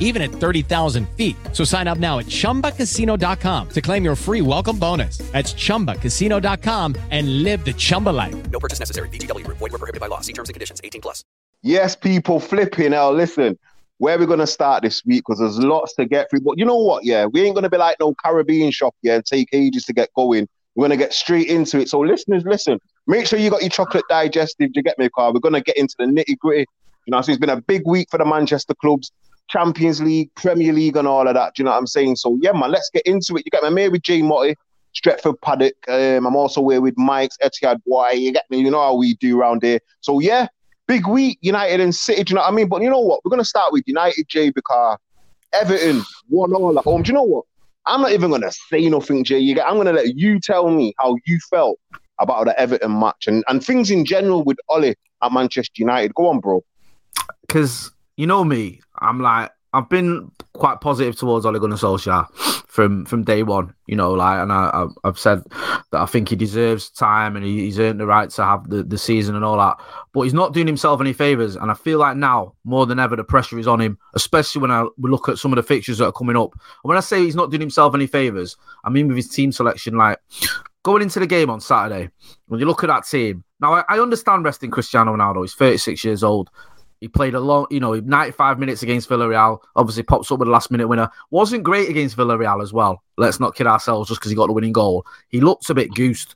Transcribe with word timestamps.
even 0.00 0.22
at 0.22 0.30
30,000 0.30 1.08
feet. 1.10 1.36
So 1.52 1.62
sign 1.62 1.86
up 1.86 1.98
now 1.98 2.18
at 2.18 2.26
chumbacasino.com 2.26 3.68
to 3.68 3.80
claim 3.80 4.02
your 4.02 4.16
free 4.16 4.40
welcome 4.40 4.78
bonus. 4.78 5.18
That's 5.32 5.54
chumbacasino.com 5.54 6.96
and 7.10 7.44
live 7.44 7.64
the 7.64 7.74
Chumba 7.74 8.10
life. 8.10 8.50
No 8.50 8.58
purchase 8.58 8.80
necessary. 8.80 9.08
VGW 9.10 9.44
Group. 9.44 9.58
Void 9.58 9.72
were 9.72 9.78
prohibited 9.78 10.00
by 10.00 10.06
law. 10.06 10.20
See 10.20 10.32
terms 10.32 10.48
and 10.48 10.54
conditions. 10.54 10.80
18 10.82 11.02
plus. 11.02 11.22
Yes, 11.62 11.96
people 11.96 12.40
flipping 12.40 12.92
hell. 12.92 13.12
Listen, 13.12 13.58
where 13.98 14.16
we're 14.16 14.20
we 14.20 14.26
going 14.26 14.38
to 14.38 14.46
start 14.46 14.82
this 14.82 15.04
week? 15.04 15.24
Because 15.26 15.40
there's 15.40 15.58
lots 15.58 15.94
to 15.94 16.06
get 16.06 16.30
through. 16.30 16.40
But 16.40 16.58
you 16.58 16.64
know 16.64 16.76
what? 16.76 17.04
Yeah, 17.04 17.26
we 17.26 17.42
ain't 17.42 17.54
going 17.54 17.64
to 17.64 17.70
be 17.70 17.76
like 17.76 17.96
no 18.00 18.14
Caribbean 18.24 18.70
shop, 18.70 18.94
yeah, 19.02 19.16
and 19.16 19.24
take 19.24 19.48
ages 19.52 19.84
to 19.86 19.92
get 19.92 20.12
going. 20.14 20.48
We're 20.74 20.86
going 20.86 20.96
to 20.96 21.04
get 21.04 21.12
straight 21.12 21.48
into 21.48 21.80
it. 21.80 21.88
So, 21.88 21.98
listeners, 22.00 22.44
listen, 22.44 22.78
make 23.08 23.26
sure 23.26 23.38
you 23.38 23.50
got 23.50 23.62
your 23.62 23.70
chocolate 23.70 24.04
digestive. 24.08 24.70
You 24.74 24.82
get 24.82 24.98
me, 24.98 25.08
car. 25.08 25.32
We're 25.32 25.40
going 25.40 25.54
to 25.54 25.60
get 25.60 25.76
into 25.76 25.96
the 25.98 26.04
nitty 26.04 26.38
gritty. 26.38 26.66
You 27.06 27.12
know, 27.12 27.20
so 27.22 27.32
it's 27.32 27.40
been 27.40 27.50
a 27.50 27.60
big 27.60 27.82
week 27.86 28.08
for 28.10 28.18
the 28.18 28.24
Manchester 28.24 28.74
clubs, 28.80 29.10
Champions 29.48 30.00
League, 30.00 30.34
Premier 30.34 30.72
League, 30.72 30.96
and 30.96 31.08
all 31.08 31.26
of 31.26 31.34
that. 31.34 31.54
Do 31.54 31.62
you 31.62 31.64
know 31.64 31.72
what 31.72 31.78
I'm 31.78 31.86
saying? 31.86 32.16
So, 32.16 32.38
yeah, 32.40 32.52
man, 32.52 32.70
let's 32.70 32.90
get 32.90 33.06
into 33.06 33.36
it. 33.36 33.44
You 33.44 33.50
get 33.50 33.62
me? 33.62 33.68
I'm 33.68 33.76
here 33.76 33.90
with 33.90 34.02
Jay 34.02 34.22
Motty, 34.22 34.56
Stretford 34.94 35.40
Paddock. 35.42 35.74
Um, 35.88 36.26
I'm 36.26 36.36
also 36.36 36.66
here 36.68 36.80
with 36.80 36.96
Mykez 36.96 37.30
Etihad 37.42 37.82
Boy. 37.84 38.10
You 38.10 38.32
get 38.32 38.44
me? 38.50 38.60
You 38.60 38.70
know 38.70 38.80
how 38.80 38.94
we 38.94 39.14
do 39.14 39.40
around 39.40 39.62
here. 39.62 39.80
So, 40.00 40.20
yeah, 40.20 40.46
big 40.86 41.06
week, 41.06 41.38
United 41.40 41.80
and 41.80 41.94
City. 41.94 42.24
Do 42.24 42.32
you 42.32 42.34
know 42.36 42.42
what 42.42 42.52
I 42.52 42.54
mean? 42.54 42.68
But 42.68 42.82
you 42.82 42.90
know 42.90 43.00
what? 43.00 43.24
We're 43.24 43.36
to 43.36 43.44
start 43.44 43.72
with 43.72 43.84
United, 43.86 44.28
Jay, 44.28 44.50
because 44.50 44.98
Everton 45.52 46.02
won 46.28 46.52
all 46.52 46.78
at 46.78 46.84
home. 46.84 47.02
Do 47.02 47.08
you 47.08 47.14
know 47.14 47.22
what? 47.22 47.44
I'm 47.86 48.02
not 48.02 48.12
even 48.12 48.30
to 48.30 48.52
say 48.52 48.86
nothing, 48.88 49.24
Jay. 49.24 49.38
You 49.38 49.54
get, 49.54 49.66
I'm 49.66 49.82
to 49.82 49.92
let 49.92 50.16
you 50.16 50.40
tell 50.40 50.68
me 50.68 50.94
how 50.98 51.16
you 51.26 51.38
felt 51.50 51.78
about 52.18 52.44
the 52.44 52.60
Everton 52.60 52.98
match 52.98 53.26
and, 53.26 53.44
and 53.48 53.64
things 53.64 53.90
in 53.90 54.04
general 54.04 54.44
with 54.44 54.58
Ole 54.68 54.92
at 55.22 55.32
Manchester 55.32 55.72
United. 55.76 56.14
Go 56.14 56.28
on, 56.28 56.40
bro. 56.40 56.62
because 57.46 57.90
you 58.16 58.26
know 58.26 58.44
me, 58.44 58.80
I'm 59.00 59.20
like 59.20 59.50
I've 59.74 59.88
been 59.90 60.30
quite 60.54 60.80
positive 60.80 61.14
towards 61.16 61.44
Ole 61.44 61.58
Gunnar 61.58 61.76
Solskjaer 61.76 62.26
from 62.68 63.04
from 63.04 63.22
day 63.22 63.42
one. 63.42 63.74
You 63.86 63.96
know, 63.96 64.12
like, 64.12 64.40
and 64.40 64.50
I, 64.50 64.70
I've- 64.72 64.94
I've 65.04 65.18
said 65.18 65.42
that 65.92 66.00
I 66.00 66.06
think 66.06 66.30
he 66.30 66.36
deserves 66.36 66.88
time 66.90 67.36
and 67.36 67.44
he, 67.44 67.60
he's 67.60 67.78
earned 67.78 68.00
the 68.00 68.06
right 68.06 68.30
to 68.30 68.44
have 68.44 68.68
the, 68.70 68.82
the 68.82 68.96
season 68.96 69.34
and 69.36 69.44
all 69.44 69.58
that. 69.58 69.76
But 70.14 70.22
he's 70.22 70.32
not 70.34 70.54
doing 70.54 70.66
himself 70.66 71.02
any 71.02 71.12
favors, 71.12 71.54
and 71.56 71.70
I 71.70 71.74
feel 71.74 71.98
like 71.98 72.16
now 72.16 72.54
more 72.64 72.86
than 72.86 72.98
ever 72.98 73.14
the 73.14 73.24
pressure 73.24 73.58
is 73.58 73.66
on 73.68 73.80
him, 73.80 73.98
especially 74.14 74.62
when 74.62 74.70
I 74.70 74.86
look 74.98 75.28
at 75.28 75.36
some 75.38 75.52
of 75.52 75.56
the 75.56 75.62
fixtures 75.62 75.98
that 75.98 76.06
are 76.06 76.12
coming 76.12 76.36
up. 76.36 76.52
And 76.54 76.88
when 76.88 76.96
I 76.96 77.00
say 77.00 77.22
he's 77.22 77.36
not 77.36 77.50
doing 77.50 77.60
himself 77.60 77.94
any 77.94 78.06
favors, 78.06 78.56
I 78.84 78.88
mean 78.90 79.06
with 79.08 79.16
his 79.18 79.28
team 79.28 79.52
selection, 79.52 79.96
like 79.98 80.18
going 80.82 81.02
into 81.02 81.20
the 81.20 81.26
game 81.26 81.50
on 81.50 81.60
Saturday, 81.60 82.08
when 82.46 82.58
you 82.58 82.64
look 82.66 82.82
at 82.84 82.88
that 82.88 83.06
team, 83.06 83.44
now 83.60 83.74
I, 83.74 83.84
I 83.88 83.98
understand 84.00 84.44
resting 84.46 84.70
Cristiano 84.70 85.14
Ronaldo. 85.14 85.42
He's 85.42 85.54
36 85.54 86.04
years 86.04 86.22
old. 86.24 86.48
He 87.00 87.08
played 87.08 87.34
a 87.34 87.40
long, 87.40 87.66
you 87.70 87.80
know, 87.80 87.94
95 87.94 88.58
minutes 88.58 88.82
against 88.82 89.08
Villarreal. 89.08 89.60
Obviously, 89.76 90.02
pops 90.02 90.32
up 90.32 90.40
with 90.40 90.48
a 90.48 90.50
last 90.50 90.70
minute 90.70 90.88
winner. 90.88 91.08
Wasn't 91.30 91.62
great 91.62 91.88
against 91.88 92.16
Villarreal 92.16 92.62
as 92.62 92.72
well. 92.72 93.02
Let's 93.16 93.38
not 93.38 93.54
kid 93.54 93.66
ourselves 93.66 94.08
just 94.08 94.20
because 94.20 94.30
he 94.30 94.36
got 94.36 94.46
the 94.46 94.52
winning 94.52 94.72
goal. 94.72 95.06
He 95.28 95.40
looked 95.40 95.70
a 95.70 95.74
bit 95.74 95.94
goosed. 95.94 96.34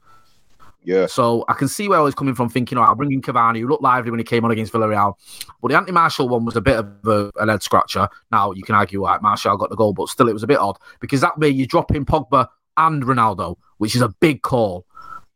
Yeah. 0.85 1.07
So 1.07 1.45
I 1.49 1.55
can 1.55 1.69
see 1.69 1.89
where 1.89 1.99
I 1.99 2.03
was 2.03 2.15
coming 2.15 2.35
from 2.35 2.49
thinking, 2.49 2.77
all 2.77 2.85
right, 2.85 2.91
I'll 2.91 2.97
bring 2.97 3.13
in 3.13 3.23
Cavani, 3.23 3.61
who 3.61 3.69
looked 3.69 3.83
lively 3.83 4.11
when 4.11 4.21
he 4.21 4.25
came 4.25 4.45
on 4.45 4.51
against 4.51 4.73
Villarreal. 4.73 5.15
But 5.61 5.69
the 5.69 5.77
Anthony 5.77 5.93
Martial 5.93 6.29
one 6.29 6.45
was 6.45 6.57
a 6.57 6.61
bit 6.61 6.77
of 6.77 6.87
a, 7.07 7.31
an 7.37 7.49
head 7.49 7.63
scratcher. 7.63 8.09
Now, 8.31 8.53
you 8.53 8.63
can 8.63 8.75
argue, 8.75 9.05
all 9.05 9.11
right, 9.11 9.23
Martial 9.23 9.57
got 9.57 9.71
the 9.71 9.77
goal, 9.77 9.93
but 9.93 10.09
still, 10.09 10.29
it 10.29 10.33
was 10.33 10.43
a 10.43 10.49
bit 10.49 10.59
odd 10.59 10.79
because 11.01 11.21
that 11.21 11.39
way 11.39 11.49
you 11.49 11.67
drop 11.67 11.95
in 11.95 12.05
Pogba 12.05 12.49
and 12.77 13.03
Ronaldo, 13.03 13.57
which 13.79 13.95
is 13.95 14.03
a 14.03 14.09
big 14.09 14.43
call. 14.43 14.87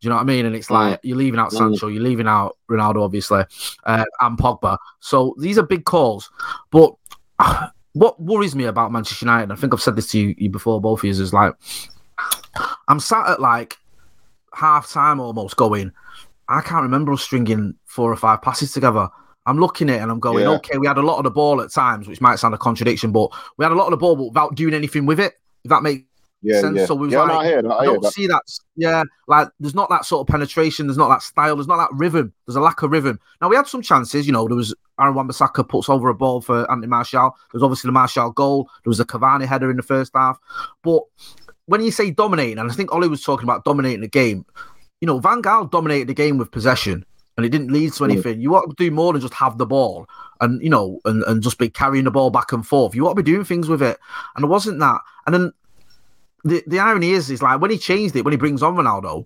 Do 0.01 0.07
you 0.07 0.11
know 0.11 0.17
what 0.17 0.23
I 0.23 0.27
mean? 0.27 0.45
And 0.45 0.55
it's 0.55 0.71
like 0.71 1.01
you're 1.03 1.17
leaving 1.17 1.41
out 1.41 1.53
Sancho, 1.53 1.89
you're 1.89 2.03
leaving 2.03 2.29
out 2.29 2.59
Ronaldo, 2.71 3.03
obviously, 3.03 3.45
uh, 3.85 4.05
and 4.21 4.37
Pogba. 4.39 4.77
So 5.01 5.35
these 5.39 5.59
are 5.59 5.63
big 5.63 5.85
calls. 5.85 6.31
But 6.71 6.95
what 7.95 8.21
worries 8.21 8.55
me 8.55 8.65
about 8.65 8.93
Manchester 8.93 9.25
United, 9.25 9.45
and 9.45 9.53
I 9.53 9.57
think 9.57 9.73
I've 9.73 9.81
said 9.81 9.97
this 9.97 10.11
to 10.11 10.19
you, 10.19 10.35
you 10.37 10.51
before, 10.51 10.81
both 10.83 11.01
of 11.01 11.05
you, 11.05 11.11
is 11.11 11.33
like 11.33 11.55
I'm 12.89 13.01
sat 13.01 13.27
at 13.29 13.41
like 13.41 13.79
half 14.53 14.91
time 14.91 15.19
almost 15.21 15.57
going, 15.57 15.93
I 16.49 16.61
can't 16.61 16.83
remember 16.83 17.13
us 17.13 17.23
stringing 17.23 17.75
four 17.87 18.13
or 18.13 18.17
five 18.17 18.43
passes 18.43 18.73
together. 18.73 19.09
I'm 19.47 19.59
looking 19.59 19.89
at 19.91 19.97
it 19.97 20.03
and 20.03 20.11
I'm 20.11 20.21
going, 20.21 20.43
Yeah. 20.43 20.51
okay, 20.57 20.77
we 20.77 20.87
had 20.87 20.99
a 20.99 21.03
lot 21.03 21.19
of 21.19 21.25
the 21.25 21.31
ball 21.31 21.63
at 21.63 21.71
times, 21.71 22.09
which 22.09 22.21
might 22.21 22.37
sound 22.37 22.55
a 22.55 22.59
contradiction, 22.59 23.13
but 23.13 23.31
we 23.57 23.65
had 23.65 23.73
a 23.73 23.77
lot 23.77 23.87
of 23.87 23.93
the 23.93 23.97
ball, 23.97 24.17
but 24.17 24.25
without 24.25 24.55
doing 24.57 24.75
anything 24.75 25.07
with 25.07 25.21
it. 25.21 25.35
If 25.65 25.71
that 25.71 25.83
makes 25.83 26.05
Yeah, 26.43 26.61
sense. 26.61 26.79
yeah. 26.79 26.87
So 26.87 26.95
we 26.95 27.07
was 27.07 27.13
yeah, 27.13 27.21
like, 27.21 27.29
no, 27.29 27.39
I 27.39 27.47
hear 27.47 27.63
that. 27.63 27.69
I 27.71 27.79
I 27.79 27.85
don't 27.87 28.03
that. 28.03 28.13
see 28.13 28.27
that. 28.27 28.43
Yeah, 28.77 29.03
like 29.27 29.49
there's 29.59 29.75
not 29.75 29.89
that 29.91 30.05
sort 30.05 30.21
of 30.21 30.31
penetration. 30.31 30.87
There's 30.87 30.99
not 30.99 31.09
that 31.09 31.23
style. 31.23 31.57
There's 31.57 31.67
not 31.67 31.79
that 31.79 31.97
rhythm. 31.97 32.33
There's 32.47 32.57
a 32.57 32.61
lack 32.61 32.83
of 32.83 32.91
rhythm. 32.91 33.19
Now 33.41 33.49
we 33.49 33.57
had 33.57 33.67
some 33.67 33.83
chances. 33.83 34.27
You 34.27 34.33
know, 34.33 34.47
there 34.47 34.57
was 34.57 34.75
Aaron 35.01 35.15
Wan-Bissaka 35.15 35.69
puts 35.69 35.89
over 35.89 36.09
a 36.09 36.15
ball 36.15 36.41
for 36.41 36.71
Anthony 36.71 36.89
Martial. 36.89 37.35
There 37.53 37.59
was 37.59 37.63
obviously 37.63 37.89
the 37.89 37.93
Martial 37.93 38.31
goal. 38.31 38.69
There 38.85 38.91
was 38.91 39.01
a 39.01 39.05
Cavani 39.05 39.47
header 39.47 39.71
in 39.71 39.77
the 39.77 39.83
first 39.83 40.13
half. 40.15 40.39
But 40.83 41.03
when 41.67 41.83
you 41.83 41.91
say 41.91 42.11
dominating, 42.11 42.59
and 42.59 42.71
I 42.71 42.75
think 42.75 42.93
Ole 42.93 43.09
was 43.09 43.23
talking 43.23 43.45
about 43.45 43.65
dominating 43.65 44.01
the 44.03 44.09
game. 44.09 44.45
You 45.01 45.07
know, 45.07 45.19
Van 45.19 45.43
Gaal 45.43 45.71
dominated 45.71 46.09
the 46.09 46.15
game 46.15 46.39
with 46.39 46.51
possession, 46.51 47.05
and 47.37 47.45
it 47.45 47.51
didn't 47.51 47.71
lead 47.71 47.93
to 47.95 48.05
anything. 48.05 48.41
You 48.41 48.51
want 48.51 48.71
to 48.71 48.83
do 48.83 48.91
more 48.91 49.13
than 49.13 49.21
just 49.21 49.35
have 49.35 49.59
the 49.59 49.67
ball, 49.67 50.07
and 50.41 50.63
you 50.63 50.71
know, 50.71 51.01
and, 51.05 51.23
and 51.25 51.43
just 51.43 51.59
be 51.59 51.69
carrying 51.69 52.05
the 52.05 52.11
ball 52.11 52.31
back 52.31 52.53
and 52.53 52.67
forth. 52.67 52.95
You 52.95 53.05
want 53.05 53.17
to 53.17 53.23
be 53.23 53.31
doing 53.31 53.45
things 53.45 53.69
with 53.69 53.83
it, 53.83 53.99
and 54.37 54.45
it 54.45 54.49
wasn't 54.49 54.79
that. 54.81 55.01
And 55.27 55.35
then 55.35 55.53
the, 56.47 56.63
the 56.67 56.79
irony 56.79 57.11
is, 57.11 57.31
is 57.31 57.43
like 57.43 57.61
when 57.61 57.71
he 57.71 57.79
changed 57.79 58.17
it, 58.17 58.25
when 58.25 58.33
he 58.33 58.39
brings 58.39 58.63
on 58.63 58.77
Ronaldo, 58.77 59.25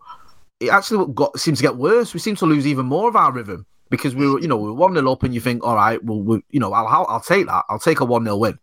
it 0.59 0.71
actually 0.71 1.13
got 1.15 1.39
seems 1.39 1.59
to 1.59 1.63
get 1.63 1.77
worse. 1.77 2.15
We 2.15 2.21
seem 2.21 2.37
to 2.37 2.47
lose 2.47 2.67
even 2.67 2.87
more 2.87 3.09
of 3.09 3.17
our 3.17 3.33
rhythm 3.33 3.67
because 3.91 4.15
we 4.15 4.29
were, 4.29 4.41
you 4.41 4.49
know, 4.49 4.57
we 4.57 4.69
were 4.69 4.75
one 4.75 4.95
0 4.95 5.11
up, 5.11 5.23
and 5.23 5.35
you 5.35 5.41
think, 5.41 5.65
all 5.65 5.75
right, 5.75 6.03
well, 6.05 6.21
we, 6.21 6.43
you 6.51 6.61
know, 6.61 6.73
I'll, 6.73 6.87
I'll 6.87 7.07
I'll 7.09 7.21
take 7.21 7.47
that. 7.47 7.65
I'll 7.69 7.79
take 7.79 8.01
a 8.01 8.05
one 8.05 8.25
0 8.25 8.37
win. 8.37 8.59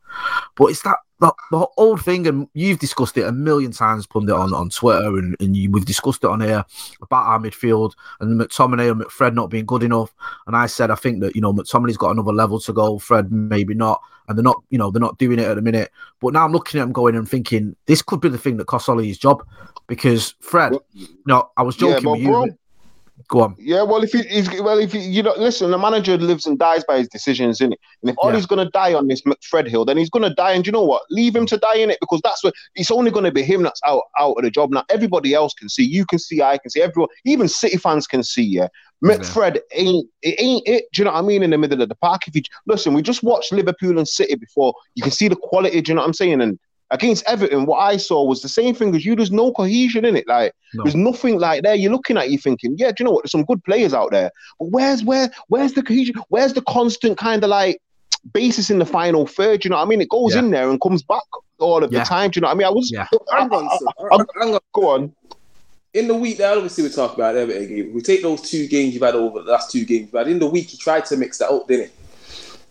But 0.56 0.66
it's 0.66 0.81
that 0.84 0.98
the, 1.19 1.34
the 1.52 1.68
old 1.78 2.04
thing, 2.04 2.28
and 2.28 2.48
you've 2.54 2.80
discussed 2.80 3.18
it 3.18 3.28
a 3.28 3.31
million 3.31 3.72
times, 3.72 4.06
pundit 4.06 4.36
on 4.36 4.54
on 4.54 4.69
Twitter, 4.69 5.18
and, 5.18 5.36
and 5.40 5.56
you, 5.58 5.72
we've 5.72 5.86
discussed 5.86 6.24
it 6.24 6.30
on 6.30 6.42
here 6.42 6.64
about 7.02 7.25
our 7.25 7.40
midfield 7.40 7.94
and 8.19 8.40
McTominay 8.40 8.92
and 8.92 9.02
McFred 9.02 9.34
not 9.34 9.50
being 9.50 9.66
good 9.66 9.84
enough. 9.84 10.14
And 10.46 10.56
I 10.56 10.68
said 10.68 10.92
I 10.92 10.96
think 10.96 11.22
that 11.22 11.36
you 11.36 11.42
know 11.42 11.54
McTominay's 11.54 11.98
got 11.98 12.12
another 12.12 12.34
level 12.34 12.60
to 12.60 12.74
go, 12.74 13.00
Fred 13.00 13.31
maybe 13.31 13.74
not, 13.74 14.02
and 14.28 14.38
they're 14.38 14.44
not, 14.44 14.62
you 14.69 14.78
know, 14.78 14.92
they're 14.92 15.02
not 15.02 15.18
doing 15.18 15.40
it 15.40 15.48
at 15.48 15.56
the 15.56 15.62
minute. 15.62 15.92
But 16.19 16.34
now 16.34 16.46
I'm 16.46 16.52
looking 16.52 16.80
at 16.80 16.84
them 16.84 16.94
going 16.94 17.16
and 17.16 17.28
thinking 17.28 17.75
this 17.86 18.02
could 18.02 18.22
be 18.22 18.30
the 18.30 18.38
thing 18.38 18.58
that 18.58 18.68
costs 18.68 18.90
Ole 18.90 19.00
his 19.00 19.18
job 19.18 19.44
because 19.88 20.36
Fred, 20.40 20.74
no, 21.25 21.50
I 21.58 21.64
was 21.64 21.75
joking 21.75 22.04
but 22.04 22.12
with 22.14 22.22
you. 22.22 22.58
Go 23.30 23.42
on. 23.42 23.56
Yeah, 23.60 23.84
well, 23.84 24.04
if 24.04 24.14
he, 24.14 24.22
he's 24.24 24.50
well, 24.62 24.80
if 24.80 24.94
he, 24.94 25.00
you 25.00 25.22
know, 25.22 25.34
listen, 25.38 25.72
the 25.72 25.78
manager 25.78 26.18
lives 26.18 26.46
and 26.46 26.58
dies 26.58 26.86
by 26.86 27.00
his 27.00 27.10
decisions, 27.10 27.60
innit? 27.60 27.76
And 28.02 28.10
if 28.10 28.16
Yeah. 28.24 28.30
Ole's 28.30 28.46
gonna 28.46 28.70
die 28.70 28.94
on 28.94 29.10
this 29.10 29.22
McFred 29.24 29.68
Hill, 29.68 29.84
then 29.84 29.98
he's 29.98 30.10
gonna 30.10 30.34
die. 30.34 30.54
And 30.54 30.66
you 30.66 30.72
know 30.72 30.84
what? 30.84 31.02
Leave 31.10 31.36
him 31.36 31.46
to 31.48 31.58
die 31.58 31.76
in 31.76 31.92
it 31.92 31.98
because 32.00 32.22
that's 32.24 32.42
what 32.42 32.54
it's 32.76 32.90
only 32.90 33.12
gonna 33.12 33.32
be 33.32 33.44
him 33.44 33.64
that's 33.64 33.82
out 33.86 34.04
out 34.18 34.36
of 34.38 34.44
the 34.44 34.52
job. 34.52 34.72
Now 34.72 34.86
everybody 34.90 35.34
else 35.34 35.54
can 35.54 35.68
see. 35.68 35.84
You 35.84 36.06
can 36.06 36.20
see. 36.20 36.42
I 36.42 36.58
can 36.58 36.70
see. 36.70 36.82
Everyone, 36.82 37.10
even 37.26 37.50
City 37.50 37.76
fans 37.76 38.08
can 38.08 38.24
see. 38.24 38.44
Yeah, 38.44 38.70
McFred 39.04 39.60
ain't 39.74 40.08
it 40.22 40.40
ain't 40.40 40.66
it. 40.66 40.86
Do 40.94 41.02
you 41.02 41.06
know 41.06 41.12
what 41.12 41.20
I 41.20 41.28
mean? 41.28 41.44
In 41.44 41.50
the 41.50 41.58
middle 41.58 41.82
of 41.82 41.90
the 41.90 41.96
park. 41.96 42.30
If 42.30 42.36
you 42.36 42.44
listen, 42.66 42.94
we 42.94 43.02
just 43.02 43.24
watched 43.24 43.52
Liverpool 43.52 43.98
and 43.98 44.08
City 44.08 44.36
before. 44.36 44.74
You 44.96 45.04
can 45.04 45.12
see 45.12 45.28
the 45.28 45.36
quality. 45.36 45.82
Do 45.82 45.92
you 45.92 45.96
know 45.96 46.02
what 46.02 46.08
I'm 46.08 46.14
saying? 46.14 46.40
And 46.40 46.58
against 46.92 47.24
Everton, 47.28 47.66
what 47.66 47.80
I 47.80 47.98
saw 47.98 48.24
was 48.24 48.42
the 48.42 48.50
same 48.50 48.74
thing 48.74 48.95
as 48.95 49.06
you. 49.06 49.16
There's 49.16 49.31
no 49.31 49.51
cohesion 49.51 50.06
in 50.06 50.16
it. 50.16 50.28
Like 50.28 50.54
No. 50.74 50.84
there's 50.84 50.95
nothing 50.95 51.38
like 51.39 51.63
there. 51.63 51.75
You're 51.75 51.92
looking 51.92 52.18
at 52.18 52.30
you 52.30 52.38
thinking, 52.38 52.75
yeah, 52.78 52.92
do 52.92 52.95
you 53.00 53.06
know 53.06 53.12
what? 53.12 53.24
There's 53.24 53.31
some 53.31 53.44
good 53.45 53.63
players 53.63 53.94
out 53.94 54.12
there, 54.12 54.31
but 54.60 54.69
where's 54.69 55.04
where 55.04 55.30
where's 55.50 55.74
the 55.74 55.84
cohesion? 55.84 56.16
Where's 56.30 56.54
the 56.54 56.62
constant 56.62 57.18
kind 57.18 57.44
of 57.44 57.50
like 57.50 57.81
basis 58.34 58.69
in 58.69 58.80
the 58.80 58.86
final 58.86 59.28
third? 59.28 59.62
Do 59.62 59.66
you 59.68 59.69
know 59.72 59.78
what 59.78 59.84
I 59.86 59.88
mean? 59.89 60.01
It 60.01 60.10
goes 60.10 60.34
Yeah. 60.34 60.39
in 60.39 60.51
there 60.51 60.69
and 60.69 60.80
comes 60.81 61.04
back 61.04 61.22
all 61.60 61.84
of 61.84 61.92
Yeah. 61.92 62.00
the 62.00 62.06
time. 62.06 62.31
Do 62.31 62.38
you 62.38 62.42
know 62.42 62.48
what 62.48 62.54
I 62.54 62.57
mean? 62.57 62.68
I 62.68 62.72
was 62.72 62.92
Yeah. 62.92 63.07
Hang 63.31 63.50
on, 63.51 63.68
I- 63.68 63.78
sir. 63.78 63.86
I- 64.12 64.25
hang 64.45 64.54
on. 64.54 64.60
go 64.74 64.90
on. 64.90 65.13
In 65.94 66.07
the 66.07 66.13
week, 66.16 66.40
now 66.40 66.54
obviously 66.54 66.83
we 66.83 66.90
talk 66.90 67.16
about 67.16 67.36
Everton 67.36 67.68
game. 67.68 67.94
We 67.94 68.01
take 68.01 68.22
those 68.22 68.42
two 68.42 68.68
games 68.68 68.94
you've 68.94 69.01
had 69.04 69.16
over 69.16 69.42
the 69.42 69.51
last 69.51 69.72
two 69.72 69.83
games, 69.83 70.10
but 70.12 70.28
in 70.28 70.38
the 70.40 70.45
week 70.48 70.69
he 70.69 70.78
tried 70.78 71.06
to 71.07 71.18
mix 71.18 71.38
that 71.40 71.50
up, 71.50 71.68
didn't 71.68 71.92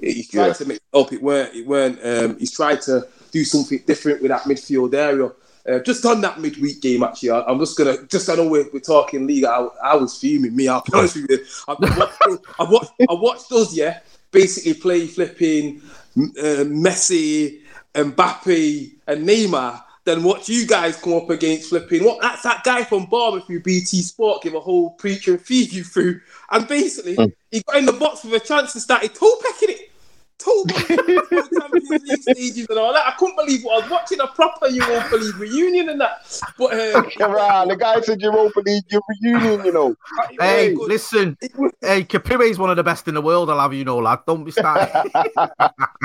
he? 0.01 0.13
He 0.13 0.23
tried 0.23 0.49
Yeah. 0.49 0.53
to 0.53 0.65
mix 0.67 0.81
it 0.93 0.99
up. 0.99 1.13
It 1.13 1.23
weren't. 1.23 1.55
It 1.55 1.67
weren't. 1.67 1.99
Um, 2.05 2.39
he's 2.39 2.53
tried 2.53 2.83
to 2.83 3.07
do 3.31 3.45
something 3.45 3.83
different 3.87 4.23
with 4.23 4.31
that 4.31 4.43
midfield 4.43 4.95
area. 4.95 5.31
Uh, 5.69 5.81
just 5.81 6.07
on 6.07 6.21
that 6.21 6.39
midweek 6.39 6.81
game, 6.81 7.03
actually, 7.03 7.31
I, 7.31 7.41
I'm 7.43 7.59
just 7.59 7.77
gonna 7.77 7.97
just 8.07 8.29
I 8.29 8.37
know 8.37 8.49
we're, 8.49 8.67
we're 8.73 8.79
talking 8.79 9.27
league. 9.27 9.45
I, 9.45 9.67
I 9.83 9.97
was 9.97 10.17
fuming. 10.17 10.55
Me, 10.55 10.69
I'll 10.69 10.83
be 10.83 10.93
honest 10.95 11.17
with 11.17 11.31
you. 11.31 11.45
I 11.69 11.75
watched, 11.75 12.45
I 12.61 12.65
watched, 12.65 12.93
I 13.01 13.13
watched 13.13 13.53
us, 13.53 13.75
yeah, 13.75 14.01
basically 14.31 14.75
play 14.75 15.07
flipping 15.09 15.83
uh, 16.17 16.65
Messi, 16.65 17.63
Mbappe, 17.95 18.93
and 19.09 19.27
Neymar. 19.27 19.83
Then 20.05 20.23
watch 20.23 20.49
you 20.49 20.69
guys 20.69 20.97
come 20.99 21.15
up 21.15 21.31
against 21.31 21.71
flipping. 21.71 22.05
What? 22.05 22.23
That's 22.23 22.43
that 22.45 22.63
guy 22.63 22.85
from 22.85 23.07
Bournemouth 23.07 23.49
who 23.49 23.59
BT 23.59 24.03
Sport 24.03 24.43
give 24.43 24.55
a 24.55 24.61
whole 24.61 24.91
preacher 24.91 25.33
and 25.33 25.41
feed 25.41 25.73
you 25.73 25.83
through, 25.83 26.21
and 26.53 26.69
basically 26.69 27.17
he 27.51 27.63
got 27.63 27.77
in 27.77 27.87
the 27.87 27.93
box 27.93 28.23
with 28.23 28.41
a 28.41 28.47
chance 28.47 28.73
and 28.75 28.83
started 28.83 29.17
toe 29.17 29.35
pecking 29.43 29.75
it. 29.75 29.91
Toe 30.39 30.65
Champions 30.69 32.03
League 32.03 32.23
stages 32.23 32.67
and 32.69 32.79
all 32.79 32.93
that. 32.93 33.07
I 33.07 33.13
couldn't 33.19 33.37
believe 33.37 33.65
what 33.65 33.79
I 33.79 33.83
was 33.83 33.91
watching 33.91 34.21
a 34.21 34.27
proper 34.27 34.69
Europa 34.69 35.17
League 35.17 35.37
reunion 35.37 35.89
and 35.89 36.01
that. 36.01 36.43
But 36.59 36.75
uh, 36.75 37.03
Right, 37.29 37.69
the 37.69 37.77
guy 37.77 38.01
said 38.01 38.21
Europa 38.21 38.61
League 38.61 38.85
your 38.89 39.03
reunion, 39.23 39.65
you 39.65 39.73
know. 39.73 39.97
Hey, 40.41 40.75
listen. 40.75 41.37
Hey, 41.81 42.05
Kapire 42.05 42.51
is 42.51 42.59
one 42.59 42.71
of 42.71 42.77
the 42.77 42.85
best 42.85 43.09
in 43.09 43.15
the 43.15 43.23
world. 43.23 43.49
I'll 43.51 43.61
have 43.61 43.73
you 43.73 43.85
know, 43.85 43.99
lad. 43.99 44.21
Don't 44.27 44.45
be 44.45 44.51
starting. 44.51 45.13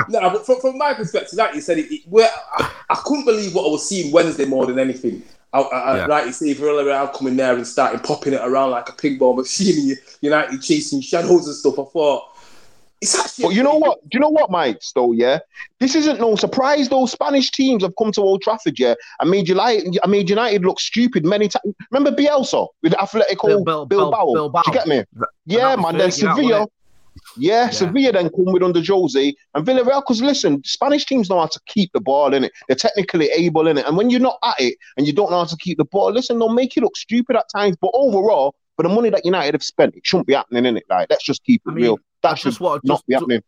No, 0.08 0.30
but 0.30 0.44
from, 0.44 0.60
from 0.60 0.78
my 0.78 0.94
perspective, 0.94 1.38
like 1.38 1.54
you 1.54 1.60
said, 1.60 1.78
it, 1.78 1.92
it, 1.92 2.02
well, 2.06 2.30
I, 2.58 2.70
I 2.90 2.94
couldn't 3.04 3.24
believe 3.24 3.54
what 3.54 3.66
I 3.66 3.70
was 3.70 3.88
seeing 3.88 4.12
Wednesday 4.12 4.44
more 4.44 4.66
than 4.66 4.78
anything. 4.78 5.22
I, 5.52 5.60
I, 5.60 5.96
Yeah. 5.96 6.02
I, 6.04 6.06
like 6.06 6.26
you 6.26 6.32
say, 6.32 6.54
Villarreal 6.54 7.12
coming 7.16 7.36
there 7.36 7.54
and 7.54 7.66
starting 7.66 8.00
popping 8.00 8.32
it 8.32 8.40
around 8.42 8.70
like 8.70 8.88
a 8.88 8.92
ping 8.92 9.18
ball 9.18 9.34
machine, 9.34 9.94
United 10.20 10.60
chasing 10.62 11.00
shadows 11.00 11.46
and 11.46 11.56
stuff. 11.56 11.78
I 11.78 11.84
thought 11.84 12.31
it's 13.02 13.18
actually. 13.18 13.42
But 13.44 13.54
you 13.54 13.62
know 13.62 13.74
what? 13.76 14.00
Do 14.08 14.16
you 14.16 14.20
know 14.20 14.28
what, 14.28 14.50
Mike? 14.50 14.80
Though, 14.94 15.12
yeah, 15.12 15.40
this 15.80 15.94
isn't 15.94 16.20
no 16.20 16.36
surprise. 16.36 16.88
Those 16.88 17.10
Spanish 17.12 17.50
teams 17.50 17.82
have 17.82 17.92
come 17.98 18.12
to 18.12 18.20
Old 18.20 18.42
Trafford, 18.42 18.78
yeah, 18.78 18.94
and 19.20 19.30
made 19.30 19.48
United, 19.48 19.98
I 20.02 20.06
made 20.06 20.30
United 20.30 20.64
look 20.64 20.80
stupid 20.80 21.24
many 21.26 21.48
times. 21.48 21.74
Remember 21.90 22.16
Bielsa 22.16 22.68
with 22.82 22.92
Atletico 22.92 23.46
Bil- 23.46 23.64
Bil- 23.64 23.86
Bil- 23.86 23.98
Bilbao? 24.10 24.32
Bilbao. 24.32 24.62
Do 24.62 24.70
you 24.70 24.74
get 24.74 24.86
me? 24.86 25.04
Yeah, 25.46 25.76
that 25.76 25.78
was 25.78 25.82
man. 25.92 25.98
Then 25.98 26.08
Fergie, 26.10 26.12
Sevilla. 26.12 26.62
it? 26.62 26.72
Yeah, 27.36 27.64
Yeah. 27.64 27.70
Sevilla 27.70 28.12
then 28.12 28.30
come 28.30 28.46
with 28.52 28.62
under 28.62 28.82
Jose 28.82 29.34
and 29.54 29.66
Villarreal. 29.66 30.00
Because 30.00 30.22
listen, 30.22 30.62
Spanish 30.64 31.04
teams 31.04 31.28
know 31.28 31.40
how 31.40 31.46
to 31.46 31.60
keep 31.66 31.92
the 31.92 32.00
ball 32.00 32.32
in 32.32 32.44
it. 32.44 32.52
They're 32.68 32.76
technically 32.76 33.26
able 33.36 33.66
in 33.66 33.78
it, 33.78 33.86
and 33.86 33.96
when 33.96 34.10
you're 34.10 34.20
not 34.20 34.38
at 34.44 34.54
it 34.60 34.76
and 34.96 35.06
you 35.06 35.12
don't 35.12 35.30
know 35.30 35.38
how 35.38 35.44
to 35.44 35.56
keep 35.56 35.76
the 35.76 35.84
ball, 35.84 36.12
listen, 36.12 36.38
they'll 36.38 36.48
make 36.48 36.76
you 36.76 36.82
look 36.82 36.96
stupid 36.96 37.36
at 37.36 37.46
times. 37.54 37.76
But 37.80 37.90
overall, 37.94 38.54
for 38.76 38.82
the 38.82 38.88
money 38.88 39.10
that 39.10 39.24
United 39.24 39.54
have 39.54 39.62
spent, 39.62 39.94
it 39.96 40.06
shouldn't 40.06 40.26
be 40.26 40.34
happening 40.34 40.64
in 40.66 40.76
it. 40.76 40.84
Like, 40.88 41.08
let's 41.10 41.24
just 41.24 41.44
keep 41.44 41.62
it 41.66 41.70
I 41.70 41.74
mean, 41.74 41.84
real. 41.84 41.98
I 42.24 42.28
That 42.30 42.38
should 42.38 42.50
just 42.50 42.60
want 42.60 42.84
not 42.84 42.96
just, 42.96 43.06
be 43.06 43.14
happening. 43.14 43.42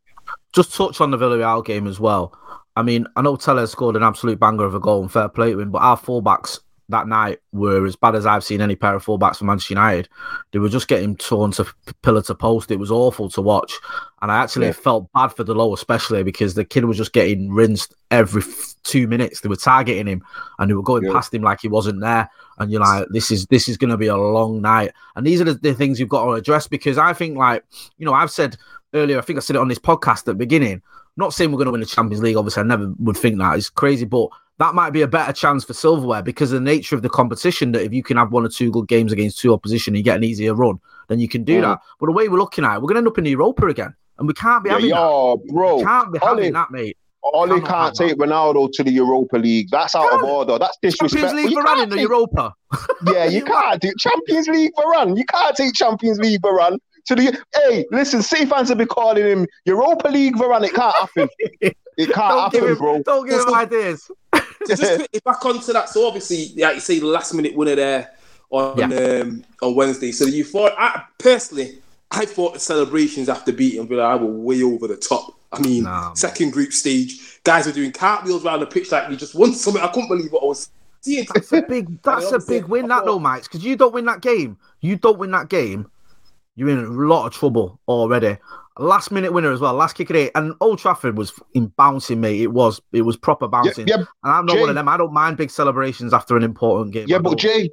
just 0.53 0.75
touch 0.75 1.01
on 1.01 1.11
the 1.11 1.17
Villarreal 1.19 1.65
game 1.65 1.87
as 1.87 1.99
well. 2.01 2.37
I 2.77 2.83
mean, 2.83 3.07
I 3.17 3.23
know 3.23 3.37
Telles 3.37 3.71
scored 3.73 3.97
an 3.97 4.03
absolute 4.03 4.41
banger 4.41 4.65
of 4.65 4.75
a 4.75 4.81
goal 4.81 5.03
and 5.03 5.11
fair 5.13 5.29
play 5.29 5.53
to 5.53 5.61
him, 5.61 5.71
but 5.71 5.79
our 5.83 5.97
fullbacks 5.97 6.59
that 6.91 7.09
night 7.09 7.39
were 7.53 7.87
as 7.87 7.97
bad 7.97 8.15
as 8.15 8.27
I've 8.27 8.45
seen 8.45 8.61
any 8.61 8.77
pair 8.77 8.95
of 8.95 9.05
fullbacks 9.07 9.37
for 9.39 9.45
Manchester 9.47 9.73
United. 9.75 10.09
They 10.53 10.59
were 10.59 10.69
just 10.69 10.89
getting 10.89 11.17
torn 11.17 11.53
to 11.53 11.67
pillar 12.03 12.21
to 12.23 12.35
post. 12.35 12.71
It 12.71 12.79
was 12.79 12.91
awful 12.91 13.31
to 13.31 13.41
watch, 13.41 13.73
and 14.21 14.31
I 14.31 14.37
actually 14.43 14.67
Yeah. 14.67 14.73
felt 14.73 15.09
bad 15.15 15.29
for 15.29 15.45
Dalot, 15.45 15.73
especially 15.75 16.23
because 16.25 16.55
the 16.55 16.65
kid 16.65 16.85
was 16.85 16.99
just 16.99 17.15
getting 17.15 17.51
rinsed 17.53 17.95
every 18.11 18.43
two 18.83 19.07
minutes. 19.09 19.41
They 19.41 19.49
were 19.49 19.57
targeting 19.57 20.07
him, 20.07 20.23
and 20.59 20.69
they 20.71 20.75
were 20.75 20.83
going 20.83 21.05
Yeah. 21.05 21.13
past 21.13 21.33
him 21.33 21.43
like 21.43 21.61
he 21.61 21.69
wasn't 21.69 22.01
there. 22.01 22.29
And 22.59 22.71
you're 22.71 22.81
like, 22.81 23.07
this 23.11 23.31
is 23.31 23.47
this 23.47 23.69
is 23.69 23.77
going 23.77 23.91
to 23.91 23.97
be 23.97 24.07
a 24.07 24.17
long 24.17 24.61
night. 24.63 24.93
And 25.17 25.27
these 25.27 25.41
are 25.41 25.45
the, 25.45 25.55
the 25.55 25.75
things 25.75 25.99
you've 25.99 26.09
got 26.09 26.25
to 26.25 26.33
address 26.33 26.67
because 26.69 26.99
I 26.99 27.13
think, 27.13 27.37
like, 27.37 27.65
you 27.99 28.07
know, 28.07 28.13
I've 28.15 28.31
said 28.31 28.57
earlier, 28.95 29.19
I 29.19 29.23
think 29.23 29.37
I 29.39 29.41
said 29.41 29.57
it 29.57 29.61
on 29.61 29.69
this 29.69 29.79
podcast 29.79 30.21
at 30.21 30.25
the 30.27 30.35
beginning. 30.35 30.83
Not 31.17 31.33
saying 31.35 31.51
we're 31.51 31.59
going 31.59 31.67
to 31.67 31.73
win 31.73 31.81
the 31.81 31.87
Champions 31.87 32.23
League. 32.23 32.37
Obviously, 32.37 32.61
I 32.63 32.67
never 32.67 32.93
would 32.99 33.17
think 33.17 33.39
that. 33.39 33.57
It's 33.57 33.71
crazy, 33.71 34.05
but 34.05 34.29
that 34.59 34.75
might 34.75 34.91
be 34.91 35.03
a 35.03 35.09
better 35.09 35.33
chance 35.33 35.65
for 35.65 35.73
silverware 35.75 36.23
because 36.23 36.53
of 36.53 36.61
the 36.61 36.65
nature 36.65 36.95
of 36.97 37.03
the 37.03 37.09
competition. 37.09 37.73
That 37.73 37.83
if 37.83 37.93
you 37.93 38.03
can 38.03 38.17
have 38.17 38.33
one 38.33 38.45
or 38.45 38.49
two 38.49 38.71
good 38.71 38.89
games 38.89 39.13
against 39.13 39.39
two 39.41 39.53
opposition, 39.53 39.95
you 39.95 40.03
get 40.03 40.17
an 40.17 40.25
easier 40.25 40.55
run. 40.55 40.79
Then 41.09 41.21
you 41.21 41.29
can 41.29 41.45
do 41.45 41.59
Mhm. 41.59 41.63
that. 41.63 41.81
But 42.01 42.07
the 42.07 42.13
way 42.13 42.29
we're 42.29 42.39
looking 42.39 42.65
at 42.65 42.75
it, 42.77 42.83
we're 42.83 42.87
going 42.89 42.95
to 42.95 42.99
end 42.99 43.09
up 43.09 43.19
in 43.19 43.27
Europa 43.27 43.67
again, 43.67 43.95
and 44.19 44.27
we 44.29 44.35
can't 44.35 44.63
be 44.65 44.71
Yeah, 44.71 44.75
having 44.75 44.91
that. 44.91 44.97
yo, 44.97 45.43
bro. 45.49 45.77
We 45.79 45.85
can't 45.85 46.13
be 46.13 46.19
Ole, 46.21 46.29
having 46.29 46.53
that, 46.53 46.71
mate. 46.71 46.97
Ole 47.33 47.49
cannot 47.49 47.67
can't 47.67 47.99
have 47.99 48.09
take 48.09 48.19
Ronaldo 48.19 48.71
to 48.73 48.85
the 48.85 48.91
Europa 48.91 49.37
League. 49.39 49.69
That's 49.71 49.95
out 49.95 50.13
of 50.13 50.21
Can't. 50.21 50.25
order. 50.25 50.59
That's 50.59 50.77
Champions. 50.97 51.33
League 51.33 51.51
You 51.51 51.61
for 51.61 51.67
can't 51.67 51.91
the 51.91 52.01
Europa. 52.01 52.55
Yeah, 53.07 53.25
you 53.27 53.45
can't 53.55 53.81
do 53.81 53.93
Champions 53.99 54.49
League 54.49 54.73
Varane. 54.77 55.17
You 55.17 55.25
can't 55.25 55.57
take 55.57 55.75
Champions 55.75 56.19
League 56.19 56.43
Varane 56.43 56.79
to 57.07 57.15
the. 57.15 57.39
Hey, 57.55 57.87
listen, 57.91 58.23
City 58.23 58.45
fans 58.47 58.69
will 58.69 58.77
be 58.77 58.87
calling 58.87 59.25
him 59.25 59.47
Europa 59.65 60.09
League 60.09 60.37
Varane. 60.37 60.65
It 60.65 60.75
can't 60.75 60.95
happen. 60.97 61.29
It 61.97 62.07
can't 62.11 62.17
Don't 62.17 62.41
happen, 62.55 62.69
him, 62.71 62.77
bro. 62.77 63.03
don't 63.05 63.25
give 63.25 63.39
him 63.39 63.45
Just- 63.45 63.55
ideas. 63.55 64.03
So 64.35 64.43
just 64.67 64.83
quickly 64.97 65.21
back 65.25 65.45
onto 65.45 65.73
that. 65.75 65.89
So 65.91 66.07
obviously, 66.09 66.61
like 66.61 66.75
you 66.75 66.81
say, 66.81 66.99
the 66.99 67.07
last 67.07 67.33
minute 67.35 67.55
winner 67.55 67.77
there 67.77 68.11
on 68.51 68.93
um, 68.93 69.45
on 69.63 69.75
Wednesday. 69.77 70.11
So 70.11 70.25
you 70.25 70.43
thought, 70.43 70.73
I, 70.77 71.05
personally, 71.19 71.79
I 72.11 72.25
thought 72.25 72.55
the 72.55 72.59
celebrations 72.61 73.29
after 73.29 73.53
beating 73.53 73.87
Villa 73.87 74.17
were 74.17 74.27
way 74.27 74.63
over 74.65 74.89
the 74.89 74.97
top. 74.97 75.35
I 75.59 75.63
mean, 75.63 75.85
Nah, 75.85 76.13
second 76.15 76.53
group 76.53 76.73
stage, 76.73 77.41
guys 77.45 77.67
were 77.67 77.73
doing 77.73 77.93
cartwheels 77.93 78.45
around 78.45 78.61
the 78.61 78.67
pitch 78.67 78.91
like 78.93 79.11
you 79.11 79.17
just 79.17 79.35
won 79.35 79.53
something. 79.53 79.83
I 79.83 79.89
couldn't 79.89 80.09
believe 80.09 80.33
what 80.33 80.43
I 80.43 80.47
was 80.47 80.71
seeing. 81.01 81.27
That's 81.35 81.53
a 81.53 81.63
big. 81.63 82.03
That's 82.03 82.33
a 82.33 82.39
big 82.39 82.65
win, 82.67 82.89
that 82.89 83.05
though, 83.05 83.15
thought- 83.15 83.23
Mike. 83.23 83.43
Because 83.45 83.65
you 83.65 83.77
don't 83.77 83.95
win 83.95 84.05
that 84.07 84.21
game. 84.21 84.59
You 84.81 84.97
don't 84.97 85.19
win 85.19 85.31
that 85.33 85.49
game. 85.49 85.91
You're 86.57 86.69
in 86.69 86.79
a 86.79 86.89
lot 86.89 87.27
of 87.27 87.33
trouble 87.33 87.81
already. 87.89 88.37
Last 88.79 89.11
minute 89.13 89.33
winner 89.33 89.53
as 89.53 89.61
well. 89.61 89.73
Last 89.75 89.95
kick 89.95 90.11
at 90.11 90.17
eight, 90.17 90.33
and 90.35 90.53
Old 90.61 90.79
Trafford 90.79 91.17
was 91.17 91.33
in 91.55 91.67
bouncing, 91.77 92.21
mate. 92.21 92.41
It 92.41 92.53
was. 92.53 92.81
It 92.93 93.03
was 93.03 93.17
proper 93.17 93.47
bouncing. 93.49 93.87
yeah, 93.89 93.97
And 93.97 94.07
I'm 94.23 94.47
not 94.47 94.55
Jay- 94.55 94.61
one 94.61 94.69
of 94.69 94.75
them. 94.75 94.89
I 94.89 94.97
don't 94.97 95.13
mind 95.13 95.37
big 95.37 95.51
celebrations 95.51 96.13
after 96.13 96.37
an 96.37 96.43
important 96.43 96.93
game. 96.93 97.07
yeah, 97.09 97.19
but. 97.19 97.39
Jay, 97.39 97.71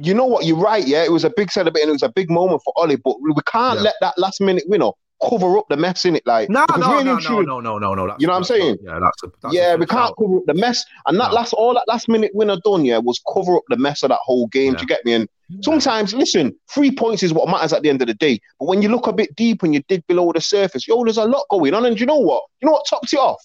you 0.00 0.14
know 0.14 0.24
what? 0.26 0.44
You're 0.46 0.56
right. 0.56 0.86
Yeah, 0.86 1.04
it 1.04 1.12
was 1.12 1.22
a 1.24 1.30
big 1.30 1.50
celebration. 1.52 1.90
It 1.90 1.92
was 1.92 2.02
a 2.02 2.08
big 2.08 2.30
moment 2.30 2.62
for 2.64 2.72
Ole, 2.76 2.96
but 2.96 3.20
we 3.20 3.34
can't 3.46 3.78
Yeah. 3.78 3.82
let 3.84 3.94
that 4.00 4.18
last 4.18 4.40
minute 4.40 4.64
winner 4.66 4.90
cover 5.28 5.58
up 5.58 5.66
the 5.68 5.76
mess 5.76 6.04
in 6.04 6.16
it. 6.16 6.26
Like, 6.26 6.48
no, 6.50 6.64
no, 6.76 6.90
really 6.92 7.04
no, 7.04 7.16
and 7.16 7.24
no, 7.24 7.40
no, 7.40 7.60
no, 7.60 7.78
no, 7.78 8.06
no. 8.06 8.16
You 8.18 8.26
know 8.26 8.32
what 8.32 8.38
I'm 8.38 8.44
saying? 8.44 8.78
yeah, 8.82 8.98
that's 9.00 9.22
a. 9.22 9.26
That's 9.42 9.54
yeah, 9.54 9.74
we 9.74 9.86
can't 9.86 10.14
cover 10.18 10.36
up 10.38 10.44
the 10.46 10.54
mess, 10.54 10.84
and 11.06 11.18
that 11.20 11.30
No. 11.30 11.34
last 11.34 11.52
all 11.52 11.74
that 11.74 11.84
last 11.88 12.08
minute 12.08 12.32
winner 12.34 12.56
done, 12.64 12.84
yeah, 12.84 12.98
was 12.98 13.20
cover 13.32 13.56
up 13.56 13.62
the 13.68 13.76
mess 13.76 14.02
of 14.02 14.10
that 14.10 14.20
whole 14.22 14.46
game. 14.48 14.74
Do 14.74 14.80
you 14.80 14.86
get 14.86 15.04
me? 15.04 15.12
And 15.14 15.28
sometimes, 15.62 16.14
listen, 16.14 16.54
three 16.70 16.90
points 16.90 17.22
is 17.22 17.32
what 17.32 17.48
matters 17.48 17.72
at 17.72 17.82
the 17.82 17.88
end 17.90 18.02
of 18.02 18.08
the 18.08 18.14
day. 18.14 18.40
But 18.58 18.66
when 18.66 18.82
you 18.82 18.88
look 18.88 19.06
a 19.06 19.12
bit 19.12 19.34
deep 19.36 19.62
and 19.62 19.74
you 19.74 19.82
dig 19.88 20.06
below 20.06 20.32
the 20.32 20.40
surface, 20.40 20.86
yo, 20.88 21.04
there's 21.04 21.18
a 21.18 21.24
lot 21.24 21.44
going 21.50 21.74
on. 21.74 21.84
And 21.86 21.98
you 21.98 22.06
know 22.06 22.18
what? 22.18 22.42
You 22.60 22.66
know 22.66 22.72
what 22.72 22.86
tops 22.88 23.12
it 23.12 23.18
off? 23.18 23.42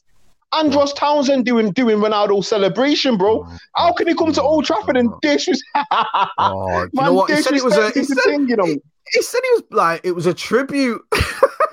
Andros 0.54 0.94
Townsend 0.94 1.46
doing 1.46 1.72
doing 1.72 1.98
Ronaldo 1.98 2.44
celebration, 2.44 3.18
bro. 3.18 3.46
Oh 3.46 3.58
How 3.76 3.92
can 3.94 4.08
he 4.08 4.14
come 4.16 4.32
to 4.32 4.42
Old 4.42 4.66
Trafford 4.66 4.96
and 4.96 5.12
disrespect? 5.22 5.88
Oh, 5.92 6.28
oh 6.38 6.82
you 6.84 6.90
Man, 6.94 7.06
know 7.06 7.14
what? 7.14 7.30
He 7.32 7.42
said 7.42 7.54
it 7.54 7.64
was 7.64 7.76
a. 7.76 7.90
He 7.92 8.04
said, 8.04 8.18
thing, 8.24 8.48
you 8.48 8.56
know. 8.56 8.66
he 8.66 9.22
said 9.22 9.40
he 9.44 9.50
was 9.52 9.64
like 9.72 10.02
it 10.06 10.14
was 10.14 10.26
a 10.26 10.34
tribute. 10.34 11.02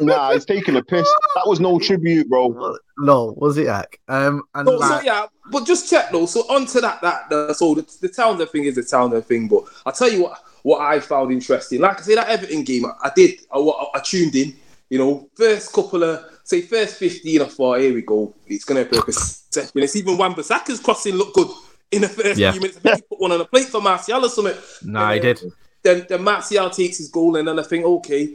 Nah, 0.00 0.32
he's 0.32 0.44
taking 0.44 0.76
a 0.76 0.82
piss. 0.82 1.08
That 1.34 1.46
was 1.46 1.60
no 1.60 1.78
tribute, 1.78 2.28
bro. 2.28 2.76
no, 2.98 3.34
was 3.36 3.56
it? 3.58 3.66
Heck? 3.66 3.98
Um, 4.08 4.42
and 4.54 4.66
So, 4.68 4.80
so 4.80 5.00
yeah, 5.02 5.26
but 5.50 5.66
just 5.66 5.88
check 5.90 6.10
though. 6.10 6.26
So 6.26 6.40
onto 6.42 6.80
that, 6.80 7.00
that, 7.02 7.28
that 7.30 7.56
so 7.56 7.74
the, 7.74 7.86
the 8.00 8.08
Townsend 8.08 8.50
thing 8.50 8.64
is 8.64 8.74
the 8.76 8.82
Townsend 8.82 9.24
thing. 9.26 9.48
But 9.48 9.64
I'll 9.86 9.92
tell 9.92 10.10
you 10.10 10.22
what, 10.24 10.38
what 10.62 10.80
I 10.80 11.00
found 11.00 11.32
interesting. 11.32 11.80
Like 11.80 11.98
I 11.98 12.02
say, 12.02 12.14
that 12.14 12.28
Everton 12.28 12.62
game, 12.64 12.84
I 12.86 13.10
did, 13.14 13.40
I, 13.52 13.58
wa- 13.58 13.90
I 13.94 14.00
tuned 14.00 14.34
in. 14.34 14.54
You 14.90 14.98
know, 14.98 15.28
first 15.34 15.72
couple 15.72 16.02
of 16.04 16.24
say 16.44 16.60
first 16.60 16.98
fifteen, 16.98 17.40
I 17.42 17.46
thought, 17.46 17.80
here 17.80 17.94
we 17.94 18.02
go, 18.02 18.34
it's 18.46 18.64
gonna 18.64 18.84
be 18.84 18.98
a 18.98 19.02
perception. 19.02 19.82
It's 19.82 19.96
even 19.96 20.16
Wan 20.18 20.34
Bissaka's 20.34 20.78
crossing 20.78 21.14
looked 21.14 21.34
good 21.34 21.48
in 21.90 22.02
the 22.02 22.08
first 22.08 22.38
Yeah. 22.38 22.52
few 22.52 22.60
minutes. 22.60 22.76
I 22.78 22.80
think 22.80 22.96
he 22.96 23.02
put 23.02 23.18
one 23.20 23.32
on 23.32 23.40
a 23.40 23.44
plate 23.46 23.66
for 23.68 23.80
Martial 23.80 24.24
or 24.24 24.28
something. 24.28 24.54
Nah, 24.84 25.12
he 25.14 25.20
did. 25.20 25.40
then 25.82 26.04
then 26.08 26.22
Martial 26.22 26.68
takes 26.70 26.98
his 26.98 27.08
goal, 27.08 27.36
and 27.36 27.48
then 27.48 27.58
I 27.58 27.62
think, 27.62 27.84
okay, 27.84 28.34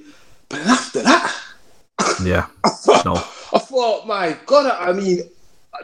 but 0.50 0.60
after 0.62 1.04
that, 1.04 1.34
Yeah. 2.24 2.48
I 2.64 2.70
thought, 2.70 3.06
No. 3.06 3.14
I 3.14 3.60
thought, 3.60 4.08
my 4.08 4.38
God, 4.46 4.72
I 4.80 4.94
mean, 4.94 5.22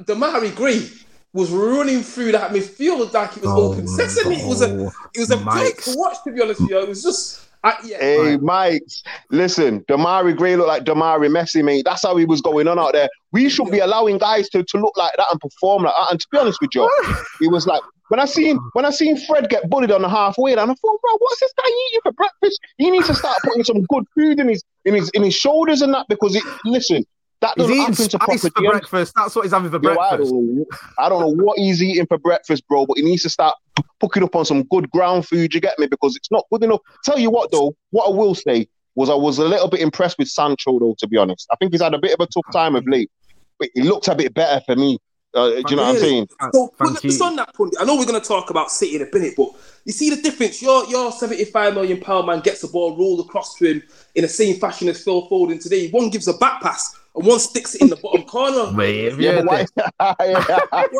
Demarai 0.03 0.53
Gray 0.55 0.88
was 1.34 1.50
running 1.51 2.01
through 2.01 2.31
that 2.31 2.51
midfield 2.51 3.12
like 3.13 3.36
it 3.38 3.43
was 3.43 3.51
Oh, 3.51 3.72
open 3.74 3.88
sesame. 3.88 4.36
It 4.36 4.48
was 4.48 4.62
a, 4.62 4.69
oh, 4.69 4.91
it 5.13 5.19
was 5.19 5.31
a 5.31 5.38
joy 5.38 5.43
Mike. 5.43 5.84
to 5.84 5.93
watch. 5.98 6.17
To 6.24 6.31
be 6.31 6.41
honest 6.41 6.62
with 6.62 6.69
you, 6.69 6.79
it 6.79 6.88
was 6.88 7.03
just, 7.03 7.41
I, 7.63 7.75
yeah. 7.84 7.98
Hey, 8.00 8.38
Mike, 8.38 8.84
listen, 9.31 9.81
Demarai 9.86 10.36
Gray 10.38 10.55
looked 10.55 10.67
like 10.69 10.84
Damari 10.84 11.29
Messi, 11.29 11.63
mate. 11.63 11.84
That's 11.86 12.03
how 12.03 12.15
he 12.15 12.25
was 12.25 12.39
going 12.41 12.67
on 12.67 12.77
out 12.79 12.93
there. 12.93 13.10
We 13.31 13.50
should 13.50 13.72
be 13.72 13.79
allowing 13.79 14.17
guys 14.17 14.48
to, 14.50 14.63
to 14.63 14.77
look 14.77 14.95
like 14.98 15.13
that 15.17 15.27
and 15.31 15.39
perform 15.41 15.84
like 15.84 15.93
that. 15.98 16.12
And 16.12 16.19
to 16.22 16.27
be 16.31 16.38
honest 16.38 16.60
with 16.62 16.75
you, 16.75 16.89
it 17.41 17.51
was 17.51 17.65
like 17.67 17.81
when 18.09 18.19
I 18.19 18.25
seen 18.25 18.59
when 18.74 18.85
I 18.85 18.89
seen 18.91 19.17
Fred 19.17 19.50
get 19.50 19.69
bullied 19.69 19.91
on 19.91 20.01
the 20.01 20.09
halfway, 20.09 20.51
and 20.51 20.62
I 20.62 20.65
thought, 20.65 21.01
bro, 21.01 21.17
what's 21.17 21.39
this 21.39 21.53
guy 21.57 21.69
eating 21.69 22.00
for 22.03 22.12
breakfast? 22.12 22.59
He 22.77 22.91
needs 22.91 23.07
to 23.07 23.15
start 23.15 23.38
putting 23.43 23.63
some 23.63 23.83
good 23.83 24.03
food 24.15 24.39
in 24.39 24.50
his 24.50 24.63
in 24.85 24.93
his 24.93 25.09
in 25.12 25.24
his 25.24 25.33
shoulders 25.35 25.81
and 25.81 25.93
that 25.93 26.05
because 26.07 26.35
it 26.35 26.43
listen, 26.65 27.05
that 27.41 27.55
doesn't 27.55 27.77
happen 27.77 27.95
to 27.95 28.17
proper 28.17 28.38
for 28.38 28.50
breakfast. 28.50 29.13
That's 29.15 29.35
what 29.35 29.43
he's 29.43 29.51
having 29.51 29.71
for 29.71 29.79
Yo, 29.81 29.91
I, 29.91 29.93
breakfast. 29.93 30.31
don't 30.31 30.55
know, 30.55 30.65
I 31.00 31.09
don't 31.09 31.21
know 31.21 31.43
what 31.43 31.57
he's 31.57 31.81
eating 31.81 32.05
for 32.07 32.17
breakfast, 32.17 32.67
bro, 32.67 32.85
but 32.85 32.97
he 32.97 33.03
needs 33.03 33.24
to 33.24 33.29
start 33.29 33.55
p- 33.75 33.83
picking 34.01 34.24
up 34.24 34.35
on 34.35 34.45
some 34.45 34.63
good 34.63 34.89
ground 34.91 35.27
food. 35.27 35.53
You 35.53 35.59
get 35.59 35.77
me? 35.79 35.88
Because 35.88 36.15
it's 36.15 36.31
not 36.31 36.45
good 36.51 36.63
enough. 36.63 36.81
Tell 37.03 37.19
you 37.19 37.29
what, 37.29 37.51
though, 37.51 37.75
what 37.91 38.07
I 38.07 38.09
will 38.12 38.35
say 38.35 38.67
was 38.95 39.09
I 39.09 39.15
was 39.15 39.38
a 39.38 39.45
little 39.45 39.67
bit 39.67 39.81
impressed 39.81 40.17
with 40.17 40.27
Sancho, 40.27 40.79
though. 40.79 40.95
To 41.00 41.07
be 41.07 41.17
honest, 41.17 41.47
I 41.51 41.55
think 41.57 41.71
he's 41.71 41.81
had 41.81 41.93
a 41.93 42.00
bit 42.00 42.13
of 42.13 42.19
a 42.19 42.27
tough 42.27 42.51
time 42.53 42.75
of 42.75 42.88
late, 42.88 43.12
but 43.59 43.69
he 43.74 43.81
looked 43.81 44.07
a 44.07 44.15
bit 44.15 44.33
better 44.33 44.62
for 44.65 44.75
me. 44.75 44.97
Uh, 45.36 45.50
do 45.50 45.63
you 45.70 45.75
know 45.75 45.84
what 45.84 45.96
I'm 45.96 45.98
saying? 45.98 46.30
So 46.54 46.74
Thank 46.77 47.01
put 47.01 47.04
you. 47.04 47.25
on 47.25 47.36
that 47.36 47.54
point. 47.54 47.75
I 47.77 47.84
know 47.84 47.98
we're 47.98 48.06
going 48.06 48.22
to 48.22 48.25
talk 48.25 48.50
about 48.51 48.72
City 48.72 48.96
in 48.96 49.01
a 49.01 49.08
minute, 49.13 49.34
but 49.36 49.50
you 49.84 49.92
see 49.92 50.10
the 50.10 50.22
difference. 50.22 50.62
Your 50.62 50.86
your 50.88 51.12
75 51.12 51.74
million 51.74 52.00
pound 52.00 52.27
man 52.27 52.39
gets 52.39 52.62
the 52.62 52.68
ball 52.68 52.96
rolled 52.98 53.20
across 53.20 53.56
to 53.56 53.65
him 53.65 53.84
in 54.15 54.22
the 54.22 54.30
same 54.30 54.56
fashion 54.56 54.88
as 54.88 55.04
Phil 55.04 55.27
Foden 55.27 55.62
today. 55.62 55.89
One 55.89 56.10
gives 56.10 56.27
a 56.30 56.34
back 56.34 56.62
pass 56.62 56.98
and 57.15 57.25
one 57.25 57.39
sticks 57.39 57.75
it 57.75 57.82
in 57.82 57.89
the 57.89 57.98
bottom 57.98 58.24
corner. 58.24 58.72
Mate, 58.75 59.06
if 59.06 59.20
Yeah, 59.20 59.42
why? 59.42 59.65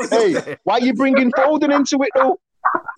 hey, 0.10 0.58
why 0.64 0.78
you 0.80 0.94
bringing 0.94 1.32
Foden 1.32 1.74
into 1.74 2.04
it 2.04 2.10
though? 2.16 2.38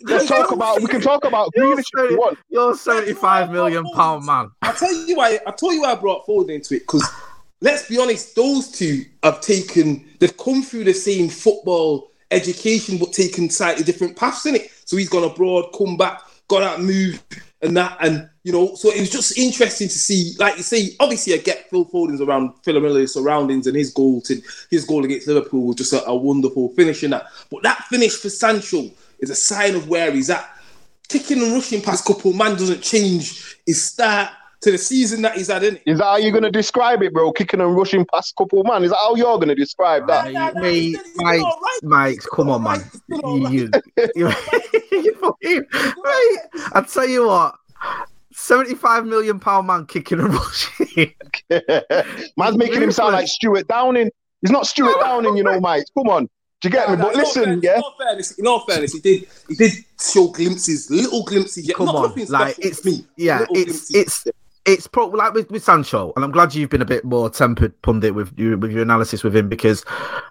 Let's 0.01 0.27
talk 0.27 0.51
about. 0.51 0.81
We 0.81 0.87
can 0.87 1.01
talk 1.01 1.23
about 1.25 1.49
You're 1.55 1.75
Grealish 1.75 1.85
if 1.93 2.11
you 2.11 2.17
want. 2.17 2.39
You're 2.49 2.75
75 2.75 3.51
million 3.51 3.85
pound 3.93 4.25
man. 4.25 4.49
I 4.61 4.71
tell 4.71 4.93
you 4.93 5.15
why. 5.15 5.39
I 5.45 5.51
tell 5.51 5.73
you 5.73 5.81
why 5.81 5.91
I 5.91 5.95
brought 5.95 6.25
Foden 6.25 6.49
into 6.49 6.75
it 6.75 6.79
because 6.79 7.07
let's 7.61 7.87
be 7.87 7.99
honest, 7.99 8.35
those 8.35 8.69
two 8.69 9.05
have 9.23 9.41
taken. 9.41 10.05
They've 10.19 10.35
come 10.37 10.61
through 10.63 10.85
the 10.85 10.93
same 10.93 11.29
football 11.29 12.11
education, 12.31 12.97
but 12.97 13.13
taken 13.13 13.49
slightly 13.49 13.83
different 13.83 14.15
paths 14.15 14.45
in 14.45 14.55
it. 14.55 14.71
So 14.85 14.97
he's 14.97 15.09
gone 15.09 15.23
abroad, 15.23 15.73
come 15.77 15.97
back, 15.97 16.21
got 16.47 16.59
that 16.59 16.81
move 16.81 17.23
and 17.61 17.75
that, 17.75 17.97
and 18.01 18.29
you 18.43 18.51
know. 18.51 18.75
So 18.75 18.91
it 18.91 18.99
was 18.99 19.09
just 19.09 19.37
interesting 19.37 19.87
to 19.87 19.97
see. 19.97 20.33
Like 20.39 20.57
you 20.57 20.63
say, 20.63 20.95
obviously, 20.99 21.33
I 21.33 21.37
get 21.37 21.69
Phil 21.69 21.85
Foden's 21.85 22.21
around 22.21 22.53
familiar 22.63 23.07
surroundings, 23.07 23.67
and 23.67 23.75
his 23.75 23.91
goal 23.91 24.21
to 24.21 24.41
his 24.69 24.85
goal 24.85 25.03
against 25.05 25.27
Liverpool 25.27 25.67
was 25.67 25.75
just 25.75 25.93
a, 25.93 26.05
a 26.05 26.15
wonderful 26.15 26.69
finish 26.69 27.03
in 27.03 27.11
that. 27.11 27.27
But 27.49 27.63
that 27.63 27.83
finish 27.85 28.15
for 28.15 28.29
Sancho 28.29 28.89
is 29.19 29.29
a 29.29 29.35
sign 29.35 29.75
of 29.75 29.89
where 29.89 30.11
he's 30.11 30.29
at 30.29 30.47
kicking 31.07 31.41
and 31.41 31.53
rushing 31.53 31.81
past 31.81 32.05
couple 32.05 32.33
man 32.33 32.51
doesn't 32.51 32.81
change 32.81 33.57
his 33.65 33.83
start 33.83 34.29
to 34.67 34.71
the 34.73 34.77
season 34.77 35.21
that 35.21 35.35
he's 35.37 35.47
had 35.47 35.63
in 35.63 35.77
it. 35.77 35.83
Is 35.85 35.99
that 35.99 36.03
how 36.03 36.17
you're 36.17 36.33
gonna 36.33 36.51
describe 36.51 37.01
it, 37.01 37.13
bro? 37.13 37.31
Kicking 37.31 37.61
and 37.61 37.75
rushing 37.75 38.05
past 38.13 38.35
couple 38.37 38.63
man. 38.65 38.83
Is 38.83 38.89
that 38.91 38.97
how 38.97 39.15
you're 39.15 39.39
gonna 39.39 39.55
describe 39.55 40.07
that? 40.07 40.25
Mate, 40.55 40.55
mate, 40.55 40.97
Mike, 41.17 41.43
Mike, 41.83 42.19
come 42.33 42.49
on, 42.49 42.63
man. 42.63 42.83
You, 43.07 43.47
you, 43.49 43.69
you, 44.15 44.31
you 44.91 45.15
fucking- 45.15 45.65
mate, 45.71 46.39
I 46.73 46.85
tell 46.85 47.07
you 47.07 47.27
what, 47.27 47.55
75 48.33 49.05
million 49.05 49.39
pound 49.39 49.67
man 49.67 49.85
kicking 49.85 50.19
and 50.19 50.33
rushing. 50.33 51.13
Man's 52.37 52.57
making 52.57 52.81
him 52.81 52.91
sound 52.91 53.13
like 53.13 53.27
Stewart 53.27 53.67
Downing. 53.67 54.09
He's 54.41 54.51
not 54.51 54.67
Stewart 54.67 54.99
Downing, 54.99 55.37
you 55.37 55.43
know, 55.43 55.59
mate. 55.61 55.85
Come 55.97 56.09
on. 56.09 56.29
Do 56.59 56.67
you 56.69 56.71
get 56.71 56.89
me? 56.89 56.95
But 56.97 57.15
listen, 57.15 57.59
yeah. 57.61 57.75
In 57.77 57.83
all 57.83 57.95
fairness, 57.99 58.31
in 58.39 58.47
all 58.47 58.59
fairness, 58.65 58.91
he 58.93 58.99
did 58.99 59.27
he 59.47 59.55
did 59.55 59.73
show 60.01 60.27
glimpses, 60.29 60.89
little 60.89 61.23
glimpses. 61.23 61.67
Yeah, 61.67 61.75
Come 61.75 61.85
not 61.85 61.95
on, 62.17 62.25
like 62.29 62.55
it's 62.57 62.83
me. 62.83 63.05
yeah, 63.15 63.39
Little 63.41 63.57
it's 63.57 63.91
glimpses. 63.91 64.25
it's 64.25 64.27
it's 64.67 64.85
pro 64.85 65.07
like 65.07 65.33
with, 65.33 65.49
with 65.49 65.63
Sancho, 65.63 66.13
and 66.15 66.23
I'm 66.25 66.31
glad 66.31 66.53
you've 66.53 66.69
been 66.69 66.81
a 66.81 66.85
bit 66.85 67.03
more 67.05 67.29
tempered 67.29 67.81
pundit 67.81 68.13
with 68.13 68.37
you 68.37 68.57
with 68.57 68.71
your 68.71 68.83
analysis 68.83 69.23
with 69.23 69.35
him 69.35 69.47
because 69.49 69.83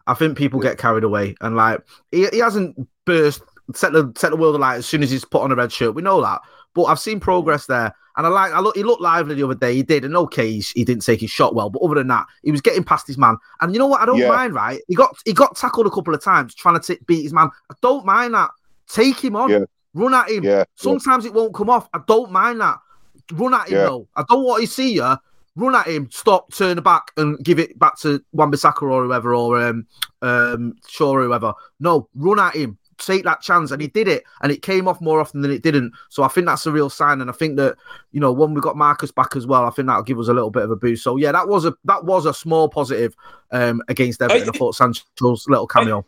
I 0.06 0.14
think 0.14 0.36
people 0.36 0.60
get 0.60 0.78
carried 0.78 1.04
away 1.04 1.34
and 1.40 1.56
like 1.56 1.80
he, 2.12 2.28
he 2.28 2.38
hasn't 2.38 2.76
burst 3.06 3.42
set 3.74 3.92
the 3.92 4.12
set 4.16 4.30
the 4.30 4.36
world 4.36 4.54
alight 4.54 4.78
as 4.78 4.86
soon 4.86 5.02
as 5.02 5.10
he's 5.10 5.24
put 5.24 5.42
on 5.42 5.50
a 5.50 5.56
red 5.56 5.72
shirt. 5.72 5.94
We 5.94 6.02
know 6.02 6.20
that, 6.20 6.40
but 6.74 6.84
I've 6.84 7.00
seen 7.00 7.18
progress 7.18 7.66
there. 7.66 7.94
And 8.18 8.26
I 8.26 8.30
like, 8.30 8.52
I 8.54 8.60
look, 8.60 8.74
he 8.74 8.82
looked 8.82 9.02
lively 9.02 9.34
the 9.34 9.44
other 9.44 9.54
day. 9.54 9.74
He 9.74 9.82
did, 9.82 10.02
and 10.02 10.16
okay, 10.16 10.50
he, 10.50 10.60
he 10.74 10.84
didn't 10.84 11.04
take 11.04 11.20
his 11.20 11.30
shot 11.30 11.54
well, 11.54 11.68
but 11.68 11.82
other 11.82 11.96
than 11.96 12.06
that, 12.08 12.24
he 12.42 12.50
was 12.50 12.62
getting 12.62 12.82
past 12.82 13.06
his 13.06 13.18
man. 13.18 13.36
And 13.60 13.74
you 13.74 13.78
know 13.78 13.86
what? 13.86 14.00
I 14.00 14.06
don't 14.06 14.16
Yeah. 14.16 14.28
mind, 14.28 14.54
right? 14.54 14.80
He 14.88 14.94
got 14.94 15.18
he 15.26 15.34
got 15.34 15.54
tackled 15.54 15.86
a 15.86 15.90
couple 15.90 16.14
of 16.14 16.22
times 16.22 16.54
trying 16.54 16.80
to 16.80 16.94
t- 16.94 17.02
beat 17.06 17.22
his 17.24 17.34
man. 17.34 17.50
I 17.70 17.74
don't 17.82 18.06
mind 18.06 18.32
that. 18.32 18.50
Take 18.88 19.22
him 19.22 19.36
on, 19.36 19.50
Yeah. 19.50 19.64
run 19.92 20.14
at 20.14 20.30
him. 20.30 20.44
Yeah, 20.44 20.64
Sometimes 20.76 21.26
it 21.26 21.34
won't 21.34 21.54
come 21.54 21.68
off. 21.68 21.88
I 21.92 22.00
don't 22.06 22.30
mind 22.32 22.60
that. 22.62 22.78
Run 23.32 23.54
at 23.54 23.68
him 23.68 23.78
Yeah. 23.78 23.84
though. 23.86 24.08
I 24.16 24.24
don't 24.28 24.44
want 24.44 24.62
to 24.62 24.66
see 24.66 24.94
you 24.94 25.16
run 25.56 25.74
at 25.74 25.86
him, 25.86 26.08
stop, 26.12 26.52
turn 26.52 26.80
back, 26.82 27.10
and 27.16 27.42
give 27.42 27.58
it 27.58 27.78
back 27.78 27.98
to 27.98 28.22
Wan-Bissaka 28.32 28.82
or 28.82 29.04
whoever, 29.04 29.34
or 29.34 29.60
um, 29.60 29.86
um, 30.22 30.74
Shaw 30.86 31.12
or 31.12 31.22
whoever. 31.24 31.52
No, 31.80 32.08
run 32.14 32.38
at 32.38 32.54
him. 32.54 32.78
Take 32.98 33.24
that 33.24 33.42
chance, 33.42 33.70
and 33.70 33.82
he 33.82 33.88
did 33.88 34.08
it, 34.08 34.24
and 34.42 34.50
it 34.50 34.62
came 34.62 34.88
off 34.88 35.00
more 35.00 35.20
often 35.20 35.42
than 35.42 35.50
it 35.50 35.62
didn't. 35.62 35.92
So 36.08 36.22
I 36.22 36.28
think 36.28 36.46
that's 36.46 36.66
a 36.66 36.72
real 36.72 36.88
sign, 36.88 37.20
and 37.20 37.28
I 37.28 37.32
think 37.32 37.56
that 37.56 37.76
you 38.12 38.20
know 38.20 38.32
when 38.32 38.54
we 38.54 38.60
got 38.60 38.76
Marcus 38.76 39.12
back 39.12 39.36
as 39.36 39.46
well, 39.46 39.64
I 39.64 39.70
think 39.70 39.86
that'll 39.86 40.02
give 40.02 40.18
us 40.18 40.28
a 40.28 40.34
little 40.34 40.50
bit 40.50 40.62
of 40.62 40.70
a 40.70 40.76
boost. 40.76 41.04
So 41.04 41.16
yeah, 41.16 41.32
that 41.32 41.48
was 41.48 41.64
a 41.64 41.74
that 41.84 42.04
was 42.04 42.26
a 42.26 42.32
small 42.32 42.68
positive 42.68 43.14
um, 43.50 43.82
against 43.88 44.22
Everton. 44.22 44.48
I 44.48 44.56
thought 44.56 44.74
Sancho's 44.74 45.46
little 45.48 45.66
cameo. 45.66 46.04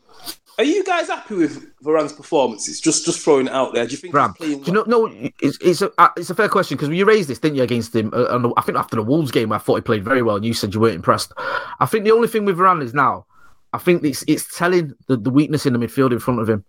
Are 0.58 0.64
you 0.64 0.82
guys 0.82 1.06
happy 1.06 1.36
with 1.36 1.72
Varane's 1.84 2.12
performances? 2.12 2.80
Just 2.80 3.04
just 3.04 3.20
throwing 3.20 3.46
it 3.46 3.52
out 3.52 3.74
there. 3.74 3.86
Do 3.86 3.92
you 3.92 3.96
think 3.96 4.12
playing 4.12 4.62
do 4.62 4.66
you 4.66 4.72
know? 4.72 4.82
No, 4.88 5.06
it's 5.40 5.56
it's 5.60 5.82
a 5.82 5.92
uh, 5.98 6.08
it's 6.16 6.30
a 6.30 6.34
fair 6.34 6.48
question 6.48 6.76
because 6.76 6.88
you 6.88 7.04
raised 7.04 7.28
this, 7.28 7.38
didn't 7.38 7.56
you, 7.56 7.62
against 7.62 7.94
him? 7.94 8.12
Uh, 8.12 8.26
and 8.30 8.52
I 8.56 8.62
think 8.62 8.76
after 8.76 8.96
the 8.96 9.04
Wolves 9.04 9.30
game, 9.30 9.52
I 9.52 9.58
thought 9.58 9.76
he 9.76 9.82
played 9.82 10.04
very 10.04 10.20
well, 10.20 10.34
and 10.34 10.44
you 10.44 10.54
said 10.54 10.74
you 10.74 10.80
weren't 10.80 10.96
impressed. 10.96 11.32
I 11.78 11.86
think 11.86 12.04
the 12.04 12.10
only 12.10 12.26
thing 12.26 12.44
with 12.44 12.58
Varane 12.58 12.82
is 12.82 12.92
now, 12.92 13.24
I 13.72 13.78
think 13.78 14.02
it's 14.02 14.24
it's 14.26 14.56
telling 14.56 14.94
the, 15.06 15.16
the 15.16 15.30
weakness 15.30 15.64
in 15.64 15.74
the 15.74 15.78
midfield 15.78 16.10
in 16.10 16.18
front 16.18 16.40
of 16.40 16.50
him. 16.50 16.64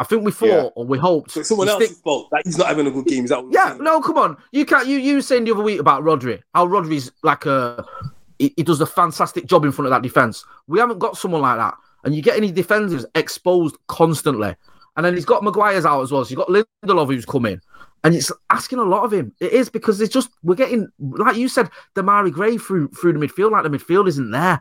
I 0.00 0.04
think 0.04 0.24
we 0.24 0.32
thought 0.32 0.46
Yeah. 0.48 0.68
or 0.74 0.84
we 0.84 0.98
hoped. 0.98 1.30
So 1.32 1.40
it's 1.40 1.48
someone 1.48 1.68
he'd 1.68 1.74
stick- 1.86 1.96
fault 2.02 2.28
that 2.32 2.42
he's 2.44 2.58
not 2.58 2.66
having 2.68 2.86
a 2.86 2.90
good 2.90 3.06
game. 3.06 3.24
Is 3.24 3.30
that 3.30 3.44
what 3.44 3.52
Yeah, 3.52 3.70
saying? 3.70 3.84
no, 3.84 4.00
come 4.00 4.18
on. 4.18 4.36
You 4.52 4.64
can't. 4.66 4.86
You 4.86 4.98
you 4.98 5.16
were 5.16 5.22
saying 5.22 5.44
the 5.44 5.52
other 5.52 5.62
week 5.62 5.78
about 5.80 6.02
Rodri, 6.02 6.40
how 6.54 6.66
Rodri's 6.66 7.12
like 7.22 7.46
a 7.46 7.84
he, 8.38 8.52
he 8.56 8.62
does 8.64 8.80
a 8.80 8.86
fantastic 8.86 9.46
job 9.46 9.64
in 9.64 9.70
front 9.72 9.86
of 9.86 9.90
that 9.90 10.02
defense. 10.02 10.44
We 10.66 10.80
haven't 10.80 10.98
got 10.98 11.16
someone 11.16 11.42
like 11.42 11.58
that, 11.58 11.74
and 12.04 12.14
you 12.14 12.22
get 12.22 12.36
any 12.36 12.50
defenders 12.50 13.06
exposed 13.14 13.76
constantly, 13.86 14.56
and 14.96 15.06
then 15.06 15.14
he's 15.14 15.24
got 15.24 15.44
Maguire's 15.44 15.86
out 15.86 16.02
as 16.02 16.10
well. 16.10 16.24
So 16.24 16.30
you've 16.30 16.38
got 16.44 16.48
Lindelof 16.48 17.06
who's 17.06 17.24
coming, 17.24 17.60
and 18.02 18.16
it's 18.16 18.32
asking 18.50 18.80
a 18.80 18.82
lot 18.84 19.04
of 19.04 19.12
him. 19.12 19.32
It 19.38 19.52
is 19.52 19.68
because 19.68 20.00
it's 20.00 20.12
just 20.12 20.28
we're 20.42 20.56
getting 20.56 20.88
like 20.98 21.36
you 21.36 21.48
said, 21.48 21.70
Demarai 21.94 22.32
Gray 22.32 22.56
through 22.58 22.88
through 22.88 23.12
the 23.12 23.20
midfield, 23.24 23.52
like 23.52 23.62
the 23.62 23.70
midfield 23.70 24.08
isn't 24.08 24.32
there. 24.32 24.60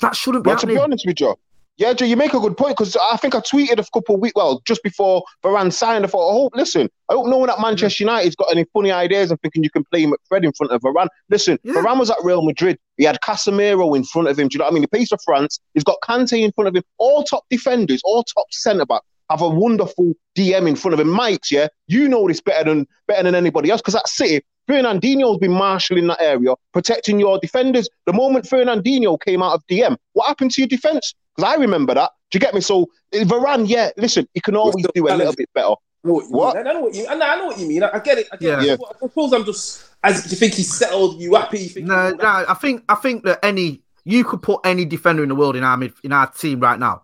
That 0.00 0.16
shouldn't 0.16 0.42
be 0.42 0.50
But 0.50 0.58
to 0.60 0.66
be 0.66 0.76
honest 0.76 1.06
with 1.06 1.20
you, 1.20 1.36
yeah, 1.78 1.92
Joe, 1.94 2.04
you 2.04 2.16
make 2.16 2.34
a 2.34 2.40
good 2.40 2.56
point 2.56 2.76
because 2.76 2.96
I 2.96 3.16
think 3.16 3.34
I 3.34 3.40
tweeted 3.40 3.78
a 3.78 3.90
couple 3.92 4.14
of 4.14 4.20
weeks, 4.20 4.34
well, 4.36 4.62
just 4.66 4.82
before 4.82 5.22
Varane 5.42 5.72
signed. 5.72 6.04
I 6.04 6.08
thought, 6.08 6.30
I 6.30 6.32
hope, 6.32 6.52
listen, 6.54 6.88
I 7.08 7.14
hope 7.14 7.26
no 7.26 7.38
one 7.38 7.50
at 7.50 7.56
mm. 7.56 7.62
Manchester 7.62 8.04
United's 8.04 8.36
got 8.36 8.50
any 8.50 8.64
funny 8.72 8.92
ideas 8.92 9.30
and 9.30 9.40
thinking 9.40 9.64
you 9.64 9.70
can 9.70 9.84
play 9.84 10.04
McFred 10.04 10.44
in 10.44 10.52
front 10.52 10.72
of 10.72 10.82
Varane. 10.82 11.08
Listen, 11.30 11.58
Yeah. 11.62 11.74
Varane 11.74 11.98
was 11.98 12.10
at 12.10 12.18
Real 12.22 12.42
Madrid. 12.42 12.78
He 12.98 13.04
had 13.04 13.20
Casemiro 13.20 13.96
in 13.96 14.04
front 14.04 14.28
of 14.28 14.38
him. 14.38 14.48
Do 14.48 14.54
you 14.54 14.58
know 14.58 14.66
what 14.66 14.72
I 14.72 14.74
mean? 14.74 14.82
He 14.82 14.86
plays 14.86 15.12
of 15.12 15.20
France. 15.24 15.60
He's 15.74 15.84
got 15.84 15.96
Kante 16.04 16.42
in 16.42 16.52
front 16.52 16.68
of 16.68 16.76
him. 16.76 16.82
All 16.98 17.24
top 17.24 17.44
defenders, 17.48 18.00
all 18.04 18.22
top 18.24 18.46
centre 18.50 18.86
back 18.86 19.02
have 19.30 19.40
a 19.40 19.48
wonderful 19.48 20.12
DM 20.36 20.68
in 20.68 20.76
front 20.76 20.92
of 20.92 21.00
him. 21.00 21.08
Mykez, 21.08 21.50
yeah, 21.50 21.68
you 21.86 22.06
know 22.06 22.28
this 22.28 22.40
better 22.40 22.68
than 22.68 22.86
better 23.08 23.22
than 23.22 23.34
anybody 23.34 23.70
else 23.70 23.80
because 23.80 23.94
at 23.94 24.06
City, 24.06 24.44
Fernandinho's 24.68 25.38
been 25.38 25.52
marshalling 25.52 26.06
that 26.06 26.20
area, 26.20 26.54
protecting 26.72 27.18
your 27.18 27.38
defenders. 27.38 27.88
The 28.06 28.12
moment 28.12 28.44
Fernandinho 28.44 29.20
came 29.20 29.42
out 29.42 29.54
of 29.54 29.66
DM, 29.66 29.96
what 30.12 30.28
happened 30.28 30.52
to 30.52 30.60
your 30.60 30.68
defence? 30.68 31.14
Because 31.36 31.52
I 31.54 31.60
remember 31.60 31.94
that. 31.94 32.10
Do 32.30 32.36
you 32.36 32.40
get 32.40 32.54
me? 32.54 32.60
So 32.60 32.88
eh, 33.12 33.24
Varane, 33.24 33.68
yeah, 33.68 33.90
listen, 33.96 34.26
he 34.34 34.40
can 34.40 34.56
always 34.56 34.84
do 34.94 35.08
a 35.08 35.14
little 35.14 35.34
bit 35.34 35.48
better. 35.54 35.74
I 36.04 36.08
know 36.08 36.14
what 36.14 36.24
you 36.24 36.30
What? 36.30 36.56
mean. 36.56 36.66
I 36.66 36.72
know 36.72 36.80
what 36.80 36.94
you. 36.94 37.06
I 37.08 37.14
know, 37.14 37.26
I 37.26 37.36
know 37.36 37.46
what 37.46 37.58
you 37.58 37.68
mean. 37.68 37.82
I, 37.82 37.90
I 37.94 37.98
get 38.00 38.18
it. 38.18 38.28
I 38.32 38.36
get 38.36 38.62
Yeah. 38.62 38.72
it. 38.74 38.80
I 38.82 38.98
suppose 38.98 39.32
I'm 39.32 39.44
just. 39.44 39.88
As 40.04 40.24
do 40.24 40.30
you 40.30 40.36
think 40.36 40.54
he's 40.54 40.72
settled? 40.74 41.20
You 41.20 41.34
happy? 41.34 41.60
You 41.60 41.68
think 41.68 41.86
No, 41.86 42.10
no, 42.10 42.44
I 42.48 42.54
think 42.54 42.82
I 42.88 42.96
think 42.96 43.24
that 43.24 43.38
any 43.44 43.82
you 44.04 44.24
could 44.24 44.42
put 44.42 44.60
any 44.64 44.84
defender 44.84 45.22
in 45.22 45.28
the 45.28 45.34
world 45.36 45.54
in 45.54 45.62
our 45.62 45.76
mid, 45.76 45.92
in 46.02 46.12
our 46.12 46.28
team 46.30 46.58
right 46.58 46.78
now 46.78 47.02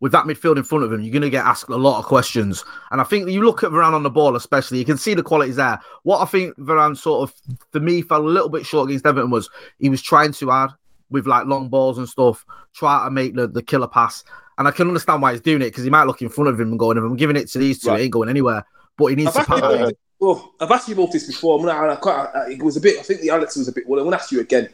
with 0.00 0.12
that 0.12 0.24
midfield 0.24 0.56
in 0.56 0.62
front 0.64 0.82
of 0.82 0.90
him, 0.92 1.02
you're 1.02 1.12
going 1.12 1.20
to 1.22 1.28
get 1.30 1.44
asked 1.44 1.68
a 1.68 1.76
lot 1.76 1.98
of 1.98 2.06
questions. 2.06 2.64
And 2.90 3.02
I 3.02 3.04
think 3.04 3.28
you 3.28 3.42
look 3.44 3.62
at 3.62 3.70
Varane 3.70 3.92
on 3.92 4.02
the 4.02 4.08
ball, 4.10 4.34
especially, 4.34 4.78
you 4.78 4.84
can 4.86 4.96
see 4.96 5.12
the 5.12 5.22
qualities 5.22 5.56
there. 5.56 5.78
What 6.04 6.22
I 6.22 6.24
think 6.24 6.56
Varane 6.58 6.96
sort 6.96 7.28
of, 7.28 7.36
for 7.70 7.80
me, 7.80 8.00
fell 8.00 8.22
a 8.22 8.26
little 8.26 8.48
bit 8.48 8.64
short 8.64 8.88
against 8.88 9.04
Everton 9.04 9.30
was 9.30 9.50
he 9.78 9.90
was 9.90 10.00
trying 10.00 10.32
too 10.32 10.48
hard 10.48 10.70
with 11.10 11.26
like 11.26 11.46
long 11.46 11.68
balls 11.68 11.98
and 11.98 12.08
stuff, 12.08 12.44
try 12.74 13.04
to 13.04 13.10
make 13.10 13.34
the, 13.34 13.46
the 13.48 13.62
killer 13.62 13.88
pass. 13.88 14.24
And 14.58 14.68
I 14.68 14.70
can 14.70 14.88
understand 14.88 15.22
why 15.22 15.32
he's 15.32 15.40
doing 15.40 15.62
it 15.62 15.66
because 15.66 15.84
he 15.84 15.90
might 15.90 16.04
look 16.04 16.22
in 16.22 16.28
front 16.28 16.48
of 16.50 16.60
him 16.60 16.70
and 16.70 16.78
going, 16.78 16.98
if 16.98 17.04
I'm 17.04 17.16
giving 17.16 17.36
it 17.36 17.48
to 17.50 17.58
these 17.58 17.80
two, 17.80 17.88
Right. 17.88 18.00
it 18.00 18.04
ain't 18.04 18.12
going 18.12 18.28
anywhere. 18.28 18.64
but 18.98 19.06
he 19.06 19.16
needs 19.16 19.28
I've 19.28 19.34
to 19.34 19.40
asked, 19.40 19.48
you 19.48 19.54
pack 19.54 19.62
about 19.64 19.80
it. 19.80 19.84
this, 19.86 19.94
well, 20.20 20.52
I've 20.60 20.70
asked 20.70 20.88
you 20.88 20.94
about 20.94 21.12
this 21.12 21.26
before. 21.26 21.58
I'm 21.58 21.64
gonna, 21.66 21.92
I 21.92 21.96
quite, 21.96 22.28
I, 22.34 22.50
it 22.50 22.62
was 22.62 22.76
a 22.76 22.80
bit. 22.80 22.98
I 22.98 23.02
think 23.02 23.22
the 23.22 23.30
answer 23.30 23.58
was 23.60 23.68
a 23.68 23.72
bit. 23.72 23.88
Well, 23.88 23.98
I'm 24.00 24.04
gonna 24.06 24.16
ask 24.16 24.30
you 24.30 24.40
again. 24.40 24.68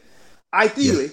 Ideally, 0.53 1.11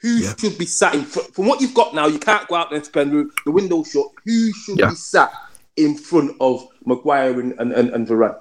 who 0.00 0.08
Yeah. 0.08 0.34
should 0.38 0.58
be 0.58 0.66
sat 0.66 0.94
in 0.94 1.02
front? 1.04 1.34
From 1.34 1.46
what 1.46 1.60
you've 1.62 1.72
got 1.74 1.94
now, 1.94 2.06
you 2.06 2.18
can't 2.18 2.46
go 2.48 2.56
out 2.56 2.68
there 2.70 2.76
and 2.76 2.84
spend 2.84 3.12
the- 3.12 3.30
the 3.46 3.50
window 3.50 3.82
shut. 3.84 4.06
Who 4.26 4.52
should 4.52 4.78
Yeah. 4.78 4.90
be 4.90 4.96
sat 4.96 5.32
in 5.76 5.96
front 5.96 6.36
of 6.40 6.66
Maguire 6.84 7.40
and 7.40 7.54
and, 7.58 7.72
and, 7.72 7.88
and 7.90 8.06
Varane? 8.06 8.38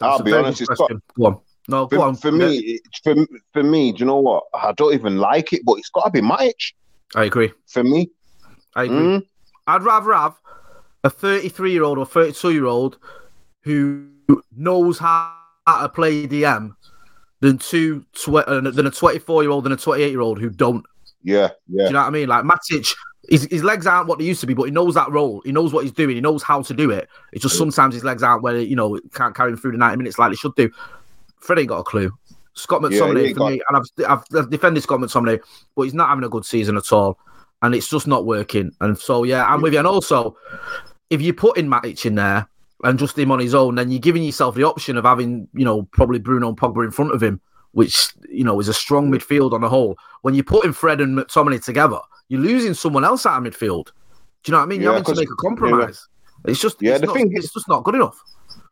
I'll 0.00 0.18
That's 0.18 0.20
a 0.20 0.24
be 0.24 0.32
honest, 0.32 0.58
good 0.60 0.68
it's 0.70 0.78
got- 0.78 0.86
question. 0.86 1.02
Go 1.16 1.26
on. 1.26 1.40
No, 1.68 1.86
go 1.86 1.96
For, 1.96 2.02
on. 2.04 2.16
for 2.16 2.30
me, 2.32 2.78
for, 3.02 3.14
for 3.52 3.62
me, 3.62 3.92
do 3.92 4.00
you 4.00 4.04
know 4.04 4.18
what? 4.20 4.44
I 4.54 4.72
don't 4.72 4.92
even 4.94 5.16
like 5.18 5.52
it, 5.52 5.62
but 5.64 5.74
it's 5.78 5.88
got 5.90 6.04
to 6.04 6.10
be 6.10 6.20
Matic 6.20 6.72
I 7.14 7.24
agree. 7.24 7.52
for 7.66 7.82
me. 7.82 8.10
I 8.76 8.84
agree. 8.84 8.96
Mm. 8.96 9.22
I'd 9.66 9.82
rather 9.82 10.12
have 10.12 10.34
a 11.04 11.10
33 11.10 11.72
year 11.72 11.84
old 11.84 11.98
or 11.98 12.04
32 12.06 12.52
year 12.52 12.66
old 12.66 12.98
who 13.62 14.08
knows 14.56 14.98
how 14.98 15.32
to 15.66 15.88
play 15.88 16.26
DM 16.26 16.74
than 17.40 17.58
two 17.58 18.04
tw- 18.12 18.36
uh, 18.36 18.60
than 18.60 18.86
a 18.86 18.90
24 18.90 19.42
year 19.42 19.50
old 19.50 19.64
and 19.64 19.72
a 19.72 19.76
28 19.76 20.10
year 20.10 20.20
old 20.20 20.38
who 20.38 20.50
don't. 20.50 20.84
Yeah, 21.22 21.48
yeah. 21.68 21.84
Do 21.84 21.84
you 21.84 21.90
know 21.92 22.00
what 22.00 22.06
I 22.06 22.10
mean? 22.10 22.28
Like 22.28 22.44
Matic, 22.44 22.94
his, 23.30 23.44
his 23.50 23.64
legs 23.64 23.86
aren't 23.86 24.08
what 24.08 24.18
they 24.18 24.26
used 24.26 24.40
to 24.40 24.46
be, 24.46 24.52
but 24.52 24.64
he 24.64 24.70
knows 24.70 24.94
that 24.94 25.10
role. 25.10 25.40
He 25.46 25.52
knows 25.52 25.72
what 25.72 25.84
he's 25.84 25.92
doing. 25.92 26.16
He 26.16 26.20
knows 26.20 26.42
how 26.42 26.60
to 26.60 26.74
do 26.74 26.90
it. 26.90 27.08
It's 27.32 27.42
just 27.42 27.56
sometimes 27.56 27.94
his 27.94 28.04
legs 28.04 28.22
aren't 28.22 28.42
where 28.42 28.58
you 28.58 28.76
know 28.76 29.00
can't 29.14 29.34
carry 29.34 29.52
him 29.52 29.56
through 29.56 29.72
the 29.72 29.78
90 29.78 29.96
minutes 29.96 30.18
like 30.18 30.30
they 30.30 30.36
should 30.36 30.54
do. 30.56 30.70
Fred 31.44 31.58
ain't 31.58 31.68
got 31.68 31.80
a 31.80 31.84
clue. 31.84 32.10
Scott 32.54 32.82
Yeah, 32.82 33.00
McTominay 33.00 33.28
ain't 33.28 33.36
for 33.36 33.50
me, 33.50 33.60
and 33.68 33.76
I've, 33.76 34.10
I've, 34.10 34.24
I've 34.36 34.50
defended 34.50 34.82
Scott 34.82 35.00
McTominay, 35.00 35.40
but 35.76 35.82
he's 35.82 35.94
not 35.94 36.08
having 36.08 36.24
a 36.24 36.28
good 36.28 36.44
season 36.44 36.76
at 36.76 36.92
all, 36.92 37.18
and 37.62 37.74
it's 37.74 37.88
just 37.88 38.06
not 38.06 38.24
working. 38.24 38.70
And 38.80 38.96
so 38.96 39.24
yeah, 39.24 39.44
I'm 39.44 39.60
with 39.60 39.72
you. 39.72 39.80
And 39.80 39.88
also, 39.88 40.36
if 41.10 41.20
you 41.20 41.34
put 41.34 41.58
in 41.58 41.68
Matic 41.68 42.06
in 42.06 42.14
there 42.14 42.48
and 42.82 42.98
just 42.98 43.18
him 43.18 43.30
on 43.30 43.40
his 43.40 43.54
own, 43.54 43.74
then 43.74 43.90
you're 43.90 44.00
giving 44.00 44.22
yourself 44.22 44.54
the 44.54 44.62
option 44.62 44.96
of 44.96 45.04
having 45.04 45.48
you 45.52 45.64
know 45.64 45.82
probably 45.92 46.18
Bruno 46.18 46.48
and 46.48 46.56
Pogba 46.56 46.84
in 46.84 46.90
front 46.90 47.12
of 47.12 47.22
him, 47.22 47.40
which 47.72 48.12
you 48.30 48.44
know 48.44 48.58
is 48.60 48.68
a 48.68 48.74
strong 48.74 49.10
midfield 49.10 49.52
on 49.52 49.60
the 49.60 49.68
whole. 49.68 49.98
When 50.22 50.34
you're 50.34 50.44
putting 50.44 50.72
Fred 50.72 51.00
and 51.00 51.18
McTominay 51.18 51.62
together, 51.62 51.98
you're 52.28 52.40
losing 52.40 52.72
someone 52.74 53.04
else 53.04 53.26
out 53.26 53.44
of 53.44 53.52
midfield. 53.52 53.86
Do 54.44 54.50
you 54.50 54.52
know 54.52 54.58
what 54.58 54.64
I 54.64 54.66
mean? 54.66 54.80
You're 54.80 54.92
having 54.92 55.12
to 55.12 55.20
make 55.20 55.30
a 55.30 55.36
compromise. 55.36 56.06
It's 56.46 56.60
just 56.60 56.80
Yeah, 56.80 56.92
it's, 56.92 57.00
the 57.00 57.06
not, 57.06 57.16
thing 57.16 57.32
it's 57.34 57.52
just 57.52 57.68
not 57.68 57.82
good 57.84 57.94
enough. 57.94 58.22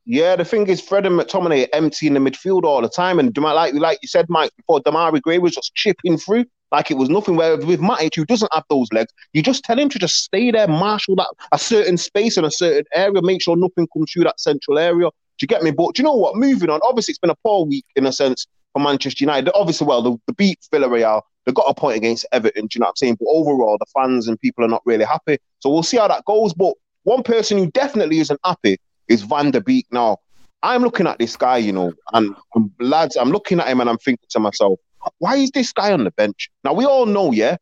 Yeah, 0.05 0.35
the 0.35 0.45
thing 0.45 0.67
is, 0.67 0.81
Fred 0.81 1.07
and 1.07 1.19
McTominay 1.19 1.65
are 1.65 1.77
empty 1.77 2.09
in 2.09 2.15
the 2.15 2.21
midfield 2.21 2.65
all 2.65 2.83
the 2.83 2.89
time, 2.89 3.21
and 3.21 3.37
like 3.37 3.75
like 3.75 3.99
you 4.03 4.09
said, 4.09 4.27
Mike, 4.29 4.51
before 4.57 4.81
Demarai 4.81 5.23
Gray 5.23 5.39
was 5.39 5.55
just 5.55 5.75
chipping 5.75 6.19
through 6.19 6.45
like 6.73 6.91
it 6.91 6.97
was 6.97 7.09
nothing. 7.09 7.37
Where 7.37 7.57
with 7.57 7.81
Matic, 7.81 8.17
who 8.17 8.25
doesn't 8.25 8.53
have 8.53 8.65
those 8.69 8.89
legs, 8.93 9.13
you 9.33 9.43
just 9.43 9.63
tell 9.63 9.79
him 9.79 9.89
to 9.91 9.99
just 9.99 10.25
stay 10.25 10.51
there, 10.51 10.67
marshal 10.67 11.15
that 11.17 11.29
a 11.53 11.59
certain 11.59 11.97
space 11.97 12.37
and 12.37 12.47
a 12.47 12.51
certain 12.51 12.85
area, 12.95 13.23
make 13.23 13.43
sure 13.43 13.57
nothing 13.57 13.87
comes 13.93 14.11
through 14.13 14.25
that 14.25 14.41
central 14.41 14.79
area. 14.79 15.09
Do 15.09 15.45
you 15.45 15.47
get 15.47 15.63
me? 15.63 15.71
But 15.71 15.95
do 15.95 16.03
you 16.03 16.05
know 16.05 16.17
what? 16.17 16.35
Moving 16.35 16.71
on. 16.71 16.81
Obviously, 16.83 17.13
it's 17.13 17.19
been 17.19 17.31
a 17.31 17.37
poor 17.45 17.67
week 17.67 17.85
in 17.95 18.07
a 18.07 18.13
sense 18.13 18.47
for 18.73 18.81
Manchester 18.81 19.23
United. 19.23 19.53
Obviously, 19.55 19.87
well, 19.87 20.03
the, 20.03 20.17
the 20.27 20.33
beat 20.33 20.59
Villarreal. 20.73 21.23
They 21.45 21.53
got 21.53 21.67
a 21.69 21.75
point 21.75 21.97
against 21.97 22.27
Everton. 22.33 22.67
Do 22.67 22.77
you 22.77 22.81
know 22.81 22.85
what 22.85 22.91
I'm 22.91 22.97
saying? 22.97 23.17
But 23.19 23.29
overall, 23.29 23.77
the 23.79 23.87
fans 23.95 24.29
and 24.29 24.41
people 24.41 24.65
are 24.65 24.69
not 24.69 24.83
really 24.85 25.05
happy. 25.05 25.39
So 25.59 25.71
we'll 25.71 25.83
see 25.83 25.97
how 25.97 26.09
that 26.09 26.25
goes. 26.25 26.55
But 26.55 26.75
one 27.03 27.25
person 27.25 27.59
who 27.59 27.69
definitely 27.73 28.21
isn't 28.21 28.39
happy 28.45 28.79
is 29.13 29.23
Van 29.23 29.51
de 29.51 29.61
Beek. 29.61 29.87
Now, 29.93 30.19
I'm 30.63 30.83
looking 30.83 31.07
at 31.07 31.19
this 31.19 31.37
guy, 31.37 31.59
you 31.59 31.73
know, 31.73 31.93
and, 32.13 32.35
and 32.55 32.71
lads, 32.81 33.17
I'm 33.17 33.31
looking 33.31 33.61
at 33.61 33.69
him 33.69 33.81
and 33.81 33.91
I'm 33.91 33.99
thinking 33.99 34.27
to 34.31 34.41
myself, 34.41 34.79
why 35.19 35.37
is 35.37 35.51
this 35.51 35.73
guy 35.73 35.93
on 35.93 36.05
the 36.05 36.13
bench? 36.13 36.51
Now 36.65 36.73
we 36.73 36.85
all 36.85 37.07
know, 37.07 37.33
yeah. 37.33 37.57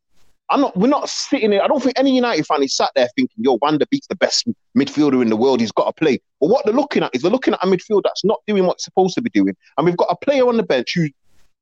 I'm 0.53 0.63
not. 0.63 0.77
We're 0.77 0.89
not 0.89 1.09
sitting 1.09 1.51
there. 1.51 1.63
I 1.63 1.69
don't 1.69 1.81
think 1.81 1.97
any 1.97 2.13
United 2.13 2.45
fan 2.45 2.61
is 2.65 2.75
sat 2.77 2.91
there 2.97 3.09
thinking, 3.15 3.45
"Yo, 3.45 3.57
Van 3.65 3.79
de 3.79 3.87
Beek's 3.89 4.09
the 4.09 4.17
best 4.17 4.49
midfielder 4.77 5.23
in 5.23 5.31
the 5.31 5.37
world. 5.37 5.61
He's 5.61 5.71
got 5.71 5.85
to 5.85 5.93
play." 5.93 6.19
But 6.41 6.49
what 6.49 6.65
they're 6.65 6.75
looking 6.75 7.05
at 7.05 7.15
is 7.15 7.23
they're 7.23 7.31
looking 7.31 7.55
at 7.55 7.63
a 7.63 7.69
midfield 7.69 8.03
that's 8.03 8.25
not 8.25 8.41
doing 8.49 8.67
what 8.67 8.75
it's 8.75 8.85
supposed 8.85 9.15
to 9.15 9.23
be 9.23 9.31
doing, 9.31 9.55
and 9.79 9.87
we've 9.87 9.97
got 9.97 10.09
a 10.11 10.17
player 10.17 10.49
on 10.49 10.57
the 10.57 10.65
bench 10.65 10.95
who's 10.97 11.13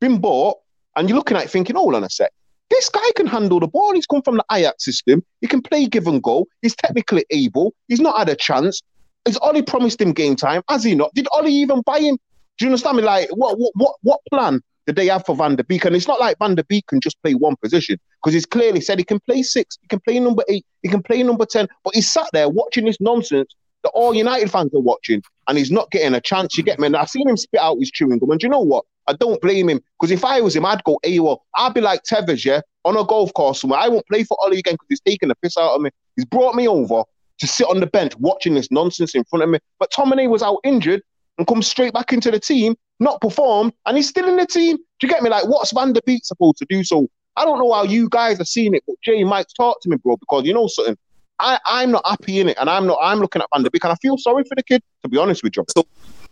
been 0.00 0.18
bought, 0.18 0.56
and 0.96 1.06
you're 1.06 1.18
looking 1.18 1.36
at 1.36 1.44
it 1.44 1.50
thinking, 1.50 1.76
"Hold 1.76 1.96
on 1.96 2.04
a 2.04 2.08
sec, 2.08 2.32
this 2.70 2.88
guy 2.88 3.10
can 3.16 3.26
handle 3.26 3.60
the 3.60 3.66
ball. 3.68 3.92
He's 3.92 4.06
come 4.06 4.22
from 4.22 4.36
the 4.36 4.44
Ajax 4.52 4.84
system. 4.84 5.22
He 5.40 5.46
can 5.46 5.62
play 5.62 5.86
give 5.86 6.06
and 6.06 6.22
go. 6.22 6.46
He's 6.62 6.76
technically 6.76 7.24
able. 7.30 7.74
He's 7.88 8.00
not 8.00 8.18
had 8.18 8.28
a 8.28 8.36
chance. 8.36 8.82
Has 9.28 9.38
Ole 9.42 9.62
promised 9.62 10.00
him 10.00 10.12
game 10.12 10.36
time? 10.36 10.62
Has 10.70 10.82
he 10.82 10.94
not? 10.94 11.12
Did 11.12 11.28
Ole 11.32 11.48
even 11.48 11.82
buy 11.82 11.98
him? 12.00 12.16
Do 12.56 12.64
you 12.64 12.68
understand 12.68 12.96
me? 12.96 13.02
Like, 13.02 13.28
what, 13.36 13.58
what, 13.58 13.72
what, 13.74 13.94
what 14.00 14.20
plan 14.30 14.62
did 14.86 14.96
they 14.96 15.06
have 15.08 15.26
for 15.26 15.36
Van 15.36 15.54
de 15.54 15.64
Beek? 15.64 15.84
And 15.84 15.94
it's 15.94 16.08
not 16.08 16.18
like 16.18 16.38
Van 16.38 16.54
de 16.54 16.64
Beek 16.64 16.86
can 16.86 16.98
just 16.98 17.20
play 17.22 17.34
one 17.34 17.54
position 17.56 17.98
because 18.16 18.32
he's 18.32 18.46
clearly 18.46 18.80
said 18.80 18.98
he 18.98 19.04
can 19.04 19.20
play 19.20 19.42
six, 19.42 19.76
he 19.82 19.88
can 19.88 20.00
play 20.00 20.18
number 20.18 20.42
eight, 20.48 20.64
he 20.82 20.88
can 20.88 21.02
play 21.02 21.22
number 21.22 21.44
10. 21.44 21.68
But 21.84 21.94
he's 21.94 22.10
sat 22.10 22.26
there 22.32 22.48
watching 22.48 22.86
this 22.86 22.96
nonsense 23.00 23.54
that 23.82 23.90
all 23.90 24.14
United 24.14 24.50
fans 24.50 24.72
are 24.74 24.80
watching 24.80 25.22
and 25.46 25.58
he's 25.58 25.70
not 25.70 25.90
getting 25.90 26.14
a 26.14 26.22
chance. 26.22 26.56
You 26.56 26.64
get 26.64 26.78
me? 26.78 26.86
And 26.86 26.96
I've 26.96 27.10
seen 27.10 27.28
him 27.28 27.36
spit 27.36 27.60
out 27.60 27.76
his 27.78 27.90
chewing 27.90 28.18
gum. 28.18 28.30
And 28.30 28.42
you 28.42 28.48
know 28.48 28.60
what? 28.60 28.86
I 29.08 29.12
don't 29.12 29.42
blame 29.42 29.68
him 29.68 29.82
because 30.00 30.10
if 30.10 30.24
I 30.24 30.40
was 30.40 30.56
him, 30.56 30.64
I'd 30.64 30.84
go 30.84 30.98
AWOL. 31.04 31.40
I'd 31.54 31.74
be 31.74 31.82
like 31.82 32.02
Tevez, 32.04 32.46
yeah, 32.46 32.62
on 32.86 32.96
a 32.96 33.04
golf 33.04 33.30
course 33.34 33.60
somewhere. 33.60 33.80
I 33.80 33.88
won't 33.88 34.06
play 34.06 34.24
for 34.24 34.38
Ole 34.42 34.52
again 34.52 34.74
because 34.74 34.86
he's 34.88 35.00
taking 35.00 35.28
the 35.28 35.34
piss 35.36 35.58
out 35.58 35.74
of 35.74 35.82
me. 35.82 35.90
He's 36.16 36.24
brought 36.24 36.54
me 36.54 36.66
over 36.66 37.04
to 37.38 37.46
sit 37.46 37.66
on 37.66 37.80
the 37.80 37.86
bench 37.86 38.16
watching 38.18 38.54
this 38.54 38.70
nonsense 38.70 39.14
in 39.14 39.24
front 39.24 39.42
of 39.42 39.48
me. 39.50 39.58
But 39.78 39.90
Tominay 39.90 40.28
was 40.28 40.42
out 40.42 40.58
injured 40.64 41.02
and 41.38 41.46
come 41.46 41.62
straight 41.62 41.92
back 41.92 42.12
into 42.12 42.30
the 42.30 42.40
team, 42.40 42.74
not 43.00 43.20
performed, 43.20 43.72
and 43.86 43.96
he's 43.96 44.08
still 44.08 44.28
in 44.28 44.36
the 44.36 44.46
team. 44.46 44.76
Do 44.76 45.06
you 45.06 45.08
get 45.08 45.22
me? 45.22 45.30
Like, 45.30 45.46
what's 45.46 45.72
Van 45.72 45.92
de 45.92 46.00
Beek 46.04 46.24
supposed 46.24 46.58
to 46.58 46.66
do? 46.68 46.82
So 46.82 47.08
I 47.36 47.44
don't 47.44 47.58
know 47.58 47.72
how 47.72 47.84
you 47.84 48.08
guys 48.08 48.40
are 48.40 48.44
seeing 48.44 48.74
it, 48.74 48.82
but 48.86 48.96
Jay 49.04 49.22
Mike, 49.24 49.46
talk 49.56 49.80
to 49.82 49.88
me, 49.88 49.96
bro, 49.96 50.16
because 50.16 50.44
you 50.44 50.52
know 50.52 50.66
something. 50.66 50.96
I, 51.40 51.60
I'm 51.64 51.92
not 51.92 52.04
happy 52.04 52.40
in 52.40 52.48
it, 52.48 52.56
and 52.60 52.68
I'm 52.68 52.86
not. 52.86 52.98
I'm 53.00 53.20
looking 53.20 53.40
at 53.40 53.48
Van 53.54 53.62
de 53.62 53.70
Beek, 53.70 53.84
and 53.84 53.92
I 53.92 53.96
feel 54.02 54.18
sorry 54.18 54.42
for 54.42 54.56
the 54.56 54.62
kid. 54.64 54.82
To 55.02 55.08
be 55.08 55.18
honest 55.18 55.44
with 55.44 55.56
you, 55.56 55.64
So 55.76 55.86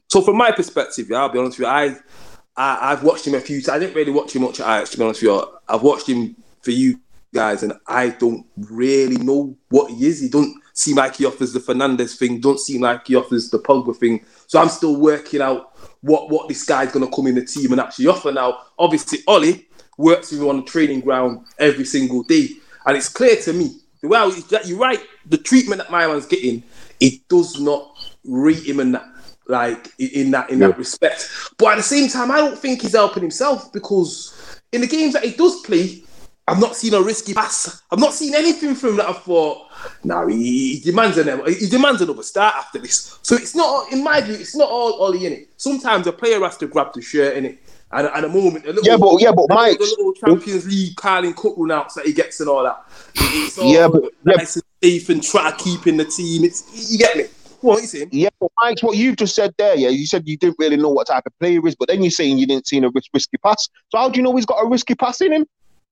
so 0.09 0.21
from 0.21 0.37
my 0.37 0.51
perspective, 0.51 1.07
yeah, 1.09 1.19
I'll 1.19 1.29
be 1.29 1.39
honest 1.39 1.59
with 1.59 1.67
you, 1.67 1.73
I, 1.73 1.97
I 2.57 2.93
I've 2.93 3.05
watched 3.05 3.27
him 3.27 3.35
a 3.35 3.41
few 3.41 3.63
times. 3.63 3.69
I 3.77 3.79
didn't 3.79 3.95
really 3.95 4.11
watch 4.11 4.35
him 4.35 4.43
much 4.43 4.59
at 4.59 4.67
Ajax, 4.67 4.91
to 4.91 4.99
be 4.99 5.05
honest 5.05 5.23
with 5.23 5.31
you. 5.31 5.49
I've 5.69 5.83
watched 5.83 6.09
him 6.09 6.35
for 6.63 6.73
you 6.73 6.99
guys, 7.33 7.63
and 7.63 7.73
I 7.87 8.09
don't 8.09 8.45
really 8.57 9.19
know 9.19 9.57
what 9.69 9.93
he 9.93 10.09
is. 10.09 10.21
He 10.21 10.29
don't 10.29 10.61
seem 10.77 10.97
like 10.97 11.17
he 11.17 11.25
offers 11.25 11.53
the 11.53 11.59
Fernandes 11.59 12.17
thing. 12.17 12.39
Don't 12.39 12.61
seem 12.61 12.83
like 12.83 13.07
he 13.07 13.17
offers 13.17 13.51
the 13.51 13.59
Pogba 13.59 13.97
thing. 13.97 14.25
So 14.47 14.61
I'm 14.61 14.69
still 14.69 14.97
working 14.97 15.41
out 15.41 15.77
what 16.03 16.31
what 16.31 16.49
this 16.49 16.63
guy's 16.65 16.93
gonna 16.93 17.11
come 17.11 17.27
in 17.27 17.35
the 17.35 17.45
team 17.45 17.73
and 17.73 17.81
actually 17.81 18.07
offer. 18.07 18.31
Now, 18.31 18.59
obviously, 18.79 19.21
Ole 19.27 19.55
works 19.97 20.31
with 20.31 20.41
him 20.41 20.49
on 20.49 20.57
the 20.59 20.63
training 20.63 21.01
ground 21.01 21.47
every 21.59 21.85
single 21.85 22.23
day, 22.23 22.51
and 22.85 22.97
it's 22.97 23.09
clear 23.09 23.37
to 23.37 23.53
me. 23.53 23.81
Well, 24.03 24.33
you're 24.65 24.79
right. 24.79 25.01
The 25.25 25.39
treatment 25.39 25.81
that 25.81 25.91
my 25.91 26.07
man's 26.07 26.27
getting, 26.27 26.63
it 27.01 27.27
does 27.29 27.59
not 27.59 27.99
rate 28.25 28.65
him 28.65 28.79
in 28.79 28.93
that 28.93 29.07
like 29.49 29.89
in 29.99 30.31
that 30.33 30.51
in 30.51 30.59
that 30.61 30.77
respect. 30.77 31.29
But 31.57 31.73
at 31.73 31.77
the 31.77 31.83
same 31.83 32.09
time, 32.09 32.31
I 32.31 32.39
don't 32.39 32.59
think 32.59 32.83
he's 32.83 32.93
helping 32.93 33.23
himself 33.23 33.73
because 33.73 34.61
in 34.73 34.83
the 34.83 34.87
games 34.87 35.15
that 35.15 35.25
he 35.25 35.33
does 35.33 35.61
play, 35.63 36.03
I've 36.47 36.61
not 36.61 36.77
seen 36.77 36.95
a 36.95 37.01
risky 37.01 37.35
pass. 37.35 37.83
I've 37.91 37.99
not 37.99 38.13
seen 38.13 38.35
anything 38.35 38.75
from 38.75 38.97
that 38.97 39.09
I 39.09 39.13
thought, 39.13 39.66
no, 40.05 40.27
he, 40.27 40.75
he 40.77 40.81
demands 40.81 41.19
another. 41.19 41.51
He 41.51 41.67
demands 41.67 42.01
another 42.01 42.23
start 42.23 42.55
after 42.57 42.79
this. 42.79 43.19
So 43.23 43.37
it's 43.37 43.55
not, 43.55 43.93
in 43.93 44.03
my 44.05 44.21
view, 44.21 44.35
it's 44.35 44.57
not 44.57 44.69
all 44.69 44.95
Ole 45.03 45.15
in 45.25 45.33
it. 45.33 45.49
Sometimes 45.57 46.07
a 46.07 46.13
player 46.13 46.41
has 46.41 46.57
to 46.59 46.67
grab 46.67 46.93
the 46.95 47.03
shirt 47.03 47.37
in 47.37 47.45
it. 47.47 47.59
And 47.93 48.09
at 48.09 48.25
a 48.25 48.29
moment, 48.29 48.65
a 48.65 48.73
little, 48.73 48.85
Yeah, 48.85 48.97
but- 48.97 49.21
yeah, 49.21 49.33
but 49.33 49.47
Mike- 49.49 49.79
the 49.79 49.85
little 49.85 50.13
Champions 50.15 50.67
League 50.67 50.97
Carling 50.97 51.35
Cup 51.35 51.55
runouts 51.57 51.95
that 51.95 52.05
he 52.07 52.13
gets 52.13 52.41
and 52.41 52.49
all 52.49 52.65
that. 52.65 52.85
It's 53.15 53.59
all 53.59 53.73
Yeah, 53.73 53.89
but- 53.89 54.03
yeah. 54.03 54.35
nice 54.37 54.57
and 54.57 54.65
safe 54.83 55.09
and 55.09 55.23
try 55.23 55.51
to 55.51 55.57
keep 55.57 55.87
in 55.87 55.97
the 55.97 56.05
team. 56.05 56.45
It's 56.45 56.91
you 56.91 56.99
get 56.99 57.17
me. 57.17 57.25
What 57.63 57.83
you 57.95 58.07
yeah, 58.13 58.29
but 58.39 58.51
Mike, 58.63 58.81
what 58.83 58.97
you've 58.97 59.17
just 59.17 59.35
said 59.35 59.55
there, 59.57 59.75
yeah, 59.77 59.89
you 59.89 60.07
said 60.07 60.25
you 60.29 60.37
didn't 60.37 60.57
really 60.59 60.77
know 60.77 60.91
what 60.91 61.07
type 61.07 61.25
of 61.27 61.33
player 61.39 61.61
he 61.61 61.69
is, 61.69 61.75
but 61.75 61.89
then 61.89 62.03
you're 62.03 62.11
saying 62.11 62.39
you 62.39 62.47
didn't 62.47 62.67
see 62.67 62.79
a 62.79 62.89
ris- 62.91 63.09
risky 63.15 63.39
pass. 63.39 63.69
So 63.91 63.99
how 63.99 64.09
do 64.11 64.19
you 64.19 64.23
know 64.23 64.37
he's 64.37 64.47
got 64.47 64.59
a 64.63 64.69
risky 64.69 64.95
pass 64.95 65.21
in 65.21 65.33
him? 65.33 65.47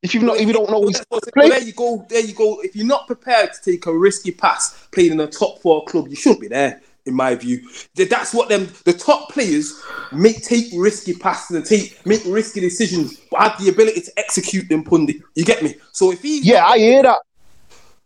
If 0.04 0.12
you've 0.12 0.22
not, 0.22 0.36
if 0.36 0.46
you 0.46 0.52
don't 0.52 0.70
know 0.70 0.86
he's 0.86 1.02
Well, 1.10 1.18
play. 1.32 1.48
there 1.48 1.62
you 1.62 1.72
go. 1.72 2.04
There 2.10 2.20
you 2.20 2.34
go. 2.34 2.60
If 2.60 2.76
you're 2.76 2.86
not 2.86 3.06
prepared 3.06 3.54
to 3.54 3.70
take 3.70 3.86
a 3.86 3.98
risky 3.98 4.32
pass 4.32 4.86
playing 4.92 5.12
in 5.12 5.20
a 5.20 5.26
top 5.26 5.62
four 5.62 5.82
club, 5.86 6.08
you 6.08 6.14
shouldn't 6.14 6.42
be 6.42 6.48
there. 6.48 6.82
In 7.06 7.14
my 7.14 7.34
view, 7.34 7.66
that's 7.94 8.32
what 8.32 8.48
them 8.50 8.68
the 8.84 8.92
top 8.92 9.30
players 9.30 9.82
make 10.12 10.42
take 10.42 10.66
risky 10.74 11.14
passes 11.14 11.56
and 11.56 11.64
take 11.64 12.04
make 12.04 12.22
risky 12.26 12.60
decisions, 12.60 13.18
but 13.30 13.40
have 13.40 13.62
the 13.62 13.70
ability 13.70 14.02
to 14.02 14.12
execute 14.18 14.68
them. 14.68 14.84
Pundit, 14.84 15.16
you 15.34 15.44
get 15.44 15.62
me? 15.62 15.74
So 15.92 16.12
if 16.12 16.20
he's 16.20 16.44
Yeah, 16.44 16.66
I 16.66 16.78
hear 16.78 17.02
that. 17.02 17.20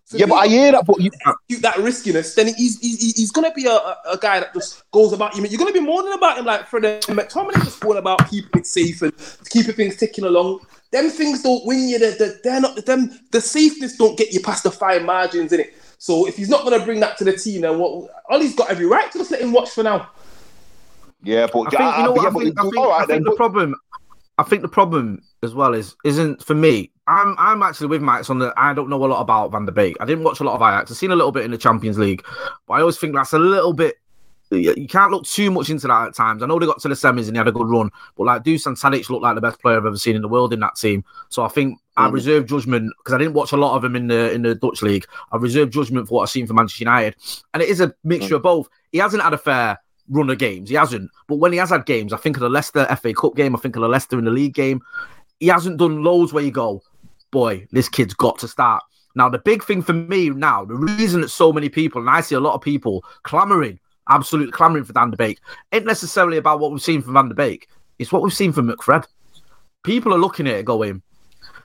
so 0.05 0.19
Yeah, 0.19 0.27
but 0.27 0.37
I 0.37 0.47
hear 0.47 0.73
that. 0.73 0.87
But 0.87 1.01
you, 1.01 1.11
execute 1.27 1.63
that 1.63 1.79
riskiness, 1.79 2.35
then 2.35 2.49
he's 2.55 2.79
he's, 2.81 3.17
he's 3.17 3.31
going 3.33 3.49
to 3.49 3.55
be 3.55 3.67
a, 3.67 3.77
a, 4.13 4.19
guy 4.21 4.41
that 4.41 4.53
just 4.55 4.89
goes 4.91 5.13
about 5.13 5.37
you. 5.37 5.45
You're 5.47 5.59
going 5.59 5.73
to 5.73 5.81
be 5.81 5.85
more 5.85 6.03
than 6.03 6.13
about 6.13 6.39
him, 6.39 6.45
like 6.45 6.67
Fred 6.67 7.03
McTominay 7.03 7.65
just 7.65 7.81
going 7.81 7.99
about 7.99 8.29
keeping 8.29 8.61
it 8.61 8.67
safe 8.67 9.03
and 9.03 9.13
keeping 9.49 9.75
things 9.75 9.97
ticking 9.97 10.25
along. 10.25 10.61
Them 10.91 11.11
things 11.11 11.43
don't 11.43 11.65
win 11.67 11.89
you. 11.89 11.99
They're, 11.99 12.17
they're, 12.17 12.41
they're 12.43 12.61
not 12.61 12.85
them. 12.87 13.11
The 13.31 13.41
safeness 13.41 13.97
don't 13.97 14.17
get 14.17 14.33
you 14.33 14.41
past 14.41 14.63
the 14.65 14.71
fine 14.71 15.05
margins 15.05 15.53
in 15.53 15.61
it. 15.61 15.75
So 15.99 16.27
if 16.27 16.37
he's 16.37 16.49
not 16.49 16.65
going 16.65 16.79
to 16.79 16.85
bring 16.85 17.01
that 17.01 17.17
to 17.19 17.25
the 17.25 17.33
team, 17.37 17.63
then 17.63 17.79
what? 17.79 18.11
Ole's 18.31 18.55
got 18.55 18.71
every 18.71 18.87
right 18.87 19.11
to 19.13 19.19
just 19.19 19.31
let 19.31 19.41
him 19.43 19.53
watch 19.53 19.71
for 19.71 19.83
now. 19.83 20.09
yeah, 21.23 21.47
but 21.53 21.61
I 21.67 21.71
think, 21.71 21.97
you 21.99 22.03
know 22.05 22.13
what, 22.13 22.27
I 22.27 22.31
think, 22.39 22.59
I 22.59 22.63
think, 22.63 22.77
all 22.77 22.93
I 22.93 22.99
think 22.99 23.09
then. 23.09 23.23
the 23.25 23.31
but- 23.31 23.37
problem, 23.37 23.75
I 24.39 24.43
think 24.45 24.63
the 24.63 24.69
problem 24.69 25.21
as 25.43 25.55
well 25.55 25.75
is 25.75 25.95
isn't 26.05 26.43
for 26.45 26.55
me. 26.55 26.91
I'm 27.07 27.35
I'm 27.39 27.63
actually 27.63 27.89
with 27.89 28.03
Max 28.03 28.29
on 28.31 28.39
the. 28.39 28.53
I 28.57 28.73
don't 28.75 28.89
know 28.89 29.03
a 29.05 29.07
lot 29.07 29.21
about 29.21 29.51
Van 29.51 29.65
de 29.67 29.73
Beek. 29.73 29.97
I 30.01 30.05
didn't 30.05 30.25
watch 30.25 30.41
a 30.41 30.45
lot 30.45 30.55
of 30.55 30.63
Ajax. 30.63 30.91
I've 30.91 30.97
seen 30.97 31.11
a 31.11 31.17
little 31.17 31.33
bit 31.33 31.45
in 31.45 31.51
the 31.51 31.59
Champions 31.59 31.99
League, 31.99 32.25
but 32.67 32.75
I 32.75 32.81
always 32.81 32.99
think 32.99 33.15
that's 33.15 33.33
a 33.33 33.39
little 33.39 33.73
bit 33.73 33.97
you 34.51 34.75
you 34.77 34.89
can't 34.89 35.11
look 35.11 35.25
too 35.25 35.51
much 35.51 35.71
into 35.71 35.87
that 35.87 36.09
at 36.09 36.15
times. 36.15 36.43
I 36.43 36.47
know 36.47 36.59
they 36.59 36.67
got 36.67 36.81
to 36.81 36.89
the 36.89 36.95
semis 36.95 37.27
and 37.27 37.37
he 37.37 37.39
had 37.39 37.49
a 37.49 37.53
good 37.53 37.69
run, 37.69 37.91
but 38.17 38.25
like 38.25 38.45
Dusan 38.45 38.81
Tadic 38.81 39.09
looked 39.11 39.23
like 39.23 39.35
the 39.35 39.41
best 39.41 39.61
player 39.61 39.77
I've 39.77 39.87
ever 39.87 39.97
seen 39.97 40.17
in 40.17 40.23
the 40.23 40.29
world 40.29 40.53
in 40.53 40.61
that 40.61 40.77
team. 40.77 41.05
So 41.29 41.43
I 41.43 41.49
think 41.49 41.79
I 41.97 42.09
mm. 42.09 42.13
reserve 42.13 42.47
judgment 42.47 42.93
because 42.99 43.15
I 43.15 43.19
didn't 43.19 43.35
watch 43.35 43.53
a 43.53 43.57
lot 43.57 43.77
of 43.77 43.85
him 43.85 43.97
in 43.97 44.07
the 44.09 44.33
in 44.33 44.43
the 44.43 44.55
Dutch 44.55 44.83
league. 44.83 45.07
I 45.33 45.37
reserve 45.37 45.71
judgment 45.71 46.09
for 46.09 46.15
what 46.15 46.23
I've 46.23 46.31
seen 46.31 46.47
from 46.47 46.57
Manchester 46.57 46.85
United, 46.85 47.17
and 47.55 47.63
it 47.63 47.69
is 47.69 47.81
a 47.81 47.95
mixture 48.05 48.35
mm. 48.35 48.37
of 48.39 48.43
both. 48.43 48.69
He 48.93 48.99
hasn't 48.99 49.23
had 49.23 49.35
a 49.35 49.39
fair 49.39 49.79
run 50.09 50.31
of 50.31 50.39
games, 50.39 50.71
he 50.71 50.77
hasn't. 50.77 51.11
But 51.27 51.37
when 51.37 51.53
he 51.53 51.59
has 51.59 51.71
had 51.71 51.87
games, 51.87 52.13
I 52.13 52.17
think 52.17 52.37
of 52.37 52.41
the 52.41 52.49
Leicester 52.49 52.87
FA 52.97 53.13
Cup 53.13 53.37
game, 53.37 53.55
I 53.55 53.59
think 53.59 53.77
of 53.77 53.83
the 53.83 53.89
Leicester 53.89 54.19
in 54.19 54.25
the 54.25 54.31
league 54.31 54.55
game. 54.55 54.81
He 55.41 55.49
hasn't 55.49 55.77
done 55.77 56.03
loads 56.03 56.33
where 56.33 56.43
you 56.43 56.51
go, 56.51 56.83
boy, 57.31 57.67
this 57.71 57.89
kid's 57.89 58.15
got 58.15 58.39
to 58.41 58.49
start. 58.49 58.83
Now, 59.15 59.29
the 59.29 59.39
big 59.39 59.65
thing 59.65 59.83
for 59.83 59.93
me 59.93 60.31
now, 60.31 60.65
the 60.65 60.75
reason 60.75 61.21
that 61.23 61.29
so 61.29 61.53
many 61.53 61.69
people, 61.69 62.01
and 62.01 62.11
I 62.11 62.21
see 62.21 62.35
a 62.35 62.41
lot 62.41 62.55
of 62.55 62.61
people 62.61 63.05
clamoring, 63.23 63.79
absolutely 64.09 64.53
clamoring 64.53 64.85
for 64.85 64.93
Van 64.93 65.11
de 65.11 65.17
Beek, 65.17 65.39
ain't 65.73 65.87
necessarily 65.87 66.37
about 66.37 66.61
what 66.61 66.71
we've 66.73 66.83
seen 66.83 67.03
from 67.03 67.15
Van 67.15 67.29
de 67.29 67.35
Beek. 67.35 67.69
It's 67.99 68.13
what 68.13 68.23
we've 68.23 68.33
seen 68.35 68.53
from 68.53 68.69
McFred. 68.69 69.07
People 69.85 70.13
are 70.15 70.19
looking 70.19 70.47
at 70.47 70.55
it 70.57 70.65
going, 70.65 71.03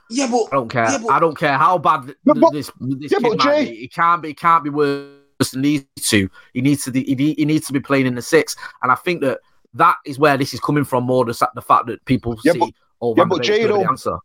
Yeah, 0.10 0.28
but 0.30 0.46
I 0.52 0.56
don't 0.56 0.70
care. 0.70 0.90
Yeah, 0.92 0.98
but, 1.00 1.12
I 1.12 1.20
don't 1.20 1.38
care 1.38 1.58
how 1.58 1.78
bad 1.78 2.16
Yeah, 2.26 2.34
but- 2.36 2.52
this 2.54 2.72
this 2.80 3.12
yeah, 3.12 3.20
kid 3.20 3.38
but 3.38 3.46
might 3.46 3.66
be. 3.66 3.76
He 3.76 3.88
can't 3.88 4.22
be. 4.22 4.28
He 4.30 4.34
can't 4.34 4.64
be 4.64 4.70
worse 4.70 5.10
than 5.52 5.62
these 5.62 5.86
two. 6.00 6.30
He 6.54 6.62
needs 6.62 6.84
to. 6.86 6.92
Be, 6.92 7.04
he, 7.04 7.34
he 7.34 7.46
needs 7.46 7.66
to 7.68 7.74
be 7.74 7.80
playing 7.80 8.06
in 8.06 8.16
the 8.16 8.22
six. 8.22 8.56
And 8.82 8.92
I 8.92 8.96
think 8.96 9.22
that 9.22 9.40
that 9.74 9.96
is 10.06 10.20
where 10.20 10.38
this 10.38 10.54
is 10.54 10.60
coming 10.60 10.84
from. 10.84 11.04
More 11.06 11.26
the, 11.26 11.34
sa- 11.34 11.48
the 11.56 11.62
fact 11.62 11.88
that 11.88 12.04
people 12.06 12.38
Yeah, 12.44 12.54
see. 12.54 12.60
but- 12.60 12.70
oh, 13.02 13.16
yeah, 13.18 13.26
but 13.26 13.42
Jay, 13.44 13.64
the 13.66 13.74
answer. 13.76 14.18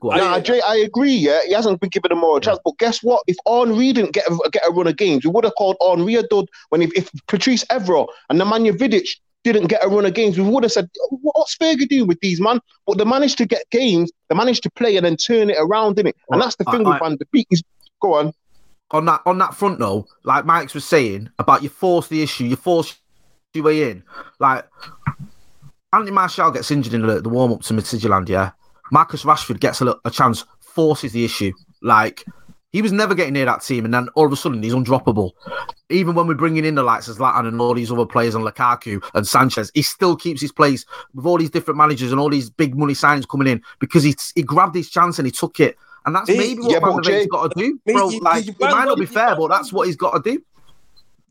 Go 0.00 0.12
on. 0.12 0.18
Nah, 0.18 0.40
Jay, 0.40 0.60
I 0.60 0.76
agree. 0.76 1.12
Yeah, 1.14 1.40
he 1.46 1.52
hasn't 1.52 1.80
been 1.80 1.90
given 1.90 2.12
a 2.12 2.14
moral 2.16 2.40
chance. 2.40 2.58
But 2.64 2.78
guess 2.78 3.02
what? 3.02 3.22
If 3.26 3.36
Henri 3.46 3.92
didn't 3.92 4.12
get 4.12 4.26
a, 4.26 4.50
get 4.50 4.62
a 4.66 4.70
run 4.70 4.86
of 4.86 4.96
games, 4.96 5.24
we 5.24 5.30
would 5.30 5.44
have 5.44 5.54
called 5.56 5.76
Henri 5.80 6.14
a 6.16 6.22
dud. 6.24 6.46
When 6.68 6.82
if, 6.82 6.92
if 6.94 7.10
Patrice 7.28 7.64
Evra 7.66 8.06
and 8.28 8.40
Nemanja 8.40 8.76
Vidic 8.76 9.08
didn't 9.44 9.68
get 9.68 9.84
a 9.84 9.88
run 9.88 10.04
of 10.04 10.12
games, 10.14 10.36
we 10.38 10.44
would 10.44 10.64
have 10.64 10.72
said, 10.72 10.90
"What's 11.10 11.56
Fergie 11.56 11.88
doing 11.88 12.06
with 12.08 12.20
these 12.20 12.40
man?" 12.40 12.60
But 12.86 12.98
they 12.98 13.04
managed 13.04 13.38
to 13.38 13.46
get 13.46 13.68
games. 13.70 14.10
They 14.28 14.36
managed 14.36 14.62
to 14.64 14.70
play 14.70 14.96
and 14.96 15.06
then 15.06 15.16
turn 15.16 15.50
it 15.50 15.56
around, 15.58 15.96
didn't 15.96 16.08
it? 16.10 16.16
And 16.30 16.42
that's 16.42 16.56
the 16.56 16.64
I- 16.66 16.72
thing 16.72 16.86
I- 16.86 16.90
with 16.90 17.00
Van 17.00 17.16
de 17.16 17.24
Beek. 17.32 17.46
Is 17.50 17.62
go 18.02 18.14
on. 18.14 18.32
on 18.90 19.04
that 19.06 19.22
on 19.24 19.38
that 19.38 19.54
front 19.54 19.78
though, 19.78 20.06
like 20.24 20.44
Mykez 20.44 20.74
was 20.74 20.84
saying 20.84 21.30
about 21.38 21.62
you 21.62 21.68
force 21.68 22.08
the 22.08 22.22
issue, 22.22 22.44
you 22.44 22.56
force 22.56 22.96
your 23.54 23.64
way 23.64 23.90
in. 23.90 24.02
Like 24.40 24.66
Anthony 25.92 26.10
Martial 26.12 26.50
gets 26.50 26.70
injured 26.70 26.92
in 26.92 27.06
the, 27.06 27.20
the 27.22 27.28
warm 27.28 27.52
up 27.52 27.62
to 27.62 27.72
Midtjylland, 27.74 28.28
yeah. 28.28 28.50
Marcus 28.92 29.24
Rashford 29.24 29.60
gets 29.60 29.80
a, 29.80 29.96
a 30.04 30.10
chance, 30.10 30.44
forces 30.60 31.12
the 31.12 31.24
issue. 31.24 31.52
Like 31.82 32.24
he 32.72 32.82
was 32.82 32.92
never 32.92 33.14
getting 33.14 33.32
near 33.34 33.44
that 33.46 33.62
team, 33.62 33.84
and 33.84 33.94
then 33.94 34.08
all 34.14 34.26
of 34.26 34.32
a 34.32 34.36
sudden 34.36 34.62
he's 34.62 34.74
undroppable. 34.74 35.32
Even 35.88 36.14
when 36.14 36.26
we're 36.26 36.34
bringing 36.34 36.64
in 36.64 36.74
the 36.74 36.82
likes 36.82 37.08
of 37.08 37.16
Zlatan 37.16 37.46
and 37.46 37.60
all 37.60 37.74
these 37.74 37.92
other 37.92 38.04
players 38.06 38.34
and 38.34 38.44
Lukaku 38.44 39.02
and 39.14 39.26
Sanchez, 39.26 39.70
he 39.74 39.82
still 39.82 40.16
keeps 40.16 40.40
his 40.40 40.52
place 40.52 40.84
with 41.14 41.24
all 41.26 41.38
these 41.38 41.50
different 41.50 41.78
managers 41.78 42.10
and 42.10 42.20
all 42.20 42.28
these 42.28 42.50
big 42.50 42.76
money 42.76 42.92
signings 42.94 43.28
coming 43.28 43.46
in 43.48 43.62
because 43.78 44.02
he 44.02 44.14
he 44.34 44.42
grabbed 44.42 44.74
his 44.74 44.90
chance 44.90 45.18
and 45.18 45.26
he 45.26 45.32
took 45.32 45.60
it. 45.60 45.76
And 46.04 46.14
that's 46.14 46.28
Hey, 46.28 46.36
maybe 46.38 46.60
what 46.62 46.70
yeah, 46.72 46.78
Van 46.80 46.96
but 46.96 47.04
der 47.04 47.10
Beek's 47.10 47.22
Jay- 47.24 47.28
got 47.28 47.52
to 47.52 47.58
do, 47.60 47.80
bro. 47.86 48.08
you- 48.10 48.20
like 48.20 48.46
you 48.46 48.52
it 48.52 48.60
might 48.60 48.84
not 48.84 48.98
be 48.98 49.06
fair, 49.06 49.34
but 49.36 49.48
that's 49.48 49.72
what 49.72 49.86
he's 49.86 49.96
got 49.96 50.22
to 50.22 50.30
do. 50.32 50.42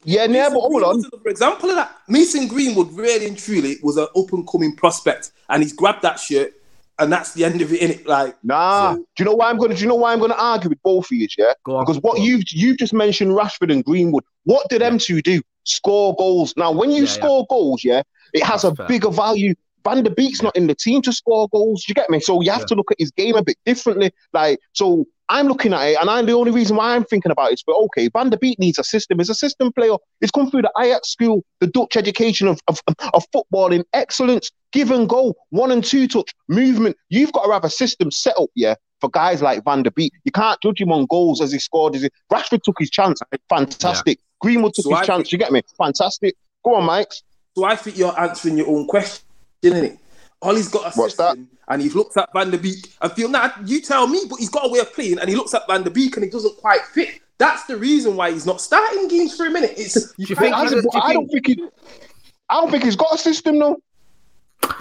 Yeah, 0.08 0.26
yeah, 0.26 0.50
but 0.50 0.60
hold 0.60 0.84
on. 0.84 0.98
was 0.98 1.06
another 1.12 1.30
example 1.30 1.70
of 1.70 1.76
that. 1.78 1.96
Mason 2.08 2.48
Greenwood 2.48 2.92
really 2.94 3.26
and 3.26 3.38
truly 3.38 3.78
was 3.82 3.98
an 3.98 4.08
up 4.16 4.32
and 4.34 4.48
coming 4.48 4.76
prospect, 4.76 5.32
and 5.50 5.64
he's 5.64 5.74
grabbed 5.74 6.02
that 6.04 6.20
shirt, 6.20 6.54
and 7.00 7.12
that's 7.12 7.34
the 7.34 7.44
end 7.46 7.62
of 7.62 7.72
it. 7.74 7.82
In 7.82 7.92
it, 7.92 8.08
like 8.08 8.36
Nah. 8.44 8.94
So- 8.94 8.98
do 9.00 9.06
you 9.20 9.26
know 9.26 9.36
why 9.36 9.50
I'm 9.50 9.58
gonna? 9.58 9.76
Do 9.76 9.82
you 9.82 9.88
know 9.88 9.96
why 9.96 10.14
I'm 10.14 10.20
gonna 10.20 10.36
argue 10.38 10.70
with 10.70 10.82
both 10.84 11.06
of 11.06 11.12
you? 11.12 11.28
Yeah, 11.38 11.54
Go 11.64 11.76
on, 11.78 11.84
because 11.86 12.02
what 12.02 12.16
go 12.16 12.22
on. 12.22 12.28
you've 12.28 12.44
you've 12.52 12.78
just 12.78 12.94
mentioned 12.94 13.32
Rashford 13.32 13.72
and 13.72 13.84
Greenwood. 13.84 14.24
What 14.44 14.68
do 14.70 14.80
them 14.80 14.98
two 14.98 15.22
do? 15.22 15.42
Score 15.64 16.16
goals. 16.16 16.54
Now, 16.58 16.72
when 16.72 16.92
you 16.92 16.98
Yeah, 17.04 17.10
yeah. 17.10 17.14
score 17.16 17.46
goals, 17.50 17.84
yeah, 17.84 18.02
it 18.34 18.44
has 18.44 18.62
That's 18.62 18.74
a 18.74 18.76
fair. 18.76 18.88
bigger 18.88 19.10
value. 19.10 19.56
Van 19.86 20.04
de 20.04 20.10
Beek's 20.10 20.42
not 20.42 20.56
in 20.58 20.68
the 20.68 20.76
team 20.76 21.02
to 21.04 21.14
score 21.14 21.48
goals. 21.50 21.86
You 21.88 21.94
get 21.96 22.10
me? 22.10 22.20
So 22.20 22.42
you 22.42 22.52
have 22.52 22.62
Yeah. 22.62 22.66
to 22.68 22.76
look 22.76 22.92
at 22.92 22.98
his 23.00 23.12
game 23.12 23.36
a 23.36 23.44
bit 23.44 23.58
differently. 23.66 24.12
Like, 24.34 24.60
so 24.74 25.06
I'm 25.30 25.48
looking 25.48 25.74
at 25.74 25.82
it, 25.88 25.98
and 26.02 26.10
I'm 26.10 26.26
the 26.26 26.34
only 26.34 26.52
reason 26.52 26.76
why 26.76 26.96
I'm 26.96 27.04
thinking 27.06 27.32
about 27.32 27.52
it 27.52 27.56
is, 27.56 27.64
but 27.66 27.76
okay, 27.86 28.10
Van 28.10 28.30
de 28.30 28.38
Beek 28.38 28.60
needs 28.60 28.78
a 28.78 28.84
system. 28.84 29.18
He's 29.20 29.30
a 29.30 29.36
system 29.36 29.72
player. 29.72 29.96
He's 30.22 30.30
come 30.32 30.52
through 30.52 30.64
the 30.64 30.72
Ajax 30.80 31.10
school, 31.10 31.44
the 31.62 31.68
Dutch 31.68 31.96
education 31.98 32.48
of, 32.48 32.60
of, 32.68 32.80
of 33.14 33.26
football 33.32 33.72
in 33.72 33.84
excellence, 33.94 34.52
give 34.72 34.92
and 34.92 35.08
go, 35.08 35.34
one 35.50 35.72
and 35.72 35.84
two 35.84 36.08
touch, 36.08 36.32
movement. 36.48 36.96
You've 37.10 37.32
got 37.32 37.46
to 37.46 37.54
have 37.54 37.64
a 37.64 37.70
system 37.72 38.12
set 38.12 38.36
up, 38.40 38.50
yeah, 38.56 38.76
for 39.02 39.10
guys 39.10 39.42
like 39.42 39.64
Van 39.64 39.82
de 39.84 39.90
Beek. 39.92 40.14
You 40.26 40.32
can't 40.32 40.60
judge 40.62 40.80
him 40.82 40.92
on 40.92 41.06
goals 41.08 41.42
as 41.42 41.52
he 41.52 41.58
scored. 41.60 41.96
As 41.96 42.04
he, 42.04 42.10
Rashford 42.32 42.62
took 42.64 42.76
his 42.80 42.90
chance, 42.92 43.20
fantastic. 43.50 44.20
Greenwood 44.42 44.74
took 44.76 44.84
So 44.84 44.90
his 44.92 45.00
I 45.00 45.06
chance. 45.06 45.18
think- 45.24 45.32
You 45.32 45.38
get 45.40 45.52
me? 45.52 45.62
Fantastic. 45.78 46.36
Go 46.64 46.76
on, 46.76 46.84
Mike. 46.86 47.12
So 47.58 47.64
I 47.64 47.76
think 47.78 47.98
you're 47.98 48.20
answering 48.20 48.58
your 48.58 48.68
own 48.68 48.86
question, 48.86 49.25
innit? 49.74 49.98
All 50.42 50.56
he's 50.56 50.68
got 50.68 50.94
a 50.94 51.00
What's 51.00 51.16
system, 51.16 51.50
and 51.68 51.82
he 51.82 51.90
looks 51.90 52.18
at 52.18 52.30
Van 52.34 52.52
de 52.52 52.58
Beek 52.58 52.94
and 53.02 53.12
feel, 53.12 53.30
nah, 53.30 53.50
you 53.66 53.82
tell 53.82 54.08
me, 54.08 54.22
but 54.30 54.40
he's 54.40 54.50
got 54.50 54.66
a 54.66 54.70
way 54.70 54.80
of 54.80 54.94
playing, 54.94 55.20
and 55.20 55.30
he 55.30 55.36
looks 55.36 55.54
at 55.54 55.66
Van 55.68 55.84
de 55.84 55.90
Beek 55.90 56.16
and 56.18 56.24
he 56.24 56.30
doesn't 56.30 56.58
quite 56.58 56.82
fit. 56.82 57.22
That's 57.38 57.66
the 57.66 57.76
reason 57.78 58.16
why 58.16 58.32
he's 58.32 58.46
not 58.46 58.62
starting 58.62 59.08
games 59.08 59.36
for 59.36 59.46
a 59.46 59.50
minute. 59.50 59.74
It's 59.76 60.14
you 60.18 60.28
you 60.30 60.36
think 60.36 60.56
I, 60.56 60.70
do 60.70 60.76
you 60.76 60.90
I 61.02 61.14
don't 61.14 61.28
think 61.28 61.48
he. 61.48 61.64
I 62.50 62.62
don't 62.62 62.72
think 62.72 62.84
he's 62.84 62.96
got 62.96 63.14
a 63.14 63.18
system 63.18 63.60
though. 63.60 63.78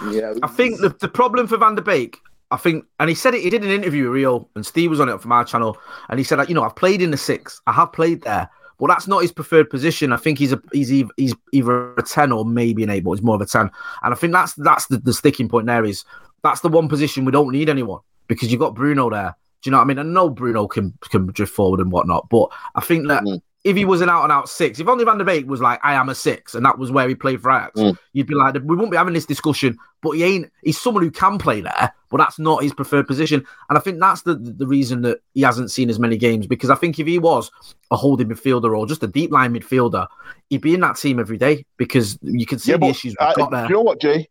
yeah, 0.09 0.33
I 0.41 0.47
think 0.47 0.79
the, 0.79 0.89
the 0.99 1.07
problem 1.07 1.47
for 1.47 1.57
Van 1.57 1.75
de 1.75 1.81
Beek, 1.81 2.17
I 2.51 2.57
think, 2.57 2.85
and 2.99 3.09
he 3.09 3.15
said 3.15 3.33
it, 3.33 3.41
he 3.41 3.49
did 3.49 3.63
an 3.63 3.71
interview 3.71 4.03
with 4.03 4.13
Rio, 4.13 4.47
and 4.55 4.65
Steve 4.65 4.89
was 4.89 4.99
on 4.99 5.09
it 5.09 5.19
from 5.19 5.31
our 5.31 5.43
channel, 5.43 5.77
and 6.09 6.19
he 6.19 6.23
said, 6.23 6.37
like, 6.37 6.47
you 6.47 6.55
know, 6.55 6.63
I've 6.63 6.75
played 6.75 7.01
in 7.01 7.11
the 7.11 7.17
six, 7.17 7.61
I 7.67 7.73
have 7.73 7.91
played 7.91 8.21
there, 8.21 8.49
but 8.77 8.87
that's 8.87 9.07
not 9.07 9.21
his 9.21 9.31
preferred 9.31 9.69
position. 9.69 10.11
I 10.11 10.17
think 10.17 10.39
he's 10.39 10.53
a 10.53 10.61
he's 10.71 10.89
he's 11.17 11.35
either 11.51 11.93
a 11.95 12.03
ten 12.03 12.31
or 12.31 12.45
maybe 12.45 12.83
an 12.83 12.89
eight, 12.89 13.03
but 13.03 13.13
he's 13.13 13.23
more 13.23 13.35
of 13.35 13.41
a 13.41 13.45
ten, 13.45 13.69
and 14.03 14.13
I 14.13 14.15
think 14.15 14.33
that's 14.33 14.53
that's 14.55 14.87
the, 14.87 14.97
the 14.97 15.13
sticking 15.13 15.49
point 15.49 15.67
there 15.67 15.85
is 15.85 16.03
that's 16.43 16.61
the 16.61 16.69
one 16.69 16.87
position 16.87 17.25
we 17.25 17.31
don't 17.31 17.51
need 17.51 17.69
anyone 17.69 18.01
because 18.27 18.51
you've 18.51 18.59
got 18.59 18.75
Bruno 18.75 19.09
there. 19.09 19.35
Do 19.61 19.69
you 19.69 19.71
know 19.71 19.77
what 19.77 19.85
I 19.85 19.87
mean? 19.87 19.99
I 19.99 20.03
know 20.03 20.29
Bruno 20.29 20.67
can 20.67 20.93
can 21.09 21.27
drift 21.27 21.53
forward 21.53 21.79
and 21.79 21.91
whatnot, 21.91 22.29
but 22.29 22.49
I 22.75 22.81
think 22.81 23.07
that. 23.07 23.23
Mm. 23.23 23.41
If 23.65 23.75
he 23.75 23.83
was 23.83 23.99
an 24.01 24.09
out 24.09 24.23
and 24.23 24.31
out 24.31 24.47
six, 24.47 24.79
if 24.79 24.87
only 24.87 25.03
Van 25.03 25.17
de 25.17 25.25
Beek 25.25 25.47
was 25.49 25.59
like, 25.59 25.79
I 25.83 25.95
am 25.95 26.07
a 26.07 26.13
six, 26.15 26.53
and 26.53 26.63
that 26.65 26.77
was 26.77 26.91
where 26.91 27.09
he 27.09 27.15
played 27.15 27.41
for 27.41 27.49
Ajax, 27.51 27.79
Mm. 27.79 27.97
you'd 28.13 28.27
be 28.27 28.35
like, 28.35 28.53
we 28.53 28.61
wouldn't 28.61 28.91
be 28.91 28.97
having 28.97 29.15
this 29.15 29.25
discussion. 29.25 29.75
But 30.03 30.11
he 30.11 30.23
ain't. 30.23 30.51
He's 30.63 30.79
someone 30.79 31.01
who 31.03 31.09
can 31.09 31.39
play 31.39 31.61
there, 31.61 31.91
but 32.11 32.17
that's 32.17 32.37
not 32.37 32.61
his 32.61 32.73
preferred 32.75 33.07
position. 33.07 33.43
And 33.69 33.77
I 33.77 33.81
think 33.81 33.99
that's 33.99 34.21
the 34.21 34.35
the 34.35 34.67
reason 34.67 35.01
that 35.01 35.17
he 35.33 35.41
hasn't 35.41 35.71
seen 35.71 35.89
as 35.89 35.97
many 35.99 36.15
games. 36.15 36.45
Because 36.47 36.69
I 36.69 36.75
think 36.75 36.99
if 36.99 37.07
he 37.07 37.17
was 37.19 37.49
a 37.89 37.95
holding 37.97 38.27
midfielder 38.29 38.77
or 38.77 38.85
just 38.85 39.01
a 39.03 39.07
deep 39.07 39.31
line 39.31 39.53
midfielder, 39.53 40.07
he'd 40.51 40.61
be 40.61 40.75
in 40.75 40.81
that 40.81 40.97
team 40.97 41.19
every 41.19 41.37
day. 41.39 41.65
Because 41.77 42.19
you 42.21 42.45
can 42.45 42.59
see 42.59 42.71
the 42.73 42.85
issues 42.85 43.15
we've 43.19 43.27
uh, 43.27 43.33
got 43.33 43.49
there. 43.51 43.63
you 43.65 43.73
know 43.73 43.81
what, 43.81 43.99
Jay? 43.99 44.29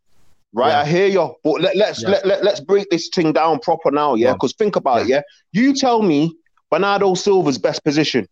Right, 0.52 0.68
Yeah. 0.70 0.80
I 0.82 0.84
hear 0.86 1.06
you, 1.08 1.34
but 1.42 1.60
let, 1.60 1.76
let's 1.76 2.00
Yeah. 2.04 2.10
let, 2.10 2.24
let, 2.24 2.44
let's 2.44 2.60
break 2.60 2.88
this 2.90 3.08
thing 3.12 3.32
down 3.32 3.58
proper 3.58 3.90
now, 3.90 4.14
yeah. 4.14 4.28
Yeah. 4.28 4.32
Because 4.34 4.54
think 4.54 4.76
about 4.76 5.02
it, 5.02 5.08
yeah. 5.08 5.22
You 5.50 5.74
tell 5.74 6.02
me 6.02 6.32
Bernardo 6.70 7.14
Silva's 7.14 7.58
best 7.58 7.82
position. 7.82 8.28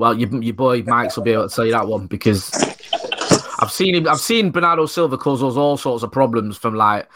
Well, 0.00 0.18
your, 0.18 0.42
your 0.42 0.54
boy 0.54 0.80
Mykez 0.80 1.14
will 1.14 1.24
be 1.24 1.32
able 1.32 1.46
to 1.46 1.54
tell 1.54 1.66
you 1.66 1.72
that 1.72 1.86
one 1.86 2.06
because 2.06 2.50
I've 3.60 3.70
seen 3.70 3.94
him. 3.94 4.08
I've 4.08 4.18
seen 4.18 4.50
Bernardo 4.50 4.86
Silva 4.86 5.18
cause 5.18 5.42
us 5.42 5.56
all 5.56 5.76
sorts 5.76 6.02
of 6.02 6.10
problems 6.10 6.56
from 6.56 6.74
like 6.74 7.06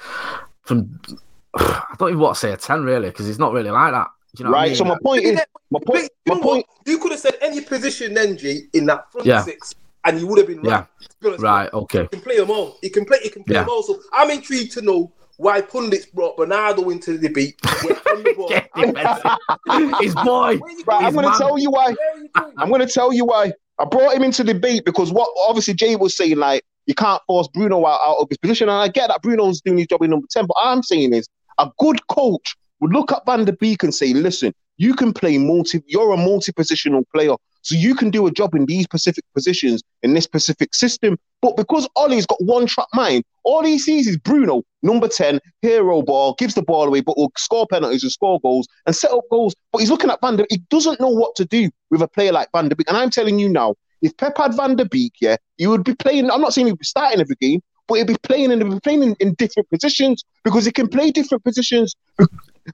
from. 0.65 1.01
I 1.55 1.95
don't 1.99 2.11
even 2.11 2.21
want 2.21 2.35
to 2.35 2.41
say 2.41 2.53
a 2.53 2.59
ten 2.59 2.85
really 2.85 3.09
because 3.09 3.27
he's 3.27 3.39
not 3.39 3.55
really 3.55 3.71
like 3.71 3.93
that. 3.93 4.09
Do 4.37 4.43
you 4.43 4.45
know 4.45 4.51
what 4.51 4.59
I 4.59 4.61
right. 4.61 4.69
mean? 4.69 4.77
So 4.77 4.85
my 4.85 4.99
point 5.03 5.25
is, 5.25 5.41
my 5.71 5.81
point, 5.87 6.11
you 6.27 6.35
my 6.35 6.41
point. 6.43 6.67
You 6.85 6.99
could 6.99 7.13
have 7.13 7.21
said 7.21 7.39
any 7.41 7.63
position 7.63 8.13
then, 8.13 8.37
G, 8.37 8.65
in 8.75 8.85
that 8.85 9.11
front 9.11 9.27
Yeah. 9.27 9.43
six, 9.43 9.75
and 10.05 10.21
you 10.21 10.27
would 10.27 10.37
have 10.37 10.47
been 10.47 10.61
right. 10.61 10.85
Yeah. 11.23 11.29
Honest, 11.29 11.43
Right. 11.43 11.73
Okay. 11.73 12.03
He 12.03 12.09
can 12.09 12.21
play 12.21 12.37
them 12.37 12.51
all. 12.51 12.77
He 12.83 12.91
can 12.91 13.07
play. 13.07 13.17
He 13.23 13.31
can 13.31 13.45
play 13.45 13.55
Yeah. 13.55 13.63
them 13.63 13.71
all. 13.71 13.83
So 13.83 13.99
I'm 14.13 14.29
intrigued 14.29 14.73
to 14.73 14.83
know 14.83 15.11
why 15.37 15.61
pundits 15.61 16.07
brought 16.07 16.37
Bernardo 16.37 16.91
into 16.91 17.17
the 17.17 17.29
debate. 17.29 17.59
We're 17.83 17.93
on 18.13 18.23
the 18.23 18.35
ball. 18.37 18.49
Get 18.49 18.71
defensive. 18.75 20.01
His 20.01 20.15
boy. 20.15 20.59
Where 20.59 20.71
you 20.71 20.85
Right, 20.87 21.05
I'm 21.05 21.15
going 21.15 21.31
to 21.31 21.39
tell 21.39 21.59
you 21.59 21.71
why. 21.71 21.93
Where 21.93 22.15
are 22.15 22.19
you 22.19 22.29
going? 22.35 22.55
I'm 22.59 22.69
going 22.69 22.81
to 22.81 22.93
tell 22.93 23.13
you 23.13 23.25
why. 23.25 23.53
I 23.79 23.85
brought 23.85 24.15
him 24.15 24.23
into 24.23 24.45
the 24.45 24.55
debate 24.55 24.85
because 24.85 25.13
what 25.13 25.29
obviously 25.49 25.75
Jay 25.75 25.97
was 25.97 26.17
saying, 26.17 26.37
like, 26.37 26.63
you 26.87 26.95
can't 26.95 27.21
force 27.27 27.49
Bruno 27.49 27.85
out, 27.87 28.01
out 28.05 28.19
of 28.21 28.29
his 28.29 28.39
position. 28.39 28.69
And 28.69 28.79
I 28.79 28.89
get 28.89 29.09
that 29.09 29.23
Bruno's 29.23 29.61
doing 29.61 29.79
his 29.79 29.87
job 29.87 30.03
in 30.03 30.11
number 30.11 30.27
10. 30.31 30.47
But 30.47 30.57
all 30.63 30.73
I'm 30.73 30.83
saying 30.83 31.15
is 31.15 31.27
a 31.59 31.71
good 31.79 32.07
coach 32.09 32.55
would 32.81 32.93
look 32.93 33.11
at 33.11 33.25
Van 33.27 33.45
de 33.45 33.53
Beek 33.55 33.83
and 33.83 33.95
say, 33.95 34.13
listen, 34.13 34.53
you 34.77 34.95
can 34.95 35.13
play 35.13 35.39
multi, 35.39 35.83
you're 35.87 36.13
a 36.13 36.17
multi 36.17 36.53
positional 36.53 37.05
player. 37.13 37.35
So 37.65 37.75
you 37.75 37.95
can 37.95 38.11
do 38.11 38.27
a 38.27 38.31
job 38.31 38.55
in 38.55 38.67
these 38.67 38.85
specific 38.85 39.25
positions 39.35 39.83
in 40.03 40.13
this 40.13 40.25
specific 40.25 40.75
system. 40.75 41.19
But 41.41 41.57
because 41.57 41.89
Ole's 41.97 42.27
got 42.27 42.43
one 42.43 42.67
track 42.67 42.87
mind, 42.93 43.25
all 43.43 43.65
he 43.65 43.79
sees 43.79 44.07
is 44.07 44.19
Bruno, 44.19 44.63
number 44.83 45.09
10, 45.09 45.41
hero 45.63 46.03
ball, 46.03 46.35
gives 46.39 46.55
the 46.55 46.63
ball 46.63 46.87
away, 46.87 47.01
but 47.01 47.17
will 47.17 47.33
score 47.39 47.67
penalties 47.67 48.03
and 48.03 48.13
score 48.13 48.39
goals 48.41 48.69
and 48.87 48.95
set 48.95 49.11
up 49.11 49.25
goals. 49.31 49.55
But 49.73 49.79
he's 49.79 49.91
looking 49.91 50.11
at 50.11 50.21
Van 50.21 50.37
de 50.37 50.43
Beek. 50.43 50.53
He 50.53 50.63
doesn't 50.69 51.01
know 51.01 51.09
what 51.09 51.35
to 51.37 51.47
do 51.47 51.71
with 51.91 52.03
a 52.03 52.09
player 52.09 52.33
like 52.33 52.49
Van 52.53 52.69
de 52.69 52.77
Beek. 52.77 52.89
And 52.89 52.99
I'm 52.99 53.11
telling 53.11 53.39
you 53.39 53.49
now, 53.49 53.75
if 54.03 54.15
Pep 54.19 54.37
had 54.37 54.55
Van 54.55 54.77
de 54.77 54.85
Beek, 54.85 55.15
yeah, 55.21 55.37
he 55.57 55.67
would 55.67 55.85
be 55.85 55.95
playing. 55.95 56.31
I'm 56.31 56.43
not 56.43 56.53
saying 56.53 56.67
he'd 56.67 56.79
be 56.79 56.85
starting 56.85 57.21
every 57.21 57.37
game, 57.41 57.63
but 57.89 57.95
he'd 57.95 58.07
be 58.07 58.17
playing 58.23 58.53
and 58.53 58.63
he'd 58.63 58.71
be 58.71 58.81
playing 58.81 59.03
in, 59.03 59.17
in 59.21 59.35
different 59.35 59.71
positions 59.71 60.23
because 60.45 60.67
he 60.67 60.73
can 60.73 60.89
play 60.89 61.11
different 61.11 61.43
positions. 61.45 61.97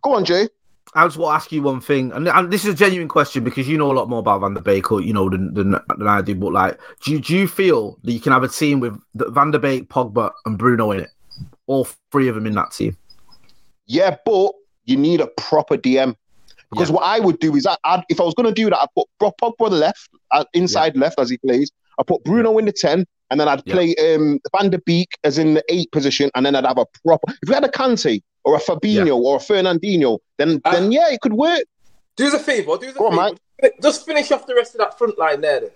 Go 0.02 0.14
on, 0.14 0.24
Jay. 0.24 0.48
I 0.94 1.06
just 1.06 1.16
want 1.18 1.30
to 1.32 1.34
ask 1.36 1.52
you 1.52 1.62
one 1.62 1.80
thing, 1.80 2.10
and, 2.12 2.26
and 2.28 2.52
this 2.52 2.64
is 2.64 2.74
a 2.74 2.76
genuine 2.76 3.06
question 3.08 3.44
because 3.44 3.68
you 3.68 3.78
know 3.78 3.92
a 3.92 3.94
lot 3.94 4.08
more 4.08 4.18
about 4.18 4.40
Van 4.40 4.54
de 4.54 4.60
Beek, 4.60 4.90
or 4.90 5.00
you 5.00 5.12
know, 5.12 5.28
than, 5.30 5.54
than, 5.54 5.70
than 5.98 6.08
I 6.08 6.20
do. 6.20 6.34
But 6.34 6.52
like, 6.52 6.80
do 7.04 7.12
you, 7.12 7.20
do 7.20 7.36
you 7.36 7.46
feel 7.46 7.98
that 8.02 8.10
you 8.12 8.18
can 8.20 8.32
have 8.32 8.42
a 8.42 8.48
team 8.48 8.80
with 8.80 9.00
Van 9.14 9.52
de 9.52 9.58
Beek, 9.60 9.88
Pogba, 9.88 10.32
and 10.46 10.58
Bruno 10.58 10.90
in 10.90 11.00
it, 11.00 11.10
all 11.68 11.86
three 12.10 12.26
of 12.28 12.34
them 12.34 12.46
in 12.46 12.54
that 12.54 12.72
team? 12.72 12.96
Yeah, 13.86 14.16
but 14.24 14.52
you 14.84 14.96
need 14.96 15.20
a 15.20 15.28
proper 15.28 15.76
DM. 15.76 16.16
Because 16.72 16.88
Yeah. 16.88 16.96
what 16.96 17.04
I 17.04 17.20
would 17.20 17.38
do 17.38 17.54
is, 17.54 17.66
I, 17.66 17.76
I'd, 17.84 18.02
if 18.08 18.20
I 18.20 18.24
was 18.24 18.34
going 18.34 18.52
to 18.52 18.54
do 18.54 18.70
that, 18.70 18.78
I'd 18.80 18.88
put 18.96 19.08
Pogba 19.40 19.66
on 19.66 19.70
the 19.72 19.76
left, 19.76 20.08
uh, 20.32 20.44
inside 20.54 20.96
left 20.96 21.18
as 21.20 21.30
he 21.30 21.38
plays. 21.38 21.70
I 21.98 22.02
put 22.04 22.24
Bruno 22.24 22.56
in 22.58 22.64
the 22.64 22.72
10, 22.72 23.04
and 23.30 23.40
then 23.40 23.46
I'd 23.48 23.62
Yeah. 23.64 23.74
play 23.74 23.94
um, 23.96 24.38
Van 24.56 24.70
de 24.70 24.78
Beek 24.86 25.08
as 25.22 25.38
in 25.38 25.54
the 25.54 25.64
8 25.68 25.90
position, 25.92 26.30
and 26.34 26.44
then 26.46 26.56
I'd 26.56 26.64
have 26.66 26.78
a 26.78 26.86
proper. 27.04 27.32
If 27.42 27.48
we 27.48 27.54
had 27.54 27.64
a 27.64 27.68
Kante 27.68 28.22
or 28.44 28.56
a 28.56 28.60
Fabinho 28.60 29.06
Yeah. 29.06 29.12
or 29.12 29.36
a 29.36 29.38
Fernandinho, 29.38 30.18
then, 30.38 30.60
Uh, 30.64 30.72
then 30.72 30.92
yeah, 30.92 31.10
it 31.10 31.20
could 31.20 31.34
work. 31.34 31.62
Do 32.16 32.26
us 32.26 32.34
a 32.34 32.38
favour. 32.38 32.76
Do 32.78 32.88
us 32.88 32.94
a 32.94 32.98
Go 32.98 33.06
on, 33.08 33.36
favour. 33.60 33.74
Just 33.82 34.06
finish 34.06 34.30
off 34.32 34.46
the 34.46 34.54
rest 34.54 34.74
of 34.74 34.78
that 34.80 34.96
front 34.98 35.18
line 35.18 35.40
there. 35.40 35.60
Then. 35.60 35.70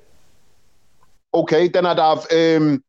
Okay, 1.35 1.69
then 1.69 1.85
I'd 1.87 1.99
have 1.99 2.27
um, 2.33 2.83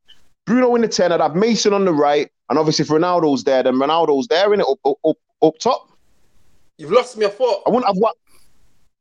Bruno 0.46 0.76
in 0.76 0.82
the 0.84 0.88
10, 0.88 1.12
I'd 1.12 1.20
have 1.22 1.36
Mason 1.36 1.74
on 1.74 1.86
the 1.86 1.94
right, 1.94 2.30
and 2.50 2.60
obviously 2.60 2.84
if 2.84 2.90
Ronaldo's 2.90 3.44
there, 3.44 3.64
then 3.64 3.76
Ronaldo's 3.76 4.28
there 4.28 4.54
in 4.54 4.60
it 4.62 4.68
up, 4.70 4.78
up, 4.86 4.98
up, 5.06 5.18
up 5.42 5.58
top. 5.60 5.90
You've 6.78 6.92
lost 6.92 7.18
me. 7.18 7.26
I 7.26 7.30
thought. 7.30 7.64
I 7.66 7.70
wouldn't 7.70 7.88
have 7.88 7.96
what. 7.98 8.16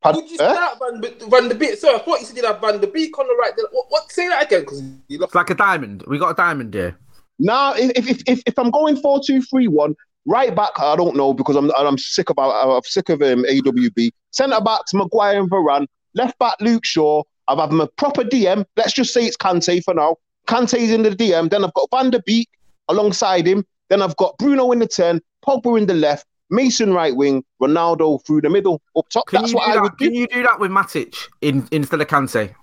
Pardon? 0.01 0.23
Would 0.23 0.31
you 0.31 0.39
Eh? 0.41 0.53
start 0.53 0.79
Van, 0.79 1.01
B- 1.01 1.15
Van 1.29 1.49
de 1.49 1.55
Beek? 1.57 1.77
Sorry, 1.77 1.97
I 1.97 1.99
thought 1.99 2.21
you 2.21 2.27
said 2.27 2.37
you'd 2.37 2.45
have 2.47 2.61
Van 2.61 2.81
de 2.81 2.87
Beek 2.87 3.19
on 3.19 3.27
the 3.27 3.35
right. 3.35 3.53
What? 3.73 3.87
what 3.89 4.13
say 4.13 4.29
that 4.29 4.45
again? 4.45 4.61
Because 4.61 4.81
you 5.09 5.19
lost. 5.19 5.31
It's 5.31 5.35
like 5.35 5.51
a 5.51 5.55
diamond. 5.57 6.05
We 6.07 6.19
got 6.19 6.31
a 6.31 6.35
diamond 6.35 6.73
here. 6.73 6.97
Now, 7.41 7.75
if, 7.75 8.09
if 8.09 8.23
if 8.29 8.43
if 8.47 8.59
I'm 8.59 8.71
going 8.71 8.97
four 8.97 9.21
two 9.25 9.43
three 9.43 9.67
one, 9.67 9.97
right 10.27 10.55
back, 10.55 10.71
I 10.79 10.97
don't 10.97 11.17
know 11.17 11.33
because 11.35 11.57
I'm 11.57 11.71
I'm 11.77 11.99
sick 11.99 12.31
about 12.31 12.51
I'm 12.77 12.83
sick 12.85 13.09
of 13.09 13.23
um, 13.23 13.45
AWB. 13.45 14.11
Centre 14.31 14.61
backs 14.61 14.95
Maguire 14.95 15.39
and 15.41 15.51
Varane. 15.51 15.87
Left 16.15 16.39
back 16.39 16.57
Luke 16.61 16.85
Shaw. 16.85 17.23
I've 17.49 17.59
had 17.59 17.73
a 17.73 17.87
proper 17.97 18.23
DM. 18.23 18.65
Let's 18.77 18.93
just 18.93 19.13
say 19.13 19.25
it's 19.27 19.37
Kante 19.37 19.83
for 19.85 19.95
now. 19.95 20.17
Kante's 20.47 20.91
in 20.91 21.03
the 21.03 21.11
DM. 21.11 21.51
Then 21.51 21.65
I've 21.65 21.75
got 21.75 21.89
Van 21.91 22.11
de 22.11 22.23
Beek 22.25 22.49
alongside 22.89 23.47
him. 23.47 23.65
Then 23.91 24.01
I've 24.03 24.17
got 24.17 24.37
Bruno 24.39 24.73
in 24.73 24.79
the 24.79 24.87
ten, 24.87 25.21
Pogba 25.47 25.77
in 25.79 25.87
the 25.87 25.95
left, 25.95 26.27
Mason 26.51 26.93
right 26.95 27.15
wing, 27.15 27.45
Ronaldo 27.61 28.25
through 28.27 28.41
the 28.43 28.51
middle 28.51 28.81
up 28.97 29.09
top. 29.11 29.27
Can 29.27 29.43
That's 29.43 29.55
what 29.55 29.69
I 29.69 29.75
that? 29.75 29.83
would 29.83 29.99
Can 29.99 30.13
do. 30.13 30.19
you 30.19 30.27
do 30.27 30.43
that 30.43 30.59
with 30.59 30.71
Matic 30.71 31.15
in 31.43 31.69
instead 31.71 32.01
of 32.01 32.07
Kante? 32.09 32.55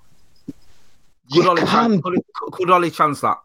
Could 1.32 1.43
You 1.43 1.50
Ole, 1.50 1.58
can. 1.58 2.02
could, 2.02 2.19
could 2.54 2.69
Ole 2.71 2.89
chance 2.89 3.21
that 3.21 3.38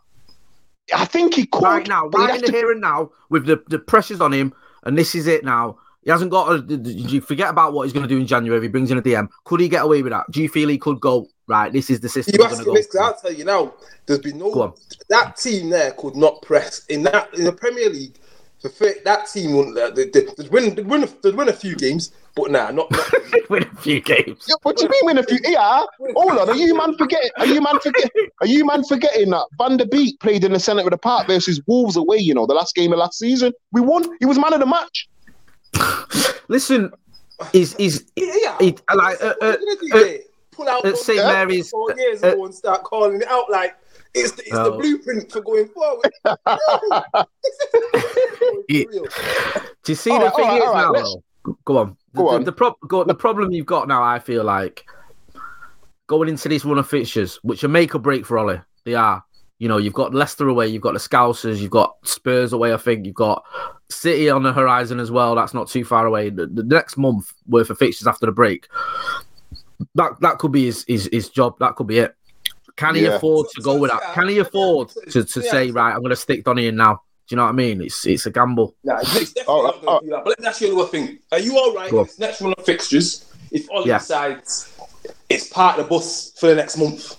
I 0.94 1.04
think 1.04 1.34
he 1.34 1.46
could. 1.46 1.62
right 1.62 1.88
now, 1.88 2.06
right 2.08 2.34
in 2.36 2.40
the 2.40 2.46
to- 2.48 2.52
here 2.52 2.70
and 2.72 2.80
now, 2.80 3.10
with 3.30 3.46
the, 3.46 3.62
the 3.68 3.78
pressures 3.78 4.20
on 4.20 4.32
him, 4.32 4.52
and 4.84 4.96
this 4.96 5.14
is 5.14 5.26
it 5.26 5.44
now. 5.44 5.78
He 6.04 6.10
hasn't 6.10 6.30
got. 6.30 6.52
A, 6.70 6.74
you 6.88 7.20
forget 7.20 7.50
about 7.50 7.72
what 7.72 7.82
he's 7.84 7.92
going 7.92 8.06
to 8.06 8.14
do 8.14 8.20
in 8.20 8.26
January. 8.28 8.58
If 8.58 8.62
he 8.62 8.68
brings 8.68 8.92
in 8.92 8.98
a 8.98 9.02
DM, 9.02 9.28
could 9.44 9.58
he 9.60 9.68
get 9.68 9.84
away 9.84 10.02
with 10.02 10.12
that? 10.12 10.26
Do 10.30 10.40
you 10.40 10.48
feel 10.48 10.68
he 10.68 10.78
could 10.78 11.00
go 11.00 11.26
right? 11.48 11.72
This 11.72 11.90
is 11.90 11.98
the 11.98 12.08
system. 12.08 12.34
You 12.34 12.44
we're 12.44 12.46
ask 12.50 12.58
gonna 12.58 12.68
me 12.72 12.76
this, 12.76 12.86
go 12.86 12.98
'cause 13.00 13.14
I'll 13.14 13.20
tell 13.20 13.32
you 13.36 13.44
now. 13.44 13.74
There's 14.06 14.20
been 14.20 14.38
no 14.38 14.52
on. 14.52 14.74
that 15.08 15.36
team 15.36 15.70
there 15.70 15.90
could 15.92 16.14
not 16.14 16.42
press 16.42 16.86
in 16.86 17.02
that 17.04 17.34
in 17.34 17.42
the 17.44 17.52
Premier 17.52 17.90
League. 17.90 18.16
For 18.60 18.86
that 19.04 19.26
team 19.26 19.54
wouldn't. 19.56 19.76
Uh, 19.76 19.90
they, 19.90 20.04
they, 20.10 20.26
they'd 20.38 20.50
win, 20.50 20.74
they'd 20.76 20.86
win, 20.86 21.02
a, 21.02 21.06
they'd 21.22 21.34
win 21.34 21.48
a 21.48 21.52
few 21.52 21.74
games, 21.76 22.12
but 22.36 22.50
nah, 22.50 22.70
not. 22.70 22.90
not 22.90 23.12
win 23.50 23.62
a 23.62 23.76
few 23.76 24.00
games. 24.00 24.44
Yeah, 24.46 24.54
what 24.62 24.76
do 24.76 24.84
you 24.84 24.90
mean 24.90 25.00
win 25.04 25.18
a 25.18 25.22
few? 25.22 25.38
Yeah, 25.42 25.84
hold 26.14 26.38
on. 26.38 26.50
Are 26.50 26.54
you 26.54 26.76
man 26.76 26.96
forgetting? 26.96 27.30
Are 27.38 27.46
you 27.46 27.62
man 27.62 27.80
forget? 27.80 28.10
Are 28.40 28.46
you 28.46 28.64
man 28.64 28.84
forgetting 28.84 29.30
that 29.30 29.46
Van 29.58 29.78
de 29.78 29.86
Beek 29.86 30.20
played 30.20 30.44
in 30.44 30.52
the 30.52 30.60
centre 30.60 30.82
of 30.82 30.90
the 30.90 30.98
park 30.98 31.26
versus 31.26 31.60
Wolves 31.66 31.96
away? 31.96 32.18
You 32.18 32.34
know, 32.34 32.46
the 32.46 32.54
last 32.54 32.74
game 32.74 32.92
of 32.92 32.98
last 32.98 33.18
season, 33.18 33.52
we 33.72 33.80
won. 33.80 34.04
He 34.20 34.26
was 34.26 34.38
man 34.38 34.52
of 34.52 34.60
the 34.60 34.66
match. 34.66 35.08
Listen, 36.48 36.92
is 37.54 37.74
is 37.76 38.04
yeah, 38.16 38.56
he, 38.60 38.76
like 38.94 39.20
uh, 39.22 39.34
uh, 39.40 39.46
are 39.46 39.58
you 39.58 39.76
gonna 39.90 40.04
do 40.04 40.16
uh. 40.16 40.18
Pull 40.52 40.68
out 40.70 40.84
uh, 40.86 40.90
from 40.90 40.96
St. 40.96 41.20
four 41.20 41.28
Mary's, 41.28 41.72
years 41.98 42.22
uh, 42.24 42.28
ago 42.28 42.46
and 42.46 42.54
start 42.54 42.82
calling 42.82 43.20
it 43.20 43.28
out 43.28 43.50
like 43.50 43.76
it's 44.14 44.32
the, 44.32 44.42
it's 44.42 44.50
the 44.52 44.70
blueprint 44.70 45.30
for 45.30 45.42
going 45.42 45.68
forward. 45.68 46.10
Yeah. 48.68 48.84
Do 49.84 49.92
you 49.92 49.94
see 49.94 50.10
All 50.10 50.18
the 50.18 50.24
right, 50.26 50.34
thing 50.34 50.44
all 50.46 50.50
right, 50.50 50.56
is 50.56 50.62
all 50.62 50.72
right, 50.74 50.82
now? 50.82 50.90
let's- 50.92 51.14
though? 51.14 51.22
Go 51.64 51.78
on. 51.78 51.96
The, 52.14 52.18
Go 52.22 52.30
the- 52.30 52.36
on. 52.36 52.44
The, 52.44 52.52
prob- 52.52 52.80
go, 52.88 53.04
the 53.04 53.14
problem 53.14 53.50
you've 53.52 53.66
got 53.66 53.88
now, 53.88 54.02
I 54.02 54.18
feel 54.18 54.44
like, 54.44 54.84
going 56.06 56.28
into 56.28 56.48
this 56.48 56.64
run 56.64 56.78
of 56.78 56.88
fixtures, 56.88 57.36
which 57.42 57.64
are 57.64 57.68
make 57.68 57.94
or 57.94 57.98
break 57.98 58.24
for 58.26 58.38
Ole. 58.38 58.60
They 58.84 58.94
are. 58.94 59.22
You 59.58 59.68
know, 59.68 59.78
you've 59.78 59.94
got 59.94 60.12
Leicester 60.14 60.48
away, 60.48 60.68
you've 60.68 60.82
got 60.82 60.92
the 60.92 60.98
Scousers, 60.98 61.58
you've 61.58 61.70
got 61.70 61.96
Spurs 62.06 62.52
away. 62.52 62.74
I 62.74 62.76
think 62.76 63.06
you've 63.06 63.14
got 63.14 63.42
City 63.88 64.28
on 64.28 64.42
the 64.42 64.52
horizon 64.52 65.00
as 65.00 65.10
well. 65.10 65.34
That's 65.34 65.54
not 65.54 65.68
too 65.68 65.82
far 65.84 66.04
away. 66.04 66.28
The, 66.28 66.46
the 66.46 66.62
next 66.62 66.96
month 66.98 67.32
worth 67.46 67.70
of 67.70 67.78
fixtures 67.78 68.06
after 68.06 68.26
the 68.26 68.32
break. 68.32 68.68
That 69.94 70.12
that 70.20 70.38
could 70.38 70.52
be 70.52 70.66
his 70.66 70.84
his, 70.86 71.08
his 71.10 71.28
job. 71.30 71.58
That 71.58 71.74
could 71.76 71.86
be 71.86 71.98
it. 71.98 72.14
Can 72.76 72.94
he 72.96 73.04
Yeah. 73.04 73.14
afford 73.16 73.46
to 73.54 73.62
go 73.62 73.78
with 73.78 73.90
that? 73.90 74.02
Can 74.14 74.28
he 74.28 74.38
afford 74.38 74.90
to, 75.10 75.24
to 75.24 75.42
say 75.42 75.70
right? 75.70 75.92
I'm 75.92 76.00
going 76.00 76.10
to 76.10 76.16
stick 76.16 76.44
Donny 76.44 76.66
in 76.66 76.76
now. 76.76 77.00
Do 77.28 77.34
you 77.34 77.36
know 77.38 77.44
what 77.44 77.50
I 77.50 77.52
mean? 77.52 77.80
It's 77.82 78.06
it's 78.06 78.26
a 78.26 78.30
gamble. 78.30 78.74
Nah, 78.84 78.98
it's 79.02 79.32
definitely 79.32 79.62
not 79.64 79.82
going 79.82 80.00
to 80.02 80.06
oh. 80.06 80.16
that. 80.16 80.24
But 80.24 80.28
let 80.28 80.40
me 80.40 80.46
ask 80.46 80.60
you 80.60 80.72
another 80.72 80.88
thing. 80.88 81.18
Are 81.32 81.38
you 81.40 81.56
all 81.58 81.74
right 81.74 81.90
Go 81.90 81.98
on. 81.98 82.02
with 82.04 82.10
this 82.16 82.18
next 82.20 82.40
run 82.40 82.54
of 82.56 82.64
fixtures? 82.64 83.32
If 83.50 83.68
Ole 83.70 83.86
Yeah. 83.86 83.98
decides 83.98 84.72
it's 85.28 85.48
part 85.48 85.78
of 85.78 85.84
the 85.84 85.88
bus 85.90 86.32
for 86.38 86.46
the 86.48 86.54
next 86.54 86.76
month 86.76 87.16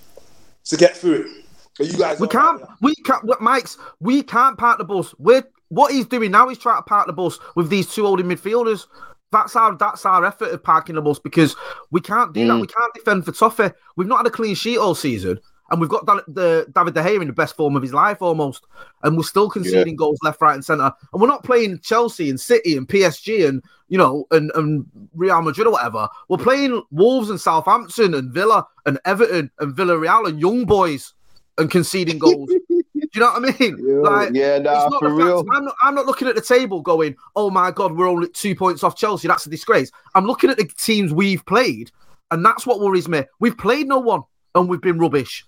to 0.66 0.78
get 0.78 0.96
through 0.96 1.26
it, 1.26 1.82
are 1.82 1.86
you 1.86 1.98
guys? 1.98 2.20
We 2.20 2.28
can't. 2.28 2.62
right 2.62 2.70
We 2.82 2.96
can't. 3.06 3.24
what, 3.26 3.40
Mykez. 3.40 3.78
We 4.00 4.24
can't 4.24 4.58
park 4.58 4.78
the 4.78 4.86
bus. 4.86 5.14
We're 5.18 5.44
what 5.70 5.92
he's 5.92 6.06
doing 6.06 6.32
now. 6.32 6.48
He's 6.48 6.58
trying 6.58 6.78
to 6.80 6.84
park 6.84 7.08
the 7.08 7.14
bus 7.14 7.38
with 7.56 7.70
these 7.70 7.94
two 7.94 8.06
holding 8.06 8.28
midfielders. 8.28 8.86
That's 9.32 9.56
our. 9.58 9.76
That's 9.78 10.06
our 10.06 10.24
effort 10.26 10.52
of 10.52 10.64
parking 10.64 10.96
the 10.96 11.02
bus 11.02 11.20
because 11.20 11.56
we 11.92 12.00
can't 12.00 12.34
do 12.34 12.48
that. 12.48 12.54
Mm. 12.54 12.62
We 12.62 12.68
can't 12.68 12.94
defend 12.94 13.26
for 13.26 13.34
Toffee. 13.34 13.72
We've 13.98 14.08
not 14.08 14.20
had 14.20 14.28
a 14.28 14.32
clean 14.32 14.56
sheet 14.56 14.78
all 14.78 14.96
season, 14.96 15.40
and 15.70 15.82
we've 15.82 15.90
got 15.90 16.06
the 16.06 16.66
David 16.74 16.94
De 16.94 17.02
Gea 17.02 17.22
in 17.22 17.28
the 17.28 17.34
best 17.34 17.56
form 17.56 17.76
of 17.76 17.82
his 17.82 17.94
life 17.94 18.22
almost, 18.22 18.66
and 19.04 19.18
we're 19.18 19.24
still 19.24 19.50
conceding 19.50 19.96
goals 19.96 20.20
left, 20.24 20.42
right, 20.42 20.56
and 20.56 20.64
centre. 20.64 20.92
And 21.14 21.22
we're 21.22 21.28
not 21.28 21.44
playing 21.44 21.80
Chelsea 21.80 22.30
and 22.30 22.40
City 22.40 22.78
and 22.78 22.88
PSG 22.88 23.48
and 23.48 23.64
you 23.90 23.98
know 23.98 24.26
and, 24.32 24.52
and 24.56 24.86
Real 25.14 25.42
Madrid 25.42 25.68
or 25.68 25.72
whatever. 25.72 26.08
We're 26.30 26.38
playing 26.38 26.82
Wolves 26.92 27.30
and 27.30 27.40
Southampton 27.40 28.14
and 28.14 28.32
Villa 28.34 28.66
and 28.86 29.00
Everton 29.06 29.52
and 29.60 29.76
Villarreal 29.76 30.28
and 30.28 30.40
young 30.40 30.66
boys 30.66 31.14
and 31.58 31.70
conceding 31.70 32.20
goals. 32.20 32.50
Do 33.08 33.20
you 33.20 33.22
know 33.22 33.32
what 33.32 33.56
I 33.56 33.60
mean? 33.60 33.78
Yeah, 33.80 34.30
yeah, 34.34 34.58
nah, 34.58 34.90
for 35.00 35.14
real. 35.14 35.46
I'm 35.52 35.66
not, 35.66 35.76
I'm 35.82 35.96
not 35.96 36.06
looking 36.06 36.28
at 36.28 36.36
the 36.36 36.42
table 36.42 36.82
going, 36.82 37.16
oh 37.36 37.50
my 37.50 37.72
God, 37.72 37.94
we're 37.96 38.08
only 38.08 38.28
two 38.28 38.56
points 38.56 38.84
off 38.84 38.98
Chelsea. 38.98 39.28
That's 39.28 39.46
a 39.46 39.50
disgrace. 39.50 39.92
I'm 40.14 40.26
looking 40.26 40.50
at 40.50 40.58
the 40.58 40.66
teams 40.66 41.14
we've 41.14 41.46
played, 41.46 41.92
and 42.32 42.44
that's 42.44 42.66
what 42.66 42.80
worries 42.80 43.08
me. 43.08 43.24
We've 43.40 43.58
played 43.58 43.88
no 43.88 44.00
one, 44.00 44.24
and 44.56 44.68
we've 44.68 44.82
been 44.82 45.00
rubbish. 45.00 45.46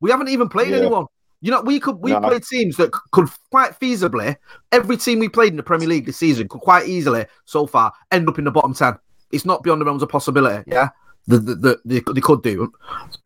We 0.00 0.10
haven't 0.10 0.28
even 0.28 0.48
played 0.48 0.70
Yeah. 0.70 0.78
anyone. 0.78 1.06
You 1.40 1.52
know, 1.52 1.60
we 1.60 1.78
could 1.78 1.96
we 2.00 2.10
Nah. 2.12 2.20
played 2.20 2.42
teams 2.44 2.76
that 2.78 2.90
could 3.12 3.28
quite 3.50 3.78
feasibly 3.78 4.36
every 4.72 4.96
team 4.96 5.20
we 5.20 5.28
played 5.28 5.52
in 5.52 5.56
the 5.56 5.62
Premier 5.62 5.86
League 5.88 6.06
this 6.06 6.16
season 6.16 6.48
could 6.48 6.60
quite 6.60 6.88
easily 6.88 7.26
so 7.44 7.66
far 7.66 7.92
end 8.10 8.28
up 8.28 8.38
in 8.38 8.44
the 8.44 8.50
bottom 8.50 8.74
ten. 8.74 8.98
It's 9.30 9.44
not 9.44 9.62
beyond 9.62 9.80
the 9.80 9.84
realms 9.84 10.02
of 10.02 10.08
possibility. 10.08 10.64
Yeah, 10.68 10.88
the, 11.26 11.38
the, 11.38 11.54
the, 11.54 11.80
they, 11.84 12.00
they 12.12 12.20
could 12.20 12.42
do. 12.42 12.72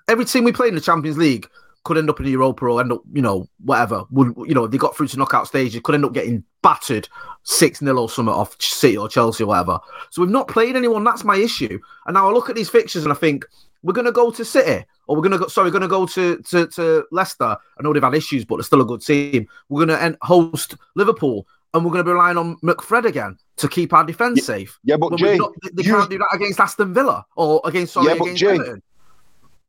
Every 0.09 0.25
team 0.27 0.45
we 0.45 0.53
played 0.53 0.69
in 0.71 0.75
the 0.75 0.81
Champions 0.81 1.17
League 1.17 1.49
could 1.85 1.97
end 1.97 2.11
up 2.11 2.21
in 2.21 2.27
the 2.27 2.33
Europa 2.33 2.67
or 2.67 2.81
end 2.81 2.93
up, 2.93 3.01
you 3.13 3.23
know, 3.23 3.49
whatever. 3.65 4.05
Would 4.11 4.35
you 4.47 4.55
know? 4.55 4.67
They 4.67 4.79
got 4.79 4.97
through 4.97 5.09
to 5.09 5.19
knockout 5.19 5.47
stages. 5.49 5.81
Could 5.83 5.95
end 5.95 6.05
up 6.05 6.13
getting 6.13 6.45
battered 6.63 7.09
six 7.45 7.79
0 7.81 7.97
or 7.99 8.09
something 8.11 8.33
off 8.35 8.61
City 8.61 8.97
or 8.97 9.09
Chelsea 9.09 9.43
or 9.43 9.49
whatever. 9.49 9.81
So 10.11 10.23
we've 10.23 10.31
not 10.31 10.49
played 10.49 10.77
anyone. 10.77 11.03
That's 11.03 11.25
my 11.25 11.37
issue. 11.37 11.79
And 12.07 12.15
now 12.15 12.29
I 12.29 12.33
look 12.33 12.51
at 12.51 12.57
these 12.57 12.69
fixtures 12.69 13.05
and 13.05 13.13
I 13.13 13.17
think 13.17 13.45
we're 13.83 13.93
going 13.93 14.05
to 14.07 14.13
go 14.13 14.31
to 14.31 14.45
City 14.45 14.85
or 15.07 15.17
we're 15.17 15.23
going 15.23 15.33
to 15.33 15.39
go. 15.39 15.47
Sorry, 15.49 15.67
we're 15.67 15.73
going 15.73 15.83
to 15.83 15.89
go 15.89 16.07
to, 16.07 16.37
to 16.39 16.67
to 16.69 17.05
Leicester. 17.11 17.45
I 17.79 17.83
know 17.83 17.93
they've 17.93 18.03
had 18.03 18.15
issues, 18.15 18.45
but 18.45 18.57
they're 18.57 18.65
still 18.65 18.81
a 18.81 18.85
good 18.85 19.01
team. 19.03 19.49
We're 19.69 19.87
going 19.87 20.13
to 20.13 20.19
host 20.23 20.77
Liverpool. 20.95 21.47
And 21.75 21.87
we're 21.87 21.91
going 21.91 22.05
to 22.05 22.09
be 22.09 22.13
relying 22.13 22.37
on 22.37 22.57
McFred 22.59 23.07
again 23.07 23.39
to 23.57 23.67
keep 23.67 23.95
our 23.95 24.05
defence 24.05 24.45
safe. 24.45 24.79
Yeah, 24.85 24.99
but 24.99 25.17
Jay, 25.17 25.39
not- 25.39 25.53
they 25.73 25.83
you- 25.83 25.91
can't 25.91 26.11
do 26.11 26.19
that 26.19 26.29
against 26.35 26.61
Aston 26.61 26.93
Villa 26.93 27.25
or 27.35 27.63
against 27.65 27.95
sorry 27.95 28.09
Yeah, 28.09 28.15
but 28.19 28.25
against 28.25 28.41
Jay, 28.41 28.55
Everton. 28.57 28.83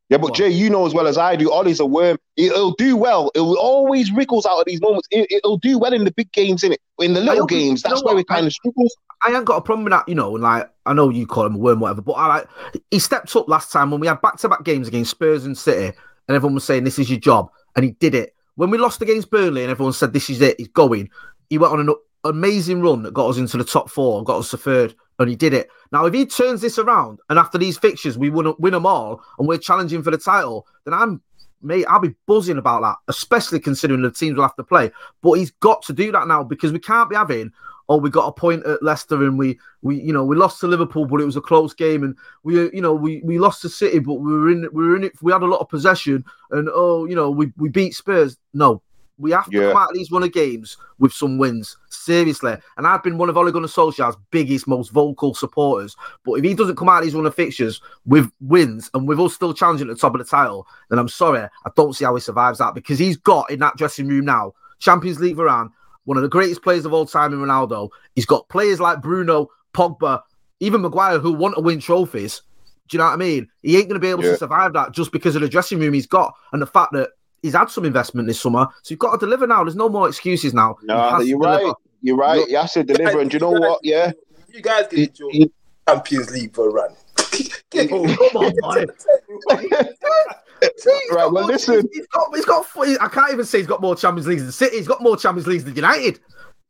Yeah, 0.09 0.17
but. 0.17 0.33
Jay, 0.33 0.49
you 0.49 0.69
know 0.69 0.85
as 0.85 0.93
well 0.93 1.07
as 1.07 1.17
I 1.17 1.35
do, 1.35 1.51
Ole's 1.51 1.79
a 1.79 1.85
worm. 1.85 2.17
It'll 2.35 2.73
do 2.73 2.97
well. 2.97 3.31
It 3.35 3.39
will 3.39 3.57
always 3.57 4.11
wriggles 4.11 4.45
out 4.45 4.59
of 4.59 4.65
these 4.65 4.81
moments. 4.81 5.07
It, 5.11 5.31
it'll 5.31 5.57
do 5.57 5.79
well 5.79 5.93
in 5.93 6.03
the 6.03 6.11
big 6.11 6.31
games, 6.31 6.63
in 6.63 6.73
it. 6.73 6.81
In 6.99 7.13
the 7.13 7.21
little 7.21 7.45
games, 7.45 7.83
you 7.83 7.89
know 7.89 7.95
that's 7.95 8.03
where 8.03 8.15
what? 8.15 8.21
it 8.21 8.27
kind 8.27 8.45
of 8.45 8.53
struggles. 8.53 8.95
I 9.23 9.33
ain't 9.33 9.45
got 9.45 9.57
a 9.57 9.61
problem 9.61 9.85
with 9.85 9.91
that, 9.91 10.07
you 10.07 10.15
know. 10.15 10.35
And 10.35 10.43
like, 10.43 10.69
I 10.85 10.93
know 10.93 11.09
you 11.09 11.25
call 11.25 11.45
him 11.45 11.55
a 11.55 11.57
worm, 11.57 11.79
whatever, 11.79 12.01
but 12.01 12.13
I 12.13 12.27
like 12.27 12.47
he 12.91 12.99
stepped 12.99 13.35
up 13.35 13.47
last 13.47 13.71
time 13.71 13.89
when 13.89 13.99
we 13.99 14.07
had 14.07 14.21
back 14.21 14.37
to 14.37 14.49
back 14.49 14.63
games 14.63 14.87
against 14.87 15.11
Spurs 15.11 15.45
and 15.45 15.57
City, 15.57 15.95
and 16.27 16.35
everyone 16.35 16.55
was 16.55 16.65
saying 16.65 16.83
this 16.83 16.99
is 16.99 17.09
your 17.09 17.19
job, 17.19 17.49
and 17.75 17.85
he 17.85 17.91
did 17.91 18.13
it. 18.13 18.35
When 18.55 18.69
we 18.69 18.77
lost 18.77 19.01
against 19.01 19.31
Burnley, 19.31 19.63
and 19.63 19.71
everyone 19.71 19.93
said 19.93 20.13
this 20.13 20.29
is 20.29 20.41
it, 20.41 20.59
he's 20.59 20.67
going. 20.67 21.09
He 21.49 21.57
went 21.57 21.73
on 21.73 21.79
an 21.79 21.95
amazing 22.23 22.81
run 22.81 23.03
that 23.03 23.13
got 23.13 23.29
us 23.29 23.37
into 23.37 23.57
the 23.57 23.63
top 23.63 23.89
four, 23.89 24.17
and 24.17 24.25
got 24.25 24.39
us 24.39 24.51
to 24.51 24.57
third, 24.57 24.93
and 25.19 25.29
he 25.29 25.35
did 25.35 25.53
it. 25.53 25.69
Now, 25.91 26.05
if 26.05 26.13
he 26.13 26.25
turns 26.25 26.61
this 26.61 26.77
around, 26.77 27.19
and 27.29 27.37
after 27.37 27.57
these 27.57 27.77
fixtures 27.77 28.17
we 28.17 28.29
win, 28.29 28.53
win 28.59 28.73
them 28.73 28.85
all, 28.85 29.23
and 29.37 29.47
we're 29.47 29.57
challenging 29.57 30.03
for 30.03 30.11
the 30.11 30.17
title, 30.17 30.67
then 30.85 30.93
I'm. 30.93 31.21
Mate, 31.65 31.85
I'll 31.87 32.01
be 32.01 32.13
buzzing 32.27 32.57
about 32.57 32.81
that, 32.81 32.97
especially 33.07 33.57
considering 33.57 34.01
the 34.01 34.11
teams 34.11 34.35
will 34.35 34.43
have 34.43 34.57
to 34.57 34.65
play. 34.65 34.91
But 35.21 35.35
he's 35.35 35.51
got 35.51 35.81
to 35.83 35.93
do 35.93 36.11
that 36.11 36.27
now 36.27 36.43
because 36.43 36.73
we 36.73 36.79
can't 36.79 37.09
be 37.09 37.15
having 37.15 37.53
oh, 37.89 37.97
we 37.97 38.09
got 38.09 38.27
a 38.27 38.31
point 38.31 38.65
at 38.65 38.81
Leicester 38.81 39.23
and 39.23 39.37
we 39.37 39.59
we 39.81 39.99
you 39.99 40.13
know 40.13 40.23
we 40.23 40.35
lost 40.35 40.59
to 40.61 40.67
Liverpool, 40.67 41.05
but 41.05 41.21
it 41.21 41.25
was 41.25 41.35
a 41.35 41.41
close 41.41 41.73
game, 41.73 42.03
and 42.03 42.15
we 42.43 42.55
you 42.73 42.81
know 42.81 42.93
we 42.93 43.21
we 43.23 43.39
lost 43.39 43.61
to 43.61 43.69
City, 43.69 43.99
but 43.99 44.15
we 44.15 44.31
were 44.31 44.51
in 44.51 44.67
we 44.73 44.87
were 44.87 44.95
in 44.95 45.03
it. 45.03 45.13
We 45.21 45.31
had 45.31 45.43
a 45.43 45.47
lot 45.47 45.59
of 45.59 45.69
possession, 45.69 46.23
and 46.51 46.69
oh, 46.71 47.05
you 47.05 47.15
know 47.15 47.29
we 47.29 47.51
we 47.57 47.69
beat 47.69 47.95
Spurs. 47.95 48.37
No, 48.53 48.81
we 49.17 49.31
have 49.31 49.45
to 49.49 49.51
Yeah. 49.57 49.67
come 49.69 49.77
out 49.77 49.89
of 49.89 49.95
these 49.95 50.11
run 50.11 50.23
of 50.23 50.31
games 50.31 50.77
with 50.99 51.13
some 51.13 51.37
wins, 51.37 51.77
seriously. 51.89 52.55
And 52.77 52.87
I've 52.87 53.03
been 53.03 53.17
one 53.17 53.29
of 53.29 53.37
Ole 53.37 53.51
Gunnar 53.51 53.67
Solskjaer's 53.67 54.17
biggest, 54.31 54.67
most 54.67 54.91
vocal 54.91 55.33
supporters. 55.33 55.95
But 56.25 56.33
if 56.33 56.43
he 56.43 56.53
doesn't 56.53 56.75
come 56.77 56.89
out 56.89 56.99
of 56.99 57.03
these 57.03 57.15
run 57.15 57.25
of 57.25 57.35
fixtures 57.35 57.81
with 58.05 58.29
wins 58.41 58.89
and 58.93 59.07
with 59.07 59.19
us 59.19 59.33
still 59.33 59.53
challenging 59.53 59.89
at 59.89 59.95
the 59.95 59.99
top 60.01 60.15
of 60.15 60.19
the 60.19 60.25
title, 60.25 60.67
then 60.89 60.99
I'm 60.99 61.07
sorry, 61.07 61.41
I 61.41 61.69
don't 61.75 61.93
see 61.95 62.05
how 62.05 62.15
he 62.15 62.21
survives 62.21 62.59
that 62.59 62.73
because 62.73 62.97
he's 62.99 63.17
got 63.17 63.49
in 63.51 63.59
that 63.59 63.77
dressing 63.77 64.07
room 64.07 64.25
now 64.25 64.53
Champions 64.79 65.19
League 65.19 65.37
Varane, 65.37 65.69
one 66.05 66.17
of 66.17 66.23
the 66.23 66.29
greatest 66.29 66.61
players 66.63 66.85
of 66.85 66.91
all 66.93 67.05
time 67.05 67.31
in 67.33 67.39
Ronaldo. 67.39 67.89
He's 68.15 68.25
got 68.25 68.49
players 68.49 68.79
like 68.81 69.01
Bruno, 69.01 69.47
Pogba, 69.73 70.21
even 70.59 70.81
Maguire 70.81 71.19
who 71.19 71.31
want 71.31 71.55
to 71.55 71.61
win 71.61 71.79
trophies. 71.79 72.41
Do 72.89 72.97
you 72.97 72.99
know 72.99 73.05
what 73.05 73.13
I 73.13 73.17
mean? 73.17 73.47
He 73.61 73.77
ain't 73.77 73.87
going 73.87 73.99
to 73.99 74.05
be 74.05 74.09
able 74.09 74.23
Yeah. 74.25 74.31
to 74.31 74.37
survive 74.37 74.73
that 74.73 74.91
just 74.91 75.11
because 75.13 75.35
of 75.35 75.41
the 75.41 75.47
dressing 75.47 75.79
room 75.79 75.93
he's 75.93 76.05
got 76.07 76.33
and 76.51 76.61
the 76.61 76.67
fact 76.67 76.91
that 76.93 77.11
he's 77.43 77.53
had 77.53 77.65
some 77.69 77.85
investment 77.85 78.27
this 78.27 78.39
summer. 78.41 78.67
So 78.81 78.91
you've 78.93 78.99
got 78.99 79.11
to 79.11 79.17
deliver 79.19 79.45
now. 79.45 79.63
There's 79.63 79.75
no 79.75 79.89
more 79.89 80.07
excuses 80.07 80.53
now. 80.55 80.77
He 80.81 80.87
Nah, 80.87 81.11
has 81.11 81.21
to 81.21 81.27
you're 81.29 81.37
right. 81.37 81.73
You're 82.01 82.17
right. 82.17 82.49
You 82.49 82.57
have 82.57 82.71
to 82.71 82.83
deliver, 82.83 83.19
and 83.21 83.29
do 83.29 83.35
you 83.35 83.39
know 83.39 83.51
what? 83.51 83.79
Yeah, 83.83 84.11
You 84.51 84.61
guys 84.61 84.87
get 84.89 84.97
He- 84.97 85.03
enjoy 85.05 85.29
he- 85.31 85.51
Champions 85.87 86.31
League 86.31 86.55
for 86.55 86.69
a 86.69 86.71
run. 86.71 86.95
Get. 87.69 87.89
Oh, 87.91 88.05
come 88.31 88.43
on, 88.43 88.53
boy. 88.61 88.85
See, 90.77 90.91
Right, 91.11 91.25
well, 91.25 91.31
more- 91.31 91.43
listen. 91.43 91.87
He's 91.91 92.07
got, 92.07 92.33
he's 92.35 92.45
got, 92.45 92.65
I 93.01 93.07
can't 93.09 93.33
even 93.33 93.45
say 93.45 93.57
he's 93.57 93.67
got 93.67 93.81
more 93.81 93.95
Champions 93.95 94.27
Leagues 94.27 94.43
than 94.43 94.51
City. 94.51 94.77
He's 94.77 94.87
got 94.87 95.01
more 95.01 95.17
Champions 95.17 95.47
Leagues 95.47 95.63
than 95.65 95.75
United. 95.75 96.19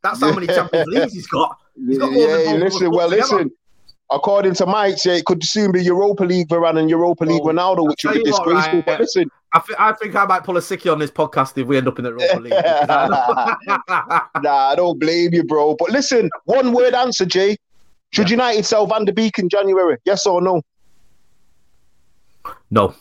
That's 0.01 0.19
how 0.19 0.33
many 0.33 0.47
Champions 0.47 0.87
Leagues 0.87 1.13
he's 1.13 1.27
got. 1.27 1.57
He's 1.87 1.97
got 1.99 2.11
more 2.11 2.21
yeah. 2.27 2.35
both 2.37 2.47
of 2.47 2.53
us 2.63 2.73
Listen, 2.73 2.91
well, 2.91 3.09
together. 3.09 3.49
According 4.11 4.53
to 4.55 4.65
Mike, 4.65 5.03
yeah, 5.05 5.13
it 5.13 5.25
could 5.25 5.43
soon 5.43 5.71
be 5.71 5.83
Europa 5.83 6.23
League 6.23 6.47
Varane 6.47 6.77
and 6.77 6.89
Europa 6.89 7.23
League 7.25 7.41
Oh, 7.43 7.47
Ronaldo, 7.47 7.87
which 7.87 8.03
would 8.03 8.13
be 8.13 8.19
you 8.19 8.31
what, 8.31 8.45
disgraceful. 8.45 8.73
right, 8.79 8.85
But 8.85 8.99
listen, 8.99 9.31
I, 9.53 9.59
thi- 9.59 9.73
I 9.79 9.93
think 9.93 10.15
I 10.15 10.25
might 10.25 10.43
pull 10.43 10.57
a 10.57 10.59
sickie 10.59 10.91
on 10.91 10.99
this 10.99 11.09
podcast 11.09 11.57
if 11.57 11.65
we 11.67 11.77
end 11.77 11.87
up 11.87 11.97
in 11.97 12.03
the 12.03 12.11
Europa 12.11 12.39
League. 12.39 12.53
nah, 14.43 14.69
I 14.69 14.73
don't 14.75 14.99
blame 14.99 15.33
you, 15.33 15.43
bro. 15.43 15.75
But 15.79 15.89
listen, 15.91 16.29
one 16.45 16.73
word 16.73 16.93
answer, 16.93 17.25
Jay. 17.25 17.57
Should 18.11 18.29
United 18.29 18.65
sell 18.65 18.85
Van 18.85 19.05
de 19.05 19.13
Beek 19.13 19.39
in 19.39 19.49
January? 19.49 19.97
Yes 20.05 20.27
or 20.27 20.39
no? 20.41 20.61
no. 22.69 22.93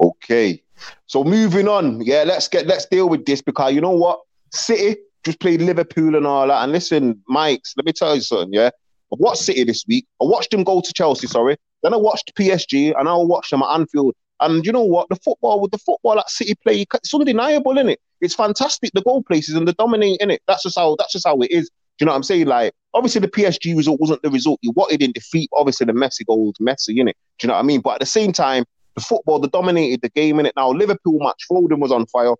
Okay. 0.00 0.60
So 1.06 1.22
moving 1.22 1.68
on, 1.68 2.00
yeah, 2.00 2.24
let's 2.26 2.48
get 2.48 2.66
let's 2.66 2.86
deal 2.86 3.08
with 3.08 3.24
this 3.26 3.40
because 3.40 3.72
you 3.72 3.80
know 3.80 3.90
what? 3.92 4.20
City 4.50 4.96
just 5.24 5.38
played 5.38 5.62
Liverpool 5.62 6.16
and 6.16 6.26
all 6.26 6.48
that. 6.48 6.64
And 6.64 6.72
listen, 6.72 7.22
Mykez, 7.30 7.74
let 7.76 7.86
me 7.86 7.92
tell 7.92 8.14
you 8.16 8.20
something, 8.20 8.52
yeah. 8.52 8.70
I 9.14 9.16
watched 9.20 9.42
City 9.42 9.62
this 9.62 9.84
week. 9.86 10.06
I 10.20 10.24
watched 10.24 10.50
them 10.50 10.64
go 10.64 10.80
to 10.80 10.92
Chelsea, 10.92 11.28
sorry. 11.28 11.56
Then 11.84 11.94
I 11.94 11.96
watched 11.96 12.34
PSG 12.34 12.98
and 12.98 13.08
I 13.08 13.14
watched 13.14 13.52
them 13.52 13.62
at 13.62 13.72
Anfield. 13.72 14.14
And 14.40 14.66
you 14.66 14.72
know 14.72 14.82
what? 14.82 15.08
The 15.08 15.16
football 15.16 15.60
with 15.60 15.70
the 15.70 15.78
football 15.78 16.16
that 16.16 16.28
City 16.28 16.56
play, 16.64 16.84
it's 16.92 17.14
undeniable, 17.14 17.78
isn't 17.78 17.90
it? 17.90 18.00
It's 18.20 18.34
fantastic. 18.34 18.90
The 18.92 19.02
goal 19.02 19.22
places 19.22 19.54
and 19.54 19.68
the 19.68 19.72
dominate 19.74 20.20
in 20.20 20.32
it. 20.32 20.42
That's 20.48 20.64
just 20.64 20.76
how 20.76 20.96
that's 20.98 21.12
just 21.12 21.26
how 21.26 21.38
it 21.38 21.50
is. 21.52 21.68
Do 21.68 22.02
you 22.02 22.06
know 22.06 22.12
what 22.12 22.16
I'm 22.16 22.22
saying? 22.24 22.46
Like, 22.46 22.74
obviously 22.92 23.20
the 23.20 23.28
PSG 23.28 23.76
result 23.76 24.00
wasn't 24.00 24.22
the 24.22 24.30
result 24.30 24.58
you 24.62 24.72
wanted 24.74 25.00
in 25.00 25.12
defeat. 25.12 25.48
Obviously 25.56 25.86
the 25.86 25.92
Messi 25.92 26.26
goal 26.26 26.46
was 26.46 26.54
Messi, 26.60 26.98
in 26.98 27.06
it. 27.06 27.16
Do 27.38 27.46
you 27.46 27.48
know 27.48 27.54
what 27.54 27.60
I 27.60 27.62
mean? 27.62 27.82
But 27.82 27.94
at 27.94 28.00
the 28.00 28.06
same 28.06 28.32
time, 28.32 28.64
the 28.96 29.00
football, 29.00 29.38
they 29.38 29.48
dominated 29.48 30.00
the 30.02 30.08
game 30.08 30.40
in 30.40 30.46
it. 30.46 30.54
Now 30.56 30.70
Liverpool 30.70 31.20
match, 31.20 31.46
Foden 31.48 31.78
was 31.78 31.92
on 31.92 32.06
fire. 32.06 32.34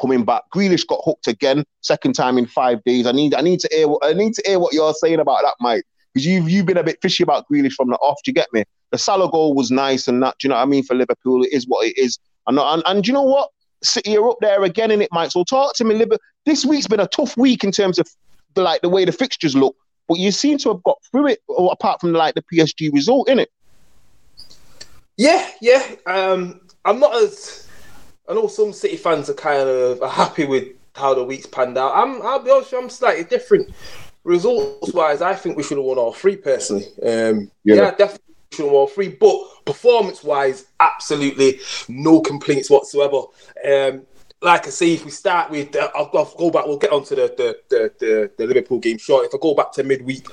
Coming 0.00 0.24
back, 0.24 0.42
Grealish 0.54 0.86
got 0.86 1.00
hooked 1.04 1.26
again, 1.26 1.64
second 1.80 2.14
time 2.14 2.38
in 2.38 2.46
five 2.46 2.82
days. 2.84 3.06
I 3.06 3.12
need, 3.12 3.34
I 3.34 3.40
need 3.40 3.60
to 3.60 3.68
hear, 3.72 3.88
I 4.02 4.12
need 4.12 4.34
to 4.34 4.42
hear 4.46 4.58
what 4.58 4.72
you're 4.72 4.94
saying 4.94 5.18
about 5.18 5.42
that, 5.42 5.54
Mike, 5.60 5.84
because 6.14 6.26
you've 6.26 6.48
you've 6.48 6.66
been 6.66 6.76
a 6.76 6.84
bit 6.84 6.98
fishy 7.02 7.22
about 7.22 7.46
Grealish 7.50 7.72
from 7.72 7.88
the 7.88 7.96
off. 7.96 8.18
Do 8.24 8.30
you 8.30 8.34
get 8.34 8.52
me? 8.52 8.64
The 8.90 8.98
Salah 8.98 9.30
goal 9.30 9.54
was 9.54 9.70
nice 9.70 10.08
and 10.08 10.22
that. 10.22 10.36
Do 10.38 10.46
you 10.46 10.50
know 10.50 10.56
what 10.56 10.62
I 10.62 10.66
mean? 10.66 10.84
For 10.84 10.94
Liverpool, 10.94 11.42
it 11.42 11.52
is 11.52 11.66
what 11.66 11.86
it 11.86 11.98
is. 11.98 12.18
And 12.46 12.58
and, 12.58 12.82
and 12.86 13.06
you 13.06 13.12
know 13.12 13.22
what? 13.22 13.50
City 13.82 14.16
are 14.16 14.28
up 14.28 14.38
there 14.40 14.64
again 14.64 14.90
in 14.90 15.02
it, 15.02 15.08
Mike. 15.12 15.30
So 15.30 15.44
talk 15.44 15.74
to 15.74 15.84
me, 15.84 15.94
Liverpool. 15.94 16.18
This 16.46 16.64
week's 16.64 16.86
been 16.86 17.00
a 17.00 17.06
tough 17.06 17.36
week 17.36 17.64
in 17.64 17.70
terms 17.70 17.98
of 17.98 18.08
the 18.54 18.62
like 18.62 18.80
the 18.82 18.88
way 18.88 19.04
the 19.04 19.12
fixtures 19.12 19.54
look, 19.54 19.76
but 20.08 20.18
you 20.18 20.30
seem 20.32 20.58
to 20.58 20.70
have 20.70 20.82
got 20.82 20.98
through 21.10 21.28
it. 21.28 21.40
Apart 21.58 22.00
from 22.00 22.12
like 22.12 22.34
the 22.34 22.42
PSG 22.42 22.92
result, 22.92 23.28
in 23.28 23.38
it. 23.38 23.50
Yeah, 25.16 25.48
yeah. 25.60 25.84
Um, 26.06 26.60
I'm 26.84 27.00
not 27.00 27.14
as. 27.14 27.67
I 28.28 28.34
know 28.34 28.46
some 28.46 28.72
City 28.72 28.96
fans 28.96 29.30
are 29.30 29.34
kind 29.34 29.68
of 29.68 30.10
happy 30.10 30.44
with 30.44 30.68
how 30.94 31.14
the 31.14 31.24
week's 31.24 31.46
panned 31.46 31.78
out. 31.78 31.96
I'm. 31.96 32.20
I'll 32.22 32.40
be 32.40 32.50
honest, 32.50 32.72
you, 32.72 32.78
I'm 32.78 32.90
slightly 32.90 33.24
different. 33.24 33.70
Results 34.24 34.92
wise, 34.92 35.22
I 35.22 35.34
think 35.34 35.56
we 35.56 35.62
should 35.62 35.78
have 35.78 35.86
won 35.86 35.96
all 35.96 36.12
three 36.12 36.36
personally. 36.36 36.86
Um, 37.02 37.50
Yeah. 37.64 37.76
yeah. 37.76 37.90
definitely 37.92 38.34
should 38.52 38.64
have 38.64 38.72
won 38.72 38.80
all 38.80 38.86
three. 38.88 39.08
But 39.08 39.64
performance 39.64 40.22
wise, 40.22 40.66
absolutely 40.80 41.60
no 41.88 42.20
complaints 42.20 42.68
whatsoever. 42.68 43.22
Um, 43.64 44.02
like 44.42 44.66
I 44.66 44.70
say, 44.70 44.92
if 44.92 45.04
we 45.04 45.10
start 45.10 45.50
with, 45.50 45.74
uh, 45.74 45.90
I'll, 45.94 46.10
I'll 46.14 46.34
go 46.36 46.50
back. 46.50 46.66
We'll 46.66 46.76
get 46.76 46.92
onto 46.92 47.14
the 47.16 47.32
the, 47.36 47.58
the 47.70 47.92
the 47.98 48.30
the 48.36 48.46
Liverpool 48.46 48.78
game 48.78 48.98
short. 48.98 49.26
If 49.26 49.34
I 49.34 49.38
go 49.40 49.54
back 49.54 49.72
to 49.72 49.84
midweek, 49.84 50.26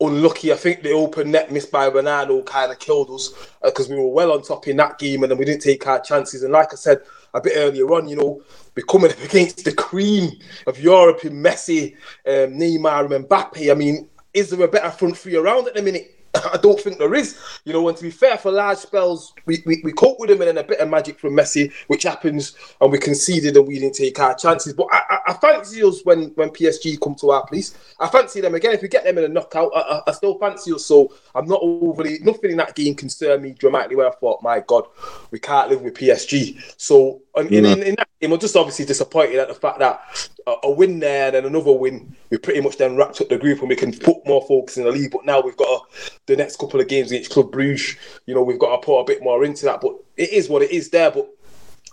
unlucky. 0.00 0.52
I 0.52 0.56
think 0.56 0.82
the 0.82 0.92
open 0.92 1.30
net 1.30 1.50
missed 1.50 1.72
by 1.72 1.90
Ronaldo 1.90 2.44
kind 2.46 2.70
of 2.70 2.78
killed 2.78 3.10
us 3.10 3.34
because 3.62 3.88
we 3.88 3.96
were 3.96 4.08
well 4.08 4.32
on 4.32 4.42
top 4.42 4.68
in 4.68 4.76
that 4.76 4.98
game 4.98 5.22
and 5.22 5.30
then 5.30 5.38
we 5.38 5.44
didn't 5.44 5.62
take 5.62 5.86
our 5.86 6.00
chances. 6.00 6.42
And 6.42 6.52
like 6.52 6.72
I 6.72 6.76
said 6.76 7.02
a 7.34 7.40
bit 7.40 7.54
earlier 7.56 7.86
on, 7.92 8.08
you 8.08 8.16
know, 8.16 8.42
we're 8.74 8.86
coming 8.86 9.10
up 9.10 9.20
against 9.22 9.64
the 9.64 9.72
cream 9.72 10.30
of 10.66 10.80
Europe 10.80 11.24
in 11.24 11.34
Messi, 11.34 11.94
um, 12.26 12.58
Neymar, 12.58 13.12
and 13.12 13.28
Mbappe. 13.28 13.70
I 13.70 13.74
mean, 13.74 14.08
is 14.32 14.50
there 14.50 14.64
a 14.64 14.68
better 14.68 14.90
front 14.90 15.16
three 15.18 15.36
around 15.36 15.68
at 15.68 15.74
the 15.74 15.82
minute? 15.82 16.13
I 16.52 16.58
don't 16.58 16.80
think 16.80 16.98
there 16.98 17.14
is. 17.14 17.38
You 17.64 17.72
know, 17.72 17.88
and 17.88 17.96
to 17.96 18.02
be 18.02 18.10
fair, 18.10 18.36
for 18.36 18.50
large 18.50 18.78
spells, 18.78 19.32
we, 19.46 19.62
we, 19.66 19.80
we 19.84 19.92
cope 19.92 20.18
with 20.18 20.30
them 20.30 20.40
and 20.40 20.48
then 20.48 20.64
a 20.64 20.66
bit 20.66 20.80
of 20.80 20.88
magic 20.88 21.18
from 21.18 21.34
Messi, 21.34 21.72
which 21.86 22.02
happens, 22.02 22.56
and 22.80 22.90
we 22.90 22.98
conceded 22.98 23.56
and 23.56 23.66
we 23.66 23.78
didn't 23.78 23.94
take 23.94 24.18
our 24.18 24.34
chances. 24.34 24.72
But 24.72 24.88
I, 24.92 25.02
I, 25.10 25.18
I 25.28 25.32
fancy 25.34 25.82
us 25.82 26.04
when, 26.04 26.30
when 26.34 26.50
PSG 26.50 27.00
come 27.00 27.14
to 27.16 27.30
our 27.30 27.46
place. 27.46 27.76
I 28.00 28.08
fancy 28.08 28.40
them 28.40 28.54
again. 28.54 28.72
If 28.72 28.82
we 28.82 28.88
get 28.88 29.04
them 29.04 29.18
in 29.18 29.24
a 29.24 29.28
knockout, 29.28 29.70
I, 29.74 29.80
I, 29.80 30.02
I 30.08 30.12
still 30.12 30.38
fancy 30.38 30.72
us. 30.72 30.84
So 30.84 31.12
I'm 31.34 31.46
not 31.46 31.60
overly, 31.62 32.18
nothing 32.20 32.50
in 32.50 32.56
that 32.58 32.74
game 32.74 32.94
concerned 32.94 33.42
me 33.42 33.52
dramatically 33.52 33.96
where 33.96 34.08
I 34.08 34.14
thought, 34.14 34.42
my 34.42 34.60
God, 34.60 34.86
we 35.30 35.38
can't 35.38 35.70
live 35.70 35.82
with 35.82 35.94
PSG. 35.94 36.60
So 36.76 37.22
and 37.36 37.50
in, 37.50 37.64
in, 37.64 37.82
in 37.82 37.94
that 37.96 38.08
game, 38.20 38.32
I'm 38.32 38.38
just 38.38 38.56
obviously 38.56 38.84
disappointed 38.84 39.36
at 39.36 39.48
the 39.48 39.54
fact 39.54 39.78
that 39.80 40.30
a, 40.46 40.54
a 40.64 40.70
win 40.70 41.00
there 41.00 41.26
and 41.26 41.34
then 41.34 41.44
another 41.44 41.72
win, 41.72 42.14
we 42.30 42.38
pretty 42.38 42.60
much 42.60 42.76
then 42.76 42.96
wrapped 42.96 43.20
up 43.20 43.28
the 43.28 43.38
group 43.38 43.60
and 43.60 43.68
we 43.68 43.76
can 43.76 43.92
put 43.92 44.26
more 44.26 44.44
focus 44.46 44.76
in 44.76 44.84
the 44.84 44.90
league. 44.90 45.10
But 45.10 45.24
now 45.24 45.40
we've 45.40 45.56
got 45.56 45.68
a, 45.68 45.80
the 46.26 46.36
next 46.36 46.58
couple 46.58 46.80
of 46.80 46.88
games 46.88 47.10
against 47.10 47.30
Club 47.30 47.52
Bruges, 47.52 47.96
you 48.26 48.34
know, 48.34 48.42
we've 48.42 48.58
got 48.58 48.76
to 48.76 48.84
put 48.84 49.00
a 49.00 49.04
bit 49.04 49.22
more 49.22 49.44
into 49.44 49.64
that. 49.66 49.80
But 49.80 49.94
it 50.16 50.30
is 50.30 50.48
what 50.48 50.62
it 50.62 50.70
is 50.70 50.90
there. 50.90 51.10
But 51.10 51.28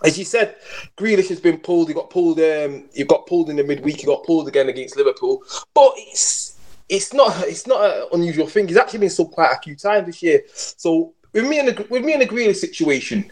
as 0.04 0.18
you 0.18 0.24
said, 0.24 0.56
Grealish 0.96 1.28
has 1.28 1.40
been 1.40 1.58
pulled. 1.58 1.88
He 1.88 1.94
got 1.94 2.10
pulled. 2.10 2.40
Um, 2.40 2.88
he 2.92 3.04
got 3.04 3.26
pulled 3.26 3.50
in 3.50 3.56
the 3.56 3.64
midweek. 3.64 4.00
He 4.00 4.06
got 4.06 4.24
pulled 4.24 4.48
again 4.48 4.68
against 4.68 4.96
Liverpool. 4.96 5.42
But 5.74 5.92
it's 5.96 6.58
it's 6.88 7.12
not 7.12 7.46
it's 7.46 7.66
not 7.66 7.84
an 7.84 8.08
unusual 8.12 8.46
thing. 8.46 8.68
He's 8.68 8.76
actually 8.76 9.00
been 9.00 9.08
subbed 9.08 9.32
quite 9.32 9.52
a 9.52 9.62
few 9.62 9.76
times 9.76 10.06
this 10.06 10.22
year. 10.22 10.42
So 10.52 11.14
with 11.32 11.46
me 11.46 11.58
and 11.60 11.68
the 11.68 11.86
with 11.88 12.04
me 12.04 12.14
and 12.14 12.22
the 12.22 12.26
Grealish 12.26 12.56
situation, 12.56 13.30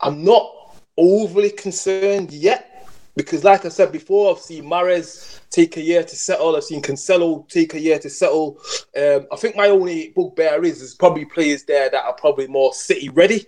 I'm 0.00 0.22
not 0.22 0.76
overly 0.98 1.50
concerned 1.50 2.32
yet 2.32 2.71
because, 3.14 3.44
like 3.44 3.64
I 3.64 3.68
said 3.68 3.92
before, 3.92 4.32
I've 4.32 4.40
seen 4.40 4.64
Mahrez 4.64 5.40
take 5.50 5.76
a 5.76 5.82
year 5.82 6.02
to 6.02 6.16
settle. 6.16 6.56
I've 6.56 6.64
seen 6.64 6.82
Cancelo 6.82 7.46
take 7.48 7.74
a 7.74 7.80
year 7.80 7.98
to 7.98 8.08
settle. 8.08 8.58
Um, 8.96 9.26
I 9.30 9.36
think 9.36 9.56
my 9.56 9.68
only 9.68 10.12
bugbear 10.16 10.64
is 10.64 10.78
there's 10.78 10.94
probably 10.94 11.26
players 11.26 11.64
there 11.64 11.90
that 11.90 12.04
are 12.04 12.14
probably 12.14 12.46
more 12.46 12.72
City 12.72 13.10
ready 13.10 13.46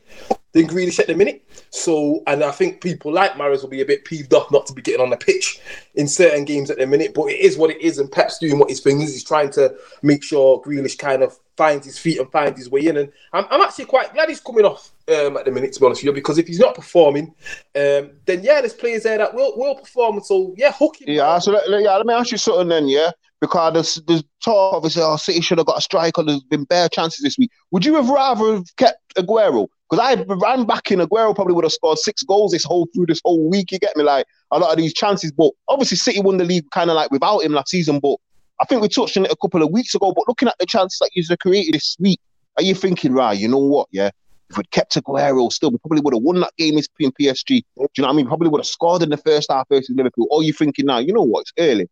than 0.53 0.69
Grealish 0.69 1.01
at 1.01 1.07
the 1.07 1.15
minute. 1.15 1.47
So, 1.71 2.23
and 2.27 2.45
I 2.45 2.51
think 2.51 2.81
people 2.81 3.13
like 3.13 3.33
Mahrez 3.33 3.63
will 3.63 3.71
be 3.71 3.81
a 3.81 3.87
bit 3.87 4.05
peeved 4.05 4.35
off 4.35 4.51
not 4.53 4.67
to 4.67 4.73
be 4.73 4.83
getting 4.83 5.01
on 5.01 5.11
the 5.11 5.17
pitch 5.17 5.61
in 5.95 6.09
certain 6.09 6.45
games 6.45 6.71
at 6.71 6.79
the 6.79 6.87
minute. 6.87 7.13
But 7.15 7.31
it 7.31 7.41
is 7.41 7.57
what 7.57 7.71
it 7.71 7.81
is, 7.81 7.99
and 7.99 8.11
Pep's 8.11 8.39
doing 8.39 8.59
what 8.59 8.71
his 8.71 8.81
thing 8.81 9.01
is. 9.01 9.13
He's 9.13 9.25
trying 9.25 9.51
to 9.53 9.75
make 10.03 10.23
sure 10.23 10.63
Grealish 10.63 10.99
kind 10.99 11.23
of 11.23 11.39
finds 11.57 11.87
his 11.87 11.99
feet 11.99 12.19
and 12.19 12.31
finds 12.31 12.59
his 12.59 12.71
way 12.71 12.87
in. 12.87 12.97
And 12.97 13.13
I'm, 13.33 13.47
I'm 13.51 13.61
actually 13.61 13.85
quite 13.87 14.13
glad 14.13 14.29
he's 14.29 14.41
coming 14.41 14.65
off 14.65 14.93
um, 15.09 15.37
at 15.37 15.45
the 15.45 15.51
minute, 15.51 15.73
to 15.73 15.81
be 15.81 15.87
honest 15.87 16.01
with 16.03 16.07
you, 16.07 16.13
because 16.13 16.39
if 16.39 16.47
he's 16.47 16.59
not 16.59 16.75
performing, 16.75 17.35
um, 17.77 18.11
then 18.27 18.43
yeah, 18.43 18.61
there's 18.61 18.75
players 18.75 19.05
there 19.05 19.19
that 19.19 19.35
will 19.35 19.57
will 19.57 19.77
perform. 19.77 20.21
So 20.21 20.55
yeah, 20.57 20.73
hook 20.73 21.01
him. 21.01 21.09
Yeah, 21.09 21.39
so 21.39 21.53
let, 21.53 21.69
let- 21.69 21.83
yeah, 21.83 21.97
let 21.97 22.07
me 22.07 22.15
ask 22.15 22.33
you 22.33 22.39
something 22.39 22.69
then, 22.69 22.89
yeah. 22.89 23.11
Because 23.41 23.75
there's, 23.75 23.95
there's 24.07 24.25
talk, 24.43 24.75
obviously, 24.75 25.03
oh, 25.03 25.17
City 25.17 25.43
should 25.43 25.59
have 25.59 25.67
got 25.67 25.77
a 25.77 25.83
striker. 25.83 26.23
There's 26.23 26.43
been 26.45 26.65
bare 26.65 26.89
chances 26.89 27.23
this 27.23 27.37
week. 27.37 27.51
Would 27.73 27.85
you 27.85 27.95
have 27.97 28.09
rather 28.09 28.55
have 28.55 28.77
kept 28.77 29.15
Aguero? 29.17 29.69
Because 29.91 30.03
I 30.03 30.23
ran 30.23 30.65
back 30.65 30.91
in 30.91 31.01
Aguero, 31.01 31.35
probably 31.35 31.53
would 31.53 31.65
have 31.65 31.73
scored 31.73 31.99
six 31.99 32.23
goals 32.23 32.53
this 32.53 32.65
whole 32.65 32.89
through 32.95 33.05
this 33.07 33.21
whole 33.23 33.51
week. 33.51 33.71
You 33.71 33.79
get 33.79 33.97
me? 33.99 34.03
Like 34.03 34.27
a 34.51 34.59
lot 34.59 34.71
of 34.71 34.79
these 34.79 34.95
chances, 34.95 35.31
but 35.31 35.51
obviously 35.69 35.99
City 35.99 36.21
won 36.23 36.39
the 36.39 36.45
league 36.45 36.71
kind 36.71 36.89
of 36.89 36.97
like 36.97 37.11
without 37.11 37.41
him 37.41 37.53
last 37.53 37.69
season. 37.69 38.01
But 38.01 38.17
I 38.61 38.65
think 38.65 38.83
we 38.83 38.89
touched 38.89 39.17
on 39.17 39.25
it 39.25 39.33
a 39.33 39.37
couple 39.37 39.63
of 39.63 39.71
weeks 39.71 39.95
ago. 39.95 40.13
But 40.15 40.29
looking 40.29 40.49
at 40.49 40.57
the 40.59 40.67
chances 40.67 40.99
that 41.01 41.11
you've 41.15 41.39
created 41.41 41.75
this 41.75 41.97
week, 41.99 42.21
are 42.57 42.63
you 42.63 42.75
thinking, 42.75 43.13
right? 43.13 43.37
You 43.37 43.49
know 43.49 43.59
what? 43.59 43.89
Yeah, 43.91 44.11
if 44.51 44.57
we'd 44.57 44.71
kept 44.71 44.95
Aguero, 44.95 45.53
still 45.53 45.71
we 45.71 45.79
probably 45.79 46.01
would 46.01 46.15
have 46.15 46.23
won 46.23 46.41
that 46.41 46.53
game 46.57 46.79
in 46.79 47.13
PSG. 47.13 47.47
Do 47.47 47.63
you 47.77 47.87
know 47.99 48.05
what 48.05 48.09
I 48.11 48.13
mean? 48.13 48.27
Probably 48.27 48.49
would 48.49 48.61
have 48.61 48.67
scored 48.67 49.03
in 49.03 49.11
the 49.11 49.17
first 49.17 49.51
half 49.51 49.69
versus 49.69 49.95
Liverpool. 49.97 50.29
Or 50.31 50.41
are 50.41 50.45
you 50.45 50.53
thinking 50.53 50.87
now? 50.87 50.99
You 50.99 51.13
know 51.13 51.23
what? 51.23 51.43
It's 51.43 51.53
early. 51.59 51.89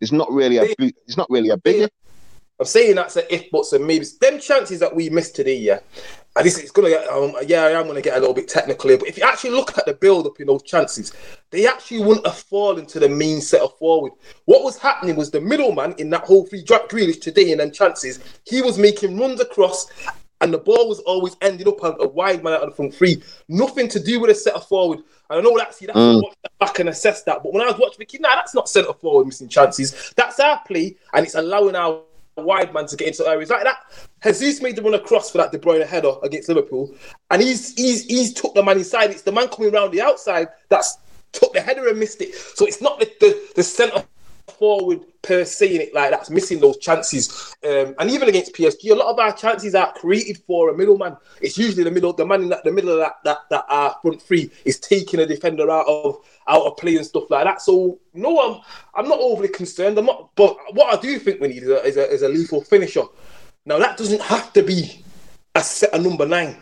it's 0.00 0.12
not 0.12 0.30
really 0.30 0.58
a 0.58 0.74
big, 0.78 0.94
it's 1.06 1.16
not 1.16 1.28
really 1.30 1.50
a 1.50 1.56
biggie. 1.56 1.88
I'm 2.60 2.66
saying 2.66 2.94
that's 2.94 3.16
an 3.16 3.24
if, 3.30 3.50
buts, 3.50 3.72
and 3.72 3.86
maybe. 3.86 4.06
Them 4.20 4.38
chances 4.38 4.78
that 4.80 4.94
we 4.94 5.10
missed 5.10 5.34
today, 5.34 5.56
yeah. 5.56 5.80
And 6.36 6.44
this 6.44 6.58
is 6.58 6.70
gonna 6.70 6.88
get, 6.88 7.08
um, 7.08 7.34
yeah, 7.46 7.62
I 7.64 7.70
am 7.72 7.86
gonna 7.86 8.00
get 8.00 8.16
a 8.16 8.20
little 8.20 8.34
bit 8.34 8.48
technical 8.48 8.90
here, 8.90 8.98
but 8.98 9.08
if 9.08 9.16
you 9.16 9.24
actually 9.24 9.50
look 9.50 9.76
at 9.78 9.86
the 9.86 9.94
build 9.94 10.26
up 10.26 10.40
in 10.40 10.48
those 10.48 10.62
chances, 10.62 11.12
they 11.50 11.66
actually 11.66 12.00
wouldn't 12.00 12.26
have 12.26 12.38
fallen 12.38 12.86
to 12.86 12.98
the 12.98 13.08
main 13.08 13.40
set 13.40 13.60
of 13.60 13.76
forward. 13.78 14.12
What 14.44 14.64
was 14.64 14.76
happening 14.76 15.14
was 15.14 15.30
the 15.30 15.40
middleman 15.40 15.94
in 15.98 16.10
that 16.10 16.22
whole 16.22 16.46
free 16.46 16.62
Jack 16.62 16.88
Grealish 16.88 17.20
today 17.20 17.52
and 17.52 17.60
then 17.60 17.72
chances, 17.72 18.18
he 18.44 18.62
was 18.62 18.78
making 18.78 19.16
runs 19.18 19.40
across. 19.40 19.86
And 20.40 20.52
the 20.52 20.58
ball 20.58 20.88
was 20.88 20.98
always 21.00 21.36
ending 21.40 21.68
up 21.68 21.82
on 21.82 21.96
a 22.00 22.08
wide 22.08 22.42
man 22.44 22.54
out 22.54 22.64
of 22.64 22.70
the 22.70 22.76
front 22.76 22.94
three. 22.94 23.22
Nothing 23.48 23.88
to 23.88 24.00
do 24.00 24.20
with 24.20 24.30
a 24.30 24.34
set 24.34 24.54
of 24.54 24.66
forward. 24.66 24.98
And 25.30 25.38
I 25.38 25.40
know 25.40 25.56
that's 25.56 25.80
you 25.80 25.88
have 25.88 25.94
to 25.94 26.20
watch 26.22 26.34
that 26.42 26.58
back 26.58 26.78
and 26.80 26.88
assess 26.90 27.22
that. 27.22 27.42
But 27.42 27.54
when 27.54 27.62
I 27.62 27.66
was 27.66 27.78
watching 27.78 28.00
the 28.00 28.04
kid, 28.04 28.20
nah, 28.20 28.34
that's 28.34 28.54
not 28.54 28.68
centre 28.68 28.92
forward 28.92 29.26
missing 29.26 29.48
chances. 29.48 30.12
That's 30.16 30.40
our 30.40 30.60
play, 30.66 30.96
and 31.14 31.24
it's 31.24 31.36
allowing 31.36 31.76
our 31.76 32.02
wide 32.42 32.72
man 32.74 32.86
to 32.86 32.96
get 32.96 33.08
into 33.08 33.26
areas 33.26 33.50
like 33.50 33.64
that. 33.64 33.78
Jesus 34.24 34.62
made 34.62 34.76
the 34.76 34.82
run 34.82 34.94
across 34.94 35.30
for 35.30 35.38
that 35.38 35.52
De 35.52 35.58
Bruyne 35.58 35.86
header 35.86 36.14
against 36.22 36.48
Liverpool, 36.48 36.94
and 37.30 37.42
he's 37.42 37.74
he's 37.74 38.04
he's 38.04 38.32
took 38.32 38.54
the 38.54 38.62
man 38.62 38.78
inside. 38.78 39.10
It's 39.10 39.22
the 39.22 39.32
man 39.32 39.48
coming 39.48 39.74
around 39.74 39.92
the 39.92 40.00
outside 40.00 40.48
that's 40.68 40.98
took 41.32 41.52
the 41.52 41.60
header 41.60 41.88
and 41.88 41.98
missed 41.98 42.20
it. 42.22 42.34
So 42.34 42.66
it's 42.66 42.80
not 42.80 42.98
the 42.98 43.10
the, 43.20 43.48
the 43.56 43.62
centre 43.62 44.04
forward 44.46 45.00
per 45.22 45.44
se 45.44 45.74
in 45.74 45.80
it 45.80 45.94
like 45.94 46.10
that's 46.10 46.30
missing 46.30 46.60
those 46.60 46.76
chances. 46.78 47.54
Um, 47.64 47.94
and 47.98 48.10
even 48.10 48.28
against 48.28 48.54
PSG, 48.54 48.90
a 48.90 48.94
lot 48.94 49.12
of 49.12 49.18
our 49.18 49.32
chances 49.32 49.74
are 49.74 49.92
created 49.94 50.38
for 50.46 50.70
a 50.70 50.76
middleman. 50.76 51.16
It's 51.40 51.56
usually 51.56 51.84
the 51.84 51.90
middle, 51.90 52.12
the 52.12 52.26
man 52.26 52.42
in 52.42 52.48
that, 52.50 52.64
the 52.64 52.72
middle 52.72 52.90
of 52.90 52.98
that 52.98 53.14
that 53.24 53.38
that 53.50 53.64
our 53.68 53.96
front 54.02 54.20
three 54.22 54.50
is 54.64 54.78
taking 54.78 55.20
a 55.20 55.26
defender 55.26 55.70
out 55.70 55.86
of 55.86 56.18
out 56.46 56.66
of 56.66 56.76
play 56.76 56.96
and 56.96 57.06
stuff 57.06 57.30
like 57.30 57.44
that. 57.44 57.62
So 57.62 57.98
no, 58.12 58.38
I'm 58.40 58.60
I'm 58.94 59.08
not 59.08 59.18
overly 59.18 59.48
concerned. 59.48 59.98
I'm 59.98 60.06
not, 60.06 60.30
but 60.36 60.56
what 60.72 60.96
I 60.96 61.00
do 61.00 61.18
think 61.18 61.40
we 61.40 61.48
need 61.48 61.62
is 61.62 61.70
a, 61.70 61.82
is 61.84 61.96
a, 61.96 62.10
is 62.10 62.22
a 62.22 62.28
lethal 62.28 62.62
finisher. 62.62 63.04
Now 63.64 63.78
that 63.78 63.96
doesn't 63.96 64.22
have 64.22 64.52
to 64.52 64.62
be 64.62 65.04
a 65.54 65.62
set 65.62 65.94
a 65.94 65.98
number 65.98 66.26
nine. 66.26 66.56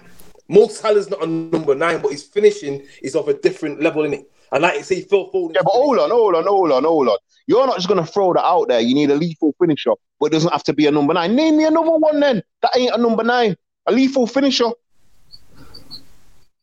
Mo 0.53 0.68
Salah's 0.68 1.09
not 1.09 1.22
a 1.22 1.26
number 1.26 1.74
nine, 1.74 2.03
but 2.03 2.12
his 2.12 2.22
finishing 2.24 2.86
is 3.03 3.16
of 3.16 3.28
a 3.28 3.34
different 3.34 3.80
level 3.80 4.05
in 4.05 4.12
it. 4.12 4.30
And 4.53 4.62
like 4.62 4.76
you 4.76 4.82
say, 4.84 5.00
Phil 5.00 5.30
Foden. 5.32 5.55
Yeah, 5.55 5.62
but 5.64 5.70
hold 5.72 5.98
on, 5.98 6.11
hold 6.11 6.34
on, 6.34 6.44
hold 6.44 6.72
on, 6.72 6.84
hold 6.84 7.09
on. 7.09 7.16
You're 7.46 7.66
not 7.66 7.76
just 7.76 7.88
gonna 7.88 8.05
throw 8.07 8.34
that 8.34 8.44
out 8.44 8.68
there. 8.68 8.80
You 8.80 8.94
need 8.94 9.11
a 9.11 9.14
lethal 9.14 9.55
finisher, 9.59 9.92
but 10.20 10.26
it 10.26 10.32
doesn't 10.32 10.53
have 10.53 10.62
to 10.64 10.74
be 10.74 10.86
a 10.86 10.90
number 10.90 11.14
nine. 11.14 11.34
Name 11.34 11.57
me 11.57 11.64
another 11.64 11.92
one 11.92 12.20
then. 12.20 12.42
That 12.61 12.72
ain't 12.76 12.94
a 12.94 12.98
number 12.98 13.24
nine. 13.24 13.57
A 13.86 13.92
lethal 13.92 14.26
finisher. 14.26 14.66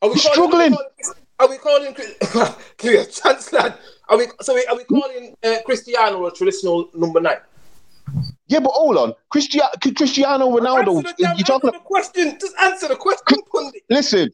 Are 0.01 0.09
we 0.09 0.15
calling- 0.15 0.17
struggling. 0.17 0.77
Are 1.39 1.49
we 1.49 1.57
calling? 1.57 1.95
Give 2.77 2.93
me 2.93 2.99
a 2.99 3.05
chance, 3.05 3.51
lad. 3.53 3.75
Are 4.07 4.17
we? 4.17 4.27
So 4.41 4.55
are 4.69 4.75
we 4.77 4.83
calling 4.83 5.35
uh, 5.43 5.55
Cristiano 5.65 6.25
a 6.27 6.31
traditional 6.31 6.89
number 6.93 7.19
nine? 7.21 7.37
Yeah, 8.49 8.59
but 8.59 8.71
hold 8.71 8.97
on. 8.97 9.13
Cristiano, 9.29 9.69
Cristiano 9.95 10.49
Ronaldo. 10.49 11.03
The, 11.03 11.35
You 11.37 11.43
talking? 11.43 11.69
answer 11.69 11.79
the 11.79 11.83
question. 11.85 12.37
Just 12.41 12.55
answer 12.61 12.87
the 12.87 12.95
question, 12.95 13.37
pundit. 13.53 13.83
Listen, 13.89 14.29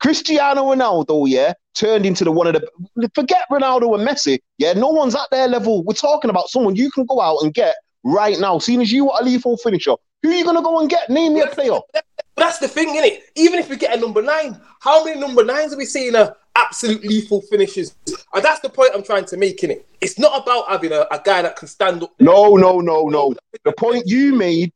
Cristiano 0.00 0.64
Ronaldo, 0.64 1.24
yeah, 1.26 1.54
turned 1.74 2.04
into 2.04 2.24
the 2.24 2.30
one 2.30 2.46
of 2.46 2.54
the. 2.54 3.10
Forget 3.14 3.42
Ronaldo 3.50 3.98
and 3.98 4.06
Messi. 4.06 4.38
Yeah, 4.58 4.74
no 4.74 4.88
one's 4.88 5.14
at 5.14 5.28
their 5.30 5.48
level. 5.48 5.82
We're 5.82 5.94
talking 5.94 6.28
about 6.30 6.48
someone 6.50 6.76
you 6.76 6.90
can 6.90 7.06
go 7.06 7.20
out 7.22 7.38
and 7.42 7.54
get 7.54 7.74
right 8.04 8.38
now. 8.38 8.58
Seeing 8.58 8.82
as 8.82 8.92
you 8.92 9.10
are 9.10 9.22
a 9.22 9.24
lethal 9.24 9.56
finisher, 9.56 9.94
who 10.22 10.30
are 10.30 10.34
you 10.34 10.44
gonna 10.44 10.62
go 10.62 10.78
and 10.80 10.90
get? 10.90 11.08
Name 11.08 11.32
me 11.34 11.40
a 11.40 11.46
player. 11.46 11.78
That's 12.36 12.58
the 12.58 12.68
thing, 12.68 12.90
isn't 12.96 13.04
it? 13.04 13.22
Even 13.36 13.60
if 13.60 13.70
we 13.70 13.76
get 13.76 13.96
a 13.96 14.00
number 14.00 14.20
nine, 14.20 14.60
how 14.80 15.04
many 15.04 15.18
number 15.18 15.42
nines 15.44 15.72
are 15.72 15.78
we 15.78 15.86
seeing 15.86 16.14
are 16.16 16.36
absolute 16.56 17.04
lethal 17.04 17.40
finishes? 17.42 17.94
And 18.32 18.44
that's 18.44 18.60
the 18.60 18.68
point 18.68 18.90
I'm 18.94 19.02
trying 19.02 19.24
to 19.26 19.36
make, 19.36 19.60
innit? 19.60 19.82
It's 20.00 20.18
not 20.18 20.42
about 20.42 20.68
having 20.68 20.92
a, 20.92 21.06
a 21.10 21.20
guy 21.24 21.42
that 21.42 21.56
can 21.56 21.68
stand 21.68 22.02
up. 22.02 22.12
No, 22.20 22.56
no, 22.56 22.80
no, 22.80 23.08
no. 23.08 23.34
The 23.64 23.72
point 23.72 24.04
you 24.06 24.34
made, 24.34 24.72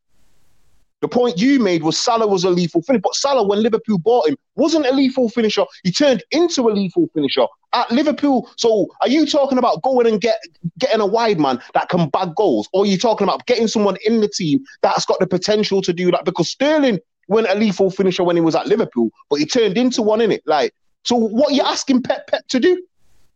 the 1.00 1.08
point 1.08 1.38
you 1.38 1.60
made 1.60 1.82
was 1.82 1.98
Salah 1.98 2.26
was 2.26 2.44
a 2.44 2.50
lethal 2.50 2.82
finisher, 2.82 3.02
but 3.02 3.14
Salah, 3.14 3.46
when 3.46 3.62
Liverpool 3.62 3.98
bought 3.98 4.28
him, 4.28 4.36
wasn't 4.56 4.86
a 4.86 4.92
lethal 4.92 5.28
finisher. 5.28 5.64
He 5.84 5.92
turned 5.92 6.24
into 6.32 6.68
a 6.68 6.72
lethal 6.72 7.08
finisher 7.14 7.46
at 7.72 7.90
Liverpool. 7.90 8.50
So, 8.56 8.88
are 9.00 9.08
you 9.08 9.26
talking 9.26 9.58
about 9.58 9.82
going 9.82 10.06
and 10.06 10.20
get 10.20 10.38
getting 10.78 11.00
a 11.00 11.06
wide 11.06 11.38
man 11.38 11.60
that 11.74 11.88
can 11.88 12.08
bag 12.08 12.34
goals, 12.34 12.68
or 12.72 12.82
are 12.82 12.86
you 12.86 12.98
talking 12.98 13.24
about 13.24 13.46
getting 13.46 13.68
someone 13.68 13.96
in 14.04 14.20
the 14.20 14.28
team 14.28 14.64
that's 14.82 15.04
got 15.04 15.20
the 15.20 15.26
potential 15.26 15.82
to 15.82 15.92
do 15.92 16.10
that? 16.10 16.24
Because 16.24 16.50
Sterling 16.50 16.98
wasn't 17.28 17.54
a 17.54 17.58
lethal 17.58 17.90
finisher 17.90 18.24
when 18.24 18.36
he 18.36 18.42
was 18.42 18.56
at 18.56 18.66
Liverpool, 18.66 19.10
but 19.30 19.38
he 19.38 19.46
turned 19.46 19.76
into 19.76 20.02
one 20.02 20.20
in 20.20 20.32
it. 20.32 20.42
Like, 20.46 20.74
so 21.08 21.16
what 21.16 21.50
are 21.50 21.54
you 21.54 21.62
asking 21.62 22.02
Pep 22.02 22.26
Pep 22.26 22.46
to 22.48 22.60
do? 22.60 22.84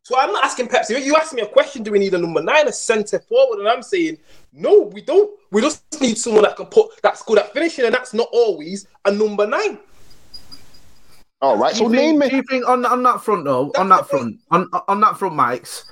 So 0.02 0.18
I'm 0.18 0.30
not 0.30 0.44
asking 0.44 0.68
Pepsi. 0.68 1.02
You 1.02 1.16
asked 1.16 1.32
me 1.32 1.40
a 1.40 1.46
question: 1.46 1.82
Do 1.82 1.90
we 1.90 1.98
need 1.98 2.12
a 2.12 2.18
number 2.18 2.42
nine, 2.42 2.68
a 2.68 2.72
centre 2.72 3.18
forward? 3.18 3.60
And 3.60 3.68
I'm 3.68 3.82
saying 3.82 4.18
no, 4.52 4.82
we 4.92 5.00
don't. 5.00 5.30
We 5.50 5.62
just 5.62 5.82
need 5.98 6.18
someone 6.18 6.42
that 6.42 6.54
can 6.54 6.66
put 6.66 7.00
that's 7.00 7.22
good 7.22 7.38
at 7.38 7.50
finishing, 7.54 7.86
and 7.86 7.94
that's 7.94 8.12
not 8.12 8.28
always 8.30 8.86
a 9.06 9.10
number 9.10 9.46
nine. 9.46 9.78
All 11.40 11.56
right, 11.56 11.74
so 11.74 11.84
you 11.84 11.90
think, 11.90 12.18
name 12.18 12.28
do 12.28 12.36
you 12.36 12.42
think 12.42 12.68
on 12.68 12.84
on 12.84 13.02
that 13.04 13.22
front 13.22 13.46
though, 13.46 13.72
on 13.78 13.88
that 13.88 14.06
front, 14.06 14.38
on 14.50 14.68
on 14.86 15.00
that 15.00 15.18
front, 15.18 15.34
Mykez, 15.34 15.84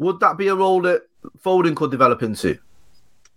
would 0.00 0.20
that 0.20 0.36
be 0.36 0.48
a 0.48 0.54
role 0.54 0.82
that 0.82 1.00
Foden 1.42 1.74
could 1.74 1.90
develop 1.90 2.22
into? 2.22 2.58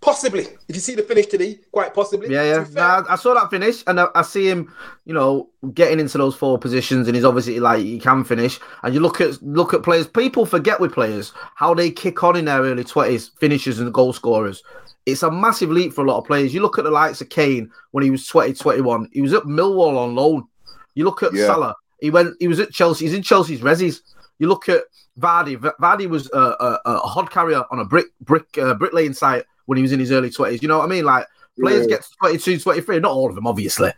Possibly, 0.06 0.42
if 0.68 0.76
you 0.76 0.80
see 0.80 0.94
the 0.94 1.02
finish 1.02 1.26
today, 1.26 1.58
quite 1.72 1.92
possibly. 1.92 2.32
Yeah, 2.32 2.44
yeah. 2.44 2.64
be 2.64 2.80
I 3.10 3.16
saw 3.16 3.34
that 3.34 3.50
finish, 3.50 3.82
and 3.88 3.98
I, 3.98 4.06
I 4.14 4.22
see 4.22 4.48
him, 4.48 4.72
you 5.04 5.12
know, 5.12 5.50
getting 5.74 5.98
into 5.98 6.16
those 6.16 6.36
four 6.36 6.60
positions, 6.60 7.08
and 7.08 7.16
he's 7.16 7.24
obviously 7.24 7.58
like 7.58 7.80
he 7.80 7.98
can 7.98 8.22
finish. 8.22 8.60
And 8.84 8.94
you 8.94 9.00
look 9.00 9.20
at 9.20 9.42
look 9.42 9.74
at 9.74 9.82
players. 9.82 10.06
People 10.06 10.46
forget 10.46 10.78
with 10.78 10.92
players 10.92 11.32
how 11.56 11.74
they 11.74 11.90
kick 11.90 12.22
on 12.22 12.36
in 12.36 12.44
their 12.44 12.60
early 12.60 12.84
twenties, 12.84 13.32
finishers 13.40 13.80
and 13.80 13.92
goal 13.92 14.12
scorers. 14.12 14.62
It's 15.06 15.24
a 15.24 15.30
massive 15.30 15.70
leap 15.72 15.92
for 15.92 16.04
a 16.04 16.08
lot 16.08 16.18
of 16.18 16.24
players. 16.24 16.54
You 16.54 16.62
look 16.62 16.78
at 16.78 16.84
the 16.84 16.90
likes 16.92 17.20
of 17.20 17.28
Kane 17.28 17.68
when 17.90 18.04
he 18.04 18.10
was 18.10 18.28
20, 18.28 18.54
21. 18.54 19.08
He 19.12 19.22
was 19.22 19.32
at 19.32 19.42
Millwall 19.42 19.98
on 19.98 20.14
loan. 20.14 20.46
You 20.94 21.04
look 21.04 21.24
at 21.24 21.34
Yeah. 21.34 21.46
Salah. 21.46 21.74
He 22.00 22.10
went. 22.10 22.36
He 22.38 22.46
was 22.46 22.60
at 22.60 22.70
Chelsea. 22.70 23.06
He's 23.06 23.14
in 23.14 23.22
Chelsea's 23.22 23.60
resis. 23.60 24.02
You 24.38 24.46
look 24.46 24.68
at 24.68 24.84
Vardy. 25.18 25.56
Vardy 25.80 26.08
was 26.08 26.30
a, 26.32 26.38
a, 26.38 26.80
a 26.86 26.98
hod 26.98 27.28
carrier 27.28 27.64
on 27.72 27.80
a 27.80 27.84
brick 27.84 28.06
brick 28.20 28.56
uh, 28.56 28.74
bricklaying 28.74 29.12
site 29.12 29.42
when 29.66 29.76
he 29.76 29.82
was 29.82 29.92
in 29.92 30.00
his 30.00 30.10
early 30.10 30.30
twenties. 30.30 30.62
You 30.62 30.68
know 30.68 30.78
what 30.78 30.84
I 30.84 30.88
mean? 30.88 31.04
Like 31.04 31.26
players 31.60 31.82
Yeah. 31.82 31.96
get 31.96 32.02
to 32.02 32.08
22, 32.20 32.58
23. 32.58 33.00
Not 33.00 33.12
all 33.12 33.28
of 33.28 33.34
them, 33.34 33.46
obviously, 33.46 33.92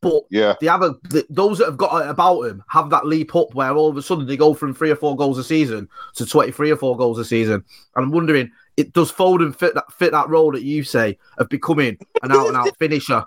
but 0.00 0.22
Yeah. 0.30 0.54
they 0.60 0.66
have 0.66 0.82
a 0.82 0.94
th 1.10 1.24
those 1.30 1.58
that 1.58 1.66
have 1.66 1.76
got 1.76 2.04
it 2.04 2.10
about 2.10 2.42
him 2.42 2.62
have 2.68 2.90
that 2.90 3.06
leap 3.06 3.34
up 3.34 3.54
where 3.54 3.72
all 3.74 3.88
of 3.88 3.96
a 3.96 4.02
sudden 4.02 4.26
they 4.26 4.36
go 4.36 4.54
from 4.54 4.74
three 4.74 4.90
or 4.90 4.96
four 4.96 5.16
goals 5.16 5.38
a 5.38 5.44
season 5.44 5.88
to 6.16 6.26
23 6.26 6.70
or 6.70 6.76
four 6.76 6.96
goals 6.96 7.18
a 7.18 7.24
season. 7.24 7.64
And 7.96 8.04
I'm 8.04 8.10
wondering, 8.10 8.50
it 8.76 8.92
does 8.92 9.12
Foden 9.12 9.54
fit 9.54 9.74
that 9.74 9.92
fit 9.92 10.12
that 10.12 10.28
role 10.28 10.52
that 10.52 10.62
you 10.62 10.84
say 10.84 11.18
of 11.38 11.48
becoming 11.48 11.98
an 12.22 12.32
out 12.32 12.48
and 12.48 12.56
out 12.56 12.76
finisher? 12.78 13.24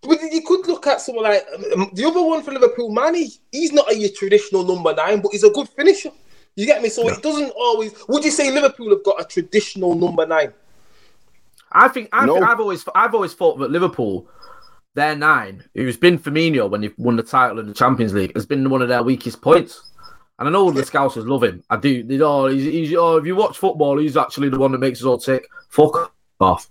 But 0.00 0.20
you 0.32 0.42
could 0.42 0.66
look 0.68 0.86
at 0.86 1.00
someone 1.00 1.24
like 1.24 1.44
um, 1.74 1.90
the 1.92 2.04
other 2.04 2.22
one 2.22 2.42
for 2.42 2.52
Liverpool, 2.52 2.94
Mané. 2.94 3.36
He's 3.50 3.72
not 3.72 3.90
a 3.90 3.96
your 3.96 4.10
traditional 4.16 4.62
number 4.62 4.94
nine, 4.94 5.20
but 5.20 5.32
he's 5.32 5.42
a 5.42 5.50
good 5.50 5.68
finisher. 5.70 6.12
You 6.54 6.66
get 6.66 6.82
me? 6.82 6.88
So 6.88 7.08
it 7.08 7.20
doesn't 7.20 7.50
always. 7.50 7.92
Would 8.08 8.24
you 8.24 8.30
say 8.30 8.52
Liverpool 8.52 8.90
have 8.90 9.02
got 9.04 9.20
a 9.20 9.24
traditional 9.24 9.96
number 9.96 10.24
nine? 10.24 10.52
I 11.72 11.88
think 11.88 12.08
I 12.12 12.26
no. 12.26 12.40
I've 12.40 12.60
always 12.60 12.84
I've 12.94 13.14
always 13.14 13.34
thought 13.34 13.58
that 13.58 13.70
Liverpool, 13.70 14.28
their 14.94 15.14
nine, 15.14 15.64
who's 15.74 15.96
been 15.96 16.18
Firmino 16.18 16.70
when 16.70 16.80
they've 16.80 16.94
won 16.98 17.16
the 17.16 17.22
title 17.22 17.58
in 17.58 17.66
the 17.66 17.74
Champions 17.74 18.14
League, 18.14 18.34
has 18.34 18.46
been 18.46 18.68
one 18.70 18.82
of 18.82 18.88
their 18.88 19.02
weakest 19.02 19.40
points. 19.42 19.92
And 20.38 20.46
I 20.48 20.52
know 20.52 20.70
the 20.70 20.82
Scousers 20.82 21.26
love 21.26 21.42
him. 21.42 21.64
I 21.68 21.76
do. 21.76 22.04
They, 22.04 22.20
oh, 22.20 22.46
he's, 22.46 22.62
he's, 22.62 22.94
oh, 22.94 23.16
if 23.16 23.26
you 23.26 23.34
watch 23.34 23.58
football, 23.58 23.98
he's 23.98 24.16
actually 24.16 24.48
the 24.48 24.58
one 24.58 24.70
that 24.70 24.78
makes 24.78 25.00
us 25.00 25.04
all 25.04 25.18
tick. 25.18 25.48
Fuck 25.68 26.14
off. 26.38 26.68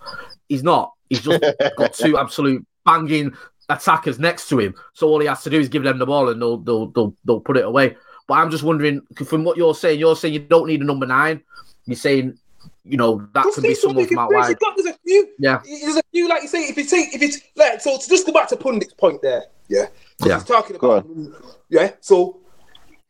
He's 0.48 0.64
not. 0.64 0.94
He's 1.10 1.22
just 1.22 1.44
got 1.78 1.94
two 1.94 2.18
absolute 2.18 2.66
banging 2.86 3.36
attackers 3.70 4.20
next 4.20 4.48
to 4.50 4.60
him. 4.60 4.74
So 4.94 5.08
all 5.08 5.20
he 5.20 5.28
has 5.28 5.44
to 5.44 5.50
do 5.50 5.60
is 5.60 5.68
give 5.68 5.84
them 5.84 6.00
the 6.00 6.06
ball 6.06 6.30
and 6.30 6.42
they'll 6.42 6.58
they'll 6.58 6.88
they'll, 6.88 7.14
they'll 7.26 7.42
put 7.42 7.58
it 7.58 7.66
away. 7.66 7.98
But 8.28 8.36
I'm 8.36 8.52
just 8.52 8.64
wondering, 8.64 9.02
from 9.26 9.44
what 9.44 9.58
you're 9.58 9.76
saying, 9.76 10.00
you're 10.00 10.16
saying 10.16 10.34
you 10.34 10.42
don't 10.42 10.68
need 10.68 10.82
a 10.82 10.86
number 10.86 11.06
nine. 11.06 11.42
You're 11.86 11.96
saying, 11.96 12.38
you 12.84 12.98
know, 12.98 13.28
that 13.34 13.44
Just 13.44 13.56
can 13.56 13.64
be 13.64 13.68
think 13.70 13.80
someone 13.80 14.04
something 14.04 14.16
from 14.16 14.24
out 14.24 14.30
crazy. 14.30 14.48
wide. 14.50 14.60
God, 14.60 14.74
There's 14.78 14.96
a 14.96 15.00
few. 15.00 15.30
Yeah. 15.40 15.62
There's 15.66 15.98
a 15.98 16.02
few, 16.12 16.28
like 16.30 16.42
you 16.44 16.48
say, 16.48 16.60
if 16.64 16.78
you 16.78 16.86
take, 16.86 17.14
if 17.14 17.22
it's 17.22 17.40
like, 17.56 17.82
so 17.82 17.98
to 17.98 18.10
just 18.10 18.26
go 18.26 18.32
back 18.32 18.48
to 18.50 18.56
Pundit's 18.56 18.94
point 18.94 19.22
there, 19.22 19.44
yeah, 19.68 19.88
Yeah. 20.26 20.36
he's 20.36 20.44
talking 20.46 20.76
about, 20.78 21.06
yeah. 21.70 21.92
So 22.00 22.40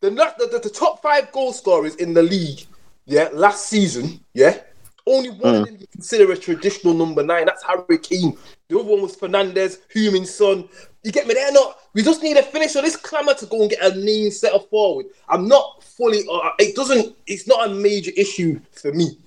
the, 0.02 0.10
the, 0.10 0.48
the 0.52 0.60
the 0.60 0.70
top 0.70 1.02
five 1.02 1.32
goal 1.32 1.54
scorers 1.54 1.96
in 1.96 2.14
the 2.14 2.24
league, 2.24 2.62
yeah, 3.06 3.30
last 3.34 3.68
season, 3.68 4.20
yeah, 4.34 4.60
only 5.06 5.30
one 5.30 5.56
of 5.56 5.66
them 5.68 5.78
you 5.80 5.88
consider 5.88 6.32
a 6.32 6.38
traditional 6.38 6.94
number 6.94 7.24
nine. 7.24 7.46
That's 7.46 7.64
Harry 7.64 7.98
Kane. 8.00 8.38
The 8.68 8.78
other 8.80 8.90
one 8.90 9.02
was 9.02 9.16
Fernandes, 9.16 9.78
Heung-min 9.96 10.26
Son. 10.26 10.68
You 11.04 11.12
get 11.14 11.26
me? 11.28 11.34
They're 11.36 11.52
not. 11.54 11.78
We 11.94 12.04
just 12.04 12.22
need 12.22 12.36
a 12.36 12.44
finisher. 12.44 12.82
This 12.82 12.98
clamour 12.98 13.34
to 13.36 13.46
go 13.46 13.62
and 13.62 13.70
get 13.70 13.82
a 13.82 13.98
name 13.98 14.30
set 14.32 14.52
of 14.54 14.68
forward. 14.70 15.06
I'm 15.30 15.48
not 15.48 15.82
fully. 15.84 16.24
Uh, 16.30 16.50
it 16.60 16.76
doesn't. 16.76 17.16
It's 17.28 17.48
not 17.48 17.70
a 17.70 17.74
major 17.74 18.12
issue 18.18 18.60
for 18.72 18.92
me. 18.92 19.18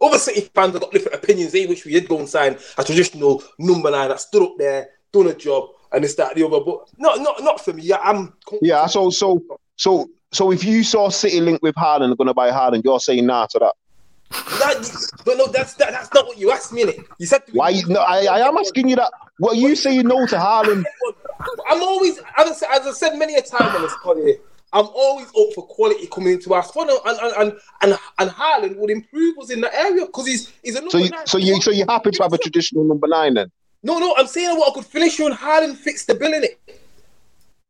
Other 0.00 0.18
City 0.18 0.42
fans 0.54 0.72
have 0.72 0.82
got 0.82 0.92
different 0.92 1.22
opinions. 1.22 1.52
They 1.52 1.66
wish 1.66 1.84
we 1.84 1.92
did 1.92 2.08
go 2.08 2.18
and 2.18 2.28
sign 2.28 2.56
a 2.76 2.84
traditional 2.84 3.42
number 3.58 3.90
nine 3.90 4.08
that 4.08 4.20
stood 4.20 4.42
up 4.42 4.54
there, 4.58 4.90
done 5.12 5.26
a 5.26 5.34
job, 5.34 5.70
and 5.92 6.04
this, 6.04 6.14
that, 6.14 6.34
the 6.34 6.46
other. 6.46 6.60
But 6.60 6.88
not, 6.98 7.20
not, 7.20 7.42
not 7.42 7.64
for 7.64 7.72
me. 7.72 7.82
Yeah, 7.82 7.98
I'm. 8.02 8.34
Yeah, 8.62 8.86
so 8.86 9.10
so 9.10 9.42
so 9.76 10.08
so 10.32 10.52
if 10.52 10.64
you 10.64 10.84
saw 10.84 11.08
City 11.08 11.40
link 11.40 11.62
with 11.62 11.74
Haaland, 11.74 12.16
going 12.16 12.28
to 12.28 12.34
buy 12.34 12.50
Haaland, 12.50 12.84
you're 12.84 13.00
saying 13.00 13.26
nah 13.26 13.46
to 13.46 13.58
that. 13.58 13.74
That, 14.30 15.12
but 15.24 15.38
no, 15.38 15.46
that's 15.46 15.74
that, 15.74 15.90
that's 15.90 16.12
not 16.12 16.26
what 16.26 16.38
you 16.38 16.50
asked 16.50 16.72
me. 16.72 16.84
Innit? 16.84 17.04
You 17.18 17.26
said 17.26 17.42
Why? 17.52 17.70
You, 17.70 17.86
no, 17.88 18.00
I, 18.00 18.26
I 18.26 18.46
am 18.46 18.56
asking 18.58 18.88
you 18.88 18.96
that. 18.96 19.10
What 19.38 19.56
you 19.56 19.74
saying 19.74 20.06
no 20.06 20.26
to 20.26 20.36
Haaland? 20.36 20.84
I'm 21.68 21.82
always, 21.82 22.18
as 22.18 22.50
I, 22.50 22.52
said, 22.52 22.68
as 22.72 22.86
I 22.86 22.92
said 22.92 23.16
many 23.16 23.36
a 23.36 23.42
time 23.42 23.74
on 23.74 23.82
this 23.82 23.94
pod 24.02 24.18
here, 24.18 24.36
I'm 24.72 24.86
always 24.86 25.28
up 25.28 25.52
for 25.54 25.66
quality 25.66 26.06
coming 26.08 26.34
into 26.34 26.52
our 26.54 26.62
squad, 26.62 26.88
and 26.88 27.18
and 27.18 27.32
and 27.36 27.52
and, 27.82 27.98
and 28.18 28.30
Haaland 28.30 28.76
would 28.76 28.90
improve 28.90 29.38
us 29.38 29.50
in 29.50 29.60
that 29.62 29.74
area 29.74 30.06
because 30.06 30.26
he's 30.26 30.52
he's 30.62 30.74
a 30.76 30.80
number 30.80 30.90
So 30.90 30.98
you, 30.98 31.10
nine. 31.10 31.26
so 31.26 31.38
you, 31.38 31.60
so 31.60 31.70
you're 31.70 31.86
happy 31.90 32.10
to 32.10 32.22
have 32.22 32.32
a 32.32 32.38
traditional 32.38 32.84
number 32.84 33.08
nine 33.08 33.34
then? 33.34 33.50
No, 33.82 33.98
no, 33.98 34.14
I'm 34.16 34.26
saying 34.26 34.56
what 34.58 34.72
I 34.72 34.74
could 34.74 34.86
finish 34.86 35.18
you 35.18 35.26
and 35.26 35.34
Haaland 35.34 35.76
fix 35.76 36.04
the 36.04 36.14
bill 36.14 36.34
in 36.34 36.44
it. 36.44 36.60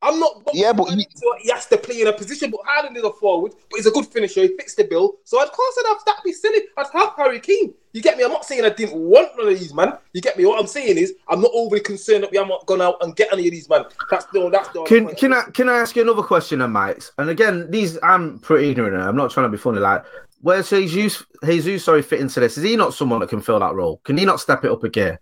I'm 0.01 0.21
not. 0.21 0.43
Yeah, 0.53 0.73
but 0.73 0.91
he, 0.91 0.99
you- 1.01 1.37
he 1.41 1.51
has 1.51 1.67
to 1.67 1.77
play 1.77 2.01
in 2.01 2.07
a 2.07 2.13
position. 2.13 2.51
But 2.53 2.61
Haaland 2.61 2.97
is 2.97 3.03
a 3.03 3.13
forward, 3.13 3.53
but 3.71 3.77
he's 3.79 3.87
a 3.87 3.91
good 3.91 4.07
finisher. 4.07 4.43
He 4.43 4.49
fixed 4.57 4.77
the 4.77 4.85
bill, 4.85 5.17
so 5.25 5.43
of 5.43 5.51
course 5.51 5.75
I'd 5.81 5.89
have 5.89 5.99
that'd 6.07 6.23
be 6.25 6.33
silly. 6.33 6.61
I'd 6.77 6.87
have 6.93 7.15
Harry 7.17 7.41
Kane. 7.41 7.75
You 7.93 8.03
get 8.03 8.17
me? 8.17 8.23
I'm 8.23 8.31
not 8.31 8.45
saying 8.45 8.65
I 8.65 8.69
didn't 8.69 8.97
want 9.01 9.31
none 9.37 9.49
of 9.49 9.59
these 9.59 9.75
man. 9.75 9.95
You 10.13 10.21
get 10.21 10.37
me? 10.39 10.45
What 10.47 10.61
I'm 10.61 10.69
saying 10.69 10.99
is 10.99 11.15
I'm 11.27 11.41
not 11.41 11.51
overly 11.53 11.81
concerned 11.81 12.23
that 12.23 12.31
we 12.31 12.39
haven't 12.39 12.65
gone 12.67 12.81
out 12.81 12.97
and 13.01 13.17
get 13.17 13.33
any 13.33 13.47
of 13.49 13.51
these 13.51 13.69
man. 13.69 13.87
That's 14.09 14.27
the 14.27 14.49
that's 14.51 14.69
the. 14.69 14.85
Can 14.85 15.09
can 15.17 15.33
I 15.33 15.43
can 15.53 15.69
I 15.69 15.79
ask 15.79 15.97
you 15.97 16.03
another 16.03 16.23
question, 16.23 16.61
then, 16.61 16.71
Mike? 16.71 17.03
And 17.19 17.29
again, 17.31 17.69
these 17.71 17.99
I'm 18.05 18.39
pretty 18.39 18.71
ignorant. 18.71 19.03
I'm 19.03 19.17
not 19.17 19.33
trying 19.33 19.47
to 19.47 19.51
be 19.51 19.59
funny. 19.59 19.81
Like, 19.81 20.05
where's 20.43 20.71
Jesus? 20.71 21.25
Jesus, 21.45 21.85
sorry, 21.85 22.03
fit 22.03 22.21
into 22.21 22.39
this? 22.39 22.57
Is 22.57 22.63
he 22.63 22.77
not 22.77 22.95
someone 22.95 23.19
that 23.21 23.31
can 23.31 23.41
fill 23.41 23.59
that 23.59 23.75
role? 23.75 24.01
Can 24.05 24.17
he 24.17 24.25
not 24.25 24.39
step 24.39 24.65
it 24.65 24.71
up 24.71 24.85
a 24.85 24.89
gear? 24.89 25.19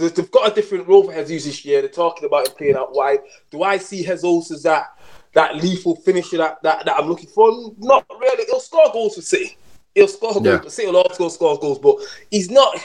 Because 0.00 0.12
they've 0.12 0.30
got 0.30 0.52
a 0.52 0.54
different 0.54 0.86
role 0.88 1.04
for 1.04 1.12
Jesus 1.24 1.44
this 1.44 1.64
year. 1.64 1.80
They're 1.80 1.90
talking 1.90 2.24
about 2.26 2.48
him 2.48 2.54
playing 2.56 2.76
out 2.76 2.94
wide. 2.94 3.20
Do 3.50 3.62
I 3.62 3.78
see 3.78 4.02
Jesus 4.02 4.50
as 4.50 4.62
that 4.62 4.98
that 5.34 5.56
lethal 5.56 5.96
finisher 5.96 6.38
that, 6.38 6.62
that, 6.62 6.86
that 6.86 6.98
I'm 6.98 7.08
looking 7.08 7.28
for? 7.28 7.50
Not 7.78 8.06
really. 8.08 8.44
He'll 8.46 8.60
score 8.60 8.90
goals 8.92 9.16
for 9.16 9.22
City. 9.22 9.56
He'll 9.94 10.08
score 10.08 10.32
goals, 10.32 10.46
Yeah. 10.46 10.58
but 10.58 10.72
City 10.72 10.88
will 10.88 10.96
also 10.98 11.28
score 11.28 11.58
goals. 11.58 11.78
But 11.78 11.96
he's 12.30 12.50
not. 12.50 12.78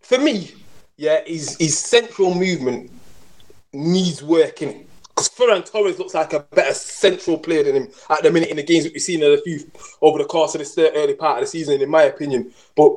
For 0.00 0.18
me, 0.18 0.52
yeah, 0.96 1.22
his 1.26 1.56
his 1.58 1.78
central 1.78 2.34
movement 2.34 2.90
needs 3.72 4.22
working. 4.22 4.86
Because 5.08 5.30
Ferran 5.30 5.64
Torres 5.70 5.98
looks 5.98 6.12
like 6.12 6.34
a 6.34 6.40
better 6.40 6.74
central 6.74 7.38
player 7.38 7.62
than 7.62 7.74
him 7.74 7.88
at 8.10 8.22
the 8.22 8.30
minute 8.30 8.50
in 8.50 8.56
the 8.58 8.62
games 8.62 8.84
that 8.84 8.92
we've 8.92 9.00
seen 9.02 9.22
in 9.22 9.32
a 9.32 9.40
few 9.40 9.60
over 10.02 10.18
the 10.18 10.24
course 10.26 10.54
of 10.54 10.58
this 10.58 10.76
early 10.76 11.14
part 11.14 11.38
of 11.38 11.44
the 11.44 11.46
season, 11.46 11.80
in 11.80 11.88
my 11.88 12.02
opinion. 12.02 12.52
But 12.76 12.92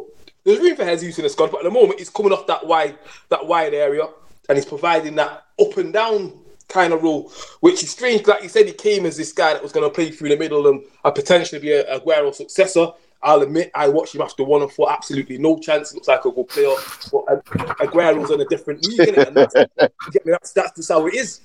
there's 0.50 0.62
room 0.62 0.76
for 0.76 0.86
Jesus 0.86 1.20
in 1.20 1.24
the 1.24 1.30
squad, 1.30 1.52
but 1.52 1.60
at 1.60 1.64
the 1.64 1.72
moment 1.72 2.00
he's 2.00 2.10
coming 2.10 2.34
off 2.34 2.48
that 2.48 2.66
wide 2.66 2.98
that 3.30 3.46
wide 3.46 3.74
area 3.74 4.08
and 4.48 4.58
he's 4.58 4.66
providing 4.66 5.16
that 5.16 5.46
up 5.60 5.78
and 5.78 5.94
down 5.94 6.34
kind 6.68 6.94
of 6.94 7.04
role, 7.04 7.32
which 7.60 7.84
is 7.84 7.92
strange. 7.92 8.26
Like 8.26 8.44
you 8.44 8.50
said, 8.50 8.66
he 8.66 8.74
came 8.74 9.06
as 9.06 9.18
this 9.18 9.32
guy 9.32 9.54
that 9.54 9.62
was 9.62 9.72
going 9.72 9.88
to 9.88 9.94
play 9.94 10.12
through 10.12 10.30
the 10.30 10.38
middle 10.38 10.68
and, 10.68 10.84
and 11.04 11.16
potentially 11.16 11.60
be 11.60 11.72
a 11.72 12.00
Aguero 12.00 12.34
successor. 12.34 12.92
I'll 13.22 13.42
admit, 13.42 13.70
I 13.76 13.90
watched 13.90 14.16
him 14.16 14.22
after 14.22 14.44
one 14.44 14.62
and 14.62 14.72
thought 14.72 14.92
absolutely 14.92 15.38
no 15.38 15.60
chance. 15.60 15.94
Looks 15.94 16.08
like 16.08 16.24
a 16.24 16.32
good 16.32 16.48
player, 16.48 16.74
but 17.12 17.24
uh, 17.28 17.42
Aguero's 17.82 18.32
on 18.32 18.40
a 18.40 18.46
different 18.46 18.86
league, 18.88 19.10
and 19.10 19.36
that's, 19.36 19.54
that's 20.26 20.54
that's 20.54 20.76
just 20.78 20.90
how 20.90 21.06
it 21.08 21.16
is. 21.16 21.42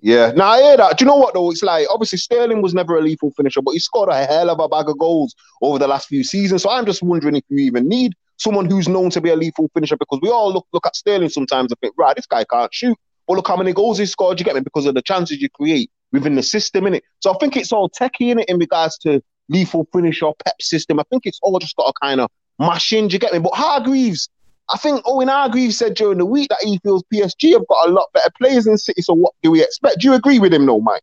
Yeah, 0.00 0.32
now 0.32 0.48
I 0.48 0.62
hear 0.62 0.76
that. 0.78 0.98
Do 0.98 1.04
you 1.04 1.08
know 1.08 1.16
what 1.16 1.34
though? 1.34 1.50
It's 1.50 1.62
like 1.62 1.86
obviously 1.88 2.18
Sterling 2.18 2.60
was 2.60 2.74
never 2.74 2.98
a 2.98 3.00
lethal 3.00 3.30
finisher, 3.36 3.62
but 3.62 3.72
he 3.72 3.78
scored 3.78 4.08
a 4.08 4.26
hell 4.26 4.50
of 4.50 4.58
a 4.58 4.68
bag 4.68 4.88
of 4.88 4.98
goals 4.98 5.34
over 5.62 5.78
the 5.78 5.86
last 5.86 6.08
few 6.08 6.24
seasons. 6.24 6.62
So 6.62 6.70
I'm 6.70 6.84
just 6.84 7.02
wondering 7.02 7.36
if 7.36 7.44
you 7.48 7.58
even 7.58 7.88
need 7.88 8.14
someone 8.36 8.68
who's 8.68 8.88
known 8.88 9.10
to 9.10 9.20
be 9.20 9.30
a 9.30 9.36
lethal 9.36 9.70
finisher 9.74 9.96
because 9.96 10.18
we 10.20 10.28
all 10.28 10.52
look 10.52 10.66
look 10.72 10.86
at 10.86 10.96
Sterling 10.96 11.28
sometimes 11.28 11.70
and 11.70 11.78
think, 11.78 11.94
right, 11.96 12.16
this 12.16 12.26
guy 12.26 12.44
can't 12.44 12.74
shoot. 12.74 12.98
But 13.28 13.34
look 13.34 13.46
how 13.46 13.56
many 13.56 13.72
goals 13.72 13.98
he 13.98 14.06
scored. 14.06 14.40
You 14.40 14.44
get 14.44 14.56
me 14.56 14.60
because 14.60 14.86
of 14.86 14.94
the 14.94 15.02
chances 15.02 15.40
you 15.40 15.48
create 15.48 15.90
within 16.10 16.34
the 16.34 16.42
system, 16.42 16.84
innit? 16.84 17.02
So 17.20 17.32
I 17.32 17.36
think 17.38 17.56
it's 17.56 17.70
all 17.70 17.88
techie 17.88 18.30
in 18.30 18.40
it 18.40 18.48
in 18.48 18.58
regards 18.58 18.98
to 18.98 19.22
lethal 19.48 19.86
finisher, 19.92 20.32
pep 20.44 20.60
system. 20.60 20.98
I 20.98 21.04
think 21.10 21.26
it's 21.26 21.38
all 21.42 21.58
just 21.60 21.76
got 21.76 21.86
to 21.86 21.92
kind 22.02 22.20
of 22.20 22.30
mash 22.58 22.92
in. 22.92 23.08
You 23.08 23.18
get 23.20 23.32
me? 23.32 23.38
But 23.38 23.54
Hargreaves, 23.54 24.28
I 24.72 24.78
think 24.78 25.02
oh, 25.04 25.16
Owen 25.16 25.28
Hargreaves 25.28 25.76
said 25.76 25.94
during 25.94 26.18
the 26.18 26.26
week 26.26 26.48
that 26.48 26.58
he 26.62 26.78
feels 26.78 27.04
PSG 27.12 27.52
have 27.52 27.66
got 27.66 27.88
a 27.88 27.92
lot 27.92 28.08
better 28.14 28.30
players 28.38 28.66
in 28.66 28.78
City. 28.78 29.02
So 29.02 29.14
what 29.14 29.34
do 29.42 29.50
we 29.50 29.62
expect? 29.62 30.00
Do 30.00 30.08
you 30.08 30.14
agree 30.14 30.38
with 30.38 30.54
him, 30.54 30.66
though, 30.66 30.80
Mike? 30.80 31.02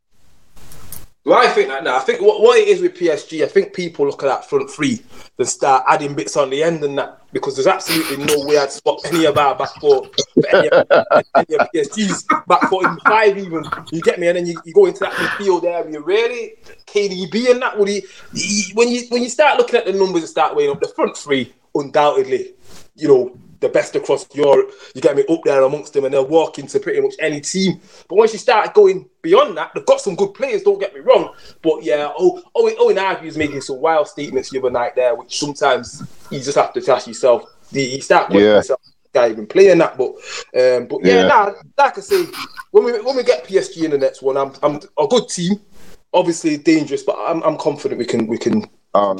Well, 1.25 1.37
I 1.37 1.47
think 1.51 1.67
that 1.67 1.83
now. 1.83 1.97
I 1.97 1.99
think 1.99 2.21
what, 2.21 2.41
what 2.41 2.57
it 2.57 2.67
is 2.69 2.81
with 2.81 2.97
PSG, 2.97 3.43
I 3.43 3.47
think 3.47 3.73
people 3.73 4.05
look 4.07 4.23
at 4.23 4.27
that 4.27 4.49
front 4.49 4.71
three 4.71 5.03
and 5.37 5.47
start 5.47 5.83
adding 5.87 6.15
bits 6.15 6.35
on 6.37 6.49
the 6.49 6.63
end 6.63 6.83
and 6.83 6.97
that 6.97 7.21
because 7.33 7.55
there's 7.55 7.67
absolutely 7.67 8.25
no 8.25 8.45
way 8.45 8.57
I'd 8.57 8.71
swap 8.71 8.99
any 9.05 9.25
of 9.25 9.37
our 9.37 9.53
back 9.53 9.69
four 9.79 10.05
for 10.05 10.55
any 10.55 10.69
of, 10.69 10.87
any 11.35 11.55
of 11.55 11.67
PSG's 11.75 12.23
back 12.47 12.69
four 12.69 12.87
in 12.87 12.97
five 13.01 13.37
even. 13.37 13.63
You 13.91 14.01
get 14.01 14.17
me, 14.17 14.29
and 14.29 14.37
then 14.37 14.47
you, 14.47 14.59
you 14.65 14.73
go 14.73 14.87
into 14.87 15.01
that 15.01 15.11
midfield 15.11 15.65
area. 15.65 15.99
Really, 15.99 16.53
KDB 16.87 17.51
and 17.51 17.61
that 17.61 17.77
would 17.77 17.89
he, 17.89 18.03
he 18.33 18.71
when 18.73 18.89
you 18.89 19.03
when 19.09 19.21
you 19.21 19.29
start 19.29 19.59
looking 19.59 19.75
at 19.75 19.85
the 19.85 19.93
numbers 19.93 20.23
and 20.23 20.29
start 20.29 20.55
weighing 20.55 20.71
up 20.71 20.79
the 20.79 20.87
front 20.87 21.15
three, 21.15 21.53
undoubtedly, 21.75 22.53
you 22.95 23.07
know. 23.07 23.37
The 23.59 23.69
best 23.69 23.95
across 23.95 24.25
Europe, 24.33 24.71
you 24.95 25.01
get 25.01 25.15
me 25.17 25.23
up 25.29 25.41
there 25.43 25.63
amongst 25.63 25.93
them, 25.93 26.05
and 26.05 26.13
they'll 26.13 26.25
walk 26.25 26.59
into 26.59 26.79
pretty 26.79 27.01
much 27.01 27.15
any 27.19 27.41
team. 27.41 27.81
But 28.07 28.15
once 28.15 28.31
you 28.33 28.39
start 28.39 28.73
going 28.73 29.09
beyond 29.21 29.57
that, 29.57 29.71
they've 29.75 29.85
got 29.85 29.99
some 29.99 30.15
good 30.15 30.33
players. 30.33 30.63
Don't 30.63 30.79
get 30.79 30.93
me 30.93 31.01
wrong, 31.01 31.33
but 31.61 31.83
yeah, 31.83 32.11
oh, 32.17 32.41
Owen, 32.55 32.75
Owen 32.79 32.97
Harvey 32.97 33.25
was 33.25 33.37
making 33.37 33.61
some 33.61 33.81
wild 33.81 34.07
statements 34.07 34.49
the 34.49 34.59
other 34.59 34.69
night 34.71 34.95
there, 34.95 35.13
which 35.15 35.37
sometimes 35.39 36.03
you 36.31 36.39
just 36.39 36.57
have 36.57 36.71
to 36.73 36.91
ask 36.93 37.07
yourself. 37.07 37.43
You 37.71 37.81
you 37.81 38.01
start 38.01 38.31
Yeah. 38.31 38.55
yourself, 38.55 38.79
guy 39.13 39.29
even 39.29 39.45
playing 39.47 39.79
that, 39.79 39.97
but 39.97 40.11
um, 40.57 40.87
but 40.87 41.03
yeah, 41.03 41.21
Yeah. 41.21 41.27
nah, 41.27 41.53
like 41.77 41.97
I 41.97 42.01
say, 42.01 42.25
when 42.71 42.83
we 42.85 42.93
when 43.01 43.15
we 43.15 43.23
get 43.23 43.45
PSG 43.45 43.83
in 43.83 43.91
the 43.91 43.97
next 43.97 44.21
one, 44.21 44.37
I'm 44.37 44.53
I'm 44.63 44.79
a 44.97 45.07
good 45.07 45.27
team, 45.27 45.59
obviously 46.13 46.57
dangerous, 46.57 47.03
but 47.03 47.17
I'm 47.19 47.41
I'm 47.43 47.57
confident 47.57 47.99
we 47.99 48.05
can 48.05 48.25
we 48.27 48.37
can. 48.37 48.63
Um, 48.93 49.19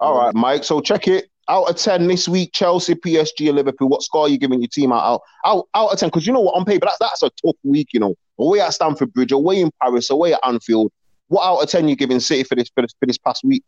all 0.00 0.16
right, 0.16 0.34
Mike. 0.34 0.64
So 0.64 0.80
check 0.80 1.08
it. 1.08 1.28
Out 1.50 1.70
of 1.70 1.76
ten 1.76 2.06
this 2.06 2.28
week, 2.28 2.50
Chelsea, 2.52 2.94
PSG, 2.94 3.48
and 3.48 3.56
Liverpool. 3.56 3.88
What 3.88 4.02
score 4.02 4.26
are 4.26 4.28
you 4.28 4.36
giving 4.38 4.60
your 4.60 4.68
team 4.68 4.92
out 4.92 5.02
out 5.02 5.22
out, 5.46 5.68
out 5.74 5.92
of 5.92 5.98
ten? 5.98 6.08
Because 6.08 6.26
you 6.26 6.32
know 6.32 6.40
what, 6.40 6.54
on 6.56 6.64
paper, 6.64 6.86
that's 6.86 6.98
that's 6.98 7.22
a 7.22 7.30
tough 7.44 7.56
week. 7.64 7.88
You 7.92 8.00
know, 8.00 8.14
away 8.38 8.60
at 8.60 8.74
Stamford 8.74 9.12
Bridge, 9.14 9.32
away 9.32 9.60
in 9.60 9.70
Paris, 9.82 10.10
away 10.10 10.34
at 10.34 10.40
Anfield. 10.44 10.92
What 11.28 11.44
out 11.46 11.62
of 11.62 11.68
ten 11.70 11.86
are 11.86 11.88
you 11.88 11.96
giving 11.96 12.20
City 12.20 12.42
for 12.44 12.54
this 12.54 12.68
for 12.74 12.82
this, 12.82 12.94
for 13.00 13.06
this 13.06 13.18
past 13.18 13.44
week? 13.44 13.64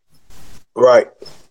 Right. 0.77 1.09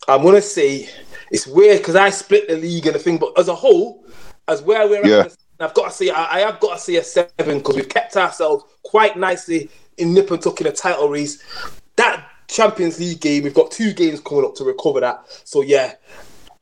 I'm 0.08 0.24
gonna 0.24 0.42
say 0.42 0.90
it's 1.32 1.48
weird 1.48 1.80
because 1.80 1.96
I 1.96 2.10
split 2.10 2.48
the 2.48 2.58
league 2.58 2.86
and 2.86 2.96
the 2.96 3.00
thing, 3.00 3.18
but 3.18 3.38
as 3.38 3.48
a 3.48 3.56
whole, 3.56 4.06
as 4.48 4.62
where 4.62 4.88
we're 4.88 5.06
Yeah. 5.06 5.22
at, 5.26 5.36
I've 5.60 5.74
got 5.74 5.86
to 5.86 5.92
say 5.92 6.10
I, 6.10 6.38
I 6.38 6.40
have 6.42 6.60
got 6.60 6.76
to 6.76 6.80
say 6.80 6.96
a 6.96 7.04
seven 7.04 7.58
because 7.58 7.76
we've 7.76 7.90
kept 7.90 8.16
ourselves 8.16 8.64
quite 8.84 9.18
nicely 9.18 9.70
in 9.98 10.14
nip 10.14 10.32
and 10.32 10.42
tuck 10.42 10.62
in 10.62 10.68
a 10.68 10.72
title 10.72 11.10
race. 11.10 11.44
That 11.98 12.29
Champions 12.50 13.00
League 13.00 13.22
game, 13.22 13.44
we've 13.44 13.54
got 13.54 13.72
two 13.72 13.94
games 13.94 14.20
coming 14.20 14.44
up 14.44 14.56
to 14.56 14.66
recover 14.66 15.00
that. 15.00 15.24
So 15.46 15.62
yeah. 15.62 15.94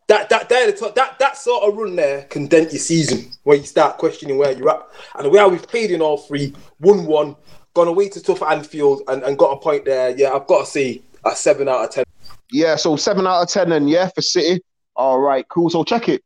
That 0.07 0.29
that 0.29 0.47
there, 0.47 0.71
that 0.71 1.19
that 1.19 1.38
sort 1.38 1.63
of 1.63 1.75
run 1.75 1.97
there 1.97 2.23
can 2.23 2.47
dent 2.47 2.71
your 2.71 2.79
season 2.79 3.29
when 3.43 3.59
you 3.59 3.65
start 3.65 3.97
questioning 3.97 4.38
where 4.38 4.53
you're 4.53 4.69
at. 4.69 4.88
And 5.15 5.25
the 5.25 5.29
way 5.29 5.45
we've 5.45 5.67
played 5.67 5.91
in 5.91 6.01
all 6.01 6.17
three, 6.17 6.53
one 6.77 7.05
one, 7.05 7.35
gone 7.73 7.89
away 7.89 8.07
to 8.09 8.21
tough 8.21 8.41
Anfield, 8.41 9.01
and, 9.09 9.21
and 9.23 9.38
got 9.38 9.51
a 9.51 9.59
point 9.59 9.83
there. 9.83 10.11
Yeah, 10.17 10.31
I've 10.31 10.47
got 10.47 10.61
to 10.61 10.65
say 10.65 11.01
a 11.25 11.35
seven 11.35 11.67
out 11.67 11.83
of 11.83 11.91
ten. 11.91 12.05
Yeah, 12.53 12.77
so 12.77 12.95
seven 12.95 13.27
out 13.27 13.41
of 13.41 13.49
ten, 13.49 13.73
and 13.73 13.89
yeah, 13.89 14.07
for 14.15 14.21
City. 14.21 14.63
All 14.95 15.19
right, 15.19 15.45
cool. 15.49 15.69
So 15.69 15.83
check 15.83 16.07
it. 16.07 16.23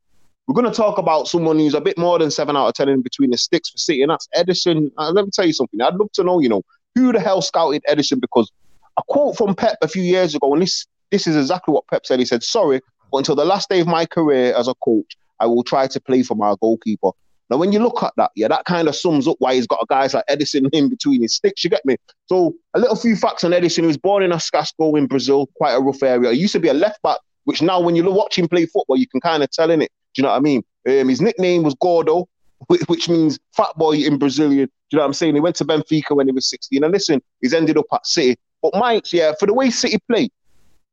We're 0.48 0.54
going 0.54 0.72
to 0.72 0.78
talk 0.78 1.00
about 1.00 1.28
someone 1.28 1.58
who's 1.58 1.74
a 1.74 1.82
bit 1.82 1.98
more 1.98 2.20
than 2.20 2.30
seven 2.30 2.56
out 2.56 2.68
of 2.68 2.74
ten 2.76 2.88
in 2.88 3.02
between 3.02 3.32
the 3.32 3.38
sticks 3.40 3.72
for 3.72 3.80
City, 3.80 4.04
and 4.04 4.12
that's 4.12 4.28
Ederson. 4.38 4.92
Let 4.96 5.26
me 5.26 5.32
tell 5.34 5.48
you 5.48 5.54
something. 5.54 5.82
I'd 5.82 5.96
love 5.96 6.12
to 6.14 6.24
know, 6.24 6.40
you 6.40 6.50
know, 6.50 6.62
who 6.94 7.12
the 7.12 7.20
hell 7.20 7.42
scouted 7.42 7.82
Ederson 7.90 8.22
because 8.22 8.52
a 8.98 9.04
quote 9.08 9.38
from 9.38 9.56
Pep 9.56 9.78
a 9.82 9.88
few 9.88 10.04
years 10.04 10.36
ago, 10.36 10.54
and 10.54 10.62
this 10.62 10.86
this 11.12 11.28
is 11.28 11.36
exactly 11.36 11.74
what 11.74 11.88
Pep 11.88 12.06
said. 12.06 12.20
He 12.20 12.26
said, 12.26 12.44
"Sorry, 12.44 12.82
but 13.12 13.20
until 13.20 13.36
the 13.36 13.46
last 13.46 13.70
day 13.70 13.80
of 13.80 13.88
my 13.88 14.06
career 14.06 14.54
as 14.56 14.68
a 14.68 14.74
coach, 14.76 15.18
I 15.40 15.46
will 15.46 15.64
try 15.64 15.88
to 15.88 16.00
play 16.00 16.24
for 16.24 16.36
my 16.36 16.56
goalkeeper." 16.62 17.12
Now, 17.52 17.58
when 17.58 17.74
you 17.74 17.80
look 17.80 18.02
at 18.02 18.14
that, 18.16 18.32
yeah, 18.36 18.48
that 18.48 18.64
kind 18.64 18.88
of 18.88 18.96
sums 18.96 19.28
up 19.28 19.36
why 19.40 19.56
he's 19.56 19.68
got 19.68 19.86
guys 19.90 20.14
like 20.14 20.24
Ederson 20.28 20.70
in 20.72 20.88
between 20.88 21.22
his 21.22 21.36
sticks. 21.36 21.66
You 21.66 21.70
get 21.70 21.86
me? 21.86 21.98
So, 22.28 22.56
a 22.74 22.80
little 22.80 22.96
few 22.96 23.18
facts 23.18 23.44
on 23.44 23.52
Ederson. 23.52 23.82
He 23.82 23.88
was 23.88 23.98
born 23.98 24.24
in 24.24 24.32
Osasco 24.32 24.98
in 24.98 25.06
Brazil, 25.06 25.48
quite 25.56 25.74
a 25.74 25.82
rough 25.82 26.02
area. 26.02 26.32
He 26.32 26.40
used 26.40 26.54
to 26.54 26.62
be 26.62 26.70
a 26.70 26.74
left 26.74 27.02
back, 27.02 27.20
which 27.44 27.62
now, 27.62 27.82
when 27.82 27.98
you 27.98 28.10
watch 28.10 28.38
him 28.38 28.48
play 28.48 28.66
football, 28.66 28.96
you 28.96 29.06
can 29.06 29.20
kind 29.20 29.44
of 29.44 29.52
tell 29.52 29.70
in 29.70 29.82
it. 29.82 29.92
Do 30.14 30.22
you 30.22 30.24
know 30.24 30.30
what 30.30 30.38
I 30.38 30.40
mean? 30.40 30.64
Um, 30.88 31.10
his 31.10 31.20
nickname 31.20 31.64
was 31.64 31.76
Gordo, 31.76 32.30
which, 32.88 33.10
means 33.10 33.38
fat 33.52 33.76
boy 33.76 33.98
in 33.98 34.18
Brazilian. 34.18 34.68
Do 34.68 34.96
you 34.96 34.98
know 34.98 35.04
what 35.04 35.08
I'm 35.08 35.14
saying? 35.14 35.36
He 35.36 35.42
went 35.42 35.58
to 35.58 35.66
Benfica 35.66 36.16
when 36.16 36.28
he 36.28 36.32
was 36.32 36.50
16. 36.50 36.84
And 36.84 36.94
listen, 36.94 37.22
he's 37.42 37.54
ended 37.54 37.78
up 37.78 37.86
at 37.92 38.06
City. 38.06 38.38
But 38.62 38.74
Mike, 38.76 39.12
yeah, 39.12 39.34
for 39.40 39.46
the 39.46 39.54
way 39.54 39.70
City 39.70 39.98
play, 40.10 40.30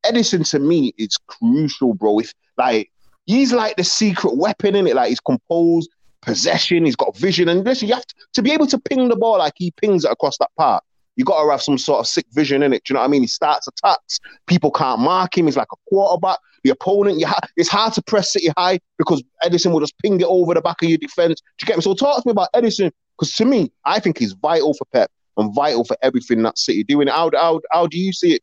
Ederson 0.04 0.48
to 0.50 0.58
me 0.58 0.94
is 0.98 1.16
crucial, 1.26 1.94
bro. 1.94 2.18
If 2.20 2.32
like 2.56 2.90
he's 3.26 3.52
like 3.52 3.76
the 3.76 3.84
secret 3.84 4.36
weapon 4.36 4.74
in 4.74 4.86
it, 4.86 4.96
like 4.96 5.08
he's 5.08 5.20
composed, 5.20 5.90
possession, 6.22 6.84
he's 6.84 6.96
got 6.96 7.16
vision, 7.16 7.48
and 7.48 7.64
listen, 7.64 7.88
you 7.88 7.94
have 7.94 8.06
to, 8.06 8.14
to 8.34 8.42
be 8.42 8.52
able 8.52 8.66
to 8.68 8.78
ping 8.78 9.08
the 9.08 9.16
ball 9.16 9.38
like 9.38 9.54
he 9.56 9.70
pings 9.72 10.04
it 10.04 10.10
across 10.10 10.38
that 10.38 10.50
park. 10.56 10.82
You 11.16 11.24
got 11.24 11.42
to 11.42 11.50
have 11.50 11.62
some 11.62 11.78
sort 11.78 11.98
of 11.98 12.06
sick 12.06 12.26
vision 12.30 12.62
in 12.62 12.72
it. 12.72 12.84
Do 12.84 12.92
you 12.92 12.94
know 12.94 13.00
what 13.00 13.06
I 13.06 13.10
mean? 13.10 13.22
He 13.22 13.26
starts 13.26 13.66
attacks. 13.66 14.20
People 14.46 14.70
can't 14.70 15.00
mark 15.00 15.36
him. 15.36 15.46
He's 15.46 15.56
like 15.56 15.68
a 15.72 15.76
quarterback. 15.88 16.38
The 16.62 16.70
opponent, 16.70 17.18
you 17.18 17.26
ha- 17.26 17.40
it's 17.56 17.68
hard 17.68 17.92
to 17.94 18.02
press 18.02 18.32
City 18.32 18.50
high 18.56 18.78
because 18.98 19.22
Ederson 19.44 19.72
will 19.72 19.80
just 19.80 19.98
ping 19.98 20.20
it 20.20 20.26
over 20.26 20.54
the 20.54 20.60
back 20.60 20.80
of 20.80 20.88
your 20.88 20.98
defense. 20.98 21.40
Do 21.40 21.64
you 21.64 21.66
get 21.66 21.76
me? 21.76 21.82
So 21.82 21.94
talk 21.94 22.22
to 22.22 22.28
me 22.28 22.30
about 22.30 22.52
Ederson 22.54 22.92
because 23.18 23.34
to 23.34 23.44
me, 23.44 23.72
I 23.84 23.98
think 23.98 24.18
he's 24.18 24.32
vital 24.32 24.74
for 24.74 24.84
Pep 24.92 25.10
and 25.38 25.54
vital 25.54 25.84
for 25.84 25.96
everything 26.02 26.42
that 26.42 26.58
City 26.58 26.84
doing. 26.84 27.08
How, 27.08 27.30
how, 27.34 27.60
how 27.70 27.86
do 27.86 27.98
you 27.98 28.12
see 28.12 28.34
it? 28.34 28.42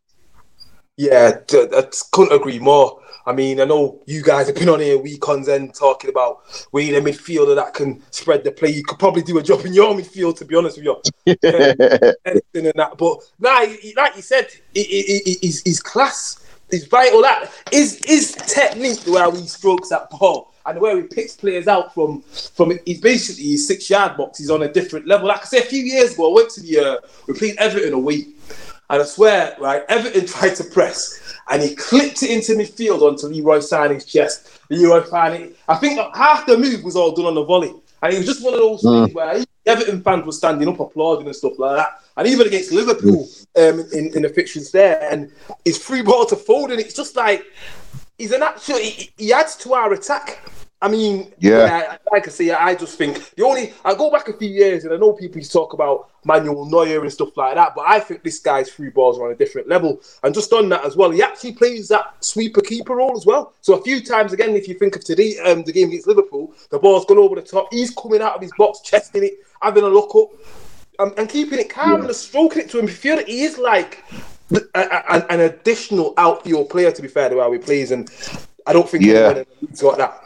Yeah, 0.98 1.39
I 1.52 1.88
couldn't 2.12 2.36
agree 2.36 2.60
more. 2.60 3.02
I 3.26 3.34
mean, 3.34 3.60
I 3.60 3.66
know 3.66 4.02
you 4.06 4.22
guys 4.22 4.48
have 4.48 4.56
been 4.56 4.70
on 4.70 4.80
here 4.80 4.98
week 4.98 5.28
on 5.28 5.48
end 5.50 5.74
talking 5.74 6.10
about 6.10 6.43
we 6.72 6.86
need 6.86 6.96
a 6.96 7.02
midfielder 7.02 7.56
that 7.56 7.74
can 7.74 8.02
spread 8.12 8.43
the 8.43 8.52
play. 8.52 8.70
You 8.70 8.84
could 8.84 9.00
probably 9.00 9.24
do 9.24 9.38
a 9.39 9.43
job 9.43 9.66
in 9.66 9.74
your 9.74 9.93
midfield, 9.93 10.38
to 10.38 10.46
be 10.46 10.56
honest 10.56 10.78
with 10.78 10.86
you. 10.86 10.96
Um, 11.28 12.14
Anything 12.26 12.68
and 12.68 12.74
that, 12.76 12.98
but 12.98 13.20
nah, 13.39 13.66
like 13.98 14.16
you 14.16 14.22
said, 14.22 14.48
he's 14.74 15.82
class. 15.82 16.46
He's 16.70 16.86
vital. 16.86 17.22
That 17.22 17.52
is 17.72 18.04
his 18.06 18.34
technique, 18.34 19.02
the 19.02 19.12
way 19.12 19.32
he 19.32 19.48
strokes 19.48 19.89
that 19.89 20.10
ball 20.10 20.54
and 20.66 20.78
the 20.78 20.82
way 20.82 20.95
he 20.95 21.03
picks 21.03 21.36
players 21.36 21.68
out 21.68 21.93
from 21.93 22.22
from. 22.22 22.78
He's 22.86 23.01
basically 23.01 23.51
his 23.51 23.68
six 23.68 23.89
yard 23.89 24.18
box. 24.18 24.39
He's 24.39 24.49
on 24.49 24.63
a 24.63 24.72
different 24.72 25.07
level. 25.07 25.28
Like 25.28 25.41
I 25.41 25.45
said 25.45 25.63
a 25.63 25.66
few 25.66 25.84
years 25.84 26.13
ago, 26.13 26.32
I 26.32 26.36
went 26.36 26.49
to 26.51 26.61
the 26.61 26.80
uh, 26.80 27.07
we 27.28 27.34
played 27.34 27.55
Everton 27.57 27.93
away. 27.93 28.28
And 28.88 29.01
I 29.01 29.05
swear, 29.05 29.55
right, 29.59 29.84
Everton 29.89 30.26
tried 30.28 30.55
to 30.57 30.63
press 30.63 31.20
and 31.49 31.61
he 31.61 31.76
clipped 31.76 32.24
it 32.24 32.32
into 32.32 32.53
midfield 32.53 33.01
onto 33.01 33.28
Leroy 33.28 33.57
Sané's 33.57 34.05
chest. 34.05 34.59
Leroy 34.70 35.01
Sané, 35.01 35.53
I 35.68 35.76
think 35.76 35.99
half 36.16 36.45
the 36.45 36.57
move 36.57 36.84
was 36.84 36.95
all 36.95 37.11
done 37.11 37.26
on 37.26 37.36
the 37.36 37.43
volley. 37.43 37.74
And 38.01 38.13
it 38.13 38.18
was 38.18 38.26
just 38.26 38.43
one 38.43 38.53
of 38.53 38.59
those 38.59 38.82
things 38.82 39.13
where 39.13 39.43
Everton 39.66 40.01
fans 40.01 40.26
were 40.26 40.32
standing 40.32 40.68
up 40.68 40.80
applauding 40.80 41.28
and 41.28 41.36
stuff 41.36 41.57
like 41.57 41.78
that. 41.78 42.01
And 42.18 42.28
even 42.28 42.47
against 42.47 42.72
Liverpool 42.72 43.28
um, 43.57 43.80
in, 43.93 44.16
in 44.16 44.22
the 44.22 44.30
fixtures 44.30 44.72
there, 44.72 45.01
and 45.11 45.32
his 45.63 45.78
free 45.78 46.01
ball 46.01 46.26
to 46.28 46.36
Foden, 46.36 46.78
it's 46.78 46.93
just 46.93 47.16
like 47.16 47.43
he's 48.18 48.32
an 48.32 48.43
actual, 48.43 48.78
he, 48.78 49.11
he 49.18 49.34
adds 49.34 49.55
to 49.57 49.74
our 49.74 49.93
attack. 49.93 50.49
I 50.82 50.88
mean, 50.89 51.32
Yeah. 51.39 51.97
I- 52.03 52.13
like 52.13 52.28
I 52.28 52.32
say, 52.32 52.51
I 52.51 52.76
just 52.76 52.97
think 52.97 53.34
the 53.36 53.43
only 53.43 53.73
I 53.84 53.95
go 53.95 54.11
back 54.11 54.28
a 54.28 54.34
few 54.34 54.49
years 54.49 54.84
and 54.84 54.93
I 54.93 54.97
know 54.97 55.13
people 55.13 55.41
talk 55.41 55.73
about 55.73 56.09
Manuel 56.26 56.65
Neuer 56.65 57.01
and 57.01 57.11
stuff 57.11 57.36
like 57.38 57.55
that, 57.55 57.73
but 57.76 57.86
I 57.88 57.99
think 57.99 58.23
this 58.23 58.39
guy's 58.39 58.69
free 58.69 58.89
balls 58.89 59.17
are 59.17 59.26
on 59.26 59.32
a 59.32 59.36
different 59.36 59.67
level. 59.69 60.01
And 60.23 60.34
just 60.36 60.51
on 60.53 60.69
that 60.69 60.84
as 60.86 60.95
well, 60.95 61.11
he 61.11 61.23
actually 61.23 61.53
plays 61.53 61.88
that 61.88 62.13
sweeper 62.19 62.61
keeper 62.61 62.95
role 62.95 63.15
as 63.15 63.26
well. 63.26 63.53
So 63.61 63.73
a 63.76 63.82
few 63.82 64.01
times 64.03 64.34
again, 64.34 64.55
if 64.55 64.67
you 64.67 64.73
think 64.76 64.95
of 64.95 65.03
today, 65.03 65.38
um, 65.39 65.63
the 65.63 65.71
game 65.71 65.88
against 65.89 66.07
Liverpool, 66.07 66.53
the 66.69 66.78
ball's 66.80 67.05
gone 67.05 67.17
over 67.19 67.36
the 67.36 67.41
top. 67.41 67.67
He's 67.71 67.91
coming 67.91 68.21
out 68.21 68.36
of 68.36 68.41
his 68.41 68.51
box, 68.57 68.82
chesting 68.82 69.23
it, 69.23 69.39
having 69.61 69.84
a 69.84 69.88
look 69.88 70.13
up, 70.15 70.30
um, 70.99 71.13
and 71.17 71.30
keeping 71.30 71.57
it 71.59 71.69
calm 71.69 72.05
and 72.05 72.15
stroking 72.15 72.61
it 72.63 72.69
to 72.71 72.80
him. 72.80 72.86
You 72.88 72.93
feel 72.93 73.15
that 73.15 73.28
he 73.28 73.43
is 73.43 73.57
like 73.57 74.03
a, 74.53 74.59
a- 74.76 75.26
an 75.32 75.39
additional 75.39 76.13
outfield 76.17 76.69
player. 76.69 76.91
To 76.91 77.01
be 77.01 77.07
fair 77.07 77.30
to 77.30 77.39
how 77.39 77.51
he 77.51 77.59
plays, 77.59 77.91
and 77.91 78.09
I 78.67 78.73
don't 78.73 78.88
think 78.89 79.03
Yeah. 79.05 79.13
anyone 79.13 79.38
in 79.38 79.45
the 79.61 79.65
league's 79.67 79.82
got 79.82 79.97
that. 79.97 80.21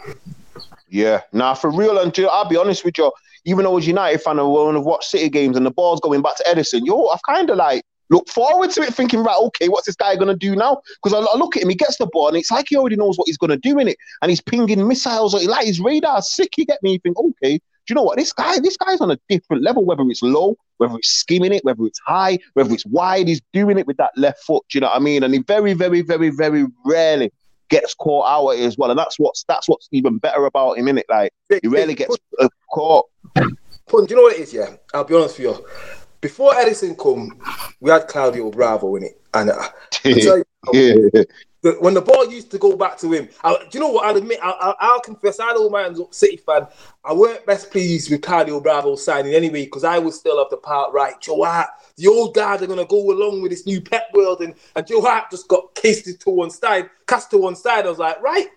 Yeah, 0.90 1.22
nah, 1.32 1.54
for 1.54 1.70
real. 1.72 2.00
And 2.00 2.18
I'll 2.32 2.50
be 2.50 2.58
honest 2.58 2.84
with 2.84 2.98
you, 2.98 3.12
even 3.46 3.64
though 3.64 3.72
I 3.72 3.76
was 3.76 3.88
United 3.88 4.22
fan, 4.22 4.40
and 4.40 4.52
when 4.52 4.76
I've 4.76 4.84
watched 4.84 5.10
City 5.10 5.30
games 5.30 5.56
and 5.56 5.66
the 5.66 5.72
ball's 5.72 6.00
going 6.00 6.22
back 6.22 6.36
to 6.38 6.44
Ederson, 6.44 6.86
yo, 6.86 7.08
I've 7.08 7.22
kind 7.28 7.50
of 7.50 7.58
like 7.58 7.84
looked 8.10 8.30
forward 8.30 8.72
to 8.72 8.82
it, 8.82 8.94
thinking, 8.94 9.24
right, 9.24 9.38
okay, 9.38 9.70
what's 9.70 9.86
this 9.86 9.96
guy 9.96 10.16
gonna 10.16 10.36
do 10.36 10.56
now? 10.56 10.82
Because 11.02 11.14
I, 11.14 11.20
I 11.32 11.38
look 11.38 11.56
at 11.56 11.64
him, 11.64 11.70
he 11.70 11.76
gets 11.76 11.98
the 11.98 12.08
ball, 12.08 12.30
and 12.30 12.38
it's 12.38 12.52
like 12.52 12.66
he 12.70 12.76
already 12.76 12.96
knows 12.96 13.18
what 13.18 13.28
he's 13.28 13.38
gonna 13.38 13.58
do 13.58 13.78
in 13.80 13.88
it, 13.88 13.98
and 14.22 14.32
he's 14.32 14.42
pinging 14.42 14.88
missiles, 14.88 15.36
or 15.36 15.42
like 15.48 15.68
his 15.68 15.80
radar's 15.80 16.34
sick. 16.34 16.58
You 16.58 16.66
get 16.66 16.82
me? 16.82 16.94
You 16.94 17.00
think, 17.00 17.18
okay, 17.20 17.58
do 17.58 17.62
you 17.94 17.96
know 17.96 18.04
what? 18.04 18.18
This 18.18 18.34
guy, 18.34 18.60
this 18.60 18.78
guy's 18.78 19.02
on 19.02 19.12
a 19.12 19.20
different 19.30 19.64
level. 19.64 19.86
Whether 19.86 20.04
it's 20.10 20.24
low, 20.24 20.56
whether 20.78 20.96
it's 20.98 21.10
skimming 21.10 21.54
it, 21.54 21.64
whether 21.64 21.86
it's 21.86 22.00
high, 22.06 22.40
whether 22.54 22.74
it's 22.74 22.86
wide, 22.88 23.28
he's 23.28 23.42
doing 23.54 23.78
it 23.78 23.86
with 23.88 23.98
that 23.98 24.12
left 24.18 24.44
foot. 24.44 24.64
Do 24.70 24.78
you 24.78 24.82
know 24.82 24.88
what 24.88 24.98
I 24.98 25.00
mean? 25.00 25.24
And 25.24 25.34
he 25.34 25.42
very, 25.42 25.74
very, 25.74 26.02
very, 26.02 26.30
very 26.30 26.66
rarely 26.86 27.32
gets 27.70 27.94
caught 27.94 28.28
out 28.28 28.60
as 28.60 28.78
well, 28.78 28.90
and 28.90 29.00
that's 29.00 29.18
what's 29.20 29.44
that's 29.48 29.68
what's 29.70 29.88
even 29.92 30.18
better 30.18 30.46
about 30.46 30.78
him, 30.78 30.88
isn't 30.88 31.00
it? 31.00 31.06
Like 31.10 31.32
he 31.62 31.68
rarely 31.68 31.96
gets 31.96 32.18
uh, 32.40 32.50
caught. 32.72 33.06
Pun, 33.36 34.06
do 34.06 34.08
you 34.10 34.16
know 34.16 34.24
what 34.24 34.36
it 34.36 34.42
is? 34.42 34.54
Yeah, 34.54 34.76
I'll 34.94 35.04
be 35.04 35.16
honest 35.16 35.40
with 35.40 35.48
you. 35.58 35.66
Before 36.22 36.52
Ederson 36.52 36.98
come, 36.98 37.40
we 37.80 37.92
had 37.92 38.08
Claudio 38.08 38.52
Bravo 38.52 38.96
in 38.98 39.04
it, 39.04 39.22
and 39.34 39.52
uh, 39.52 39.64
you, 40.04 40.44
Yeah. 40.74 41.24
when 41.80 41.94
the 41.94 42.02
ball 42.02 42.30
used 42.30 42.52
to 42.52 42.58
go 42.58 42.76
back 42.76 42.98
to 43.00 43.12
him, 43.14 43.30
I, 43.44 43.54
do 43.58 43.68
you 43.72 43.80
know 43.80 43.90
what? 43.90 44.06
I'll 44.06 44.18
admit, 44.18 44.40
I, 44.44 44.50
I, 44.50 44.74
I'll 44.82 45.00
confess, 45.00 45.40
I 45.40 45.54
know 45.54 45.70
man's 45.70 46.00
a 46.00 46.04
City 46.12 46.38
fan. 46.38 46.68
I 47.06 47.14
weren't 47.14 47.46
best 47.46 47.72
pleased 47.72 48.12
with 48.12 48.22
Claudio 48.22 48.60
Bravo 48.60 48.96
signing 48.96 49.34
anyway 49.34 49.64
because 49.64 49.86
I 49.86 49.98
was 50.00 50.20
still 50.20 50.42
of 50.42 50.50
the 50.50 50.58
part 50.58 50.92
right. 50.94 51.20
Joe 51.22 51.44
Hart, 51.44 51.70
the 52.00 52.08
old 52.08 52.34
guard 52.34 52.62
are 52.62 52.68
going 52.68 52.80
to 52.80 52.86
go 52.86 53.12
along 53.12 53.42
with 53.42 53.52
this 53.52 53.66
new 53.66 53.82
pep 53.82 54.08
world, 54.14 54.42
and, 54.42 54.56
and 54.76 54.88
Joe 54.88 55.02
Hart 55.02 55.30
just 55.32 55.48
got 55.48 55.76
casted 55.76 56.20
to 56.22 56.30
one 56.30 56.50
side, 56.50 56.90
cast 57.08 57.30
to 57.32 57.38
one 57.38 57.56
side. 57.56 57.86
I 57.86 57.90
was 57.90 58.00
like, 58.00 58.22
right. 58.22 58.48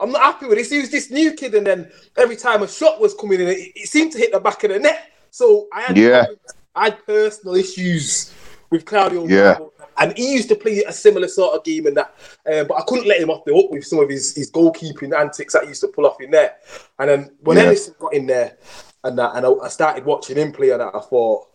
I'm 0.00 0.10
not 0.10 0.22
happy 0.22 0.46
with 0.46 0.58
this. 0.58 0.70
He 0.70 0.80
was 0.80 0.90
this 0.90 1.10
new 1.10 1.32
kid, 1.32 1.54
and 1.54 1.66
then 1.66 1.90
every 2.16 2.36
time 2.36 2.62
a 2.62 2.68
shot 2.68 3.00
was 3.00 3.14
coming 3.14 3.40
in, 3.40 3.48
it, 3.48 3.72
it 3.76 3.88
seemed 3.88 4.12
to 4.12 4.18
hit 4.18 4.32
the 4.32 4.40
back 4.40 4.64
of 4.64 4.70
the 4.70 4.78
net. 4.78 5.12
So 5.30 5.68
I 5.72 5.82
had, 5.82 5.96
Yeah. 5.96 6.26
I 6.74 6.84
had 6.86 7.06
personal 7.06 7.54
issues 7.54 8.32
with 8.70 8.84
Claudio 8.84 9.26
Yeah. 9.28 9.58
And 9.98 10.16
he 10.16 10.32
used 10.32 10.48
to 10.48 10.56
play 10.56 10.82
a 10.82 10.92
similar 10.92 11.28
sort 11.28 11.54
of 11.54 11.62
game 11.62 11.86
and 11.86 11.96
that, 11.98 12.14
um, 12.52 12.66
but 12.66 12.78
I 12.78 12.82
couldn't 12.86 13.06
let 13.06 13.20
him 13.20 13.30
off 13.30 13.44
the 13.44 13.54
hook 13.54 13.70
with 13.70 13.86
some 13.86 14.00
of 14.00 14.08
his, 14.08 14.34
his 14.34 14.50
goalkeeping 14.50 15.16
antics 15.16 15.52
that 15.52 15.64
he 15.64 15.68
used 15.68 15.82
to 15.82 15.88
pull 15.88 16.06
off 16.06 16.20
in 16.20 16.30
there. 16.30 16.54
And 16.98 17.10
then 17.10 17.30
when 17.40 17.58
Yeah. 17.58 17.66
Ederson 17.66 17.98
got 17.98 18.14
in 18.14 18.26
there 18.26 18.56
and 19.04 19.18
that, 19.18 19.36
and 19.36 19.46
I, 19.46 19.50
I 19.50 19.68
started 19.68 20.04
watching 20.04 20.36
him 20.38 20.50
play, 20.50 20.70
and 20.70 20.80
that, 20.80 20.94
I 20.94 21.00
thought, 21.00 21.48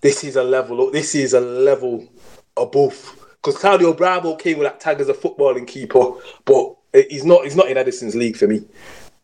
this 0.00 0.24
is 0.24 0.36
a 0.36 0.42
level, 0.42 0.90
this 0.90 1.14
is 1.14 1.34
a 1.34 1.40
level 1.40 2.08
above. 2.56 3.16
Because 3.36 3.58
Claudio 3.58 3.94
Bravo 3.94 4.36
came 4.36 4.58
with 4.58 4.68
that 4.68 4.80
tag 4.80 5.00
as 5.00 5.08
a 5.08 5.14
footballing 5.14 5.66
keeper, 5.66 6.12
but 6.44 6.76
he's 7.08 7.24
not, 7.24 7.44
he's 7.44 7.56
not 7.56 7.68
in 7.68 7.76
Ederson's 7.76 8.14
league 8.14 8.36
for 8.36 8.46
me. 8.46 8.62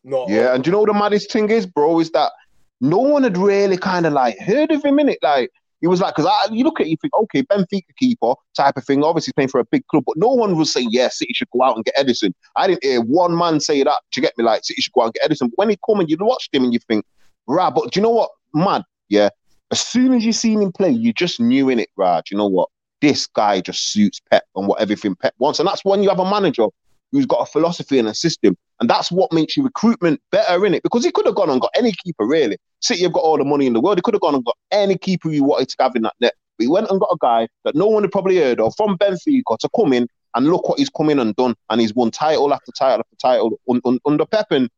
No, 0.04 0.26
Yeah, 0.28 0.54
and 0.54 0.62
do 0.62 0.68
you 0.68 0.72
know 0.72 0.80
what 0.80 0.92
the 0.92 0.94
maddest 0.94 1.30
thing 1.32 1.50
is, 1.50 1.66
bro, 1.66 1.98
is 2.00 2.10
that 2.12 2.32
no 2.80 2.98
one 2.98 3.22
had 3.22 3.36
really 3.36 3.76
kind 3.76 4.06
of 4.06 4.12
like 4.12 4.38
heard 4.38 4.70
of 4.70 4.84
him 4.84 4.98
in 4.98 5.08
it. 5.08 5.18
Like 5.22 5.50
he 5.80 5.86
was 5.86 6.00
like, 6.00 6.14
because 6.14 6.30
you 6.50 6.64
look 6.64 6.80
at 6.80 6.86
it, 6.86 6.90
you 6.90 6.96
think, 7.00 7.12
okay, 7.14 7.42
Benfica 7.42 7.94
keeper 7.98 8.34
type 8.56 8.76
of 8.76 8.84
thing. 8.84 9.02
Obviously, 9.02 9.28
he's 9.28 9.34
playing 9.34 9.48
for 9.48 9.60
a 9.60 9.64
big 9.64 9.86
club, 9.88 10.04
but 10.06 10.16
no 10.16 10.28
one 10.28 10.56
was 10.56 10.72
saying, 10.72 10.88
yeah, 10.90 11.08
City 11.08 11.32
should 11.32 11.50
go 11.50 11.62
out 11.62 11.76
and 11.76 11.84
get 11.84 11.96
Ederson. 11.96 12.32
I 12.56 12.66
didn't 12.66 12.84
hear 12.84 13.00
one 13.02 13.36
man 13.36 13.60
say 13.60 13.82
that. 13.82 14.00
To 14.12 14.20
get 14.20 14.32
me, 14.38 14.44
like 14.44 14.64
City 14.64 14.80
should 14.80 14.92
go 14.92 15.02
out 15.02 15.06
and 15.06 15.14
get 15.14 15.30
Ederson. 15.30 15.50
But 15.50 15.58
when 15.58 15.70
he 15.70 15.78
come 15.86 16.00
and 16.00 16.08
you 16.08 16.16
watched 16.20 16.54
him 16.54 16.64
and 16.64 16.72
you 16.72 16.80
think, 16.86 17.04
right, 17.46 17.72
but 17.74 17.92
do 17.92 18.00
you 18.00 18.02
know 18.02 18.10
what, 18.10 18.30
mad? 18.54 18.82
Yeah, 19.08 19.28
as 19.70 19.80
soon 19.80 20.14
as 20.14 20.24
you 20.24 20.32
seen 20.32 20.62
him 20.62 20.72
play, 20.72 20.90
you 20.90 21.12
just 21.12 21.40
knew 21.40 21.68
in 21.68 21.78
it? 21.78 21.88
Do 21.96 22.22
you 22.30 22.36
know 22.36 22.46
what? 22.46 22.68
This 23.00 23.26
guy 23.26 23.60
just 23.60 23.92
suits 23.92 24.20
Pep 24.30 24.44
and 24.54 24.68
what 24.68 24.80
everything 24.80 25.14
Pep 25.16 25.34
wants, 25.38 25.58
and 25.58 25.68
that's 25.68 25.84
when 25.84 26.02
you 26.02 26.08
have 26.08 26.18
a 26.18 26.30
manager 26.30 26.66
who's 27.12 27.26
got 27.26 27.42
a 27.42 27.46
philosophy 27.46 27.98
and 27.98 28.08
a 28.08 28.14
system. 28.14 28.56
And 28.80 28.90
that's 28.90 29.10
what 29.10 29.32
makes 29.32 29.56
your 29.56 29.64
recruitment 29.64 30.20
better 30.30 30.66
in 30.66 30.74
it. 30.74 30.82
Because 30.82 31.04
he 31.04 31.10
could 31.10 31.26
have 31.26 31.34
gone 31.34 31.50
and 31.50 31.60
got 31.60 31.70
any 31.76 31.92
keeper, 31.92 32.26
really. 32.26 32.58
City 32.80 33.02
have 33.04 33.12
got 33.12 33.22
all 33.22 33.38
the 33.38 33.44
money 33.44 33.66
in 33.66 33.72
the 33.72 33.80
world. 33.80 33.96
He 33.98 34.02
could 34.02 34.14
have 34.14 34.20
gone 34.20 34.34
and 34.34 34.44
got 34.44 34.56
any 34.70 34.98
keeper 34.98 35.30
you 35.30 35.44
wanted 35.44 35.68
to 35.70 35.76
have 35.80 35.96
in 35.96 36.02
that 36.02 36.14
net. 36.20 36.34
But 36.58 36.64
he 36.64 36.68
went 36.68 36.90
and 36.90 37.00
got 37.00 37.10
a 37.12 37.16
guy 37.20 37.48
that 37.64 37.74
no 37.74 37.86
one 37.86 38.02
had 38.02 38.12
probably 38.12 38.36
heard 38.38 38.60
of 38.60 38.74
from 38.76 38.98
Benfica 38.98 39.56
to 39.58 39.68
come 39.74 39.92
in 39.92 40.08
and 40.34 40.48
look 40.48 40.68
what 40.68 40.78
he's 40.78 40.90
come 40.90 41.10
in 41.10 41.18
and 41.18 41.34
done. 41.36 41.54
And 41.70 41.80
he's 41.80 41.94
won 41.94 42.10
title 42.10 42.52
after 42.52 42.72
title 42.72 43.00
after 43.00 43.16
title 43.20 43.60
un- 43.68 44.00
under 44.04 44.26
Pep. 44.26 44.48
And 44.50 44.68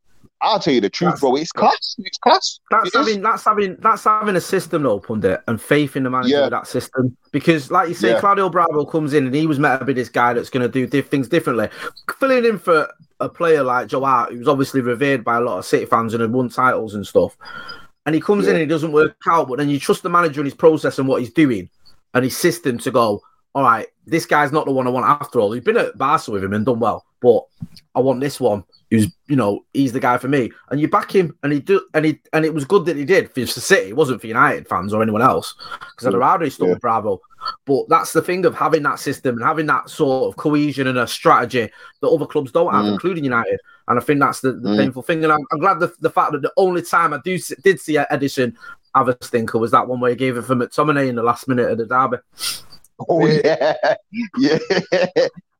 I'll 0.40 0.60
tell 0.60 0.72
you 0.72 0.80
the 0.80 0.88
truth, 0.88 1.08
That's- 1.14 1.20
bro. 1.20 1.34
It's 1.36 1.50
class. 1.52 1.96
It's 1.98 2.18
class. 2.18 2.60
That's 2.70 2.86
It 2.94 2.94
is. 2.94 3.06
having 3.08 3.22
that's 3.22 3.44
having 3.44 3.76
that's 3.80 4.04
having 4.04 4.36
a 4.36 4.40
system 4.40 4.84
though, 4.84 5.00
pundit, 5.00 5.40
and 5.48 5.60
faith 5.60 5.96
in 5.96 6.04
the 6.04 6.10
manager 6.10 6.36
Yeah. 6.36 6.44
of 6.44 6.50
that 6.52 6.66
system. 6.68 7.16
Because, 7.32 7.70
like 7.72 7.88
you 7.88 7.94
say, 7.94 8.10
Yeah. 8.10 8.20
Claudio 8.20 8.48
Bravo 8.48 8.84
comes 8.84 9.14
in 9.14 9.26
and 9.26 9.34
he 9.34 9.46
was 9.48 9.58
meant 9.58 9.80
to 9.80 9.84
be 9.84 9.92
this 9.92 10.08
guy 10.08 10.34
that's 10.34 10.48
going 10.50 10.62
to 10.62 10.68
do 10.68 10.86
di- 10.86 11.00
things 11.02 11.28
differently. 11.28 11.68
Filling 12.18 12.44
in 12.44 12.58
for 12.58 12.88
a 13.20 13.28
player 13.28 13.64
like 13.64 13.88
Joe 13.88 14.04
Hart, 14.04 14.32
who's 14.32 14.46
obviously 14.48 14.80
revered 14.80 15.24
by 15.24 15.36
a 15.38 15.40
lot 15.40 15.58
of 15.58 15.64
City 15.64 15.86
fans 15.86 16.14
and 16.14 16.20
had 16.20 16.32
won 16.32 16.48
titles 16.48 16.94
and 16.94 17.04
stuff. 17.06 17.36
And 18.06 18.14
he 18.14 18.20
comes 18.20 18.46
in 18.46 18.52
and 18.54 18.60
he 18.60 18.66
doesn't 18.66 18.92
work 18.92 19.16
out, 19.28 19.48
but 19.48 19.58
then 19.58 19.68
you 19.68 19.78
trust 19.80 20.02
the 20.04 20.08
manager 20.08 20.40
and 20.40 20.46
his 20.46 20.54
process 20.54 20.98
and 21.00 21.08
what 21.08 21.20
he's 21.20 21.32
doing 21.32 21.68
and 22.14 22.24
his 22.24 22.36
system 22.36 22.78
to 22.78 22.90
go, 22.92 23.20
all 23.54 23.64
right, 23.64 23.88
this 24.08 24.26
guy's 24.26 24.52
not 24.52 24.66
the 24.66 24.72
one 24.72 24.86
I 24.86 24.90
want 24.90 25.06
after 25.06 25.40
all. 25.40 25.52
He's 25.52 25.64
been 25.64 25.76
at 25.76 25.96
Barca 25.98 26.30
with 26.30 26.44
him 26.44 26.52
and 26.52 26.64
done 26.64 26.80
well, 26.80 27.04
but 27.20 27.44
I 27.94 28.00
want 28.00 28.20
this 28.20 28.40
one 28.40 28.64
who's, 28.90 29.06
you 29.26 29.36
know, 29.36 29.64
he's 29.74 29.92
the 29.92 30.00
guy 30.00 30.16
for 30.18 30.28
me. 30.28 30.50
And 30.70 30.80
you 30.80 30.88
back 30.88 31.14
him 31.14 31.36
and 31.42 31.52
he 31.52 31.60
do 31.60 31.80
and 31.94 32.04
he 32.04 32.20
and 32.32 32.44
it 32.44 32.54
was 32.54 32.64
good 32.64 32.86
that 32.86 32.96
he 32.96 33.04
did 33.04 33.30
for 33.32 33.46
City. 33.46 33.88
It 33.90 33.96
wasn't 33.96 34.20
for 34.20 34.26
United 34.26 34.68
fans 34.68 34.94
or 34.94 35.02
anyone 35.02 35.22
else. 35.22 35.54
Because 35.80 36.06
I'd 36.06 36.14
rather 36.18 36.48
stuck 36.48 36.66
Yeah. 36.68 36.72
with 36.74 36.80
Bravo. 36.82 37.20
But 37.66 37.88
that's 37.88 38.12
the 38.12 38.22
thing 38.22 38.44
of 38.46 38.54
having 38.54 38.82
that 38.84 38.98
system 38.98 39.36
and 39.36 39.44
having 39.44 39.66
that 39.66 39.90
sort 39.90 40.28
of 40.28 40.36
cohesion 40.36 40.86
and 40.86 40.98
a 40.98 41.06
strategy 41.06 41.70
that 42.00 42.08
other 42.08 42.26
clubs 42.26 42.50
don't 42.50 42.72
have, 42.72 42.84
Mm. 42.84 42.92
including 42.94 43.24
United. 43.24 43.60
And 43.88 43.98
I 43.98 44.02
think 44.02 44.20
that's 44.20 44.40
the, 44.40 44.52
the 44.52 44.70
Mm. 44.70 44.76
painful 44.78 45.02
thing. 45.02 45.22
And 45.22 45.32
I'm, 45.32 45.40
I'm 45.52 45.58
glad 45.60 45.80
the, 45.80 45.92
the 46.00 46.10
fact 46.10 46.32
that 46.32 46.42
the 46.42 46.52
only 46.56 46.82
time 46.82 47.12
I 47.12 47.20
do 47.24 47.38
did 47.62 47.80
see 47.80 47.94
Ederson 47.94 48.54
have 48.94 49.08
a 49.08 49.16
stinker 49.22 49.58
was 49.58 49.70
that 49.70 49.86
one 49.86 50.00
where 50.00 50.10
he 50.10 50.16
gave 50.16 50.36
it 50.36 50.42
for 50.42 50.56
McTominay 50.56 51.08
in 51.08 51.14
the 51.16 51.22
last 51.22 51.46
minute 51.46 51.70
of 51.70 51.78
the 51.78 51.86
derby. 51.86 52.16
Oh 53.08 53.26
yeah, 53.26 53.74
yeah, 54.38 54.58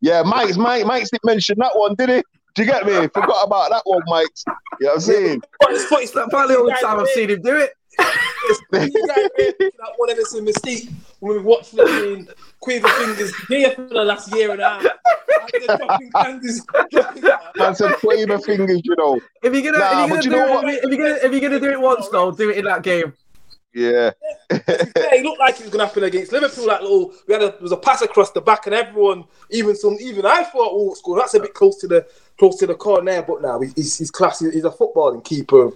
yeah. 0.01 0.23
Mykez 0.23 0.57
Mike 0.57 0.85
Mykez 0.85 1.11
didn't 1.11 1.25
mention 1.25 1.59
that 1.59 1.73
one, 1.75 1.95
did 1.95 2.09
he? 2.09 2.23
Do 2.55 2.65
you 2.65 2.71
get 2.71 2.85
me? 2.87 2.95
Forgot 3.15 3.47
about 3.47 3.71
that 3.71 3.83
one, 3.85 4.03
Mike. 4.09 4.27
You 4.81 4.87
know 4.87 4.89
what 4.89 4.95
I'm 4.95 5.01
saying? 5.01 5.43
But 5.61 5.71
it's, 5.73 5.89
but 5.91 6.03
it's 6.03 6.13
That's 6.13 6.29
probably 6.31 6.55
the 6.57 6.61
only 6.61 6.75
time 6.81 6.99
I've 6.99 7.09
seen 7.09 7.31
him 7.31 7.41
do 7.43 7.57
it. 7.57 7.71
you 7.99 9.07
guys 9.07 9.29
were 9.39 9.45
looking 9.45 9.67
at 9.67 9.93
one 9.97 10.09
Ederson 10.09 10.49
Mystique 10.49 10.93
when 11.21 11.37
we 11.37 11.43
watched 11.43 11.71
flipping 11.71 12.29
Quiver 12.61 12.89
Fingers 12.89 13.33
here 13.49 13.71
for 13.73 13.89
the 13.89 14.05
last 14.05 14.33
year 14.35 14.53
and 14.53 14.61
a 14.61 14.69
half. 14.69 14.83
And 14.83 15.63
they're 15.69 15.77
dropping 15.77 16.11
fingers, 16.25 16.67
dropping 16.91 17.23
Man 17.57 17.75
said 17.75 17.93
quaver 17.95 18.39
fingers, 18.39 18.81
you 18.85 18.95
know. 18.97 19.21
If 19.43 19.53
you're 19.55 19.63
gonna, 19.73 19.79
Nah, 19.79 20.05
if 20.05 20.09
you're 20.09 20.09
gonna 20.09 20.23
you 20.23 20.23
do 20.23 20.31
know 20.31 20.47
it, 20.47 20.65
what? 20.65 20.75
if 20.75 20.83
you're 20.85 21.09
gonna, 21.09 21.19
if 21.23 21.33
you're 21.33 21.41
gonna 21.41 21.61
do 21.61 21.71
it 21.71 21.81
once 21.81 22.09
though, 22.09 22.31
do 22.31 22.51
it 22.51 22.59
in 22.59 22.65
that 22.67 22.83
game. 22.83 23.13
Yeah. 23.75 24.11
yeah, 24.51 25.15
he 25.15 25.23
looked 25.23 25.39
like 25.39 25.57
it 25.57 25.63
was 25.63 25.71
going 25.71 25.81
to 25.81 25.87
happen 25.87 26.05
against 26.05 26.33
Liverpool. 26.33 26.67
Like 26.67 26.81
little, 26.81 27.13
we 27.27 27.35
had 27.35 27.43
a 27.43 27.51
there 27.51 27.61
was 27.61 27.73
a 27.73 27.77
pass 27.77 28.03
across 28.03 28.31
the 28.31 28.41
back, 28.41 28.67
and 28.67 28.75
everyone, 28.75 29.25
even 29.51 29.77
some, 29.77 29.97
even 30.01 30.25
I 30.25 30.45
thought, 30.45 30.71
oh, 30.73 30.95
score. 30.95 31.19
That's 31.19 31.35
a 31.35 31.41
bit 31.41 31.55
close 31.55 31.77
to 31.81 31.89
the 31.89 32.07
close 32.39 32.57
to 32.57 32.67
the 32.67 32.75
corner. 32.75 33.23
But 33.23 33.43
now 33.43 33.61
he's 33.61 33.99
he's 33.99 34.11
class. 34.11 34.41
He's 34.41 34.65
a 34.65 34.71
footballing 34.71 35.23
keeper 35.23 35.67
of, 35.67 35.75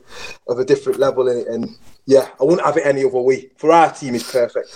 of 0.49 0.59
a 0.59 0.65
different 0.65 0.99
level 0.99 1.29
it, 1.29 1.47
and 1.49 1.77
yeah, 2.07 2.29
I 2.41 2.45
wouldn't 2.45 2.67
have 2.67 2.77
it 2.79 2.87
any 2.87 3.05
other 3.05 3.21
way. 3.21 3.51
For 3.57 3.73
our 3.73 3.93
team, 3.93 4.15
is 4.15 4.23
perfect. 4.23 4.69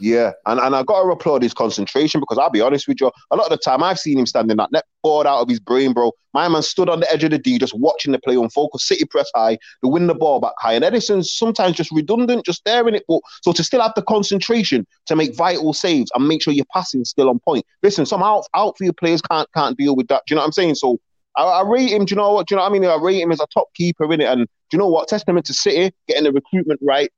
Yeah, 0.00 0.32
and, 0.46 0.58
and 0.58 0.74
I 0.74 0.82
got 0.82 1.02
to 1.02 1.10
applaud 1.10 1.42
his 1.42 1.52
concentration 1.52 2.20
because 2.20 2.38
I'll 2.38 2.48
be 2.48 2.62
honest 2.62 2.88
with 2.88 3.02
you, 3.02 3.10
a 3.30 3.36
lot 3.36 3.44
of 3.44 3.50
the 3.50 3.58
time 3.58 3.82
I've 3.82 3.98
seen 3.98 4.18
him 4.18 4.24
standing 4.24 4.56
that 4.56 4.72
net 4.72 4.84
bored 5.02 5.26
out 5.26 5.40
of 5.40 5.48
his 5.48 5.60
brain, 5.60 5.92
bro. 5.92 6.12
My 6.32 6.48
man 6.48 6.62
stood 6.62 6.88
on 6.88 7.00
the 7.00 7.12
edge 7.12 7.22
of 7.22 7.32
the 7.32 7.38
D 7.38 7.58
just 7.58 7.74
watching 7.74 8.12
the 8.12 8.18
play 8.18 8.36
on 8.36 8.48
focus, 8.48 8.88
City 8.88 9.04
press 9.04 9.30
high, 9.34 9.58
to 9.84 9.88
win 9.90 10.06
the 10.06 10.14
ball 10.14 10.40
back 10.40 10.54
high. 10.58 10.72
And 10.72 10.84
Ederson's 10.84 11.30
sometimes 11.30 11.76
just 11.76 11.90
redundant, 11.90 12.46
just 12.46 12.60
staring 12.60 12.94
it. 12.94 13.04
But 13.08 13.20
so 13.42 13.52
to 13.52 13.62
still 13.62 13.82
have 13.82 13.92
the 13.94 14.02
concentration 14.02 14.86
to 15.06 15.16
make 15.16 15.36
vital 15.36 15.74
saves 15.74 16.10
and 16.14 16.26
make 16.26 16.42
sure 16.42 16.54
your 16.54 16.66
passing 16.72 17.04
still 17.04 17.28
on 17.28 17.38
point. 17.40 17.66
Listen, 17.82 18.06
some 18.06 18.22
out 18.22 18.46
outfield 18.54 18.96
players 18.96 19.20
can't 19.20 19.48
can't 19.54 19.76
deal 19.76 19.96
with 19.96 20.08
that. 20.08 20.22
Do 20.26 20.32
you 20.32 20.36
know 20.36 20.42
what 20.42 20.46
I'm 20.46 20.52
saying? 20.52 20.76
So 20.76 20.98
I, 21.40 21.60
I, 21.60 21.68
rate 21.68 21.90
him. 21.90 22.04
Do 22.04 22.12
you 22.12 22.16
know 22.16 22.32
what? 22.32 22.46
Do 22.46 22.54
you 22.54 22.56
know 22.56 22.62
what 22.62 22.70
I 22.70 22.72
mean? 22.72 22.84
I 22.84 22.96
rate 22.96 23.20
him 23.20 23.32
as 23.32 23.40
a 23.40 23.46
top 23.52 23.72
keeper 23.74 24.12
in 24.12 24.20
it. 24.20 24.26
And 24.26 24.46
do 24.46 24.76
you 24.76 24.78
know 24.78 24.88
what? 24.88 25.08
Testament 25.08 25.46
to 25.46 25.54
City 25.54 25.94
getting 26.06 26.24
the 26.24 26.32
recruitment 26.32 26.80
right, 26.82 27.10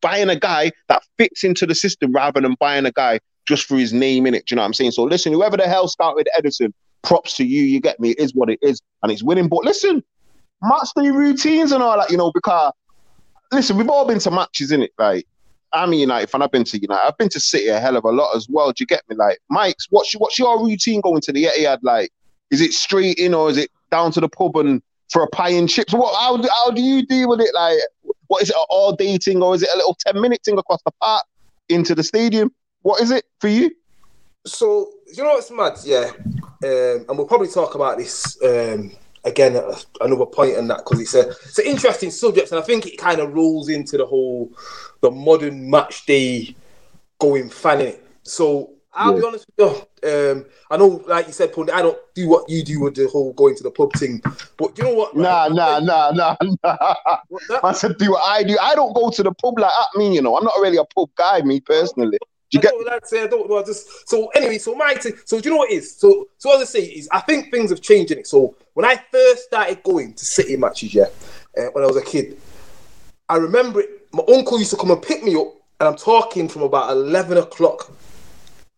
buying 0.00 0.30
a 0.30 0.36
guy 0.36 0.70
that 0.88 1.02
fits 1.18 1.42
into 1.42 1.66
the 1.66 1.74
system 1.74 2.12
rather 2.12 2.40
than 2.40 2.54
buying 2.60 2.86
a 2.86 2.92
guy 2.92 3.18
just 3.46 3.66
for 3.66 3.76
his 3.76 3.92
name 3.92 4.26
in 4.26 4.34
it. 4.34 4.46
Do 4.46 4.54
you 4.54 4.56
know 4.56 4.62
what 4.62 4.66
I'm 4.66 4.74
saying? 4.74 4.92
So 4.92 5.02
listen, 5.02 5.32
whoever 5.32 5.56
the 5.56 5.66
hell 5.66 5.88
started 5.88 6.28
Ederson, 6.38 6.72
props 7.02 7.36
to 7.36 7.44
you. 7.44 7.62
You 7.62 7.80
get 7.80 8.00
me? 8.00 8.10
It 8.10 8.20
is 8.20 8.34
what 8.34 8.48
it 8.48 8.58
is, 8.62 8.80
and 9.02 9.12
it's 9.12 9.22
winning. 9.22 9.48
But 9.48 9.64
listen, 9.64 10.02
match 10.62 10.88
day 10.96 11.10
routines 11.10 11.72
and 11.72 11.82
all 11.82 11.98
that, 11.98 12.10
you 12.10 12.16
know, 12.16 12.30
because 12.32 12.72
listen, 13.52 13.76
we've 13.76 13.90
all 13.90 14.06
been 14.06 14.18
to 14.20 14.30
matches 14.30 14.72
in 14.72 14.82
it, 14.82 14.92
like. 14.98 15.26
I'm 15.72 15.92
a 15.92 15.96
United 15.96 16.30
fan. 16.30 16.40
I've 16.40 16.52
been 16.52 16.62
to 16.62 16.78
United. 16.78 17.04
I've 17.04 17.18
been 17.18 17.28
to 17.30 17.40
City 17.40 17.66
a 17.66 17.80
hell 17.80 17.96
of 17.96 18.04
a 18.04 18.10
lot 18.10 18.36
as 18.36 18.46
well. 18.48 18.68
Do 18.68 18.74
you 18.78 18.86
get 18.86 19.02
me? 19.08 19.16
Like, 19.16 19.40
Mykez, 19.50 19.88
what's 19.90 20.14
your, 20.14 20.20
what's 20.20 20.38
your 20.38 20.64
routine 20.64 21.00
going 21.00 21.20
to 21.22 21.32
the 21.32 21.46
Etihad 21.46 21.78
like? 21.82 22.12
Is 22.50 22.60
it 22.60 22.72
straight 22.72 23.18
in 23.18 23.34
or 23.34 23.50
is 23.50 23.56
it 23.56 23.70
down 23.90 24.12
to 24.12 24.20
the 24.20 24.28
pub 24.28 24.56
and 24.56 24.82
for 25.10 25.22
a 25.22 25.28
pie 25.28 25.50
and 25.50 25.68
chips? 25.68 25.92
What? 25.92 26.14
How, 26.14 26.36
how 26.36 26.70
do 26.70 26.82
you 26.82 27.04
deal 27.06 27.28
with 27.28 27.40
it? 27.40 27.54
Like, 27.54 27.78
what 28.28 28.42
is 28.42 28.50
it? 28.50 28.56
All 28.68 28.94
dating 28.94 29.42
or 29.42 29.54
is 29.54 29.62
it 29.62 29.68
a 29.72 29.76
little 29.76 29.96
ten 30.06 30.20
minute 30.20 30.40
thing 30.44 30.58
across 30.58 30.82
the 30.84 30.92
park 31.00 31.24
into 31.68 31.94
the 31.94 32.02
stadium? 32.02 32.52
What 32.82 33.00
is 33.00 33.10
it 33.10 33.24
for 33.40 33.48
you? 33.48 33.70
So 34.46 34.90
you 35.14 35.22
know 35.22 35.34
what's 35.34 35.50
mad? 35.50 35.78
Yeah, 35.84 36.10
um, 36.64 37.06
and 37.08 37.18
we'll 37.18 37.26
probably 37.26 37.48
talk 37.48 37.74
about 37.74 37.96
this 37.98 38.38
um, 38.42 38.92
again 39.24 39.56
at 39.56 39.86
another 40.00 40.26
point 40.26 40.56
in 40.56 40.68
that 40.68 40.78
because 40.78 41.00
it's 41.00 41.14
a 41.14 41.28
it's 41.30 41.58
an 41.58 41.66
interesting 41.66 42.10
subject, 42.10 42.50
and 42.50 42.60
I 42.60 42.62
think 42.62 42.86
it 42.86 42.98
kind 42.98 43.20
of 43.20 43.32
rolls 43.32 43.68
into 43.68 43.96
the 43.96 44.06
whole 44.06 44.52
the 45.00 45.10
modern 45.10 45.70
match 45.70 46.04
day 46.06 46.54
going 47.18 47.48
fan 47.48 47.80
it. 47.80 48.06
So 48.22 48.70
I'll 48.92 49.14
yeah. 49.14 49.20
be 49.20 49.26
honest 49.26 49.46
with 49.56 49.70
you. 49.72 49.86
Um, 50.04 50.44
I 50.70 50.76
know, 50.76 51.02
like 51.06 51.26
you 51.26 51.32
said, 51.32 51.52
Pony, 51.52 51.72
I 51.72 51.80
don't 51.80 51.98
do 52.14 52.28
what 52.28 52.48
you 52.48 52.62
do 52.62 52.80
with 52.80 52.94
the 52.94 53.08
whole 53.08 53.32
going 53.32 53.56
to 53.56 53.62
the 53.62 53.70
pub 53.70 53.92
thing. 53.94 54.22
But 54.58 54.76
you 54.76 54.84
know 54.84 54.94
what? 54.94 55.16
Nah, 55.16 55.48
nah, 55.48 55.78
nah, 55.80 56.10
nah, 56.10 56.36
nah. 56.62 56.76
I 57.62 57.72
said 57.72 57.96
do 57.96 58.10
what 58.10 58.22
I 58.22 58.42
do. 58.42 58.58
I 58.60 58.74
don't 58.74 58.94
go 58.94 59.10
to 59.10 59.22
the 59.22 59.32
pub 59.32 59.58
like 59.58 59.70
that. 59.70 59.98
Me, 59.98 60.14
you 60.14 60.20
know, 60.20 60.36
I'm 60.36 60.44
not 60.44 60.54
really 60.60 60.76
a 60.76 60.84
pub 60.84 61.08
guy. 61.16 61.40
Me 61.40 61.60
personally. 61.60 62.18
Do 62.50 62.58
you 62.58 62.60
get? 62.60 62.74
What 62.74 62.92
I'd 62.92 63.06
say. 63.06 63.22
I 63.22 63.26
don't 63.26 63.48
know. 63.48 63.58
I 63.58 63.62
just 63.62 64.08
so 64.08 64.28
anyway. 64.34 64.58
So 64.58 64.74
my 64.74 64.94
thing. 64.94 65.14
So 65.24 65.40
do 65.40 65.48
you 65.48 65.54
know 65.54 65.60
what 65.60 65.70
it 65.70 65.76
is? 65.76 65.96
So 65.96 66.28
so 66.36 66.54
as 66.54 66.60
I 66.60 66.64
say 66.64 66.84
is 66.84 67.08
I 67.10 67.20
think 67.20 67.50
things 67.50 67.70
have 67.70 67.80
changed 67.80 68.10
in 68.12 68.18
it. 68.18 68.26
So 68.26 68.54
when 68.74 68.84
I 68.84 69.02
first 69.10 69.44
started 69.44 69.82
going 69.82 70.14
to 70.14 70.24
City 70.24 70.56
matches, 70.56 70.94
yeah, 70.94 71.06
uh, 71.56 71.70
when 71.72 71.82
I 71.82 71.86
was 71.86 71.96
a 71.96 72.02
kid, 72.02 72.38
I 73.28 73.36
remember 73.36 73.80
it. 73.80 74.08
My 74.12 74.22
uncle 74.28 74.58
used 74.58 74.70
to 74.72 74.76
come 74.76 74.90
and 74.90 75.02
pick 75.02 75.24
me 75.24 75.34
up, 75.34 75.48
and 75.80 75.88
I'm 75.88 75.96
talking 75.96 76.48
from 76.48 76.62
about 76.62 76.90
eleven 76.90 77.38
o'clock 77.38 77.90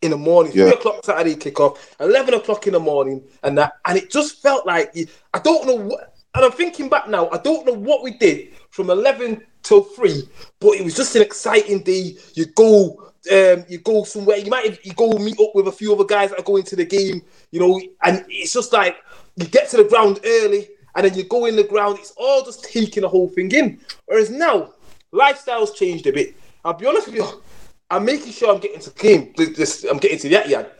in 0.02 0.10
the 0.10 0.16
morning, 0.16 0.52
yeah. 0.54 0.64
three 0.64 0.74
o'clock 0.74 1.04
Saturday 1.04 1.34
kickoff, 1.34 1.78
eleven 2.00 2.34
o'clock 2.34 2.66
in 2.66 2.74
the 2.74 2.80
morning, 2.80 3.22
and 3.42 3.56
that, 3.58 3.74
and 3.86 3.96
it 3.98 4.10
just 4.10 4.42
felt 4.42 4.66
like 4.66 4.96
I 5.32 5.38
don't 5.38 5.66
know 5.66 5.76
what. 5.76 6.12
And 6.34 6.44
I'm 6.44 6.52
thinking 6.52 6.90
back 6.90 7.08
now, 7.08 7.30
I 7.30 7.38
don't 7.38 7.64
know 7.66 7.72
what 7.72 8.02
we 8.02 8.10
did 8.10 8.50
from 8.70 8.90
eleven 8.90 9.42
till 9.62 9.82
three, 9.82 10.28
but 10.60 10.72
it 10.72 10.84
was 10.84 10.94
just 10.94 11.16
an 11.16 11.22
exciting 11.22 11.82
day. 11.82 12.16
You 12.34 12.44
go, 12.46 13.10
um, 13.32 13.64
you 13.68 13.78
go 13.78 14.04
somewhere. 14.04 14.36
You 14.36 14.50
might 14.50 14.84
you 14.84 14.92
go 14.92 15.12
meet 15.12 15.40
up 15.40 15.54
with 15.54 15.68
a 15.68 15.72
few 15.72 15.94
other 15.94 16.04
guys 16.04 16.30
that 16.30 16.40
are 16.40 16.44
going 16.44 16.64
to 16.64 16.76
the 16.76 16.84
game, 16.84 17.22
you 17.50 17.60
know, 17.60 17.80
and 18.04 18.24
it's 18.28 18.52
just 18.52 18.72
like 18.72 18.96
you 19.36 19.46
get 19.46 19.70
to 19.70 19.78
the 19.78 19.84
ground 19.84 20.20
early, 20.24 20.68
and 20.94 21.06
then 21.06 21.14
you 21.14 21.24
go 21.24 21.46
in 21.46 21.56
the 21.56 21.64
ground. 21.64 21.98
It's 21.98 22.12
all 22.18 22.44
just 22.44 22.64
taking 22.64 23.00
the 23.00 23.08
whole 23.08 23.28
thing 23.28 23.50
in. 23.52 23.80
Whereas 24.04 24.30
now, 24.30 24.74
lifestyle's 25.12 25.72
changed 25.72 26.06
a 26.06 26.12
bit. 26.12 26.36
I'll 26.64 26.74
be 26.74 26.86
honest 26.86 27.06
with 27.06 27.16
you. 27.16 27.42
I'm 27.90 28.04
making 28.04 28.32
sure 28.32 28.52
I'm 28.52 28.60
getting 28.60 28.80
to 28.80 28.90
the 28.90 28.98
game. 28.98 29.32
This, 29.36 29.84
I'm 29.84 29.98
getting 29.98 30.18
to 30.18 30.28
the 30.28 30.36
Etihad 30.36 30.70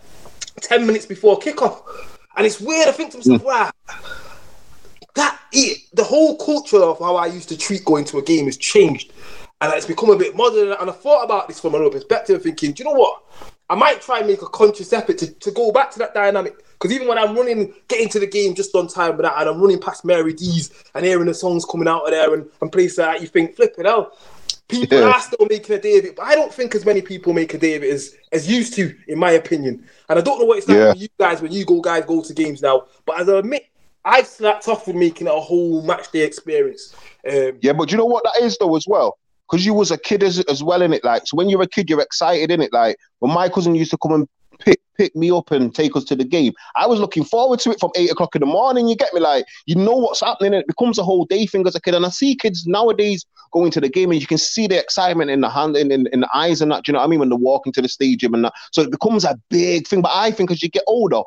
ten 0.61 0.86
minutes 0.86 1.07
before 1.07 1.38
kickoff, 1.38 1.82
and 2.36 2.46
it's 2.46 2.61
weird. 2.61 2.88
I 2.88 2.92
think 2.92 3.12
to 3.12 3.18
myself, 3.18 3.42
hmm. 3.42 3.46
wow, 3.46 3.70
that 5.14 5.40
it, 5.52 5.82
the 5.92 6.04
whole 6.04 6.36
culture 6.36 6.82
of 6.82 6.98
how 6.98 7.16
I 7.16 7.26
used 7.26 7.48
to 7.50 7.57
treat 7.59 7.84
going 7.84 8.04
to 8.07 8.18
a 8.18 8.22
game 8.22 8.46
has 8.46 8.57
changed, 8.57 9.12
and 9.61 9.72
it's 9.72 9.86
become 9.86 10.11
a 10.11 10.16
bit 10.16 10.34
modern. 10.34 10.72
And 10.72 10.90
I 10.90 10.92
thought 10.92 11.24
about 11.24 11.48
this 11.48 11.61
from 11.61 11.74
another 11.74 11.90
perspective, 11.90 12.42
thinking, 12.42 12.72
do 12.72 12.82
you 12.82 12.90
know 12.90 12.98
what? 12.98 13.22
I 13.68 13.74
might 13.74 14.00
try 14.00 14.18
and 14.18 14.28
make 14.28 14.42
a 14.42 14.48
conscious 14.48 14.92
effort 14.92 15.18
to, 15.18 15.32
to 15.32 15.50
go 15.50 15.72
back 15.72 15.90
to 15.92 15.98
that 15.98 16.14
dynamic. 16.14 16.64
Because 16.74 16.92
even 16.92 17.09
when 17.09 17.18
I'm 17.18 17.34
running, 17.34 17.74
getting 17.88 18.09
to 18.11 18.20
the 18.20 18.26
game 18.26 18.54
just 18.54 18.74
on 18.76 18.86
time, 18.86 19.16
but 19.16 19.24
and 19.24 19.48
I'm 19.48 19.61
running 19.61 19.80
past 19.80 20.04
Mary 20.04 20.32
D's 20.32 20.70
and 20.94 21.04
hearing 21.04 21.26
the 21.26 21.34
songs 21.34 21.64
coming 21.64 21.88
out 21.88 22.04
of 22.04 22.11
there 22.11 22.32
and, 22.34 22.46
and 22.61 22.70
places 22.70 22.98
like 22.98 23.14
that, 23.14 23.22
you 23.22 23.26
think, 23.26 23.57
flip 23.57 23.74
it 23.78 23.86
out. 23.86 24.16
People 24.68 24.98
yeah. 24.98 25.12
are 25.12 25.20
still 25.20 25.46
making 25.48 25.76
a 25.76 25.80
day 25.80 25.98
of 25.98 26.04
it, 26.04 26.16
but 26.16 26.24
I 26.24 26.34
don't 26.34 26.52
think 26.52 26.74
as 26.74 26.84
many 26.84 27.00
people 27.00 27.32
make 27.32 27.54
a 27.54 27.58
day 27.58 27.76
of 27.76 27.84
it 27.84 27.92
as, 27.92 28.16
as 28.32 28.50
used 28.50 28.74
to, 28.74 28.92
in 29.06 29.18
my 29.18 29.32
opinion. 29.32 29.86
And 30.08 30.18
I 30.18 30.22
don't 30.22 30.40
know 30.40 30.44
what 30.44 30.58
it's 30.58 30.68
like 30.68 30.76
yeah. 30.76 30.92
for 30.92 30.98
you 30.98 31.08
guys 31.18 31.40
when 31.40 31.52
you 31.52 31.64
go 31.64 31.80
guys 31.80 32.04
go 32.04 32.20
to 32.20 32.34
games 32.34 32.62
now. 32.62 32.86
But 33.04 33.20
as 33.20 33.28
I 33.28 33.38
admit, 33.38 33.66
I've 34.04 34.26
slapped 34.26 34.66
off 34.68 34.86
with 34.86 34.96
making 34.96 35.28
it 35.28 35.32
a 35.32 35.40
whole 35.40 35.82
match 35.82 36.10
day 36.10 36.22
experience. 36.22 36.94
Um, 37.28 37.58
yeah, 37.60 37.72
but 37.72 37.92
you 37.92 37.96
know 37.96 38.06
what 38.06 38.24
that 38.24 38.42
is 38.42 38.56
though 38.58 38.74
as 38.76 38.86
well? 38.88 39.18
Because 39.48 39.64
you 39.64 39.72
was 39.72 39.92
a 39.92 39.98
kid 39.98 40.24
as, 40.24 40.40
as 40.40 40.62
well 40.62 40.82
in 40.82 40.92
it. 40.92 41.04
Like, 41.04 41.26
so 41.26 41.36
when 41.36 41.48
you're 41.48 41.62
a 41.62 41.68
kid, 41.68 41.88
you're 41.88 42.00
excited 42.00 42.50
in 42.50 42.60
it. 42.60 42.72
Like 42.72 42.96
when 43.20 43.32
my 43.32 43.48
cousin 43.48 43.76
used 43.76 43.92
to 43.92 43.98
come 43.98 44.12
and 44.12 44.28
pick 44.59 44.80
pick 44.96 45.14
me 45.14 45.30
up 45.30 45.50
and 45.50 45.74
take 45.74 45.94
us 45.94 46.04
to 46.04 46.16
the 46.16 46.24
game. 46.24 46.52
I 46.74 46.86
was 46.86 46.98
looking 46.98 47.24
forward 47.24 47.61
to 47.61 47.70
it 47.70 47.80
from 47.80 47.90
eight 47.96 48.11
o'clock 48.11 48.34
in 48.34 48.40
the 48.40 48.46
morning. 48.46 48.88
You 48.88 48.96
get 48.96 49.12
me? 49.12 49.20
Like, 49.20 49.44
you 49.66 49.74
know 49.74 49.96
what's 49.96 50.20
happening, 50.20 50.54
and 50.54 50.62
it 50.62 50.66
becomes 50.66 50.98
a 50.98 51.04
whole 51.04 51.24
day 51.26 51.46
thing 51.46 51.66
as 51.66 51.74
a 51.74 51.80
kid. 51.80 51.94
And 51.94 52.07
I 52.07 52.11
see 52.11 52.34
kids 52.34 52.66
nowadays 52.66 53.24
going 53.52 53.70
to 53.72 53.80
the 53.80 53.88
game, 53.88 54.11
and 54.11 54.20
you 54.20 54.26
can 54.26 54.38
see 54.38 54.66
the 54.66 54.78
excitement 54.78 55.30
in 55.30 55.40
the 55.40 55.50
hand, 55.50 55.76
in, 55.76 55.92
in, 55.92 56.07
in 56.12 56.20
the 56.20 56.28
eyes, 56.34 56.61
and 56.61 56.70
that. 56.72 56.84
Do 56.84 56.90
you 56.90 56.92
know 56.94 57.00
what 57.00 57.07
I 57.07 57.09
mean? 57.09 57.20
When 57.20 57.28
they're 57.28 57.38
walking 57.38 57.72
to 57.74 57.82
the 57.82 57.88
stadium 57.88 58.34
and 58.34 58.44
that. 58.44 58.54
So 58.72 58.82
it 58.82 58.90
becomes 58.90 59.24
a 59.24 59.38
big 59.50 59.86
thing. 59.86 60.02
But 60.02 60.12
I 60.14 60.30
think 60.30 60.50
as 60.50 60.62
you 60.62 60.68
get 60.68 60.84
older, 60.86 61.22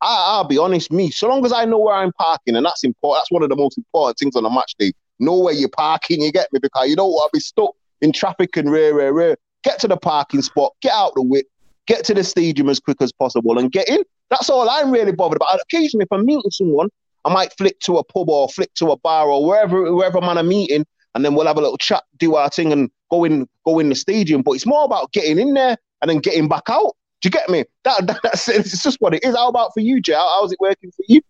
I, 0.00 0.38
will 0.38 0.48
be 0.48 0.58
honest, 0.58 0.92
me, 0.92 1.10
so 1.10 1.28
long 1.28 1.44
as 1.46 1.52
I 1.52 1.64
know 1.64 1.78
where 1.78 1.94
I'm 1.94 2.12
parking, 2.12 2.56
and 2.56 2.66
that's 2.66 2.84
important, 2.84 3.20
that's 3.20 3.30
one 3.30 3.42
of 3.42 3.48
the 3.48 3.56
most 3.56 3.78
important 3.78 4.18
things 4.18 4.36
on 4.36 4.44
a 4.44 4.50
match 4.50 4.74
day. 4.78 4.92
Know 5.20 5.38
where 5.38 5.54
you're 5.54 5.68
parking, 5.68 6.22
you 6.22 6.32
get 6.32 6.52
me? 6.52 6.58
Because 6.60 6.88
you 6.88 6.96
don't 6.96 7.10
want 7.10 7.30
to 7.32 7.36
be 7.36 7.40
stuck 7.40 7.70
in 8.00 8.12
traffic 8.12 8.56
and 8.56 8.70
rare, 8.70 8.94
rare, 8.94 9.12
rare. 9.12 9.36
Get 9.62 9.78
to 9.80 9.88
the 9.88 9.96
parking 9.96 10.42
spot, 10.42 10.72
get 10.82 10.92
out 10.92 11.12
the 11.14 11.22
whip, 11.22 11.46
get 11.86 12.04
to 12.06 12.14
the 12.14 12.24
stadium 12.24 12.68
as 12.68 12.80
quick 12.80 12.98
as 13.00 13.12
possible 13.12 13.58
and 13.58 13.70
get 13.70 13.88
in. 13.88 14.02
That's 14.30 14.48
all 14.50 14.68
I'm 14.68 14.90
really 14.90 15.12
bothered 15.12 15.36
about. 15.36 15.60
Occasionally, 15.62 16.04
if 16.04 16.12
I'm 16.12 16.24
meeting 16.24 16.50
someone, 16.50 16.88
I 17.24 17.32
might 17.32 17.52
flick 17.56 17.78
to 17.80 17.98
a 17.98 18.04
pub 18.04 18.28
or 18.28 18.48
flick 18.48 18.72
to 18.74 18.90
a 18.90 18.96
bar 18.98 19.28
or 19.28 19.46
wherever 19.46 19.94
wherever 19.94 20.20
man 20.20 20.38
I'm 20.38 20.48
meeting, 20.48 20.84
and 21.14 21.24
then 21.24 21.34
we'll 21.34 21.46
have 21.46 21.56
a 21.56 21.60
little 21.60 21.78
chat, 21.78 22.04
do 22.18 22.34
our 22.34 22.50
thing, 22.50 22.72
and 22.72 22.90
go 23.10 23.24
in 23.24 23.48
go 23.64 23.78
in 23.78 23.88
the 23.88 23.94
stadium. 23.94 24.42
But 24.42 24.52
it's 24.52 24.66
more 24.66 24.84
about 24.84 25.12
getting 25.12 25.38
in 25.38 25.54
there 25.54 25.76
and 26.02 26.10
then 26.10 26.18
getting 26.18 26.48
back 26.48 26.64
out. 26.68 26.96
Do 27.20 27.28
you 27.28 27.30
get 27.30 27.48
me? 27.48 27.64
That, 27.84 28.06
that 28.06 28.20
that's 28.22 28.48
it's 28.48 28.82
just 28.82 29.00
what 29.00 29.14
it 29.14 29.24
is. 29.24 29.34
How 29.34 29.48
about 29.48 29.72
for 29.74 29.80
you, 29.80 30.00
Jay? 30.00 30.14
How, 30.14 30.40
how's 30.40 30.52
it 30.52 30.60
working 30.60 30.90
for 30.90 31.04
you? 31.08 31.20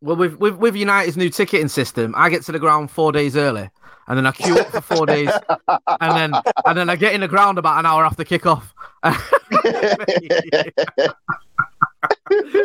Well, 0.00 0.16
with, 0.16 0.36
with 0.36 0.56
with 0.56 0.76
United's 0.76 1.16
new 1.16 1.30
ticketing 1.30 1.68
system, 1.68 2.14
I 2.16 2.30
get 2.30 2.42
to 2.44 2.52
the 2.52 2.58
ground 2.58 2.90
four 2.90 3.12
days 3.12 3.36
early 3.36 3.70
and 4.08 4.16
then 4.16 4.26
I 4.26 4.32
queue 4.32 4.58
up 4.58 4.70
for 4.70 4.80
four 4.80 5.06
days, 5.06 5.30
and 5.68 6.16
then 6.16 6.32
and 6.64 6.78
then 6.78 6.88
I 6.88 6.96
get 6.96 7.12
in 7.12 7.20
the 7.20 7.28
ground 7.28 7.58
about 7.58 7.78
an 7.78 7.86
hour 7.86 8.04
after 8.04 8.24
kickoff. 8.24 8.72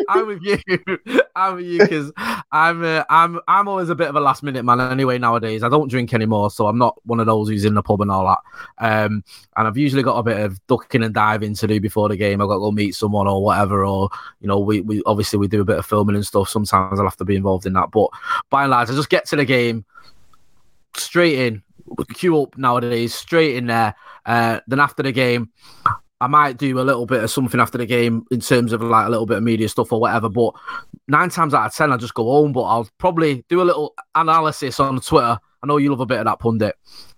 I'm 0.10 0.28
with 0.28 0.44
you. 0.44 0.58
I'm 1.36 1.56
with 1.56 1.66
you 1.66 1.80
because 1.80 2.12
I'm 2.52 2.84
uh, 2.84 3.04
I'm 3.10 3.40
I'm 3.48 3.68
always 3.68 3.90
a 3.90 3.96
bit 3.96 4.08
of 4.08 4.16
a 4.16 4.20
last 4.20 4.44
minute 4.44 4.64
man 4.64 4.80
anyway 4.80 5.18
nowadays. 5.18 5.64
I 5.64 5.70
don't 5.70 5.90
drink 5.90 6.14
anymore, 6.14 6.52
so 6.52 6.68
I'm 6.68 6.78
not 6.78 7.00
one 7.06 7.20
of 7.20 7.26
those 7.26 7.50
who's 7.50 7.66
in 7.66 7.74
the 7.74 7.82
pub 7.82 8.02
and 8.02 8.12
all 8.12 8.26
that. 8.26 8.40
Um, 8.78 9.24
and 9.56 9.68
I've 9.68 9.78
usually 9.78 10.04
got 10.04 10.18
a 10.18 10.24
bit 10.24 10.40
of 10.40 10.66
ducking 10.68 11.04
and 11.04 11.14
diving 11.14 11.56
to 11.56 11.68
do 11.68 11.80
before 11.80 12.10
the 12.10 12.18
game. 12.18 12.42
I've 12.42 12.48
got 12.48 12.56
to 12.56 12.60
go 12.60 12.72
meet 12.72 12.96
someone 12.96 13.28
or 13.28 13.44
whatever, 13.44 13.86
or 13.86 14.10
you 14.42 14.48
know, 14.48 14.60
we 14.60 14.82
we 14.82 15.02
obviously 15.06 15.40
we 15.40 15.48
do 15.48 15.62
a 15.62 15.66
bit 15.66 15.78
of 15.78 15.86
filming 15.86 16.16
and 16.16 16.26
stuff. 16.26 16.50
Sometimes 16.50 17.00
I'll 17.00 17.06
have 17.06 17.18
to 17.18 17.26
be 17.26 17.36
involved 17.36 17.66
in 17.66 17.74
that, 17.74 17.92
but 17.92 18.10
by 18.50 18.64
and 18.64 18.72
large, 18.72 18.90
I 18.90 18.94
just 18.94 19.10
get 19.10 19.26
to 19.28 19.36
the 19.36 19.46
game 19.46 19.86
straight 20.96 21.40
in, 21.40 21.64
queue 22.14 22.42
up 22.42 22.58
nowadays, 22.58 23.14
straight 23.14 23.56
in 23.56 23.68
there. 23.68 23.96
Uh, 24.26 24.60
then 24.68 24.80
after 24.80 25.04
the 25.04 25.12
game, 25.12 25.50
I 26.24 26.28
might 26.28 26.58
do 26.58 26.80
a 26.80 26.82
little 26.82 27.06
bit 27.06 27.24
of 27.24 27.30
something 27.32 27.60
after 27.60 27.78
the 27.78 27.86
game 27.86 28.26
in 28.32 28.40
terms 28.40 28.72
of 28.74 28.82
like 28.82 29.08
a 29.08 29.10
little 29.10 29.26
bit 29.26 29.38
of 29.38 29.44
media 29.44 29.68
stuff 29.70 29.92
or 29.92 30.00
whatever. 30.00 30.30
But 30.30 30.54
nine 31.08 31.30
times 31.30 31.54
out 31.54 31.66
of 31.68 31.76
ten, 31.76 31.92
I 31.92 31.98
just 31.98 32.14
go 32.14 32.24
home. 32.24 32.54
But 32.54 32.64
I'll 32.64 32.90
probably 32.98 33.44
do 33.50 33.62
a 33.62 33.64
little 33.64 33.94
analysis 34.16 34.80
on 34.80 35.00
Twitter 35.02 35.38
I 35.64 35.68
know 35.68 35.78
you 35.78 35.90
love 35.90 36.02
a 36.02 36.06
bit 36.06 36.20
of 36.20 36.26
that 36.26 36.40
pundit. 36.40 36.76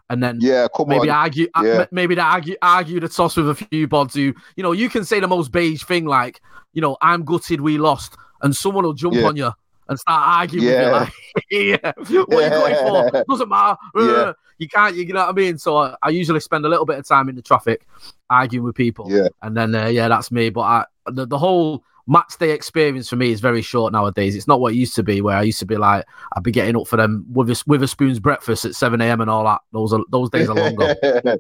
And 0.10 0.22
then 0.22 0.38
Yeah, 0.40 0.68
come 0.76 0.88
maybe 0.88 1.10
on. 1.10 1.16
argue, 1.16 1.48
uh, 1.56 1.64
Yeah. 1.66 1.86
maybe 1.92 2.18
argue, 2.20 2.56
argue 2.62 3.00
the 3.00 3.10
toss 3.10 3.36
with 3.36 3.50
a 3.50 3.56
few 3.56 3.88
bods 3.88 4.14
who, 4.14 4.34
you 4.56 4.62
know, 4.64 4.72
you 4.72 4.88
can 4.88 5.04
say 5.04 5.20
the 5.20 5.28
most 5.28 5.52
beige 5.52 5.84
thing 5.84 6.06
like, 6.06 6.42
you 6.74 6.82
know, 6.82 6.96
I'm 7.02 7.26
gutted 7.26 7.62
we 7.62 7.80
lost, 7.80 8.16
and 8.44 8.56
someone 8.56 8.84
will 8.84 8.94
jump 8.94 9.16
Yeah. 9.16 9.28
on 9.28 9.36
you 9.36 9.52
and 9.88 10.00
start 10.00 10.28
arguing 10.40 10.68
Yeah. 10.68 11.00
with 11.02 11.12
you 11.52 11.72
like, 11.72 11.82
yeah, 12.10 12.22
what 12.26 12.34
are 12.34 12.44
you 12.44 12.50
going 12.50 13.12
for? 13.12 13.24
Doesn't 13.30 13.50
matter. 13.50 13.78
Yeah. 13.96 14.02
Uh, 14.02 14.34
You 14.58 14.68
can't, 14.70 14.96
you 14.96 15.06
know 15.14 15.20
what 15.20 15.30
I 15.30 15.34
mean? 15.34 15.58
So 15.58 15.78
I, 15.78 15.96
I 16.02 16.10
usually 16.10 16.40
spend 16.40 16.66
a 16.66 16.70
little 16.70 16.86
bit 16.86 16.98
of 16.98 17.06
time 17.06 17.28
in 17.30 17.36
the 17.36 17.42
traffic 17.42 17.86
arguing 18.30 18.64
with 18.66 18.76
people, 18.76 19.12
Yeah. 19.12 19.28
and 19.42 19.56
then 19.56 19.76
uh, 19.76 19.88
yeah, 19.88 20.08
that's 20.08 20.32
me. 20.32 20.50
But 20.50 20.62
I, 20.62 20.86
the 21.12 21.26
the 21.28 21.38
whole 21.38 21.84
match 22.08 22.38
day 22.38 22.52
experience 22.52 23.10
for 23.10 23.16
me 23.16 23.32
is 23.32 23.40
very 23.40 23.62
short 23.62 23.92
nowadays. 23.92 24.36
It's 24.36 24.48
not 24.48 24.60
what 24.60 24.74
it 24.74 24.78
used 24.78 24.96
to 24.96 25.04
be, 25.04 25.22
where 25.22 25.38
I 25.38 25.42
used 25.44 25.60
to 25.60 25.66
be 25.66 25.78
like, 25.78 26.06
I'd 26.36 26.44
be 26.44 26.52
getting 26.52 26.76
up 26.76 26.88
for 26.88 26.98
them 26.98 27.26
with 27.32 27.50
a, 27.50 27.64
with 27.66 27.82
a 27.84 27.88
spoon's 27.88 28.20
breakfast 28.20 28.66
at 28.66 28.76
seven 28.76 29.02
a.m. 29.02 29.22
and 29.22 29.30
all 29.30 29.44
that. 29.46 29.62
Those 29.72 29.94
are 29.94 30.02
those 30.10 30.30
days 30.30 30.50
are 30.50 30.56
long 30.56 30.76
gone. 30.76 30.96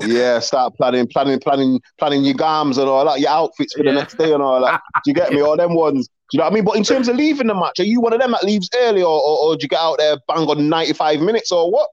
yeah, 0.00 0.38
start 0.38 0.74
planning, 0.76 1.06
planning, 1.06 1.38
planning, 1.40 1.80
planning 1.98 2.24
your 2.24 2.34
gams 2.34 2.78
and 2.78 2.88
all 2.88 3.04
that, 3.04 3.20
your 3.20 3.30
outfits 3.30 3.74
for 3.74 3.82
the 3.82 3.92
next 3.92 4.16
day 4.16 4.32
and 4.32 4.42
all 4.42 4.60
that. 4.64 4.80
Do 5.04 5.10
you 5.10 5.14
get 5.14 5.32
me? 5.32 5.42
All 5.42 5.56
them 5.56 5.74
ones. 5.74 6.08
Do 6.08 6.36
you 6.36 6.38
know 6.38 6.44
what 6.44 6.52
I 6.52 6.54
mean? 6.54 6.64
But 6.64 6.76
in 6.76 6.84
terms 6.84 7.08
of 7.08 7.16
leaving 7.16 7.46
the 7.46 7.54
match, 7.54 7.80
are 7.80 7.84
you 7.84 8.00
one 8.00 8.12
of 8.12 8.20
them 8.20 8.32
that 8.32 8.44
leaves 8.44 8.68
early, 8.76 9.02
or, 9.02 9.08
or, 9.08 9.38
or 9.38 9.56
do 9.56 9.62
you 9.62 9.68
get 9.68 9.80
out 9.80 9.98
there 9.98 10.16
bang 10.26 10.46
on 10.46 10.68
ninety 10.68 10.92
five 10.92 11.20
minutes, 11.20 11.52
or 11.52 11.70
what? 11.70 11.88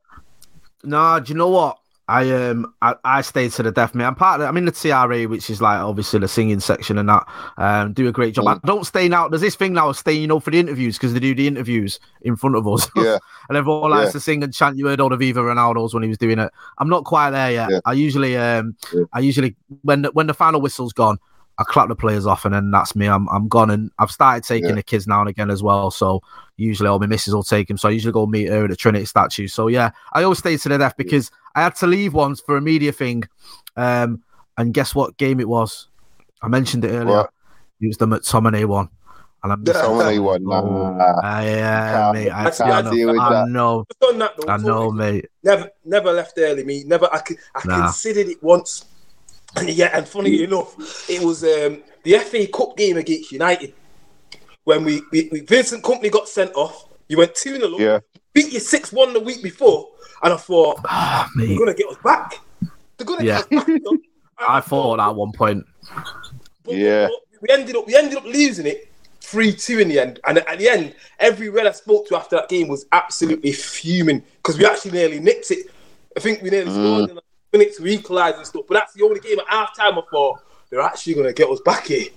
Nah, 0.83 1.19
do 1.19 1.31
you 1.31 1.37
know 1.37 1.49
what? 1.49 1.79
I 2.07 2.29
um 2.31 2.71
I, 2.83 2.95
I 3.03 3.21
stayed 3.21 3.51
to 3.53 3.63
the 3.63 3.71
death, 3.71 3.95
mate. 3.95 4.05
I'm 4.05 4.13
part 4.15 4.39
of 4.39 4.47
I'm 4.47 4.57
in 4.57 4.65
the 4.65 4.71
TRA, 4.71 5.23
which 5.23 5.49
is 5.49 5.61
like 5.61 5.79
obviously 5.79 6.19
the 6.19 6.27
singing 6.27 6.59
section 6.59 6.97
and 6.99 7.09
that. 7.09 7.25
Um, 7.57 7.93
do 7.93 8.07
a 8.07 8.11
great 8.11 8.35
job. 8.35 8.45
Mm. 8.45 8.59
I 8.63 8.67
don't 8.67 8.83
stay 8.85 9.07
now. 9.07 9.27
There's 9.27 9.41
this 9.41 9.55
thing 9.55 9.73
now 9.73 9.89
of 9.89 9.97
staying, 9.97 10.21
you 10.21 10.27
know, 10.27 10.39
for 10.39 10.51
the 10.51 10.59
interviews 10.59 10.97
because 10.97 11.13
they 11.13 11.19
do 11.19 11.33
the 11.33 11.47
interviews 11.47 11.99
in 12.21 12.35
front 12.35 12.55
of 12.55 12.67
us. 12.67 12.87
Yeah. 12.95 13.17
and 13.49 13.57
everyone 13.57 13.91
likes 13.91 14.09
Yeah. 14.09 14.11
to 14.13 14.19
sing 14.19 14.43
and 14.43 14.53
chant. 14.53 14.77
You 14.77 14.87
heard 14.87 14.99
all 15.01 15.11
of 15.13 15.19
Viva 15.19 15.41
Ronaldo's 15.41 15.93
when 15.93 16.03
he 16.03 16.09
was 16.09 16.17
doing 16.17 16.37
it. 16.39 16.51
I'm 16.77 16.89
not 16.89 17.05
quite 17.05 17.31
there 17.31 17.51
yet. 17.51 17.69
Yeah. 17.71 17.79
I 17.85 17.93
usually 17.93 18.37
um 18.37 18.75
Yeah. 18.93 19.03
I 19.13 19.19
usually 19.19 19.55
when 19.81 20.03
the, 20.03 20.11
when 20.11 20.27
the 20.27 20.33
final 20.35 20.61
whistle's 20.61 20.93
gone, 20.93 21.17
I 21.57 21.63
clap 21.63 21.87
the 21.87 21.95
players 21.95 22.25
off 22.25 22.43
and 22.45 22.53
then 22.53 22.71
that's 22.71 22.95
me. 22.95 23.07
I'm 23.07 23.27
I'm 23.29 23.47
gone 23.47 23.69
and 23.71 23.89
I've 23.99 24.11
started 24.11 24.43
taking 24.43 24.69
Yeah. 24.69 24.75
the 24.75 24.83
kids 24.83 25.07
now 25.07 25.21
and 25.21 25.29
again 25.29 25.49
as 25.49 25.63
well. 25.63 25.89
So 25.91 26.21
usually 26.57 26.89
all 26.89 26.99
my 26.99 27.05
missus 27.07 27.33
will 27.33 27.43
take 27.43 27.69
him. 27.69 27.77
So 27.77 27.87
I 27.87 27.91
usually 27.93 28.11
go 28.11 28.25
meet 28.25 28.49
her 28.49 28.63
at 28.65 28.69
the 28.69 28.75
Trinity 28.75 29.05
statue. 29.05 29.47
So 29.47 29.67
yeah, 29.67 29.91
I 30.13 30.23
always 30.23 30.39
stay 30.39 30.57
to 30.57 30.69
the 30.69 30.77
death 30.77 30.95
because 30.97 31.31
I 31.55 31.61
had 31.61 31.75
to 31.77 31.87
leave 31.87 32.13
once 32.13 32.41
for 32.41 32.57
a 32.57 32.61
media 32.61 32.91
thing. 32.91 33.23
Um, 33.77 34.21
and 34.57 34.73
guess 34.73 34.93
what 34.95 35.17
game 35.17 35.39
it 35.39 35.47
was? 35.47 35.87
I 36.41 36.47
mentioned 36.47 36.83
it 36.85 36.89
earlier. 36.91 37.17
What? 37.17 37.29
It 37.81 37.87
was 37.87 37.97
the 37.97 38.05
McTominay 38.07 38.65
one. 38.65 38.89
And 39.43 39.51
I'm 39.53 39.63
That's 39.63 39.77
only 39.79 40.17
one. 40.19 40.43
Oh, 40.47 40.93
Nah. 40.95 41.03
uh, 41.19 41.41
yeah, 41.43 41.91
Can't- 41.93 42.13
mate. 42.17 42.29
I, 42.31 42.43
I 42.43 42.47
I, 42.47 42.51
can't 42.51 42.85
know, 42.85 42.91
deal 42.91 43.11
with 43.11 43.19
I 43.19 43.45
know, 43.45 43.85
Just 44.01 44.11
on 44.13 44.19
that 44.19 44.33
I 44.47 44.57
know, 44.57 44.91
mate. 44.91 45.27
Never, 45.43 45.69
never 45.85 46.11
left 46.13 46.33
early. 46.37 46.63
Me, 46.63 46.83
never. 46.85 47.07
I, 47.13 47.21
Nah. 47.65 47.83
considered 47.83 48.27
it 48.27 48.41
once, 48.41 48.85
and 49.57 49.69
yeah, 49.81 49.91
and 49.97 50.07
funny 50.07 50.43
enough, 50.43 51.09
it 51.09 51.21
was 51.21 51.43
um, 51.43 51.81
the 52.03 52.17
FA 52.19 52.47
Cup 52.47 52.77
game 52.77 52.97
against 52.97 53.31
United 53.31 53.73
when 54.63 54.83
we, 54.83 55.01
we, 55.11 55.29
we 55.31 55.39
Vincent 55.41 55.83
Kompany 55.83 56.11
got 56.11 56.27
sent 56.27 56.53
off. 56.55 56.87
You 57.07 57.17
went 57.17 57.35
two 57.35 57.55
0 57.57 57.77
Yeah. 57.79 57.99
beat 58.33 58.51
you 58.51 58.59
six 58.59 58.91
one 58.91 59.13
the 59.13 59.19
week 59.19 59.43
before, 59.43 59.89
and 60.23 60.33
I 60.33 60.37
thought 60.37 60.79
Ah, 60.85 61.29
they're 61.35 61.57
gonna 61.57 61.73
get 61.73 61.87
us 61.87 61.97
back. 62.03 62.39
They're 62.97 63.05
gonna 63.05 63.23
Yeah. 63.23 63.41
get 63.49 63.59
us 63.59 63.65
back. 63.65 63.99
I 64.37 64.59
thought 64.59 64.99
at 64.99 65.15
one 65.15 65.31
point. 65.31 65.65
But 66.63 66.75
Yeah. 66.75 67.09
we 67.41 67.49
ended 67.49 67.75
up 67.75 67.85
we 67.87 67.95
ended 67.95 68.17
up 68.17 68.25
losing 68.25 68.65
it 68.65 68.91
three 69.21 69.53
two 69.53 69.79
in 69.79 69.87
the 69.87 69.99
end, 69.99 70.19
and 70.27 70.39
at 70.39 70.57
the 70.57 70.67
end, 70.67 70.95
everyone 71.19 71.67
I 71.67 71.71
spoke 71.71 72.07
to 72.07 72.15
after 72.17 72.35
that 72.37 72.49
game 72.49 72.67
was 72.67 72.85
absolutely 72.91 73.51
fuming 73.51 74.23
because 74.37 74.57
we 74.57 74.65
actually 74.65 74.91
nearly 74.91 75.19
nicked 75.19 75.51
it. 75.51 75.67
I 76.17 76.19
think 76.21 76.41
we 76.41 76.49
nearly 76.49 76.71
scored 76.71 77.09
in 77.09 77.15
like 77.15 77.24
minutes 77.57 77.77
to 77.77 77.85
equalise 77.87 78.35
and 78.37 78.45
stuff, 78.45 78.63
but 78.67 78.75
that's 78.75 78.93
the 78.93 79.03
only 79.03 79.19
game 79.19 79.39
at 79.39 79.47
half 79.47 79.75
time 79.75 79.97
I 79.97 80.01
thought 80.11 80.39
they're 80.69 80.81
actually 80.81 81.13
going 81.13 81.27
to 81.27 81.33
get 81.33 81.49
us 81.49 81.59
back 81.61 81.87
here. 81.87 82.07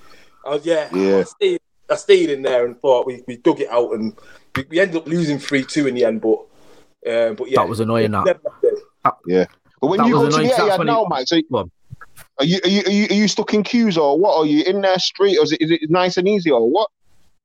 I 0.47 0.51
was 0.51 0.67
yeah, 0.67 0.89
Yeah. 0.95 1.19
I, 1.19 1.23
stayed, 1.25 1.61
I 1.91 1.95
stayed 1.97 2.31
in 2.31 2.43
there 2.43 2.67
and 2.67 2.81
thought 2.81 3.07
we, 3.07 3.23
we 3.27 3.37
dug 3.37 3.61
it 3.61 3.69
out 3.71 3.93
and 3.93 4.15
we, 4.57 4.65
we 4.71 4.81
ended 4.81 4.97
up 4.97 5.07
losing 5.07 5.39
three 5.39 5.65
two 5.65 5.87
in 5.87 5.95
the 5.95 6.05
end, 6.05 6.21
but. 6.21 6.41
Um, 7.07 7.37
but 7.37 7.49
yeah, 7.49 7.61
That 7.63 7.69
was 7.69 7.79
annoying, 7.81 8.11
that. 8.11 8.25
never 8.27 8.41
left 8.45 8.65
it. 8.65 8.79
Yeah. 9.27 9.45
But 9.81 9.87
when 9.87 9.99
That 9.99 10.09
you 10.09 10.15
go 10.15 10.25
was 10.25 10.35
to 10.35 10.41
the 10.41 10.45
annoying, 10.47 10.57
'cause 10.57 10.69
that's 10.69 10.79
Etihad 10.83 10.87
now, 10.87 11.03
he- 11.05 11.09
Mike, 11.09 11.29
so 11.29 11.41
Go 11.51 11.71
are 12.41 12.45
you, 12.45 12.59
are 12.65 12.69
you 12.69 12.83
are 12.87 12.91
you 12.91 13.07
are 13.11 13.15
you 13.15 13.29
stuck 13.29 13.55
in 13.55 13.63
queues 13.63 13.97
or 13.97 14.19
what? 14.19 14.37
Are 14.37 14.45
you 14.47 14.65
in 14.65 14.81
there 14.81 14.99
straight 14.99 15.39
or 15.39 15.45
is 15.45 15.53
it, 15.53 15.63
is 15.63 15.71
it 15.71 15.81
nice 15.89 16.17
and 16.17 16.27
easy 16.27 16.51
or 16.51 16.69
what? 16.69 16.91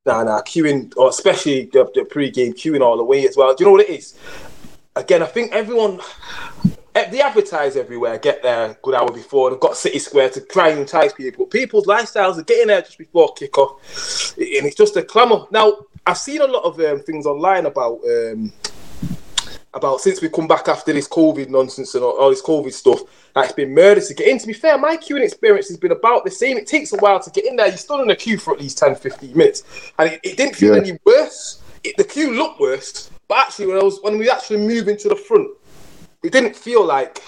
Nah, 0.06 0.24
nah, 0.24 0.42
queuing, 0.42 0.92
or 0.98 1.10
especially 1.10 1.70
the, 1.72 1.90
the 1.94 2.04
pre-game 2.06 2.54
queuing 2.54 2.82
all 2.82 2.98
the 2.98 3.04
way 3.04 3.26
as 3.28 3.38
well. 3.38 3.54
Do 3.56 3.64
you 3.64 3.68
know 3.68 3.74
what 3.74 3.82
it 3.82 3.90
is? 3.92 4.16
Again, 4.96 5.22
I 5.22 5.28
think 5.28 5.52
everyone, 5.54 6.02
they 6.94 7.22
advertise 7.22 7.76
everywhere, 7.76 8.18
get 8.20 8.44
there 8.44 8.66
a 8.72 8.78
good 8.82 8.94
hour 8.96 9.12
before. 9.12 9.50
They've 9.50 9.60
got 9.60 9.76
City 9.76 10.00
Square 10.00 10.30
to 10.32 10.42
try 10.42 10.70
and 10.70 10.80
entice 10.80 11.14
people. 11.14 11.46
People's 11.48 11.88
lifestyles 11.88 12.38
are 12.38 12.44
getting 12.44 12.68
there 12.68 12.82
just 12.82 12.98
before 12.98 13.34
kickoff, 13.34 13.80
and 14.38 14.66
it's 14.68 14.76
just 14.76 14.96
a 14.96 15.04
clamour. 15.04 15.46
Now, 15.52 15.74
I've 16.06 16.18
seen 16.18 16.42
a 16.42 16.48
lot 16.48 16.64
of 16.64 16.80
um, 16.80 17.00
things 17.00 17.26
online 17.26 17.66
about 17.66 18.00
um, 18.06 18.54
about 19.74 20.02
since 20.02 20.22
we 20.22 20.30
come 20.30 20.48
back 20.48 20.68
after 20.68 20.94
this 20.94 21.08
COVID 21.08 21.50
nonsense 21.50 21.96
and 21.96 22.04
all, 22.04 22.12
all 22.20 22.30
this 22.30 22.44
COVID 22.44 22.72
stuff, 22.72 23.02
that 23.34 23.46
it's 23.46 23.54
been 23.54 23.74
murder 23.74 24.02
to 24.02 24.14
get 24.14 24.28
in. 24.28 24.38
To 24.38 24.46
be 24.48 24.54
fair, 24.54 24.78
my 24.78 24.96
queuing 24.98 25.24
experience 25.24 25.68
has 25.70 25.78
been 25.78 25.92
about 25.92 26.26
the 26.26 26.32
same. 26.32 26.58
It 26.58 26.68
takes 26.68 26.94
a 26.94 26.98
while 26.98 27.20
to 27.20 27.30
get 27.32 27.46
in 27.46 27.56
there. 27.56 27.68
You 27.68 27.78
stood 27.78 28.02
in 28.02 28.12
a 28.12 28.16
queue 28.16 28.38
for 28.38 28.54
at 28.54 28.60
least 28.60 28.78
10, 28.78 28.96
15 28.96 29.36
minutes, 29.36 29.64
and 29.98 30.12
it, 30.12 30.20
it 30.24 30.38
didn't 30.38 30.56
feel 30.56 30.76
Yeah. 30.76 30.82
any 30.82 31.00
worse. 31.06 31.62
It, 31.84 31.98
the 31.98 32.04
queue 32.04 32.34
looked 32.36 32.60
worse, 32.60 33.10
but 33.28 33.40
actually, 33.40 33.68
when 33.68 33.78
I 33.78 33.84
was 33.84 34.00
when 34.04 34.18
we 34.20 34.30
actually 34.30 34.60
moved 34.60 34.88
into 34.90 35.10
the 35.10 35.16
front, 35.16 35.50
it 36.24 36.32
didn't 36.32 36.56
feel 36.56 36.86
like, 36.86 37.22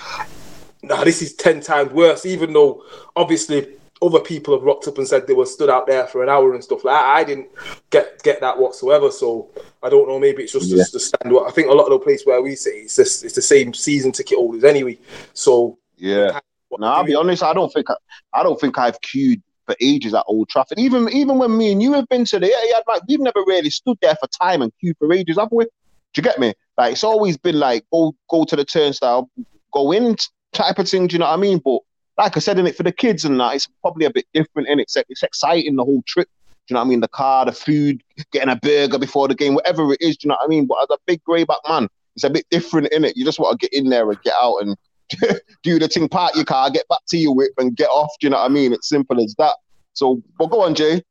nah, 0.83 1.03
this 1.03 1.21
is 1.21 1.33
10 1.33 1.61
times 1.61 1.91
worse, 1.91 2.25
even 2.25 2.53
though 2.53 2.83
obviously 3.15 3.67
other 4.01 4.19
people 4.19 4.53
have 4.53 4.63
rocked 4.63 4.87
up 4.87 4.97
and 4.97 5.07
said 5.07 5.25
they 5.25 5.33
were 5.33 5.45
stood 5.45 5.69
out 5.69 5.87
there 5.87 6.05
for 6.07 6.21
an 6.21 6.29
hour 6.29 6.53
and 6.53 6.63
stuff 6.63 6.83
like 6.83 6.95
that. 6.95 7.05
I 7.15 7.23
didn't 7.23 7.47
get 7.89 8.21
get 8.23 8.41
that 8.41 8.57
whatsoever. 8.57 9.09
So 9.09 9.49
I 9.81 9.89
don't 9.89 10.07
know. 10.07 10.19
Maybe 10.19 10.43
it's 10.43 10.51
just 10.51 10.69
Yeah. 10.69 10.83
the 10.91 10.99
standard. 10.99 11.45
I 11.45 11.51
think 11.51 11.69
a 11.69 11.73
lot 11.73 11.85
of 11.85 11.91
the 11.91 11.99
place 11.99 12.25
where 12.25 12.41
we 12.41 12.55
sit, 12.55 12.73
it's 12.75 12.95
just, 12.97 13.23
it's 13.23 13.35
the 13.35 13.41
same 13.41 13.73
season 13.73 14.11
ticket 14.11 14.37
holders 14.37 14.63
anyway. 14.63 14.97
So 15.33 15.77
Yeah. 15.97 16.39
No, 16.77 16.87
I'll 16.87 17.05
be 17.05 17.15
honest. 17.15 17.41
I 17.41 17.53
don't 17.53 17.71
think 17.71 17.89
I, 17.89 17.95
I 18.33 18.43
don't 18.43 18.59
think 18.59 18.77
I've 18.77 18.99
queued 18.99 19.41
for 19.65 19.75
ages 19.79 20.13
at 20.13 20.25
Old 20.27 20.49
Trafford. 20.49 20.77
Even 20.77 21.07
even 21.09 21.37
when 21.37 21.57
me 21.57 21.71
and 21.71 21.81
you 21.81 21.93
have 21.93 22.07
been 22.09 22.25
to 22.25 22.39
the 22.39 22.47
Etihad, 22.47 22.81
like 22.87 23.01
we've 23.07 23.21
never 23.21 23.41
really 23.47 23.69
stood 23.69 23.97
there 24.01 24.15
for 24.15 24.27
time 24.27 24.61
and 24.61 24.73
queued 24.79 24.97
for 24.99 25.11
ages, 25.13 25.37
have 25.37 25.47
we? 25.51 25.63
Do 25.63 25.69
you 26.17 26.23
get 26.23 26.37
me? 26.37 26.53
Like 26.77 26.93
it's 26.93 27.03
always 27.03 27.37
been 27.37 27.59
like 27.59 27.85
go 27.91 28.15
go 28.29 28.45
to 28.45 28.55
the 28.55 28.65
turnstile, 28.65 29.29
go 29.73 29.91
in 29.91 30.15
type 30.53 30.79
of 30.79 30.89
thing. 30.89 31.07
Do 31.07 31.13
you 31.13 31.19
know 31.19 31.25
what 31.25 31.33
I 31.33 31.37
mean? 31.37 31.61
But 31.63 31.79
like 32.17 32.35
I 32.37 32.39
said, 32.39 32.59
in 32.59 32.67
it 32.67 32.75
for 32.75 32.83
the 32.83 32.91
kids 32.91 33.25
and 33.25 33.39
that, 33.39 33.55
it's 33.55 33.67
probably 33.81 34.05
a 34.05 34.11
bit 34.11 34.25
different. 34.33 34.69
And 34.69 34.79
it's 34.79 34.95
it's 35.09 35.23
exciting 35.23 35.75
the 35.75 35.85
whole 35.85 36.03
trip. 36.05 36.29
Do 36.67 36.73
you 36.73 36.75
know 36.75 36.81
what 36.81 36.87
I 36.87 36.89
mean? 36.89 37.01
The 37.01 37.07
car, 37.07 37.45
the 37.45 37.51
food, 37.51 38.01
getting 38.31 38.49
a 38.49 38.55
burger 38.55 38.97
before 38.97 39.27
the 39.27 39.35
game, 39.35 39.53
whatever 39.53 39.91
it 39.93 40.01
is. 40.01 40.17
Do 40.17 40.25
you 40.25 40.29
know 40.29 40.37
what 40.39 40.45
I 40.45 40.47
mean? 40.47 40.65
But 40.65 40.81
as 40.81 40.87
a 40.89 40.97
big 41.05 41.21
greyback 41.23 41.59
man, 41.69 41.87
it's 42.15 42.23
a 42.23 42.29
bit 42.29 42.45
different 42.49 42.91
in 42.91 43.05
it. 43.05 43.15
You 43.15 43.23
just 43.23 43.39
want 43.39 43.59
to 43.59 43.67
get 43.67 43.77
in 43.77 43.89
there 43.89 44.09
and 44.09 44.21
get 44.23 44.33
out 44.41 44.57
and 44.57 44.75
do 45.63 45.77
the 45.77 45.87
thing, 45.87 46.09
park 46.09 46.35
your 46.35 46.45
car, 46.45 46.71
get 46.71 46.87
back 46.87 47.01
to 47.09 47.17
your 47.17 47.35
whip, 47.35 47.51
and 47.57 47.75
get 47.75 47.89
off. 47.89 48.11
Do 48.19 48.25
you 48.25 48.31
know 48.31 48.37
what 48.37 48.49
I 48.49 48.53
mean? 48.53 48.73
It's 48.73 48.89
simple 48.89 49.23
as 49.23 49.35
that. 49.37 49.55
So, 49.93 50.21
but 50.39 50.47
go 50.47 50.61
on, 50.61 50.73
Jay. 50.73 51.03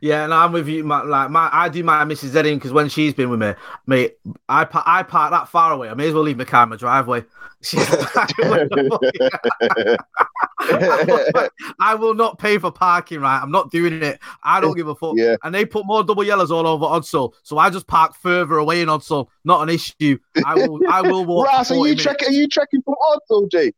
Yeah, 0.00 0.24
and 0.24 0.34
I'm 0.34 0.52
with 0.52 0.68
you. 0.68 0.84
My, 0.84 1.02
like 1.02 1.30
my, 1.30 1.48
I 1.52 1.68
do 1.68 1.82
my 1.82 2.04
Mrs. 2.04 2.34
Edding 2.34 2.58
because 2.58 2.72
when 2.72 2.88
she's 2.88 3.14
been 3.14 3.30
with 3.30 3.40
me, 3.40 3.54
mate, 3.86 4.18
I 4.48 4.64
pa- 4.64 4.84
I 4.86 5.02
park 5.02 5.30
that 5.30 5.48
far 5.48 5.72
away. 5.72 5.88
I 5.88 5.94
may 5.94 6.08
as 6.08 6.14
well 6.14 6.22
leave 6.22 6.36
my 6.36 6.44
car 6.44 6.64
in 6.64 6.68
my 6.68 6.76
driveway. 6.76 7.24
I 11.80 11.96
will 11.98 12.14
not 12.14 12.38
pay 12.38 12.58
for 12.58 12.70
parking. 12.70 13.20
Right, 13.20 13.40
I'm 13.40 13.50
not 13.50 13.70
doing 13.70 14.02
it. 14.02 14.18
I 14.42 14.60
don't 14.60 14.76
give 14.76 14.88
a 14.88 14.94
fuck. 14.94 15.14
Yeah. 15.16 15.36
And 15.42 15.54
they 15.54 15.64
put 15.64 15.86
more 15.86 16.04
double 16.04 16.24
yellows 16.24 16.50
all 16.50 16.66
over 16.66 16.84
Ordsall, 16.84 17.32
so 17.42 17.58
I 17.58 17.70
just 17.70 17.86
park 17.86 18.14
further 18.14 18.56
away 18.56 18.82
in 18.82 18.88
Ordsall. 18.88 19.28
Not 19.44 19.62
an 19.62 19.68
issue. 19.68 20.18
I 20.44 20.54
will. 20.54 20.80
I 20.90 21.02
will 21.02 21.24
walk. 21.24 21.46
Ross, 21.46 21.70
are 21.70 21.86
you 21.86 21.94
checking? 21.94 22.28
Are 22.28 22.32
you 22.32 22.48
checking 22.48 22.82
from 22.82 22.94
Otto, 23.10 23.48
Jay? 23.48 23.72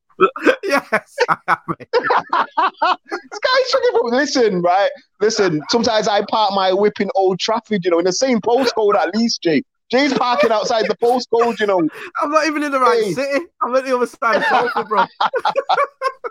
yes. 0.62 1.16
I 1.28 1.36
am, 1.48 1.56
mate. 1.68 1.88
This 3.10 3.40
guy's 3.40 3.70
checking 3.70 3.90
from. 3.98 4.10
Listen, 4.10 4.62
right? 4.62 4.90
Listen. 5.20 5.62
Sometimes 5.70 6.08
I 6.08 6.24
park 6.28 6.52
my 6.54 6.72
whip 6.72 7.00
in 7.00 7.10
Old 7.14 7.38
Trafford. 7.38 7.84
You 7.84 7.90
know, 7.90 7.98
in 7.98 8.04
the 8.04 8.12
same 8.12 8.40
postcode 8.40 8.94
at 8.94 9.14
least, 9.14 9.42
Jay. 9.42 9.62
Jay's 9.92 10.14
parking 10.14 10.50
outside 10.50 10.86
the 10.88 10.96
postcode. 10.96 11.60
You 11.60 11.66
know. 11.66 11.80
I'm 12.22 12.30
not 12.30 12.46
even 12.46 12.62
in 12.62 12.72
the 12.72 12.80
right 12.80 13.02
Hey. 13.04 13.12
city. 13.12 13.46
I'm 13.62 13.74
at 13.76 13.84
the 13.84 13.94
other 13.94 14.06
side 14.06 14.36
of 14.38 14.44
Salford, 14.46 14.88
bro. 14.88 15.04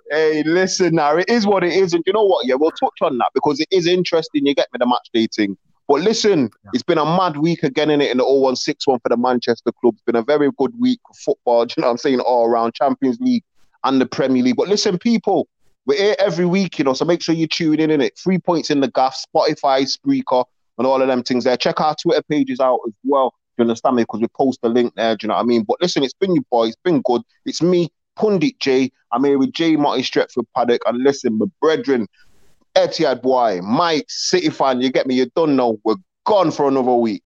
Hey, 0.10 0.44
listen 0.44 0.96
now, 0.96 1.16
it 1.16 1.30
is 1.30 1.48
what 1.48 1.64
it 1.64 1.72
is. 1.72 1.94
And 1.94 2.04
you 2.06 2.12
know 2.12 2.24
what? 2.26 2.46
Yeah, 2.46 2.56
we'll 2.56 2.72
touch 2.72 2.98
on 3.02 3.18
that 3.20 3.30
because 3.34 3.62
it 3.62 3.70
is 3.72 3.88
interesting. 3.88 4.46
You 4.46 4.54
get 4.54 4.68
me 4.74 4.78
the 4.78 4.86
match 4.86 5.08
dating. 5.14 5.58
But 5.88 6.02
listen, 6.02 6.50
it's 6.74 6.84
been 6.84 6.98
a 6.98 7.06
mad 7.06 7.38
week 7.38 7.64
again 7.64 7.90
in 7.90 8.02
it 8.02 8.12
in 8.12 8.18
the 8.18 8.26
0161 8.26 9.00
for 9.00 9.08
the 9.10 9.16
Manchester 9.16 9.72
club. 9.80 9.94
It's 9.96 10.04
been 10.04 10.18
a 10.18 10.22
very 10.22 10.50
good 10.58 10.74
week 10.80 11.00
for 11.08 11.14
football. 11.36 11.66
You 11.78 11.82
know 11.82 11.88
what 11.88 11.92
I'm 11.92 11.98
saying? 11.98 12.20
All 12.20 12.46
around 12.48 12.74
Champions 12.74 13.20
League 13.22 13.44
and 13.86 14.02
the 14.02 14.06
Premier 14.06 14.44
League. 14.44 14.58
But 14.58 14.68
listen, 14.68 14.98
people, 14.98 15.48
we're 15.86 15.98
here 15.98 16.16
every 16.20 16.46
week, 16.46 16.78
you 16.78 16.84
know, 16.84 16.94
so 16.94 17.06
make 17.06 17.22
sure 17.22 17.34
you 17.34 17.48
tune 17.48 17.80
in 17.80 17.90
in 17.90 18.02
it. 18.02 18.18
Three 18.22 18.38
points 18.38 18.70
in 18.70 18.82
the 18.82 18.90
gaff, 18.92 19.18
Spotify, 19.34 19.88
Spreaker, 19.90 20.44
and 20.78 20.86
all 20.86 21.02
of 21.02 21.08
them 21.08 21.24
things 21.24 21.46
there. 21.46 21.56
Check 21.58 21.80
our 21.80 21.96
Twitter 21.96 22.22
pages 22.30 22.60
out 22.60 22.80
as 22.86 22.94
well. 23.06 23.34
You 23.58 23.64
understand 23.64 23.96
me? 23.96 24.04
Because 24.04 24.22
we 24.22 24.28
post 24.28 24.62
the 24.62 24.70
link 24.70 24.94
there. 24.96 25.16
Do 25.16 25.26
you 25.26 25.28
know 25.30 25.36
what 25.36 25.42
I 25.42 25.46
mean? 25.46 25.64
But 25.64 25.78
listen, 25.82 26.04
it's 26.04 26.14
been 26.14 26.36
you 26.36 26.46
boy. 26.50 26.68
It's 26.68 26.78
been 26.84 27.02
good. 27.02 27.22
It's 27.46 27.62
me, 27.62 27.90
Pundit 28.16 28.60
J. 28.60 28.92
I'm 29.12 29.24
here 29.24 29.38
with 29.38 29.54
Jay 29.54 29.76
Motty 29.76 30.04
Stretford 30.04 30.46
Paddock. 30.56 30.82
And 30.86 31.04
listen, 31.04 31.38
my 31.38 31.48
brethren, 31.60 32.08
Etihad 32.76 33.22
boy, 33.22 33.62
Mike, 33.62 34.06
City 34.08 34.50
fan, 34.50 34.82
you 34.82 34.92
get 34.92 35.08
me? 35.08 35.16
You 35.16 35.30
don't 35.36 35.56
know. 35.56 35.80
We're 35.84 35.96
gone 36.26 36.52
for 36.52 36.68
another 36.68 36.94
week. 36.94 37.24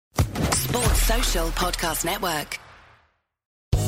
Sports 0.52 1.02
Social 1.02 1.48
Podcast 1.50 2.04
Network. 2.04 2.58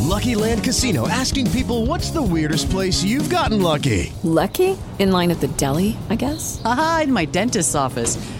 Lucky 0.08 0.34
Land 0.34 0.64
Casino 0.64 1.06
asking 1.06 1.50
people 1.50 1.84
what's 1.84 2.10
the 2.10 2.22
weirdest 2.22 2.70
place 2.70 3.02
you've 3.04 3.28
gotten 3.28 3.60
lucky? 3.60 4.10
Lucky? 4.22 4.78
In 4.98 5.12
line 5.12 5.30
at 5.30 5.40
the 5.40 5.48
deli, 5.48 5.98
I 6.08 6.14
guess? 6.14 6.62
Aha, 6.64 7.00
in 7.04 7.12
my 7.12 7.26
dentist's 7.26 7.74
office. 7.74 8.16